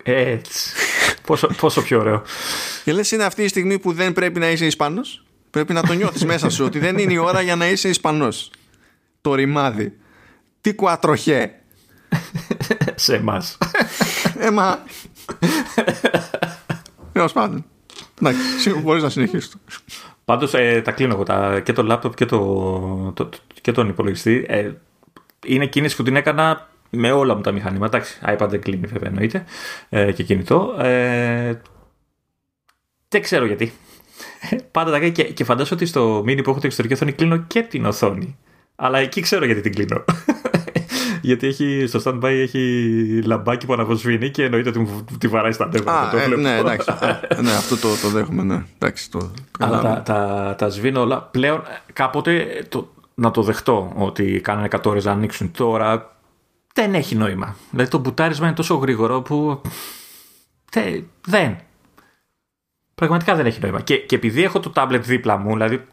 Έτσι. 0.03 0.73
πόσο, 1.27 1.47
πόσο 1.61 1.83
πιο 1.83 1.99
ωραίο. 2.01 2.23
Και 2.85 2.93
λες 2.93 3.11
είναι 3.11 3.25
αυτή 3.25 3.43
η 3.43 3.49
στιγμή 3.49 3.79
που 3.79 3.93
δεν 3.93 4.13
πρέπει 4.13 4.39
να 4.39 4.51
είσαι 4.51 4.67
Ισπανός; 4.67 5.25
Πρέπει 5.51 5.73
να 5.73 5.83
το 5.83 5.93
νιώθεις 5.93 6.25
μέσα 6.25 6.51
σου 6.51 6.65
ότι 6.65 6.79
δεν 6.79 6.99
είναι 6.99 7.13
η 7.13 7.17
ώρα 7.17 7.41
για 7.41 7.57
να 7.57 7.69
είσαι 7.69 7.89
Ισπανός. 7.89 8.51
Το 9.21 9.35
ρημάδι. 9.35 9.97
Τι 10.61 10.75
κουατροχέ. 10.75 11.61
Σε 12.95 13.15
εμάς. 13.15 13.59
Έμα. 14.39 14.83
Έως 17.13 17.33
πάντων. 17.33 17.65
Εντάξει, 18.21 18.71
μπορείς 18.83 19.03
να 19.03 19.09
συνεχίσεις. 19.09 19.57
Πάντως 20.25 20.55
ε, 20.55 20.81
τα 20.85 20.93
κλείνω 20.93 21.15
εγώ 21.15 21.23
τα, 21.23 21.61
και 21.61 21.73
το 21.73 21.83
λάπτοπ 21.83 22.15
και, 22.15 22.25
το, 22.25 23.13
το, 23.15 23.29
και 23.61 23.73
τον 23.73 23.89
υπολογιστή. 23.89 24.45
Ε, 24.49 24.71
είναι 25.47 25.67
κίνηση 25.67 25.97
που 25.97 26.03
την 26.03 26.17
έκανα 26.17 26.69
με 26.91 27.13
όλα 27.13 27.35
μου 27.35 27.41
τα 27.41 27.53
μηχανήματα. 27.53 27.97
Εντάξει, 27.97 28.19
iPad 28.27 28.49
δεν 28.51 28.61
κλείνει 28.61 28.87
βέβαια 28.87 29.09
εννοείται 29.09 29.45
ε, 29.89 30.13
και 30.13 30.23
κινητό. 30.23 30.77
Ε, 30.79 31.61
δεν 33.09 33.23
ξέρω 33.23 33.47
γιατί. 33.47 33.73
Πάντα 34.71 34.91
τα 34.91 35.09
και, 35.09 35.25
και 35.25 35.45
φαντάζομαι 35.45 35.75
ότι 35.75 35.87
στο 35.87 36.19
mini 36.19 36.41
που 36.45 36.51
έχω 36.51 36.59
την 36.59 36.65
εξωτερική 36.65 36.95
οθόνη 36.95 37.13
κλείνω 37.13 37.37
και 37.37 37.63
την 37.63 37.87
οθόνη. 37.87 38.37
Αλλά 38.77 38.99
εκεί 38.99 39.21
ξέρω 39.21 39.45
γιατί 39.45 39.61
την 39.61 39.75
κλείνω. 39.75 40.05
γιατί 41.27 41.47
έχει, 41.47 41.85
στο 41.87 42.01
standby 42.05 42.25
έχει 42.25 43.23
λαμπάκι 43.25 43.67
που 43.67 43.73
αναβοσβήνει 43.73 44.31
και 44.31 44.45
εννοείται 44.45 44.69
ότι 44.69 44.79
μου 44.79 45.05
τη 45.19 45.29
βαράει 45.29 45.53
στα 45.53 45.69
νεύρα. 45.73 46.13
Ε, 46.15 46.37
ναι, 46.37 46.59
εντάξει. 46.59 46.91
ναι, 47.43 47.51
αυτό 47.51 47.77
το, 47.77 47.89
το 48.03 48.09
δέχομαι, 48.09 48.43
ναι. 48.43 48.65
Εντάξει, 48.75 49.11
το, 49.11 49.31
Αλλά 49.59 49.81
τα, 49.81 50.03
τα, 50.03 50.55
τα 50.59 50.69
σβήνω 50.69 51.01
όλα. 51.01 51.23
Πλέον 51.23 51.63
κάποτε 51.93 52.65
το, 52.69 52.93
να 53.15 53.31
το 53.31 53.43
δεχτώ 53.43 53.93
ότι 53.97 54.41
κάνανε 54.41 54.69
100 54.71 54.79
ώρες 54.85 55.05
να 55.05 55.13
ανοίξουν 55.13 55.51
τώρα 55.51 56.16
δεν 56.77 56.95
έχει 56.95 57.15
νόημα. 57.15 57.57
Δηλαδή 57.71 57.91
το 57.91 57.99
μπουτάρισμα 57.99 58.47
είναι 58.47 58.57
τόσο 58.57 58.75
γρήγορο 58.75 59.23
που 59.23 59.61
δεν. 61.27 61.57
Πραγματικά 62.95 63.35
δεν 63.35 63.47
έχει 63.47 63.61
νόημα. 63.61 63.81
Και, 63.81 63.97
και 63.97 64.15
επειδή 64.15 64.43
έχω 64.43 64.61
το 64.61 64.71
τάμπλετ 64.71 65.05
δίπλα 65.05 65.37
μου, 65.37 65.53
δηλαδή 65.53 65.85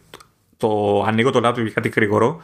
το 0.58 1.04
ανοίγω 1.08 1.30
το 1.32 1.40
λάπτοπ 1.40 1.64
για 1.64 1.74
κάτι 1.74 1.90
γρήγορο, 1.90 2.42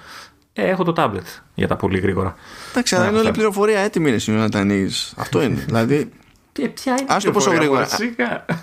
ε, 0.54 0.70
έχω 0.70 0.84
το 0.84 0.94
τάμπλετ 0.94 1.28
για 1.56 1.68
τα 1.68 1.76
πολύ 1.76 2.00
γρήγορα. 2.00 2.36
Εντάξει, 2.70 2.96
αλλά 2.96 3.08
είναι 3.08 3.18
όλη 3.18 3.28
η 3.28 3.32
πληροφορία 3.32 3.80
έτοιμη 3.80 4.18
είναι 4.28 4.38
να 4.38 4.50
τα 4.50 4.60
ανοίγεις. 4.60 5.14
Αυτό 5.18 5.42
είναι. 5.42 5.64
δηλαδή. 5.66 6.12
Και 6.52 6.70
ποια 6.70 6.96
είναι 7.00 7.08
Άσε 7.10 7.28
το 7.28 7.34
πόσο 7.34 7.52
γρήγορα. 7.52 7.88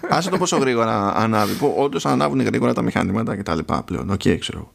Άσε 0.09 0.31
το 0.31 0.39
πόσο 0.39 0.57
γρήγορα 0.57 1.15
ανάβει. 1.17 1.57
Όντως 1.77 2.07
ανάβουν 2.07 2.41
γρήγορα 2.41 2.75
τα 2.75 2.83
μηχανήματα 2.83 3.37
κτλ. 3.37 3.59
πλέον. 3.85 4.11
OK, 4.11 4.21
okay, 4.25 4.37
ξέρω. 4.39 4.73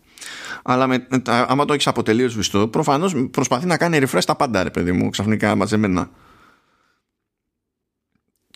Αλλά 0.63 0.87
με, 0.87 1.07
άμα 1.25 1.65
το 1.65 1.73
έχεις 1.73 1.87
από 1.87 2.00
τελείως 2.00 2.29
σβηστό, 2.29 2.67
προφανώς 2.67 3.15
προσπαθεί 3.31 3.65
να 3.65 3.77
κάνει 3.77 3.99
refresh 4.01 4.23
τα 4.25 4.35
πάντα, 4.35 4.63
ρε 4.63 4.69
παιδί 4.69 4.91
μου, 4.91 5.09
ξαφνικά 5.09 5.55
μαζεμένα. 5.55 6.09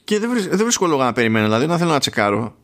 Και 0.04 0.20
δεν, 0.20 0.30
δεν 0.50 0.58
βρίσκω 0.58 0.88
λόγο 0.88 1.04
να 1.04 1.14
περιμένω, 1.14 1.46
δηλαδή 1.46 1.64
όταν 1.64 1.78
θέλω 1.78 1.92
να 1.92 2.00
τσεκάρω. 2.00 2.56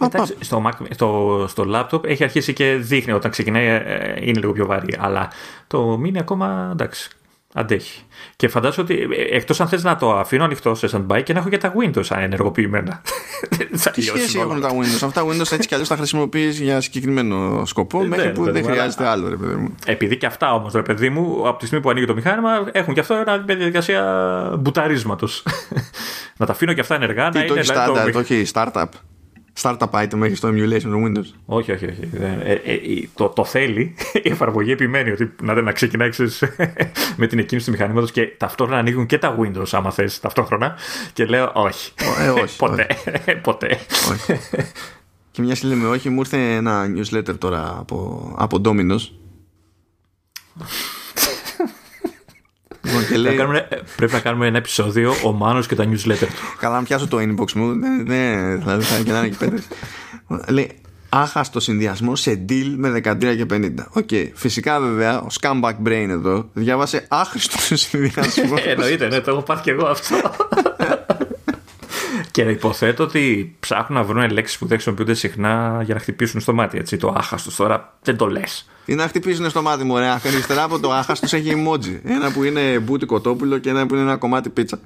Εντάξει, 0.00 0.34
στο, 0.40 0.62
Mac, 0.66 0.86
στο, 0.90 1.44
στο 1.48 1.64
laptop 1.68 2.04
έχει 2.04 2.24
αρχίσει 2.24 2.52
και 2.52 2.74
δείχνει 2.74 3.12
όταν 3.12 3.30
ξεκινάει, 3.30 3.66
ε, 3.66 3.76
ε, 3.76 4.26
είναι 4.28 4.40
λίγο 4.40 4.52
πιο 4.52 4.66
βαρύ. 4.66 4.96
Αλλά 4.98 5.30
το 5.66 6.00
mini 6.04 6.18
ακόμα 6.18 6.68
εντάξει 6.72 7.10
αντέχει. 7.56 8.02
Και 8.36 8.48
φαντάζομαι 8.48 8.88
ότι 8.92 9.08
ε, 9.16 9.36
εκτός 9.36 9.60
αν 9.60 9.68
θες 9.68 9.82
να 9.82 9.96
το 9.96 10.16
αφήνω 10.16 10.44
ανοιχτό 10.44 10.74
σε 10.74 10.88
standby 10.92 11.22
και 11.22 11.32
να 11.32 11.38
έχω 11.38 11.48
και 11.48 11.58
τα 11.58 11.72
Windows 11.76 12.16
ενεργοποιημένα. 12.16 13.02
Τι 13.92 14.02
σχέση 14.02 14.38
έχουν 14.38 14.60
τα 14.60 14.68
Windows; 14.68 15.04
Αυτά 15.04 15.10
τα 15.10 15.24
Windows 15.26 15.52
έτσι 15.52 15.68
κι 15.68 15.74
αλλιώς 15.74 15.88
τα 15.88 15.96
χρησιμοποιείς 15.96 16.60
για 16.60 16.80
συγκεκριμένο 16.80 17.64
σκοπό 17.66 18.02
ε, 18.02 18.06
μέχρι 18.06 18.26
ναι, 18.26 18.32
που 18.32 18.52
δεν 18.52 18.64
χρειάζεται 18.64 19.06
άλλο, 19.06 19.28
ρε 19.28 19.36
παιδί 19.36 19.54
μου. 19.54 19.74
Επειδή 19.86 20.16
και 20.16 20.26
αυτά 20.26 20.54
όμως, 20.54 20.72
ρε 20.72 20.82
παιδί 20.82 21.08
μου, 21.08 21.48
από 21.48 21.58
τη 21.58 21.66
στιγμή 21.66 21.84
που 21.84 21.90
ανοίγει 21.90 22.06
το 22.06 22.14
μηχάνημα, 22.14 22.50
έχουν 22.72 22.94
και 22.94 23.00
αυτό 23.00 23.14
μια 23.26 23.44
διαδικασία 23.46 24.02
μπουταρίσματος. 24.58 25.42
να 26.38 26.46
τα 26.46 26.52
αφήνω 26.52 26.72
και 26.72 26.80
αυτά 26.80 26.94
ενεργά. 26.94 27.28
Τι, 27.28 27.38
να 27.38 27.46
το 27.46 27.54
είναι, 27.54 28.10
το 28.12 28.18
έχει 28.18 28.44
startup 28.52 28.86
startup 29.60 29.90
item 29.90 30.22
έχει 30.22 30.34
στο 30.34 30.48
emulation 30.48 30.80
του 30.80 31.02
Windows. 31.06 31.34
Όχι, 31.46 31.72
όχι, 31.72 31.84
όχι. 31.84 32.08
Ε, 32.20 32.52
ε, 32.52 32.78
το, 33.14 33.28
το 33.28 33.44
θέλει. 33.44 33.94
Η 34.12 34.30
εφαρμογή 34.30 34.72
επιμένει 34.72 35.10
ότι 35.10 35.34
να, 35.42 35.62
να 35.62 35.72
ξεκινάει 35.72 36.08
με 37.16 37.26
την 37.26 37.38
εκκίνηση 37.38 37.66
του 37.66 37.72
μηχανήματος 37.72 38.12
και 38.12 38.26
ταυτόχρονα 38.36 38.78
ανοίγουν 38.78 39.06
και 39.06 39.18
τα 39.18 39.38
Windows, 39.40 39.68
άμα 39.70 39.90
θες 39.90 40.20
ταυτόχρονα. 40.20 40.76
Και 41.12 41.24
λέω 41.24 41.50
όχι. 41.54 41.92
Ε, 42.20 42.28
όχι 42.28 42.56
ποτέ. 42.64 42.86
ποτέ. 43.42 43.78
Όχι. 44.12 44.40
και 45.30 45.42
μια 45.42 45.54
και 45.54 45.66
λέμε 45.66 45.88
όχι, 45.88 46.10
μου 46.10 46.18
ήρθε 46.18 46.54
ένα 46.54 46.86
newsletter 46.96 47.38
τώρα 47.38 47.76
από, 47.78 48.28
από 48.38 48.60
Domino's 48.64 49.10
Λοιπόν, 52.84 53.20
λέει... 53.20 53.36
κάνουμε, 53.36 53.68
πρέπει 53.96 54.12
να 54.12 54.20
κάνουμε 54.20 54.46
ένα 54.46 54.56
επεισόδιο 54.56 55.14
ο 55.24 55.32
Μάνος 55.32 55.66
και 55.66 55.74
τα 55.74 55.84
newsletter 55.84 56.18
του. 56.18 56.56
Καλά, 56.58 56.76
να 56.76 56.82
πιάσω 56.82 57.08
το 57.08 57.16
inbox 57.20 57.52
μου. 57.52 57.74
Ναι, 57.74 57.88
ναι, 57.88 58.54
δηλαδή 58.56 58.84
θα 58.84 58.94
είναι 58.94 59.04
και 59.04 59.12
να 59.12 59.18
είναι 59.18 59.26
εκεί 59.26 59.36
πέντε. 59.36 59.62
λέει, 60.48 60.70
άχαστο 61.08 61.60
συνδυασμό 61.60 62.16
σε 62.16 62.44
deal 62.48 62.74
με 62.76 63.02
13 63.04 63.18
και 63.18 63.46
50. 63.50 63.70
OK. 63.92 64.08
Okay. 64.10 64.30
Φυσικά 64.34 64.80
βέβαια 64.80 65.20
ο 65.20 65.26
Scumbag 65.40 65.88
Brain 65.88 66.06
εδώ 66.10 66.48
διάβασε 66.52 67.06
άχρηστο 67.08 67.76
συνδυασμό. 67.76 68.54
Εννοείται, 68.64 69.08
ναι, 69.08 69.20
το 69.20 69.30
έχω 69.30 69.42
πάθει 69.42 69.62
και 69.62 69.70
εγώ 69.70 69.86
αυτό. 69.86 70.16
και 72.34 72.42
υποθέτω 72.42 73.02
ότι 73.02 73.56
ψάχνουν 73.60 73.98
να 73.98 74.04
βρουν 74.04 74.30
λέξεις 74.30 74.58
που 74.58 74.66
δεν 74.66 74.76
χρησιμοποιούνται 74.76 75.14
συχνά 75.14 75.80
για 75.84 75.94
να 75.94 76.00
χτυπήσουν 76.00 76.40
στο 76.40 76.52
μάτι. 76.52 76.78
Έτσι, 76.78 76.96
το 76.96 77.14
άχαστος 77.16 77.56
τώρα 77.56 77.98
δεν 78.02 78.16
το 78.16 78.26
λες. 78.26 78.68
Τι 78.84 78.94
να 78.94 79.08
χτυπήσουν 79.08 79.50
στο 79.50 79.62
μάτι 79.62 79.84
μου, 79.84 79.94
ωραία. 79.94 80.20
Αριστερά 80.24 80.62
από 80.62 80.80
το 80.80 80.92
άχαστος 80.92 81.32
έχει 81.32 81.52
emoji. 81.56 82.00
Ένα 82.04 82.32
που 82.32 82.44
είναι 82.44 82.78
μπούτι 82.78 83.06
κοτόπουλο 83.06 83.58
και 83.58 83.70
ένα 83.70 83.86
που 83.86 83.94
είναι 83.94 84.02
ένα 84.02 84.16
κομμάτι 84.16 84.48
πίτσα 84.48 84.78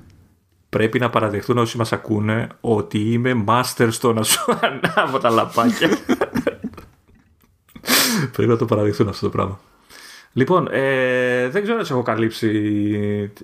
πρέπει 0.69 0.99
να 0.99 1.11
παραδεχτούν 1.11 1.59
όσοι 1.59 1.77
μας 1.77 1.93
ακούνε 1.93 2.49
ότι 2.61 2.99
είμαι 2.99 3.45
master 3.47 3.89
στο 3.91 4.13
να 4.13 4.23
σου 4.23 4.59
ανάβω 4.61 5.19
τα 5.19 5.31
λαπάκια. 5.31 5.89
πρέπει 8.33 8.51
να 8.51 8.57
το 8.57 8.65
παραδεχτούν 8.65 9.09
αυτό 9.09 9.27
το 9.27 9.31
πράγμα. 9.31 9.61
Λοιπόν, 10.33 10.69
ε, 10.71 11.49
δεν 11.49 11.63
ξέρω 11.63 11.79
αν 11.79 11.85
σε 11.85 11.93
έχω 11.93 12.03
καλύψει 12.03 12.51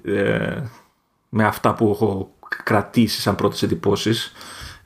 ε, 0.04 0.56
με 1.28 1.44
αυτά 1.44 1.74
που 1.74 1.90
έχω 1.90 2.34
κρατήσεις 2.64 3.22
σαν 3.22 3.34
πρώτες 3.34 3.62
εντυπώσεις. 3.62 4.32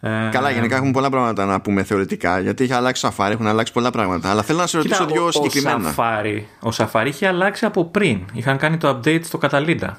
Ε, 0.01 0.29
Καλά, 0.33 0.51
γενικά 0.51 0.77
έχουμε 0.77 0.91
πολλά 0.91 1.11
πράγματα 1.11 1.45
να 1.45 1.61
πούμε 1.61 1.83
θεωρητικά 1.83 2.41
γιατί 2.41 2.65
έχει 2.65 2.73
αλλάξει 2.73 3.07
ο 3.07 3.13
Safari, 3.17 3.31
έχουν 3.31 3.47
αλλάξει 3.47 3.73
πολλά 3.73 3.91
πράγματα. 3.91 4.31
Αλλά 4.31 4.43
θέλω 4.43 4.59
να 4.59 4.67
σε 4.67 4.77
ρωτήσω 4.77 5.07
δύο 5.07 5.25
ο, 5.25 5.31
συγκεκριμένα. 5.31 5.89
Ο 5.89 5.93
Safari, 5.97 6.43
ο 6.61 6.71
Safari 6.77 7.07
είχε 7.07 7.27
αλλάξει 7.27 7.65
από 7.65 7.85
πριν. 7.85 8.21
Είχαν 8.33 8.57
κάνει 8.57 8.77
το 8.77 8.89
update 8.89 9.25
στο 9.25 9.39
Καταλίντα 9.39 9.97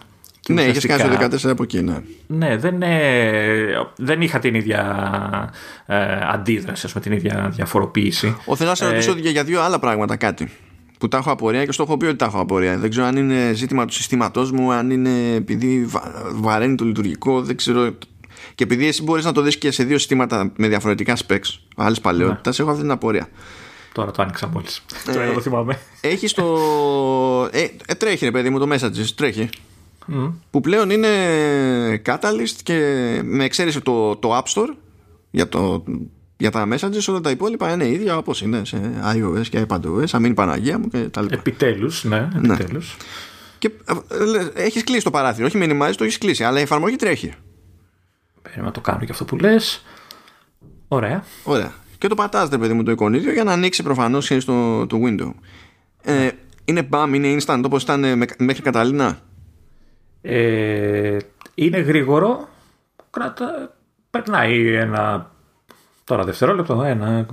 ναι, 0.53 0.61
είχες 0.61 0.86
κάνει 0.86 1.18
το 1.18 1.26
14 1.26 1.49
από 1.49 1.64
εκεί, 1.64 1.81
ναι. 1.81 1.98
Ναι, 2.27 2.57
δεν, 2.57 2.84
δεν 3.98 4.22
είχα 4.22 4.40
την 4.40 4.56
ίδια 4.56 5.53
ε, 5.86 6.19
αντίδραση, 6.31 6.86
ας 6.86 6.91
πούμε, 6.91 7.03
την 7.03 7.14
ίδια 7.14 7.49
διαφοροποίηση. 7.56 8.38
Ο 8.45 8.56
θέλω 8.56 8.69
να 8.69 8.76
σε 8.76 8.86
ρωτήσω 8.86 9.11
ε, 9.11 9.30
για 9.30 9.44
δύο 9.44 9.61
άλλα 9.61 9.80
πράγματα 9.80 10.15
κάτι. 10.15 10.52
Που 10.99 11.07
τα 11.07 11.17
έχω 11.17 11.31
απορία 11.31 11.65
και 11.65 11.71
στο 11.71 11.84
έχω 11.84 11.97
πει 11.97 12.05
ότι 12.05 12.15
τα 12.15 12.26
έχω 12.26 12.39
απορία. 12.39 12.77
Δεν 12.77 12.89
ξέρω 12.89 13.05
αν 13.05 13.17
είναι 13.17 13.53
ζήτημα 13.53 13.85
του 13.85 13.93
συστήματός 13.93 14.51
μου, 14.51 14.71
αν 14.71 14.89
είναι 14.89 15.34
επειδή 15.35 15.85
βα, 15.85 16.11
βαραίνει 16.34 16.76
το 16.76 16.85
λειτουργικό, 16.85 17.41
δεν 17.41 17.55
ξέρω. 17.55 17.91
Και 18.55 18.63
επειδή 18.63 18.88
εσύ 18.88 19.03
μπορείς 19.03 19.26
να 19.26 19.31
το 19.31 19.41
δεις 19.41 19.57
και 19.57 19.71
σε 19.71 19.84
δύο 19.84 19.97
συστήματα 19.97 20.51
με 20.55 20.67
διαφορετικά 20.67 21.17
specs, 21.27 21.59
άλλες 21.76 22.01
παλαιότητες, 22.01 22.57
ναι. 22.57 22.63
έχω 22.63 22.73
αυτή 22.73 22.84
την 22.84 22.91
απορία. 22.91 23.30
Τώρα 23.93 24.11
το 24.11 24.21
άνοιξα 24.21 24.47
μόλις. 24.47 24.85
Ε, 25.07 25.11
Τώρα 25.11 25.34
το 25.34 25.41
θυμάμαι. 25.41 25.80
Έχει 26.01 26.27
το. 26.30 26.45
Ε, 27.51 27.67
ε, 27.85 27.93
τρέχει, 27.93 28.26
ρε 28.26 28.31
παιδί 28.31 28.49
μου, 28.49 28.59
το 28.59 28.67
Messages. 28.76 29.07
Τρέχει 29.15 29.49
που 30.49 30.61
πλέον 30.61 30.89
είναι 30.89 31.07
Catalyst 32.05 32.55
και 32.63 32.76
με 33.23 33.43
εξαίρεση 33.43 33.81
το, 33.81 34.15
το 34.15 34.38
App 34.38 34.53
Store 34.53 34.73
για, 35.31 35.49
το, 35.49 35.84
για 36.39 36.51
τα 36.51 36.67
messages 36.71 37.05
όλα 37.07 37.19
τα 37.21 37.29
υπόλοιπα 37.29 37.73
είναι 37.73 37.87
ίδια 37.87 38.17
όπως 38.17 38.41
είναι 38.41 38.65
σε 38.65 38.81
iOS 39.15 39.47
και 39.49 39.65
iPadOS 39.67 40.03
αμήν 40.11 40.33
Παναγία 40.33 40.79
μου 40.79 40.87
και 40.87 40.97
τα 40.97 41.21
λοιπά. 41.21 41.35
Επιτέλους, 41.35 42.03
ναι, 42.03 42.29
ναι. 42.39 42.53
επιτέλους. 42.53 42.97
Και 43.57 43.71
ε, 44.55 44.63
έχεις 44.63 44.83
κλείσει 44.83 45.03
το 45.03 45.11
παράθυρο, 45.11 45.45
όχι 45.45 45.59
minimize, 45.61 45.93
το 45.97 46.03
έχεις 46.03 46.17
κλείσει 46.17 46.43
αλλά 46.43 46.59
η 46.59 46.61
εφαρμογή 46.61 46.95
τρέχει. 46.95 47.33
Πρέπει 48.41 48.61
να 48.61 48.71
το 48.71 48.81
κάνω 48.81 48.99
και 48.99 49.11
αυτό 49.11 49.25
που 49.25 49.37
λες. 49.37 49.85
Ωραία. 50.87 51.23
Ωραία. 51.43 51.73
Και 51.97 52.07
το 52.07 52.15
πατάς 52.15 52.49
παιδί 52.49 52.73
μου 52.73 52.83
το 52.83 52.91
εικονίδιο 52.91 53.31
για 53.31 53.43
να 53.43 53.51
ανοίξει 53.51 53.83
προφανώς 53.83 54.31
στο 54.37 54.87
το 54.87 54.99
window 55.03 55.31
ε, 56.01 56.29
είναι 56.65 56.87
BAM, 56.91 57.09
είναι 57.13 57.37
instant 57.39 57.61
όπως 57.65 57.83
ήταν 57.83 57.99
μέχρι 58.37 58.61
Καταλήνα; 58.61 59.19
Ε, 60.21 61.17
είναι 61.55 61.79
γρήγορο, 61.79 62.49
κράτα, 63.09 63.75
περνάει 64.09 64.73
ένα 64.73 65.31
τώρα 66.10 66.23
δευτερόλεπτο, 66.23 66.84
ένα, 66.84 67.26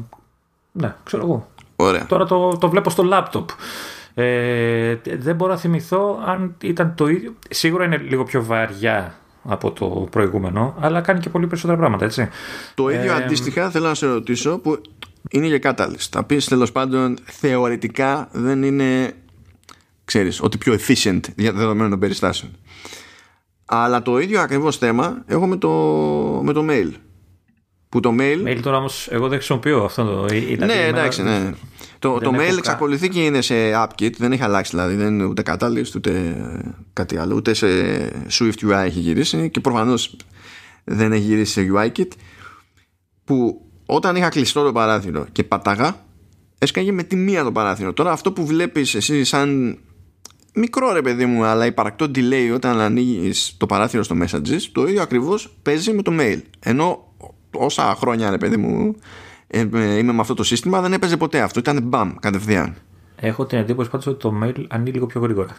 ναι, 0.72 0.94
ξέρω 1.04 1.22
εγώ. 1.22 1.48
Ωραία. 1.76 2.06
Τώρα 2.06 2.24
το, 2.24 2.56
το 2.60 2.68
βλέπω 2.68 2.90
στο 2.90 3.02
λάπτοπ. 3.02 3.48
Ε, 4.14 4.96
δεν 5.18 5.36
μπορώ 5.36 5.52
να 5.52 5.58
θυμηθώ 5.58 6.22
αν 6.26 6.54
ήταν 6.62 6.94
το 6.94 7.06
ίδιο. 7.06 7.34
Σίγουρα 7.50 7.84
είναι 7.84 7.96
λίγο 7.96 8.24
πιο 8.24 8.44
βαριά 8.44 9.14
από 9.42 9.72
το 9.72 9.86
προηγούμενο, 10.10 10.74
αλλά 10.80 11.00
κάνει 11.00 11.20
και 11.20 11.28
πολύ 11.28 11.46
περισσότερα 11.46 11.78
πράγματα, 11.78 12.04
έτσι. 12.04 12.28
Το 12.74 12.88
ίδιο 12.88 13.12
ε, 13.12 13.14
αντίστοιχα 13.14 13.70
θέλω 13.70 13.86
να 13.86 13.94
σε 13.94 14.06
ρωτήσω 14.06 14.58
που 14.58 14.80
είναι 15.30 15.46
για 15.46 15.58
catalyst. 15.62 16.06
Θα 16.10 16.24
πεις 16.24 16.44
τέλος 16.44 16.72
πάντων 16.72 17.18
θεωρητικά 17.24 18.28
δεν 18.32 18.62
είναι, 18.62 19.12
ξέρεις, 20.04 20.42
ότι 20.42 20.58
πιο 20.58 20.74
efficient 20.74 21.20
δεδομένων 21.36 21.90
των 21.90 21.98
περιστάσεων. 21.98 22.52
Αλλά 23.64 24.02
το 24.02 24.18
ίδιο 24.18 24.40
ακριβώς 24.40 24.76
θέμα 24.76 25.22
έχω 25.26 25.46
με 25.46 25.56
το, 25.56 25.70
με 26.42 26.52
το 26.52 26.66
mail. 26.68 26.90
Που 27.96 28.02
το 28.02 28.14
mail. 28.18 28.48
Mail 28.48 28.58
τώρα 28.62 28.76
όμως 28.76 29.08
εγώ 29.10 29.28
δεν 29.28 29.38
χρησιμοποιώ 29.38 29.84
αυτό 29.84 30.04
το. 30.04 30.34
Ναι, 30.64 30.86
εντάξει, 30.86 31.22
ναι. 31.22 31.52
Το, 31.98 32.18
το 32.18 32.32
mail 32.34 32.56
εξακολουθεί 32.58 33.08
και 33.08 33.24
είναι 33.24 33.40
σε 33.40 33.54
AppKit, 33.74 34.12
δεν 34.16 34.32
έχει 34.32 34.42
αλλάξει 34.42 34.70
δηλαδή. 34.70 34.94
Δεν 34.94 35.06
είναι 35.06 35.24
ούτε 35.24 35.42
Catalyst 35.46 35.94
ούτε 35.96 36.36
κάτι 36.92 37.16
άλλο. 37.16 37.34
Ούτε 37.34 37.54
σε 37.54 37.66
Swift 38.30 38.64
UI 38.64 38.84
έχει 38.84 38.98
γυρίσει 38.98 39.50
και 39.50 39.60
προφανώς 39.60 40.16
δεν 40.84 41.12
έχει 41.12 41.22
γυρίσει 41.22 41.52
σε 41.52 41.70
UIKit. 41.74 42.08
Που 43.24 43.66
όταν 43.86 44.16
είχα 44.16 44.28
κλειστό 44.28 44.64
το 44.64 44.72
παράθυρο 44.72 45.26
και 45.32 45.44
πατάγα, 45.44 46.04
έσκαγε 46.58 46.92
με 46.92 47.02
τη 47.02 47.16
μία 47.16 47.44
το 47.44 47.52
παράθυρο. 47.52 47.92
Τώρα 47.92 48.12
αυτό 48.12 48.32
που 48.32 48.46
βλέπεις 48.46 48.94
εσύ 48.94 49.24
σαν 49.24 49.78
μικρό 50.54 50.92
ρε 50.92 51.02
παιδί 51.02 51.26
μου, 51.26 51.44
αλλά 51.44 51.66
υπαρκτό 51.66 52.10
delay 52.14 52.50
όταν 52.54 52.80
ανοίγεις 52.80 53.54
το 53.56 53.66
παράθυρο 53.66 54.02
στο 54.02 54.16
Messages, 54.22 54.60
το 54.72 54.86
ίδιο 54.86 55.02
ακριβώς 55.02 55.56
παίζει 55.62 55.92
με 55.92 56.02
το 56.02 56.12
mail. 56.18 56.40
Ενώ 56.60 57.05
όσα 57.58 57.94
χρόνια 57.94 58.30
ρε 58.30 58.38
παιδί 58.38 58.56
μου 58.56 58.94
ε, 59.46 59.68
ε, 59.74 59.96
είμαι 59.96 60.12
με 60.12 60.20
αυτό 60.20 60.34
το 60.34 60.44
σύστημα, 60.44 60.80
δεν 60.80 60.92
έπαιζε 60.92 61.16
ποτέ 61.16 61.40
αυτό. 61.40 61.58
Ήταν 61.58 61.82
μπαμ 61.82 62.14
κατευθείαν. 62.20 62.74
Έχω 63.16 63.46
την 63.46 63.58
εντύπωση 63.58 63.90
πάντως 63.90 64.06
ότι 64.06 64.18
το 64.18 64.40
mail 64.42 64.64
ανοίγει 64.68 64.92
λίγο 64.92 65.06
πιο 65.06 65.20
γρήγορα. 65.20 65.56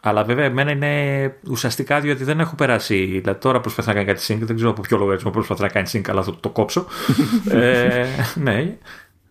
Αλλά 0.00 0.24
βέβαια 0.24 0.44
εμένα 0.44 0.70
είναι 0.70 1.34
ουσιαστικά 1.50 2.00
διότι 2.00 2.24
δεν 2.24 2.40
έχω 2.40 2.54
περάσει. 2.54 3.04
Δηλαδή 3.04 3.40
τώρα 3.40 3.60
προσπαθεί 3.60 3.88
να 3.88 3.94
κάνει 3.94 4.06
κάτι 4.06 4.24
sync, 4.28 4.38
δεν 4.40 4.56
ξέρω 4.56 4.70
από 4.70 4.80
ποιο 4.80 4.98
λογαριασμό 4.98 5.30
προσπαθεί 5.30 5.62
να 5.62 5.68
κάνει 5.68 5.88
sync, 5.92 6.02
αλλά 6.08 6.22
θα 6.22 6.36
το, 6.40 6.48
κόψω. 6.48 6.86
ε, 7.50 8.06
ναι, 8.34 8.76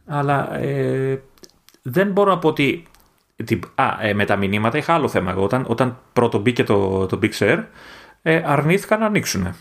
αλλά 0.05 0.55
ε, 0.57 1.21
δεν 1.81 2.11
μπορώ 2.11 2.29
να 2.29 2.37
πω 2.37 2.47
ότι 2.47 2.85
Α, 3.75 3.97
ε, 4.01 4.13
με 4.13 4.25
τα 4.25 4.35
μηνύματα 4.35 4.77
είχα 4.77 4.93
άλλο 4.93 5.07
θέμα. 5.07 5.31
Εγώ, 5.31 5.43
όταν, 5.43 5.65
όταν 5.67 5.97
πρώτο 6.13 6.39
μπήκε 6.39 6.63
το, 6.63 7.05
το 7.05 7.19
Big 7.21 7.31
Share, 7.39 7.63
ε, 8.21 8.41
αρνήθηκαν 8.45 8.99
να 8.99 9.05
ανοίξουν. 9.05 9.55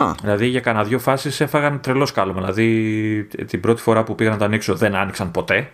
Α. 0.00 0.12
Δηλαδή 0.20 0.46
για 0.46 0.60
κανένα 0.60 0.84
δύο 0.84 0.98
φάσεις 0.98 1.40
έφαγαν 1.40 1.80
τρελό 1.80 2.06
σκάλωμα. 2.06 2.40
Δηλαδή 2.40 3.24
την 3.46 3.60
πρώτη 3.60 3.80
φορά 3.80 4.04
που 4.04 4.14
πήγα 4.14 4.30
να 4.30 4.36
το 4.36 4.44
ανοίξω 4.44 4.74
δεν 4.74 4.94
άνοιξαν 4.94 5.30
ποτέ. 5.30 5.70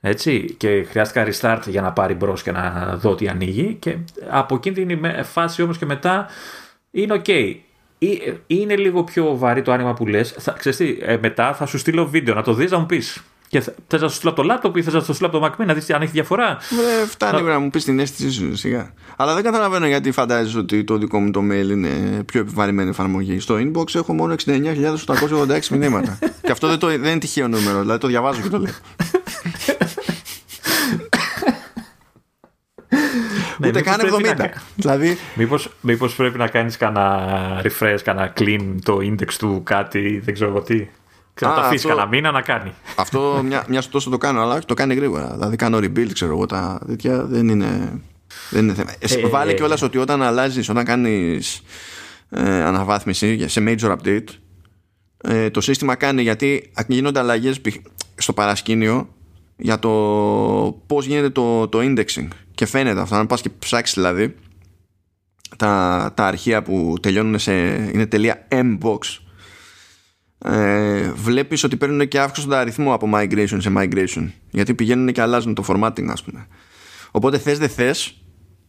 Έτσι, 0.00 0.54
και 0.58 0.82
χρειάστηκα 0.82 1.26
restart 1.28 1.62
για 1.66 1.80
να 1.80 1.92
πάρει 1.92 2.14
μπρος 2.14 2.42
και 2.42 2.52
να 2.52 2.96
δω 2.96 3.14
τι 3.14 3.28
ανοίγει. 3.28 3.74
Και 3.74 3.96
από 4.28 4.54
εκείνη 4.54 4.86
την 4.86 5.24
φάση 5.24 5.62
όμως 5.62 5.78
και 5.78 5.86
μετά 5.86 6.26
είναι 6.90 7.22
ok. 7.24 7.54
Είναι 8.46 8.76
λίγο 8.76 9.04
πιο 9.04 9.36
βαρύ 9.36 9.62
το 9.62 9.72
άνοιγμα 9.72 9.94
που 9.94 10.06
λες. 10.06 10.36
Ε, 11.00 11.18
μετά 11.20 11.54
θα 11.54 11.66
σου 11.66 11.78
στείλω 11.78 12.06
βίντεο 12.06 12.34
να 12.34 12.42
το 12.42 12.52
δεις 12.52 12.70
να 12.70 12.78
μου 12.78 12.86
πεις. 12.86 13.22
Και 13.56 13.72
θες 13.86 14.00
να 14.00 14.08
σου 14.08 14.14
στείλω 14.14 14.30
από 14.30 14.40
το 14.40 14.46
λάπτοπ 14.46 14.76
ή 14.76 14.82
θες 14.82 14.94
να 14.94 15.00
σου 15.00 15.12
στείλω 15.12 15.28
από 15.28 15.38
το 15.38 15.46
Mac 15.46 15.66
να 15.66 15.74
δεις 15.74 15.90
αν 15.90 16.02
έχει 16.02 16.10
διαφορά. 16.10 16.58
Δεν 16.70 17.08
φτάνει 17.08 17.42
να 17.42 17.58
μου 17.58 17.70
πεις 17.70 17.84
την 17.84 17.98
αίσθησή 17.98 18.30
σου 18.32 18.56
σιγά. 18.56 18.92
Αλλά 19.16 19.34
δεν 19.34 19.42
καταλαβαίνω 19.42 19.86
γιατί 19.86 20.10
φαντάζεσαι 20.10 20.58
ότι 20.58 20.84
το 20.84 20.96
δικό 20.96 21.20
μου 21.20 21.30
το 21.30 21.40
mail 21.40 21.68
είναι 21.70 22.22
πιο 22.26 22.40
επιβαρημένη 22.40 22.88
εφαρμογή. 22.88 23.40
Στο 23.40 23.54
inbox 23.54 23.94
έχω 23.94 24.12
μόνο 24.12 24.34
69.886 24.46 25.66
μηνύματα. 25.70 26.18
και 26.42 26.50
αυτό 26.50 26.68
δεν, 26.68 26.78
το, 26.78 26.86
δεν 26.86 27.04
είναι 27.04 27.18
τυχαίο 27.18 27.48
νούμερο, 27.48 27.80
δηλαδή 27.80 28.00
το 28.00 28.06
διαβάζω 28.06 28.40
και 28.40 28.48
το 28.48 28.58
λέω. 28.58 28.72
Ναι, 33.58 33.68
Ούτε 33.68 33.80
καν 33.80 34.00
70. 34.00 34.36
Να... 34.36 34.52
δηλαδή... 34.76 35.18
μήπως, 35.34 35.70
μήπως 35.80 36.14
πρέπει 36.14 36.38
να 36.38 36.48
κάνεις 36.48 36.76
κανένα 36.76 37.62
refresh, 37.64 37.98
κανένα 38.04 38.32
clean 38.36 38.74
το 38.82 38.98
index 39.02 39.32
του 39.38 39.60
κάτι, 39.64 40.20
δεν 40.24 40.34
ξέρω 40.34 40.62
τι. 40.62 40.88
Ξέρω, 41.36 41.50
να 41.50 41.56
το 41.60 41.66
αφήσει 41.66 41.86
κανένα 41.86 42.06
μήνα 42.06 42.30
να 42.30 42.42
κάνει. 42.42 42.72
Αυτό 42.96 43.42
μια, 43.44 43.64
μια 43.68 43.80
σου 43.80 43.88
τόσο 43.88 44.10
το 44.10 44.18
κάνω, 44.18 44.40
αλλά 44.40 44.58
το 44.58 44.74
κάνει 44.74 44.94
γρήγορα. 44.94 45.30
Δηλαδή 45.32 45.56
κάνω 45.56 45.78
rebuild, 45.78 46.10
ξέρω 46.12 46.32
εγώ, 46.32 46.46
τα 46.46 46.80
τέτοια 46.86 47.24
δεν 47.24 47.48
είναι, 47.48 48.00
δεν 48.50 48.62
είναι 48.62 48.74
θέμα. 48.74 48.90
Ε, 48.98 49.28
Βάλε 49.28 49.50
ε, 49.50 49.54
κιόλας 49.54 49.82
ότι 49.82 49.98
όταν 49.98 50.22
αλλάζεις, 50.22 50.68
όταν 50.68 50.84
κάνεις 50.84 51.62
ε, 52.30 52.62
αναβάθμιση 52.62 53.48
σε 53.48 53.64
major 53.66 53.96
update, 53.96 54.24
ε, 55.16 55.50
το 55.50 55.60
σύστημα 55.60 55.94
κάνει 55.94 56.22
γιατί 56.22 56.72
γίνονται 56.86 57.18
αλλαγές 57.18 57.60
στο 58.14 58.32
παρασκήνιο 58.32 59.08
για 59.56 59.78
το 59.78 59.90
πώς 60.86 61.06
γίνεται 61.06 61.30
το, 61.30 61.68
το 61.68 61.78
indexing. 61.82 62.28
Και 62.54 62.66
φαίνεται 62.66 63.00
αυτό, 63.00 63.14
αν 63.14 63.26
πας 63.26 63.40
και 63.40 63.50
ψάξεις 63.58 63.94
δηλαδή 63.94 64.34
τα, 65.56 66.12
τα 66.14 66.24
αρχεία 66.26 66.62
που 66.62 66.94
τελειώνουν 67.02 67.38
σε. 67.38 67.52
είναι 67.92 68.06
τελεία 68.06 68.48
mbox 68.50 68.98
ε, 70.46 71.12
βλέπεις 71.12 71.64
ότι 71.64 71.76
παίρνουν 71.76 72.08
και 72.08 72.20
αύξηση 72.20 72.46
τον 72.46 72.56
αριθμό 72.56 72.94
από 72.94 73.10
migration 73.14 73.56
σε 73.58 73.72
migration 73.76 74.30
γιατί 74.50 74.74
πηγαίνουν 74.74 75.12
και 75.12 75.20
αλλάζουν 75.20 75.54
το 75.54 75.64
formatting 75.68 76.06
ας 76.08 76.22
πούμε 76.22 76.46
οπότε 77.10 77.38
θες 77.38 77.58
δεν 77.58 77.68
θες 77.68 78.22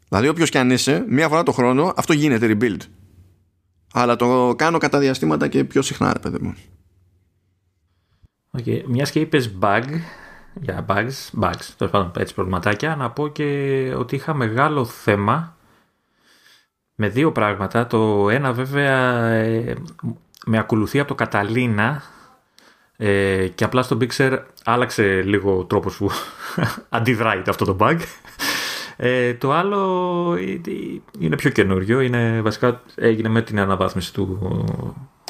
δηλαδή 0.10 0.28
όποιος 0.28 0.50
και 0.50 0.60
αν 0.60 0.72
είσαι 0.72 1.06
μία 1.10 1.28
φορά 1.30 1.44
το 1.44 1.52
χρόνο 1.52 1.94
αυτό 1.96 2.14
γίνεται 2.14 2.58
rebuild 2.60 2.82
αλλά 3.94 4.16
το 4.16 4.54
κάνω 4.58 4.78
κατά 4.78 5.00
διαστήματα 5.00 5.48
και 5.48 5.64
πιο 5.64 5.82
συχνά 5.82 6.14
ρε 6.14 6.20
παιδί 6.20 6.38
μου 6.42 6.56
Okay. 8.58 8.84
Μιας 8.86 9.12
και 9.12 9.20
είπες 9.20 9.58
bug, 9.60 9.84
για 10.62 10.86
bugs, 10.90 11.42
bugs, 11.42 11.66
τέλος 11.78 11.92
πάντων 11.92 12.12
έτσι 12.18 12.34
προβληματάκια, 12.34 12.96
να 12.96 13.12
πω 13.12 13.28
και 13.28 13.94
ότι 13.98 14.16
είχα 14.16 14.34
μεγάλο 14.34 14.86
θέμα 14.86 15.58
με 16.96 17.10
δύο 17.10 17.32
πράγματα. 17.32 17.88
Το 17.88 18.30
ένα 18.30 18.54
βέβαια 18.54 19.24
ε, 19.28 19.76
με 20.48 20.58
ακολουθεί 20.58 21.00
από 21.00 21.08
το 21.08 21.16
Καταλίνα 21.16 22.04
ε, 22.98 23.48
και 23.48 23.64
απλά 23.64 23.82
στο 23.82 23.98
Bixer 24.02 24.38
άλλαξε 24.64 25.22
λίγο 25.22 25.58
ο 25.58 25.66
τρόπος 25.66 25.98
που 25.98 26.10
αντιδράει 26.90 27.42
αυτό 27.48 27.66
το 27.66 27.78
bug. 27.80 28.00
Ε, 28.98 29.34
το 29.34 29.52
άλλο 29.52 30.38
είναι 31.20 31.36
πιο 31.36 31.50
καινούριο, 31.50 32.00
είναι, 32.00 32.42
βασικά 32.42 32.82
έγινε 32.96 33.30
με 33.30 33.42
την 33.42 33.60
αναβάθμιση 33.60 34.14
του 34.14 34.40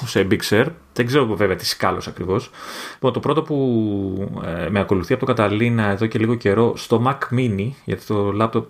σε 0.06 0.28
Big 0.32 0.66
Δεν 0.94 1.06
ξέρω 1.06 1.26
βέβαια 1.36 1.56
τι 1.56 1.66
σκάλος 1.66 2.08
ακριβώς. 2.08 2.50
Λοιπόν, 2.94 3.14
το 3.14 3.20
πρώτο 3.20 3.42
που 3.42 4.42
ε, 4.46 4.70
με 4.70 4.80
ακολουθεί 4.80 5.14
από 5.14 5.26
το 5.26 5.34
Καταλήνα 5.34 5.86
εδώ 5.90 6.06
και 6.06 6.20
λίγο 6.20 6.36
καιρό 6.36 6.78
στο 6.78 7.04
Mac 7.06 7.38
Mini, 7.38 7.70
γιατί 7.86 8.06
το 8.06 8.34
laptop 8.42 8.66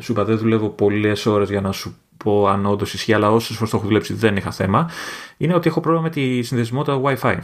σου 0.00 0.12
είπα 0.12 0.24
δεν 0.24 0.38
δουλεύω 0.38 0.68
πολλές 0.68 1.26
ώρες 1.26 1.50
για 1.50 1.60
να 1.60 1.72
σου 1.72 1.96
πω 2.24 2.48
αν 2.48 2.66
όντω 2.66 2.84
ισχύει, 2.84 3.12
αλλά 3.12 3.30
όσε 3.32 3.54
φορές 3.54 3.70
το 3.70 3.76
έχω 3.76 3.86
δουλέψει 3.86 4.14
δεν 4.14 4.36
είχα 4.36 4.50
θέμα, 4.50 4.90
είναι 5.36 5.54
ότι 5.54 5.68
έχω 5.68 5.80
πρόβλημα 5.80 6.06
με 6.06 6.10
τη 6.10 6.42
συνδεσιμότητα 6.42 7.00
Wi-Fi. 7.04 7.38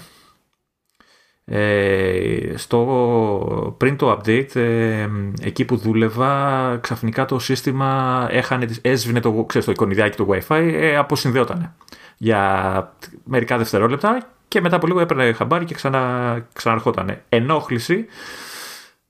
Ε, 1.45 2.57
στο, 2.57 3.75
πριν 3.77 3.97
το 3.97 4.13
update, 4.13 4.57
ε, 4.57 5.09
εκεί 5.41 5.65
που 5.65 5.77
δούλευα, 5.77 6.79
ξαφνικά 6.81 7.25
το 7.25 7.39
σύστημα 7.39 8.27
έχανε, 8.31 8.67
έσβηνε 8.83 9.21
το, 9.21 9.45
ξέρεις, 9.45 9.67
το 9.67 9.73
εικονιδιάκι 9.73 10.17
του 10.17 10.29
Wi-Fi, 10.31 10.71
ε, 10.73 10.97
αποσυνδεότανε 10.97 11.75
για 12.17 12.95
μερικά 13.25 13.59
δευτερόλεπτα 13.59 14.29
και 14.49 14.61
μετά 14.61 14.77
από 14.77 14.87
λίγο 14.87 15.01
έπαιρνε 15.01 15.33
χαμπάρι 15.33 15.65
και 15.65 15.75
ξανα, 15.75 16.47
ξαναρχότανε. 16.53 17.23
Ενόχληση, 17.29 18.07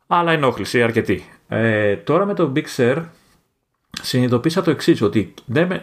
αλλά 0.07 0.33
ενόχληση 0.33 0.83
αρκετή. 0.83 1.25
Ε, 1.49 1.97
τώρα 1.97 2.27
με 2.27 2.35
το 2.35 2.53
Big 2.57 2.65
Sur 2.77 3.03
συνειδητοποίησα 4.03 4.63
το 4.63 4.71
εξής 4.71 5.03
ότι, 5.03 5.35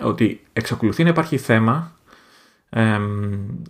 ότι 0.02 0.42
εξακολουθεί 0.54 1.04
να 1.04 1.10
υπάρχει 1.10 1.38
θέμα 1.38 1.98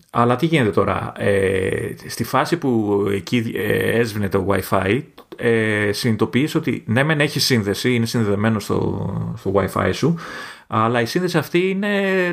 αλλά 0.10 0.36
τι 0.36 0.46
γίνεται 0.46 0.70
τώρα, 0.70 1.14
ε, 1.18 1.96
στη 2.08 2.24
φάση 2.24 2.58
που 2.58 3.04
εκεί 3.12 3.52
ε, 3.56 4.00
έσβηνε 4.00 4.30
το 4.30 4.48
Wi-Fi, 4.50 5.02
ε, 5.36 5.92
συνειδητοποιείς 5.92 6.56
ότι 6.56 6.84
ναι 6.86 7.04
μεν 7.04 7.20
έχει 7.20 7.40
σύνδεση, 7.40 7.94
είναι 7.94 8.06
συνδεδεμένο 8.06 8.60
στο, 8.60 9.36
στο 9.38 9.52
Wi-Fi 9.56 9.90
σου, 9.94 10.16
αλλά 10.68 11.02
η 11.02 11.06
σύνδεση 11.06 11.38
αυτή 11.38 11.70
είναι 11.70 11.90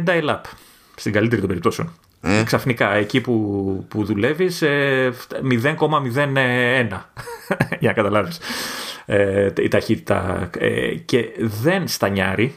dial-up, 0.07 0.41
στην 0.95 1.13
καλύτερη 1.13 1.41
των 1.41 1.49
περιπτώσεων. 1.49 1.93
Ε. 2.21 2.43
Ξαφνικά, 2.45 2.95
εκεί 2.95 3.21
που, 3.21 3.85
που 3.89 4.05
δουλεύεις, 4.05 4.63
0,01 4.63 6.37
ε, 6.37 6.83
για 7.81 7.89
να 7.89 7.93
καταλάβεις 7.93 8.39
ε, 9.07 9.51
η 9.59 9.69
ταχύτητα 9.69 10.51
ε, 10.59 10.95
και 10.95 11.29
δεν 11.39 11.89
στανιάρει, 11.89 12.55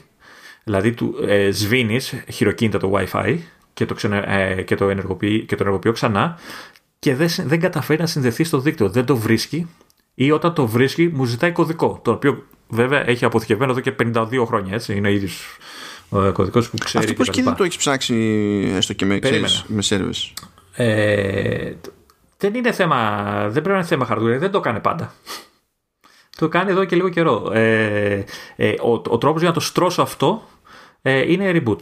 δηλαδή 0.63 0.93
του 0.93 1.15
ε, 1.27 1.51
σβήνεις 1.51 2.13
χειροκίνητα 2.31 2.77
το 2.79 2.91
Wi-Fi 2.95 3.37
και 3.73 3.85
το, 3.85 3.95
ε, 4.27 4.61
και 4.61 4.75
το, 4.75 4.89
ενεργοποιεί, 4.89 5.45
και 5.45 5.55
το 5.55 5.63
ενεργοποιώ 5.63 5.91
ξανά 5.91 6.37
και 6.99 7.15
δεν, 7.15 7.29
δεν 7.45 7.59
καταφέρει 7.59 7.99
να 7.99 8.07
συνδεθεί 8.07 8.43
στο 8.43 8.59
δίκτυο. 8.59 8.89
Δεν 8.89 9.05
το 9.05 9.17
βρίσκει 9.17 9.67
ή 10.13 10.31
όταν 10.31 10.53
το 10.53 10.67
βρίσκει 10.67 11.11
μου 11.13 11.25
ζητάει 11.25 11.51
κωδικό. 11.51 11.99
Το 12.03 12.11
οποίο 12.11 12.43
βέβαια 12.67 13.09
έχει 13.09 13.25
αποθηκευμένο 13.25 13.71
εδώ 13.71 13.79
και 13.79 13.95
52 14.13 14.43
χρόνια. 14.45 14.73
Έτσι. 14.73 14.95
Είναι 14.95 15.07
ο 15.07 15.11
ίδιος 15.11 15.57
ο 16.09 16.31
κωδικός 16.31 16.69
που 16.69 16.77
ξέρει. 16.77 17.03
Αυτό 17.03 17.17
πώς 17.17 17.29
και 17.29 17.43
δεν 17.43 17.55
το 17.55 17.63
έχεις 17.63 17.77
ψάξει 17.77 18.15
έστω 18.75 18.93
και 18.93 19.05
με, 19.05 19.19
ξέρεις, 19.19 19.63
με 19.67 19.83
service; 19.89 20.47
Ε, 20.75 21.73
δεν 22.37 22.53
είναι 22.53 22.71
θέμα. 22.71 23.25
Δεν 23.41 23.51
πρέπει 23.51 23.69
να 23.69 23.75
είναι 23.75 23.85
θέμα 23.85 24.07
hardware. 24.09 24.39
Δεν 24.39 24.51
το 24.51 24.59
κάνει 24.59 24.79
πάντα. 24.79 25.13
Το 26.37 26.47
κάνει 26.47 26.71
εδώ 26.71 26.85
και 26.85 26.95
λίγο 26.95 27.09
καιρό. 27.09 27.51
Ε, 27.53 28.23
ε, 28.55 28.69
ο, 28.69 28.91
ο 28.91 29.17
τρόπος 29.17 29.39
για 29.39 29.49
να 29.49 29.55
το 29.55 29.59
στρώσω 29.59 30.01
αυτό 30.01 30.43
ε, 31.01 31.31
είναι 31.31 31.51
reboot 31.55 31.81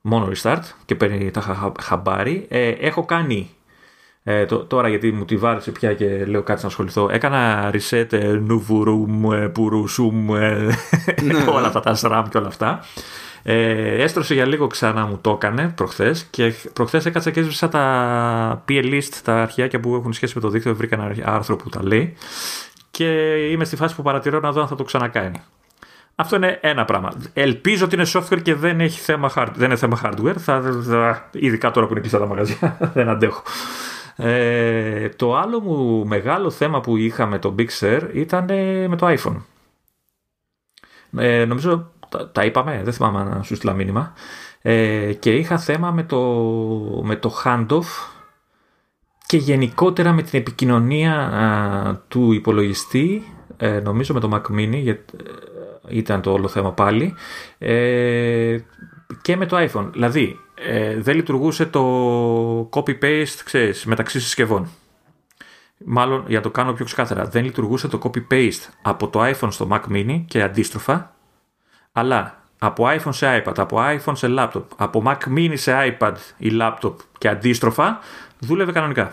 μόνο 0.00 0.28
restart 0.34 0.62
και 0.84 0.94
παίρνει 0.94 1.30
τα 1.30 1.74
χαμπάρι. 1.80 2.46
Ε, 2.48 2.68
έχω 2.68 3.04
κάνει 3.04 3.50
ε, 4.22 4.44
το, 4.44 4.64
τώρα 4.64 4.88
γιατί 4.88 5.12
μου 5.12 5.24
τη 5.24 5.36
βάρεσε 5.36 5.70
πια 5.70 5.94
και 5.94 6.24
λέω 6.24 6.42
κάτι 6.42 6.62
να 6.62 6.68
ασχοληθώ. 6.68 7.08
Έκανα 7.10 7.70
reset 7.74 8.12
ε, 8.12 8.26
νουβουρούμ, 8.26 9.32
ε, 9.32 9.48
πουρουσούμ, 9.48 10.34
ε, 10.36 10.76
ναι. 11.22 11.34
όλα 11.56 11.66
αυτά 11.66 11.80
τα 11.80 11.96
SRAM 12.00 12.24
και 12.30 12.38
όλα 12.38 12.46
αυτά. 12.46 12.84
Ε, 13.42 14.02
έστρωσε 14.02 14.34
για 14.34 14.46
λίγο 14.46 14.66
ξανά 14.66 15.06
μου 15.06 15.18
το 15.20 15.30
έκανε 15.30 15.72
προχθές 15.76 16.26
και 16.30 16.54
προχθές 16.72 17.06
έκατσα 17.06 17.30
και 17.30 17.40
έσβησα 17.40 17.68
τα 17.68 18.64
PList, 18.68 19.20
τα 19.24 19.42
αρχιάκια 19.42 19.80
που 19.80 19.94
έχουν 19.94 20.12
σχέση 20.12 20.32
με 20.34 20.40
το 20.40 20.48
δίκτυο, 20.48 20.74
βρήκα 20.74 20.94
ένα 20.94 21.32
άρθρο 21.32 21.56
που 21.56 21.68
τα 21.68 21.82
λέει 21.82 22.16
και 22.94 23.34
είμαι 23.50 23.64
στη 23.64 23.76
φάση 23.76 23.94
που 23.94 24.02
παρατηρώ 24.02 24.40
να 24.40 24.52
δω 24.52 24.60
αν 24.60 24.68
θα 24.68 24.74
το 24.74 24.84
ξανακάνει. 24.84 25.42
Αυτό 26.14 26.36
είναι 26.36 26.58
ένα 26.62 26.84
πράγμα. 26.84 27.12
Ελπίζω 27.32 27.84
ότι 27.84 27.94
είναι 27.94 28.06
software 28.12 28.42
και 28.42 28.54
δεν, 28.54 28.80
έχει 28.80 29.00
θέμα 29.00 29.32
hard, 29.34 29.48
δεν 29.54 29.66
είναι 29.66 29.76
θέμα 29.76 30.00
hardware. 30.04 30.36
Θα, 30.36 30.62
θα, 30.82 31.28
ειδικά 31.32 31.70
τώρα 31.70 31.86
που 31.86 31.92
είναι 31.92 32.00
κλειστά 32.00 32.18
τα 32.18 32.26
μαγαζιά. 32.26 32.78
δεν 32.94 33.08
αντέχω. 33.08 33.42
Ε, 34.16 35.08
το 35.08 35.36
άλλο 35.36 35.60
μου 35.60 36.06
μεγάλο 36.06 36.50
θέμα 36.50 36.80
που 36.80 36.96
είχα 36.96 37.26
με 37.26 37.38
το 37.38 37.54
Big 37.58 37.68
Sur 37.80 38.00
ήταν 38.12 38.44
με 38.88 38.96
το 38.98 39.06
iPhone. 39.08 39.36
Ε, 41.16 41.44
νομίζω 41.44 41.90
τα, 42.08 42.30
τα, 42.30 42.44
είπαμε, 42.44 42.80
δεν 42.84 42.92
θυμάμαι 42.92 43.22
να 43.24 43.42
σου 43.42 43.56
στείλα 43.56 43.72
μήνυμα. 43.72 44.12
Ε, 44.62 45.12
και 45.12 45.34
είχα 45.34 45.58
θέμα 45.58 45.90
με 45.90 46.02
το, 46.02 46.20
με 47.02 47.16
το 47.16 47.34
handoff 47.44 48.13
και 49.26 49.36
γενικότερα 49.36 50.12
με 50.12 50.22
την 50.22 50.38
επικοινωνία 50.38 51.14
α, 51.14 51.96
του 52.08 52.32
υπολογιστή, 52.32 53.34
ε, 53.56 53.80
νομίζω 53.80 54.14
με 54.14 54.20
το 54.20 54.30
Mac 54.32 54.54
Mini, 54.54 54.76
γιατί 54.82 55.14
ήταν 55.88 56.20
το 56.22 56.32
όλο 56.32 56.48
θέμα 56.48 56.72
πάλι. 56.72 57.14
Ε, 57.58 58.56
και 59.22 59.36
με 59.36 59.46
το 59.46 59.56
iPhone. 59.58 59.88
Δηλαδή, 59.92 60.38
ε, 60.54 61.00
δεν 61.00 61.16
λειτουργούσε 61.16 61.66
το 61.66 62.68
copy-paste, 62.72 63.40
ξέρεις, 63.44 63.84
μεταξύ 63.84 64.20
συσκευών. 64.20 64.68
Μάλλον, 65.84 66.24
για 66.28 66.40
το 66.40 66.50
κάνω 66.50 66.72
πιο 66.72 66.84
ξεκάθαρα, 66.84 67.24
δεν 67.24 67.44
λειτουργούσε 67.44 67.88
το 67.88 67.98
copy-paste 68.02 68.68
από 68.82 69.08
το 69.08 69.20
iPhone 69.24 69.48
στο 69.50 69.68
Mac 69.70 69.80
Mini 69.92 70.24
και 70.28 70.42
αντίστροφα, 70.42 71.14
αλλά 71.92 72.42
από 72.58 72.84
iPhone 72.88 73.14
σε 73.14 73.42
iPad, 73.44 73.58
από 73.58 73.78
iPhone 73.80 74.16
σε 74.16 74.26
laptop, 74.38 74.64
από 74.76 75.02
Mac 75.06 75.36
Mini 75.36 75.52
σε 75.54 75.72
iPad 75.98 76.14
ή 76.36 76.50
laptop 76.60 76.94
και 77.18 77.28
αντίστροφα, 77.28 77.98
δούλευε 78.44 78.72
κανονικά. 78.72 79.12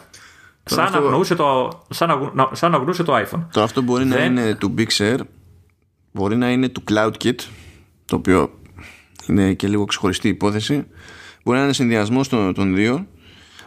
Σαν, 0.63 0.83
αυτό... 0.83 0.97
αγνοούσε 0.97 1.35
το, 1.35 1.79
σαν, 1.89 2.31
σαν 2.51 2.73
αγνοούσε 2.73 3.03
το 3.03 3.17
iPhone. 3.17 3.45
Το 3.51 3.61
αυτό 3.61 3.81
μπορεί 3.81 4.05
να 4.05 4.23
είναι 4.23 4.55
του 4.55 4.73
Big 4.77 4.87
Sur 4.97 5.17
μπορεί 6.11 6.35
να 6.35 6.51
είναι 6.51 6.69
του 6.69 6.83
CloudKit 6.91 7.35
το 8.05 8.15
οποίο 8.15 8.49
είναι 9.27 9.53
και 9.53 9.67
λίγο 9.67 9.85
ξεχωριστή 9.85 10.27
υπόθεση 10.27 10.85
μπορεί 11.43 11.57
να 11.57 11.63
είναι 11.63 11.73
συνδυασμός 11.73 12.27
των, 12.27 12.53
των 12.53 12.75
δύο 12.75 13.05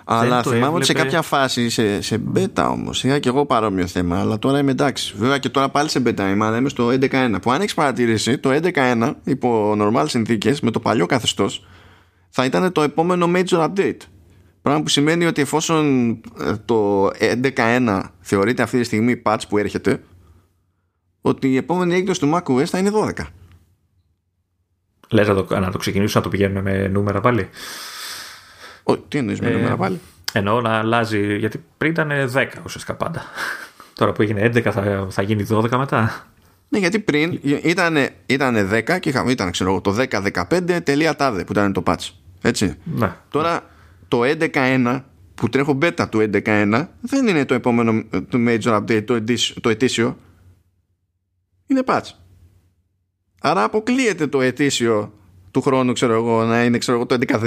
αλλά 0.05 0.43
θυμάμαι 0.43 0.77
ότι 0.77 0.85
σε 0.85 0.93
κάποια 0.93 1.23
φάση, 1.23 1.69
σε, 1.69 2.01
σε 2.01 2.23
beta 2.35 2.69
όμως, 2.71 3.05
είχα 3.05 3.19
και 3.19 3.29
εγώ 3.29 3.47
παρόμοιο 3.47 3.87
θέμα, 3.87 4.21
αλλά 4.21 4.39
τώρα 4.39 4.59
είμαι 4.59 4.71
εντάξει. 4.71 5.15
Βέβαια 5.19 5.39
και 5.39 5.49
τώρα 5.49 5.69
πάλι 5.69 5.89
σε 5.89 6.03
beta 6.07 6.21
είμαι, 6.21 6.45
αλλά 6.45 6.57
είμαι 6.57 6.69
στο 6.69 6.89
11.1. 6.89 7.35
Που 7.43 7.53
αν 7.53 7.61
έχεις 7.61 7.75
παρατηρήσει, 7.75 8.39
το 8.39 8.51
11.1 8.75 9.13
υπό 9.25 9.77
normal 9.79 10.05
συνθήκες, 10.07 10.61
με 10.61 10.71
το 10.71 10.81
παλιό 10.81 11.07
καθεστώς, 11.07 11.67
θα 12.31 12.45
ήταν 12.45 12.73
το 12.73 12.83
επόμενο 12.83 13.31
major 13.35 13.69
update. 13.69 13.99
Πράγμα 14.65 14.83
που 14.83 14.89
σημαίνει 14.89 15.27
ότι 15.27 15.41
εφόσον 15.41 16.11
ε, 16.41 16.53
το 16.65 17.07
11.1 17.07 18.03
θεωρείται 18.21 18.63
αυτή 18.63 18.79
τη 18.79 18.85
στιγμή 18.85 19.23
patch 19.25 19.41
που 19.49 19.59
έρχεται, 19.59 20.03
ότι 21.21 21.53
η 21.53 21.57
επόμενη 21.57 21.95
έκδοση 21.95 22.21
του 22.21 22.33
macOS 22.35 22.65
θα 22.65 22.79
είναι 22.79 22.91
12. 22.95 23.25
Λες 25.09 25.29
να 25.29 25.35
το, 25.35 25.61
να 25.61 25.71
το 25.71 25.79
ξεκινήσουμε 25.79 26.19
να 26.19 26.31
το 26.31 26.37
πηγαίνουμε 26.37 26.63
με 26.63 26.89
νούμερα 26.89 27.21
πάλι; 27.21 27.49
Ο, 28.83 28.97
τι 28.97 29.19
εννοείς 29.19 29.41
με 29.41 29.49
ε, 29.49 29.53
νούμερα 29.53 29.77
πάλι; 29.77 30.01
Εννοώ 30.33 30.61
να 30.61 30.79
αλλάζει, 30.79 31.37
γιατί 31.37 31.65
πριν 31.79 31.91
ήταν 31.91 32.11
10 32.35 32.47
ουσιαστικά 32.65 32.95
πάντα. 32.95 33.23
Τώρα 33.99 34.13
που 34.13 34.23
έγινε 34.23 34.51
11 34.55 34.61
θα, 34.61 35.07
θα 35.11 35.23
γίνει 35.23 35.47
12 35.51 35.71
μετά; 35.71 36.27
Ναι, 36.69 36.79
γιατί 36.79 36.99
πριν 36.99 37.41
ήταν, 37.63 38.09
ήταν 38.27 38.71
10 38.73 39.01
και 39.01 39.09
είχαμε, 39.09 39.31
ήταν 39.31 39.51
ξέρω, 39.51 39.81
το 39.81 39.97
10-15 40.11 40.81
τελεία 40.85 41.17
τάδε 41.17 41.45
που 41.45 41.53
ήταν 41.53 41.73
το 41.73 41.83
patch. 41.87 42.09
Έτσι. 42.43 42.75
Ναι. 42.85 43.13
Τώρα 43.29 43.73
το 44.15 44.23
11.1 44.25 45.01
που 45.35 45.49
τρέχω 45.49 45.79
beta 45.83 46.07
του 46.11 46.31
11.1 46.33 46.87
δεν 47.01 47.27
είναι 47.27 47.45
το 47.45 47.55
επόμενο 47.55 48.03
το 48.11 48.39
major 48.47 48.83
update, 48.83 49.05
το, 49.05 49.15
ετήσιο, 49.15 49.61
το 49.61 49.69
ετήσιο 49.69 50.17
είναι 51.67 51.83
patch. 51.87 52.11
Άρα 53.41 53.65
αποκλείεται 53.65 54.27
το 54.27 54.41
ετήσιο 54.41 55.13
του 55.51 55.61
χρόνου, 55.61 55.93
ξέρω 55.93 56.13
εγώ, 56.13 56.45
να 56.45 56.65
είναι 56.65 56.79
ξέρω 56.79 56.97
εγώ, 56.97 57.07
το 57.07 57.17
11.2. 57.21 57.41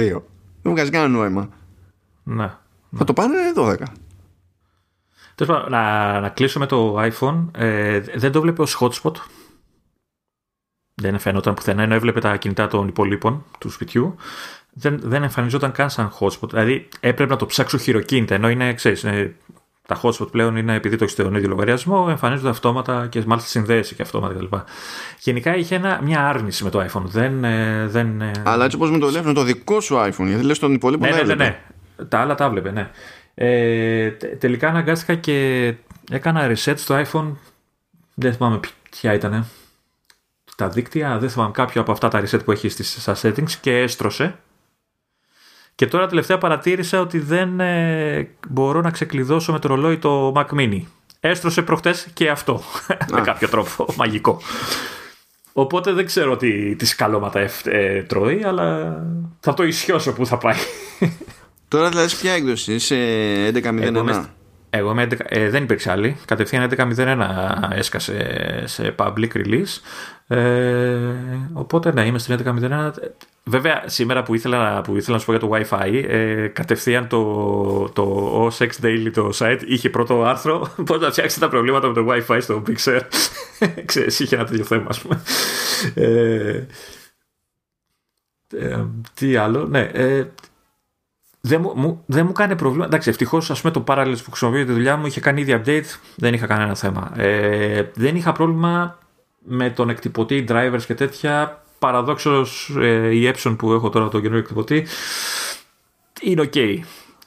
Δεν 0.62 0.72
βγάζει 0.72 0.90
κανένα 0.90 1.10
νόημα. 1.10 1.48
Ναι. 2.22 2.50
Θα 2.96 3.04
το 3.04 3.12
πάνε 3.12 3.36
12. 3.56 3.76
Τέλος 5.34 5.68
να, 5.68 6.20
να 6.20 6.28
κλείσω 6.28 6.58
με 6.58 6.66
το 6.66 7.02
iPhone. 7.02 7.46
Ε, 7.56 8.00
δεν 8.00 8.32
το 8.32 8.40
βλέπω 8.40 8.62
ως 8.62 8.78
hotspot. 8.80 9.14
Δεν 10.94 11.18
φαίνονταν 11.18 11.54
πουθενά, 11.54 11.82
ενώ 11.82 11.94
έβλεπε 11.94 12.20
τα 12.20 12.36
κινητά 12.36 12.68
των 12.68 12.88
υπολείπων 12.88 13.44
του 13.58 13.70
σπιτιού. 13.70 14.16
Δεν, 14.78 15.00
δεν 15.02 15.22
εμφανιζόταν 15.22 15.72
καν 15.72 15.90
σαν 15.90 16.12
hotspot. 16.20 16.48
Δηλαδή 16.48 16.88
έπρεπε 17.00 17.30
να 17.30 17.36
το 17.36 17.46
ψάξω 17.46 17.78
χειροκίνητα, 17.78 18.34
ενώ 18.34 18.50
είναι, 18.50 18.74
ξέρεις, 18.74 19.02
είναι, 19.02 19.34
τα 19.86 20.00
hotspot 20.02 20.30
πλέον 20.30 20.56
είναι 20.56 20.74
επειδή 20.74 20.96
το 20.96 21.04
έχεις 21.04 21.16
στον 21.16 21.34
ίδιο 21.34 21.48
λογαριασμό, 21.48 22.06
εμφανίζονται 22.08 22.48
αυτόματα 22.48 23.06
και 23.06 23.22
μάλιστα 23.26 23.50
συνδέεσαι 23.50 23.94
και 23.94 24.02
αυτόματα 24.02 24.34
κλπ. 24.34 24.54
Γενικά 25.20 25.56
είχε 25.56 25.74
ένα, 25.74 26.00
μια 26.02 26.28
άρνηση 26.28 26.64
με 26.64 26.70
το 26.70 26.80
iPhone. 26.80 27.02
Δεν, 27.04 27.44
ε, 27.44 27.86
δεν, 27.86 28.20
ε, 28.20 28.30
Αλλά 28.44 28.64
έτσι 28.64 28.76
όπως 28.76 28.90
με 28.90 28.98
το 28.98 29.08
λέω, 29.08 29.32
το 29.32 29.42
δικό 29.42 29.80
σου 29.80 29.94
iPhone, 29.94 30.26
γιατί 30.26 30.44
λες 30.44 30.58
τον 30.58 30.72
υπόλοιπο 30.72 31.04
ναι, 31.04 31.10
ναι, 31.10 31.22
ναι, 31.22 31.34
ναι. 31.34 31.60
Τα 32.08 32.18
άλλα 32.18 32.34
τα 32.34 32.44
έβλεπε, 32.44 32.70
ναι. 32.70 32.90
Ε, 33.34 34.10
τελικά 34.38 34.68
αναγκάστηκα 34.68 35.14
και 35.14 35.74
έκανα 36.10 36.50
reset 36.50 36.74
στο 36.76 37.02
iPhone. 37.04 37.32
Δεν 38.14 38.34
θυμάμαι 38.34 38.60
ποια 38.90 39.14
ήταν. 39.14 39.46
Τα 40.56 40.68
δίκτυα, 40.68 41.18
δεν 41.18 41.30
θυμάμαι 41.30 41.50
κάποιο 41.50 41.80
από 41.80 41.92
αυτά 41.92 42.08
τα 42.08 42.22
reset 42.22 42.44
που 42.44 42.52
έχεις 42.52 42.72
στις, 42.72 42.96
στα 43.00 43.16
settings 43.22 43.50
και 43.60 43.76
έστρωσε. 43.78 44.38
Και 45.78 45.86
τώρα 45.86 46.06
τελευταία 46.06 46.38
παρατήρησα 46.38 47.00
ότι 47.00 47.18
δεν 47.18 47.60
ε, 47.60 48.28
μπορώ 48.48 48.80
να 48.80 48.90
ξεκλειδώσω 48.90 49.52
με 49.52 49.58
το 49.58 49.68
ρολόι 49.68 49.98
το 49.98 50.32
Mac 50.36 50.46
Mini. 50.58 50.82
Έστρωσε 51.20 51.62
προχτές 51.62 52.08
και 52.12 52.30
αυτό. 52.30 52.62
με 53.12 53.20
κάποιο 53.20 53.48
τρόπο 53.48 53.86
μαγικό. 53.96 54.40
Οπότε 55.52 55.92
δεν 55.92 56.06
ξέρω 56.06 56.36
τι, 56.36 56.76
τι 56.76 56.86
σκαλώματα 56.86 57.48
ε, 57.64 58.02
τρώει, 58.02 58.44
αλλά 58.44 58.96
θα 59.40 59.54
το 59.54 59.62
ισιώσω 59.64 60.12
που 60.12 60.26
θα 60.26 60.38
πάει. 60.38 60.56
Τώρα 61.68 61.88
δηλαδή 61.88 62.16
ποια 62.16 62.32
έκδοση, 62.32 62.78
σε 62.78 62.94
11.01. 63.54 64.24
Εγώ 64.70 64.90
είμαι 64.90 65.06
11, 65.10 65.14
ε, 65.24 65.50
δεν 65.50 65.62
υπήρξε 65.62 65.90
άλλη. 65.90 66.16
Κατευθείαν 66.24 66.70
11.01 66.76 67.18
έσκασε 67.72 68.62
σε 68.66 68.94
public 68.98 69.32
release. 69.34 69.80
Ε, 70.30 70.98
οπότε 71.52 71.92
ναι, 71.92 72.06
είμαι 72.06 72.18
στην 72.18 72.38
11.01. 72.44 72.90
Βέβαια, 73.44 73.82
σήμερα 73.86 74.22
που 74.22 74.34
ήθελα, 74.34 74.80
που 74.80 74.96
ήθελα 74.96 75.16
να 75.16 75.18
σου 75.18 75.26
πω 75.26 75.32
για 75.32 75.40
το 75.40 75.50
Wi-Fi, 75.52 76.04
ε, 76.08 76.46
κατευθείαν 76.46 77.08
το, 77.08 77.88
το 77.88 78.32
OSX 78.46 78.70
Daily, 78.82 79.10
το 79.12 79.30
site, 79.34 79.60
είχε 79.66 79.90
πρώτο 79.90 80.24
άρθρο 80.24 80.70
πώς 80.86 81.00
να 81.00 81.10
φτιάξει 81.10 81.40
τα 81.40 81.48
προβλήματα 81.48 81.88
με 81.88 81.94
το 81.94 82.06
Wi-Fi 82.08 82.38
στο 82.40 82.62
Pixar. 82.66 83.00
Ξέρεις, 83.84 84.20
είχε 84.20 84.34
ένα 84.34 84.44
τέτοιο 84.44 84.64
θέμα, 84.64 84.86
ας 84.88 85.00
πούμε. 85.00 85.22
Ε, 85.94 86.66
ε, 88.56 88.84
τι 89.14 89.36
άλλο, 89.36 89.66
ναι. 89.66 89.80
Ε, 89.80 90.24
δεν 91.40 91.60
μου, 91.74 92.02
δεν 92.06 92.26
μου 92.26 92.32
κάνει 92.32 92.56
πρόβλημα. 92.56 92.84
Εντάξει, 92.84 93.08
ευτυχώς 93.10 93.50
ας 93.50 93.60
πούμε 93.60 93.72
το 93.72 93.84
Parallels 93.86 94.18
που 94.24 94.30
χρησιμοποιεί 94.30 94.64
τη 94.64 94.72
δουλειά 94.72 94.96
μου 94.96 95.06
είχε 95.06 95.20
κάνει 95.20 95.40
ήδη 95.40 95.60
update, 95.64 95.98
δεν 96.16 96.34
είχα 96.34 96.46
κανένα 96.46 96.74
θέμα. 96.74 97.12
Ε, 97.16 97.90
δεν 97.94 98.16
είχα 98.16 98.32
πρόβλημα 98.32 98.98
με 99.48 99.70
τον 99.70 99.88
εκτυπωτή, 99.90 100.44
drivers 100.48 100.82
και 100.86 100.94
τέτοια. 100.94 101.62
Παραδόξως 101.78 102.76
ε, 102.80 103.14
η 103.14 103.32
Epson 103.34 103.54
που 103.58 103.72
έχω 103.72 103.88
τώρα 103.88 104.08
τον 104.08 104.20
καινούριο 104.20 104.42
εκτυπωτή 104.42 104.86
είναι 106.20 106.50
ok. 106.52 106.78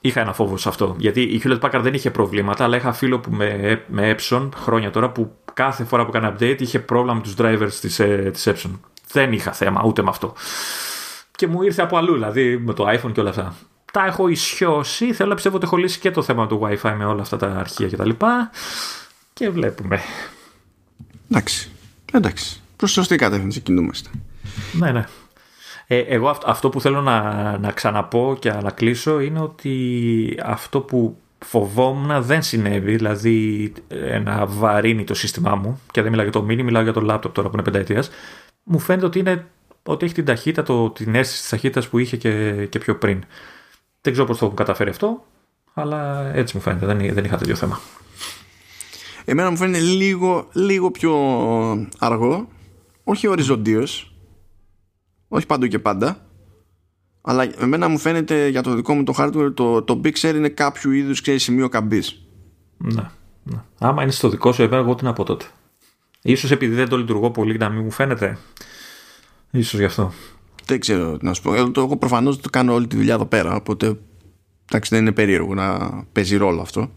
Είχα 0.02 0.22
ένα 0.22 0.34
φόβο 0.34 0.58
σε 0.58 0.70
αυτό. 0.70 0.96
Γιατί 0.98 1.22
η 1.22 1.42
Hewlett 1.44 1.60
Packard 1.60 1.80
δεν 1.82 1.94
είχε 1.94 2.12
προβλήματα, 2.12 2.64
αλλά 2.64 2.76
είχα 2.78 2.94
φίλο 2.94 3.20
που 3.20 3.32
με, 3.32 3.82
με 3.88 4.16
Epson 4.18 4.50
χρόνια 4.56 4.92
τώρα 4.92 5.10
που 5.10 5.36
κάθε 5.54 5.84
φορά 5.84 6.06
που 6.06 6.12
έκανε 6.16 6.36
update 6.36 6.62
είχε 6.62 6.80
πρόβλημα 6.80 7.14
με 7.14 7.22
τους 7.22 7.34
drivers 7.38 7.74
της 7.82 8.00
ε, 8.00 8.30
της 8.34 8.48
Epson. 8.50 8.80
Δεν 9.12 9.32
είχα 9.32 9.52
θέμα 9.52 9.82
ούτε 9.86 10.02
με 10.02 10.10
αυτό. 10.10 10.34
Και 11.36 11.48
μου 11.48 11.62
ήρθε 11.62 11.82
από 11.82 11.98
αλλού, 11.98 12.14
δηλαδή 12.14 12.58
με 12.58 12.74
το 12.74 12.90
iPhone 12.90 13.12
και 13.12 13.20
όλα 13.20 13.30
αυτά 13.30 13.56
τα 13.92 14.06
έχω 14.06 14.28
ισιώσει. 14.28 15.14
Θέλω 15.14 15.30
να 15.30 15.36
πιστεύω 15.36 15.56
ότι 15.56 15.66
έχω 15.66 15.78
λύσει 15.78 16.00
και 16.00 16.12
το 16.12 16.22
θέμα 16.22 16.48
του 16.48 16.62
WiFi 16.64 16.94
με 16.98 17.06
όλα 17.06 17.22
αυτά 17.22 17.38
τα 17.38 17.48
αρχεία 17.48 17.88
κτλ. 17.88 18.10
Και, 18.10 18.26
και 19.34 19.50
βλέπουμε. 19.50 20.00
Εντάξει. 21.30 21.71
Εντάξει. 22.12 22.62
Προς 22.76 22.92
σωστή 22.92 23.16
κατεύθυνση 23.16 23.60
κινούμαστε. 23.60 24.10
Ναι, 24.72 24.92
ναι. 24.92 25.06
Ε, 25.88 25.98
εγώ 25.98 26.38
αυτό 26.46 26.70
που 26.70 26.82
θέλω 26.82 27.02
να, 27.02 27.58
να 27.58 27.72
ξαναπώ 27.72 28.38
και 28.40 28.52
να 28.52 28.72
κλείσω 28.72 29.20
είναι 29.20 29.40
ότι 29.40 30.38
αυτό 30.44 30.80
που 30.80 31.18
φοβόμουν 31.46 32.24
δεν 32.24 32.42
συνέβη, 32.42 32.96
δηλαδή 32.96 33.74
ε, 33.88 34.20
να 34.20 34.46
βαρύνει 34.46 35.04
το 35.04 35.14
σύστημά 35.14 35.56
μου 35.56 35.82
και 35.92 36.02
δεν 36.02 36.10
μιλάω 36.10 36.26
για 36.26 36.40
το 36.42 36.46
mini, 36.50 36.64
μιλάω 36.64 36.84
για 36.84 36.94
το 36.94 37.06
laptop 37.10 37.32
τώρα 37.34 37.50
που 37.50 37.54
είναι 37.54 37.64
πενταετίας 37.64 38.10
μου 38.64 38.80
φαίνεται 38.80 39.06
ότι, 39.06 39.20
είναι, 39.20 39.46
ότι 39.84 40.06
έχει 40.06 40.14
την 40.14 40.26
ταχύτητα, 40.26 40.64
το, 40.64 40.90
την 40.90 41.16
αίσθηση 41.16 41.42
της 41.42 41.50
ταχύτητας 41.50 41.88
που 41.88 41.98
είχε 41.98 42.18
και, 42.18 42.66
και 42.70 42.80
πιο 42.80 42.96
πριν. 42.96 43.24
Δεν 44.02 44.14
ξέρω 44.14 44.28
πώς 44.28 44.38
το 44.38 44.46
έχουν 44.46 44.58
καταφέρει 44.58 44.90
αυτό, 44.90 45.26
αλλά 45.74 46.32
έτσι 46.36 46.56
μου 46.56 46.62
φαίνεται. 46.62 46.86
Δεν, 46.86 47.14
δεν 47.14 47.24
είχα 47.24 47.38
τέτοιο 47.38 47.56
θέμα. 47.56 47.80
Εμένα 49.26 49.50
μου 49.50 49.58
φαίνεται 49.58 49.80
λίγο, 49.80 50.48
λίγο 50.54 50.92
πιο 50.92 51.14
αργό, 52.00 52.48
όχι 53.04 53.28
οριζοντίως, 53.28 54.16
όχι 55.28 55.46
παντού 55.46 55.68
και 55.68 55.80
πάντα, 55.80 56.26
αλλά 57.22 57.50
εμένα 57.60 57.88
μου 57.88 57.98
φαίνεται 57.98 58.48
για 58.48 58.62
το 58.62 58.76
δικό 58.76 58.94
μου 58.94 59.04
το 59.04 59.14
hardware 59.18 59.52
το, 59.54 59.82
το 59.82 60.02
Big 60.04 60.24
είναι 60.24 60.50
κάποιο 60.50 60.92
είδους 60.92 61.22
σημείο 61.36 61.70
καμπής. 61.70 62.26
Ναι, 62.78 63.04
ναι. 63.44 63.64
Άμα 63.80 64.04
είναι 64.04 64.12
στο 64.12 64.30
δικό 64.30 64.52
σου, 64.52 64.62
εγώ 64.62 64.96
τι 64.96 65.04
να 65.04 65.14
πω 65.14 65.24
τότε. 65.24 65.46
Ίσως 66.22 66.52
επειδή 66.52 66.76
δεν 66.76 66.90
το 66.90 66.98
λειτουργώ 66.98 67.32
πολύ 67.32 67.58
να 67.58 67.70
μην 67.70 67.84
μου 67.84 67.92
φαίνεται. 67.92 68.38
Ίσως 69.52 69.80
γι' 69.80 69.86
αυτό. 69.86 70.12
Δεν 70.66 70.80
ξέρω 70.80 71.18
να 71.22 71.34
σου 71.34 71.42
πω. 71.42 71.54
Εγώ, 71.54 71.72
εγώ 71.76 71.98
προφανώς 71.98 72.40
το 72.40 72.50
κάνω 72.50 72.74
όλη 72.74 72.88
τη 72.88 72.96
δουλειά 72.96 73.14
εδώ 73.14 73.26
πέρα. 73.26 73.56
Οπότε 73.56 73.98
εντάξει, 74.70 74.96
δεν 74.96 75.02
είναι 75.02 75.12
περίεργο 75.12 75.54
να 75.54 75.90
παίζει 76.12 76.38
ρόλο 76.38 76.62
αυτό. 76.62 76.92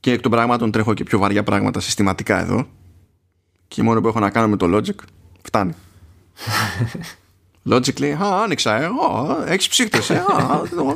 Και 0.00 0.12
εκ 0.12 0.20
των 0.20 0.30
πραγμάτων 0.30 0.70
τρέχω 0.70 0.94
και 0.94 1.04
πιο 1.04 1.18
βαριά 1.18 1.42
πράγματα 1.42 1.80
συστηματικά 1.80 2.40
εδώ. 2.40 2.66
Και 3.68 3.82
μόνο 3.82 4.00
που 4.00 4.08
έχω 4.08 4.18
να 4.18 4.30
κάνω 4.30 4.48
με 4.48 4.56
το 4.56 4.76
Logic 4.76 5.04
φτάνει. 5.42 5.74
Logic 7.70 8.00
λέει, 8.00 8.12
Α, 8.12 8.42
άνοιξα, 8.42 8.76
ε, 8.82 8.88
έχεις 9.46 9.68
ψύχτες, 9.68 10.10
ε, 10.10 10.24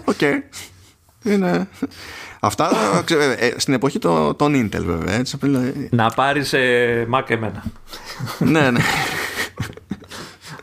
οκ. 0.05 0.21
Είναι... 1.23 1.69
Αυτά 2.41 2.71
ε, 3.09 3.47
ε, 3.47 3.55
στην 3.57 3.75
εποχή 3.75 3.99
των 4.37 4.37
Intel 4.41 4.83
βέβαια. 4.85 5.15
Έτσι, 5.15 5.39
να 5.91 6.11
πάρεις 6.11 6.53
ε, 6.53 7.09
Mac 7.15 7.31
εμένα. 7.31 7.65
ναι, 8.39 8.71
ναι 8.71 8.81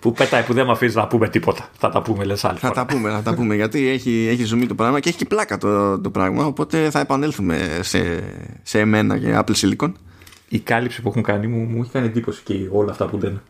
που 0.01 0.11
πετάει, 0.11 0.43
που 0.43 0.53
δεν 0.53 0.65
με 0.65 0.71
αφήσει 0.71 0.95
να 0.95 1.07
πούμε 1.07 1.29
τίποτα. 1.29 1.69
Θα 1.77 1.89
τα 1.89 2.01
πούμε, 2.01 2.23
λες 2.23 2.43
άλλη. 2.45 2.57
Θα 2.57 2.71
τα 2.71 2.85
πούμε, 2.85 3.09
θα 3.09 3.21
τα 3.21 3.33
πούμε. 3.33 3.55
γιατί 3.55 3.87
έχει, 3.87 4.27
έχει 4.29 4.43
ζουμί 4.43 4.65
το 4.65 4.75
πράγμα 4.75 4.99
και 4.99 5.09
έχει 5.09 5.17
και 5.17 5.25
πλάκα 5.25 5.57
το, 5.57 5.99
το 5.99 6.09
πράγμα. 6.09 6.45
Οπότε 6.45 6.89
θα 6.89 6.99
επανέλθουμε 6.99 7.79
σε, 7.81 8.23
σε 8.63 8.79
εμένα 8.79 9.17
και 9.17 9.37
Apple 9.37 9.55
Silicon. 9.55 9.91
Η 10.49 10.59
κάλυψη 10.59 11.01
που 11.01 11.09
έχουν 11.09 11.23
κάνει 11.23 11.47
μου, 11.47 11.57
μου 11.57 11.81
έχει 11.81 11.91
κάνει 11.91 12.05
εντύπωση 12.05 12.41
και 12.43 12.53
όλα 12.71 12.91
αυτά 12.91 13.05
που 13.05 13.17
δεν. 13.17 13.41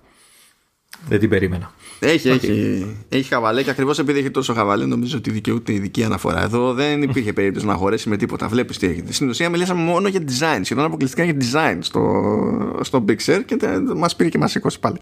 Δεν 1.08 1.20
την 1.20 1.30
περίμενα. 1.30 1.72
Έχει, 2.00 2.30
okay. 2.30 2.34
έχει, 2.34 2.86
έχει 3.10 3.30
χαβαλέ 3.30 3.64
και 3.64 3.70
ακριβώς 3.70 4.00
επειδή 4.00 4.20
έχει 4.20 4.32
τόσο 4.32 4.54
χαβαλέ, 4.54 4.86
νομίζω 4.86 5.18
ότι 5.18 5.32
δικαιούται 5.32 5.74
ειδική 5.74 6.04
αναφορά. 6.04 6.42
Εδώ 6.42 6.74
δεν 6.74 7.02
υπήρχε 7.02 7.34
περίπτωση 7.34 7.66
να 7.66 7.74
χωρέσει 7.74 8.10
με 8.10 8.18
τίποτα. 8.18 8.48
Βλέπεις 8.48 8.78
τι 8.78 8.88
έχει. 8.88 9.04
Στην 9.10 9.30
ουσία 9.30 9.50
μιλήσαμε 9.50 9.82
μόνο 9.82 10.08
για 10.08 10.24
design, 10.28 10.60
σχεδόν 10.64 10.86
αποκλειστικά 10.86 11.24
για 11.24 11.36
design 11.40 11.78
στο, 11.80 12.80
στο 12.82 13.06
Big 13.08 13.18
Sur 13.26 13.42
και 13.46 13.58
μας 13.96 14.16
πήρε 14.16 14.30
και 14.30 14.38
μας 14.38 14.52
σηκώσει 14.52 14.80
πάλι. 14.80 14.98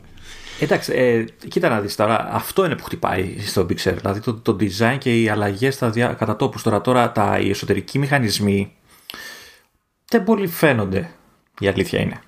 Εντάξει, 0.59 0.93
ε, 0.93 1.23
κοίτα 1.47 1.69
να 1.69 1.81
δεις 1.81 1.95
τώρα, 1.95 2.29
αυτό 2.31 2.65
είναι 2.65 2.75
που 2.75 2.83
χτυπάει 2.83 3.39
στο 3.39 3.65
Big 3.69 3.77
Sur, 3.83 3.93
δηλαδή 3.95 4.19
το, 4.19 4.33
το 4.33 4.57
design 4.59 4.97
και 4.99 5.21
οι 5.21 5.29
αλλαγές 5.29 5.79
δια, 5.81 6.13
κατά 6.13 6.35
τόπους. 6.35 6.63
Τώρα, 6.63 6.81
τώρα 6.81 7.11
τα, 7.11 7.39
οι 7.39 7.49
εσωτερικοί 7.49 7.99
μηχανισμοί 7.99 8.75
δεν 10.05 10.23
πολύ 10.23 10.47
φαίνονται, 10.47 11.11
η 11.59 11.67
αλήθεια 11.67 11.99
είναι. 11.99 12.21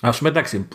Α 0.00 0.10
πούμε, 0.10 0.28
εντάξει, 0.28 0.68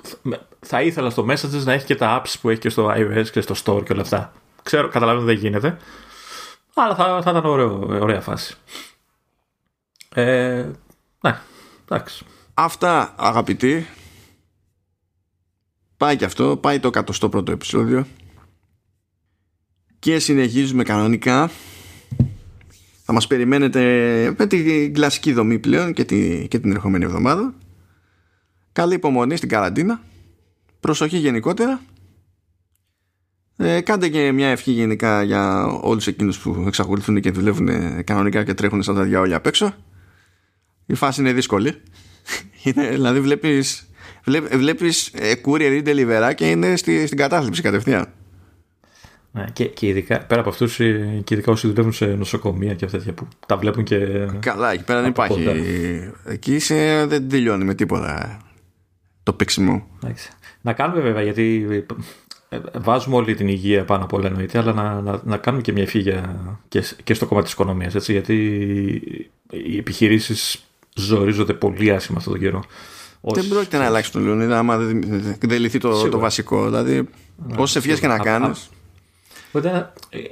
θα 0.59 0.81
ήθελα 0.81 1.09
στο 1.09 1.26
Messages 1.30 1.63
να 1.63 1.73
έχει 1.73 1.85
και 1.85 1.95
τα 1.95 2.22
apps 2.22 2.34
που 2.41 2.49
έχει 2.49 2.59
και 2.59 2.69
στο 2.69 2.93
iOS 2.95 3.27
και 3.31 3.41
στο 3.41 3.55
Store 3.63 3.84
και 3.84 3.93
όλα 3.93 4.01
αυτά. 4.01 4.34
Ξέρω, 4.63 4.88
καταλαβαίνω 4.88 5.26
δεν 5.26 5.35
γίνεται, 5.35 5.77
αλλά 6.73 6.95
θα, 6.95 7.22
θα 7.23 7.31
ήταν 7.31 7.45
ωραίο, 7.45 7.99
ωραία 8.01 8.22
φάση. 8.22 8.55
Ε, 10.15 10.65
ναι, 11.22 11.39
εντάξει. 11.89 12.26
Αυτά 12.53 13.13
αγαπητοί 13.18 13.88
Πάει 16.02 16.15
και 16.15 16.26
αυτό, 16.26 16.57
πάει 16.57 16.80
το 16.80 16.90
101ο 16.94 17.49
επεισόδιο 17.49 18.07
και 19.99 20.19
συνεχίζουμε 20.19 20.84
κανονικά. 20.84 21.52
Θα 23.03 23.14
μας 23.14 23.28
περιμένετε 23.28 23.82
με 24.38 24.48
την 24.48 24.94
κλασική 24.94 25.34
δομή 25.34 25.60
πλέον 25.60 25.94
και, 25.94 26.06
τη, 26.06 26.48
και 26.48 26.60
την 26.60 26.72
ερχόμενη 26.72 27.06
εβδομάδα. 27.06 27.53
Καλή 28.72 28.94
υπομονή 28.94 29.36
στην 29.36 29.49
καραντίνα. 29.49 30.02
Προσοχή 30.80 31.18
γενικότερα. 31.18 31.82
Ε, 33.57 33.82
κάντε 33.82 34.10
και 34.10 34.32
μια 34.32 34.48
ευχή 34.48 34.72
γενικά 34.72 35.23
για 35.23 35.65
όλους 35.65 36.07
εκείνους 36.07 36.40
που 36.40 36.64
εξακολουθούν 36.68 37.22
και 37.22 37.32
δουλεύουν 37.32 37.69
κανονικά 38.03 38.44
και 38.44 38.53
τρέχουν 38.53 38.84
σαν 38.84 38.95
τα 38.95 39.03
διάολια 39.03 39.38
απ' 39.38 39.45
έξω. 39.45 39.73
Η 40.86 40.94
φάση 40.94 41.22
είναι 41.22 41.34
δύσκολη. 41.34 41.82
Είναι, 42.64 42.90
δηλαδή 42.90 43.19
βλέπεις 43.19 43.90
βλέπεις 44.52 45.07
ε, 45.14 45.34
courier 45.45 45.72
ή 45.72 45.81
delivery 45.85 46.31
και 46.35 46.49
είναι 46.49 46.76
στη, 46.76 47.06
στην 47.06 47.18
κατάθλιψη 47.18 47.61
κατευθείαν. 47.61 48.07
Ναι, 49.34 49.45
και, 49.53 49.65
και 49.65 49.88
ειδικά 49.88 50.26
πέρα 50.26 50.39
από 50.39 50.49
αυτούς, 50.49 50.80
ε, 50.80 51.22
και 51.23 51.34
ειδικά 51.34 51.52
όσοι 51.52 51.68
δουλεύουν 51.68 51.93
σε 51.93 52.06
νοσοκομεία 52.06 52.73
και 52.73 52.85
τέτοια 52.85 53.14
που 53.14 53.27
τα 53.48 53.57
βλέπουν 53.57 53.84
και. 53.84 54.27
Καλά, 54.39 54.72
εκεί 54.72 54.84
πέρα 54.84 55.02
δεν 55.02 55.10
υπάρχει. 55.10 55.45
Εκεί 56.26 56.56
είσαι, 56.56 57.06
δεν 57.07 57.30
τελειώνει 57.30 57.64
με 57.64 57.73
τίποτα 57.73 58.39
το 59.23 59.34
πίξιμο. 59.34 59.88
Να 60.61 60.73
κάνουμε 60.73 61.02
βέβαια 61.02 61.22
γιατί 61.22 61.68
ε, 62.49 62.60
βάζουμε 62.73 63.15
όλη 63.15 63.35
την 63.35 63.48
υγεία 63.48 63.85
πάνω 63.85 64.03
από 64.03 64.18
όλα 64.18 64.27
εννοείται, 64.27 64.57
αλλά 64.57 64.73
να, 64.73 65.02
να, 65.02 65.22
να 65.23 65.38
κάνουμε 65.38 65.64
και 65.64 65.72
μια 65.72 65.84
ευχή 65.84 66.03
και, 66.68 66.84
και 67.03 67.14
στο 67.14 67.26
κομμάτι 67.26 67.45
της 67.45 67.53
οικονομίας, 67.53 67.95
έτσι, 67.95 68.11
γιατί 68.11 68.35
οι 69.52 69.77
επιχειρήσεις 69.77 70.65
ζορίζονται 70.95 71.53
πολύ 71.53 71.91
άσχημα 71.91 72.18
αυτόν 72.18 72.34
τον 72.34 72.41
καιρό. 72.41 72.64
Δεν 73.22 73.48
πρόκειται 73.48 73.77
να 73.77 73.85
αλλάξει 73.85 74.11
τον 74.11 74.23
Λεωνίδα 74.23 74.57
άμα 74.57 74.77
δεν, 74.77 75.03
δεν 75.39 75.60
λυθεί 75.60 75.77
το, 75.77 76.10
το 76.10 76.19
βασικό. 76.19 76.65
Δηλαδή, 76.65 76.95
ναι, 76.95 77.56
όσες 77.57 77.76
ευχές 77.76 77.99
και 77.99 78.07
να 78.07 78.19
κάνεις. 78.19 78.69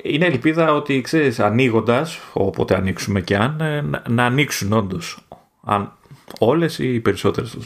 Είναι 0.03 0.26
ελπίδα 0.26 0.74
ότι 0.74 1.02
ξέρεις, 1.02 1.40
ανοίγοντας, 1.40 2.20
όποτε 2.34 2.76
ανοίξουμε 2.76 3.22
και 3.22 3.38
αν, 3.38 3.61
ε, 3.61 3.82
να, 3.82 4.03
να 4.10 4.26
ανοίξουν 4.26 4.74
όντως. 4.74 5.28
Αν 5.64 5.94
όλες 6.40 6.80
ή 6.80 6.94
οι 6.94 6.99
περισσότερες 6.99 7.57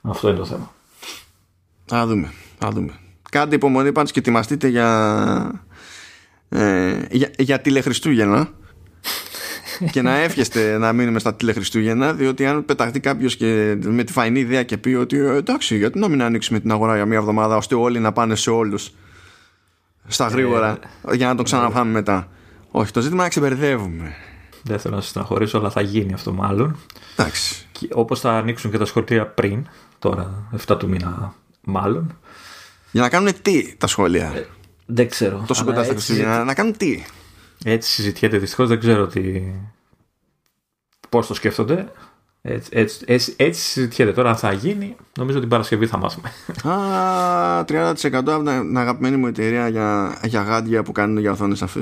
Αυτό 0.00 0.28
είναι 0.28 0.38
το 0.38 0.44
θέμα. 0.44 0.72
Α 1.94 2.06
δούμε. 2.06 2.32
Α 2.64 2.68
δούμε. 2.72 2.92
Κάντε 3.30 3.54
υπομονή 3.54 3.92
πάντως 3.92 4.12
και 4.12 4.18
ετοιμαστείτε 4.18 4.68
για, 4.68 5.62
ε, 6.48 7.00
για, 7.10 7.30
για 7.38 7.60
τηλεχριστούγεννα 7.60 8.50
και 9.90 10.02
να 10.02 10.16
εύχεστε 10.16 10.78
να 10.78 10.92
μείνουμε 10.92 11.18
στα 11.18 11.34
τηλεχριστούγεννα 11.34 12.12
διότι 12.12 12.46
αν 12.46 12.64
πεταχτεί 12.64 13.00
κάποιος 13.00 13.36
και 13.36 13.76
με 13.82 14.04
τη 14.04 14.12
φαϊνή 14.12 14.40
ιδέα 14.40 14.62
και 14.62 14.78
πει 14.78 14.94
ότι 14.94 15.18
ε, 15.18 15.36
εντάξει 15.36 15.76
γιατί 15.76 15.98
να 15.98 16.08
μην 16.08 16.22
ανοίξουμε 16.22 16.60
την 16.60 16.72
αγορά 16.72 16.94
για 16.94 17.06
μία 17.06 17.18
εβδομάδα 17.18 17.56
ώστε 17.56 17.74
όλοι 17.74 17.98
να 17.98 18.12
πάνε 18.12 18.34
σε 18.34 18.50
όλους 18.50 18.90
στα 20.06 20.26
γρήγορα 20.26 20.78
ε, 21.10 21.14
για 21.14 21.26
να 21.26 21.34
το 21.34 21.42
ξαναφάμε 21.42 21.90
μετά 21.90 22.28
όχι 22.70 22.92
το 22.92 23.00
ζήτημα 23.00 23.22
να 23.22 23.28
ξεμπερδεύουμε 23.28 24.14
δεν 24.62 24.78
θέλω 24.78 24.94
να 24.94 25.00
στεναχωρήσω 25.00 25.58
αλλά 25.58 25.70
θα 25.70 25.80
γίνει 25.80 26.12
αυτό 26.12 26.32
μάλλον 26.32 26.76
εντάξει 27.12 27.66
όπως 27.92 28.20
θα 28.20 28.32
ανοίξουν 28.32 28.70
και 28.70 28.78
τα 28.78 28.84
σχολεία 28.84 29.26
πριν 29.26 29.66
τώρα 29.98 30.48
7 30.66 30.78
του 30.78 30.88
μήνα 30.88 31.34
μάλλον 31.64 32.16
για 32.90 33.02
να 33.02 33.08
κάνουν 33.08 33.32
τι 33.42 33.76
τα 33.76 33.86
σχόλια. 33.86 34.32
Ε, 34.34 34.46
δεν 34.86 35.08
ξέρω. 35.08 35.44
Τόσο 35.46 35.64
κοντά 35.64 35.84
στα 35.84 35.92
Χριστούγεννα. 35.92 36.44
Να 36.44 36.54
κάνουν 36.54 36.76
τι; 36.76 37.04
Έτσι 37.64 37.90
συζητιέται 37.90 38.38
δυστυχώς. 38.38 38.68
Δεν 38.68 38.78
ξέρω 38.78 39.06
τι... 39.06 39.42
πώς 41.08 41.26
το 41.26 41.34
σκέφτονται. 41.34 41.92
Έτσι, 42.42 42.70
έτσι, 42.72 43.04
έτσι, 43.06 43.34
έτσι 43.36 43.60
συζητιέται. 43.60 44.12
Τώρα 44.12 44.28
αν 44.30 44.36
θα 44.36 44.52
γίνει, 44.52 44.96
νομίζω 45.18 45.40
την 45.40 45.48
Παρασκευή 45.48 45.86
θα 45.86 45.96
μάθουμε. 45.98 46.32
Α, 46.62 47.64
30% 47.68 47.94
από 48.12 48.42
την 48.42 48.78
αγαπημένη 48.78 49.16
μου 49.16 49.26
εταιρεία 49.26 49.68
για, 49.68 50.18
για 50.24 50.42
γάντια 50.42 50.82
που 50.82 50.92
κάνουν 50.92 51.18
για 51.18 51.30
οθόνες 51.30 51.62
αφή. 51.62 51.80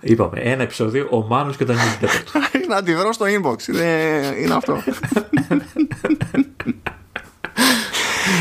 Είπαμε, 0.00 0.40
ένα 0.40 0.62
επεισόδιο, 0.62 1.08
ο 1.10 1.26
Μάνος 1.26 1.56
και 1.56 1.64
τα 1.64 1.74
νιούτια 1.74 2.08
του. 2.24 2.32
Να 2.68 2.82
τη 2.82 2.96
βρω 2.96 3.12
στο 3.12 3.26
inbox. 3.26 3.68
Είναι, 3.68 4.20
είναι 4.38 4.54
αυτό. 4.54 4.82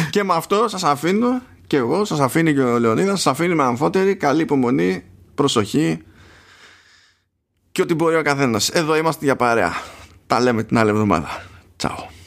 και 0.10 0.24
με 0.24 0.34
αυτό 0.34 0.68
σας 0.68 0.84
αφήνω 0.84 1.42
και 1.70 1.78
εγώ, 1.78 2.06
σας 2.06 2.20
αφήνει 2.20 2.54
και 2.54 2.62
ο 2.62 2.80
Λεωνίδας, 2.80 3.22
σας 3.22 3.34
αφήνει 3.34 3.56
με 3.56 3.64
αμφότερη, 3.64 4.16
καλή 4.16 4.42
υπομονή, 4.42 5.04
προσοχή 5.36 6.02
και 7.72 7.82
ό,τι 7.82 7.94
μπορεί 7.94 8.16
ο 8.16 8.22
καθένας. 8.22 8.70
Εδώ 8.70 8.96
είμαστε 8.96 9.26
για 9.26 9.36
παρέα. 9.36 9.74
Τα 10.28 10.40
λέμε 10.40 10.64
την 10.64 10.78
άλλη 10.78 10.90
εβδομάδα. 10.90 11.44
Τσάου. 11.76 12.19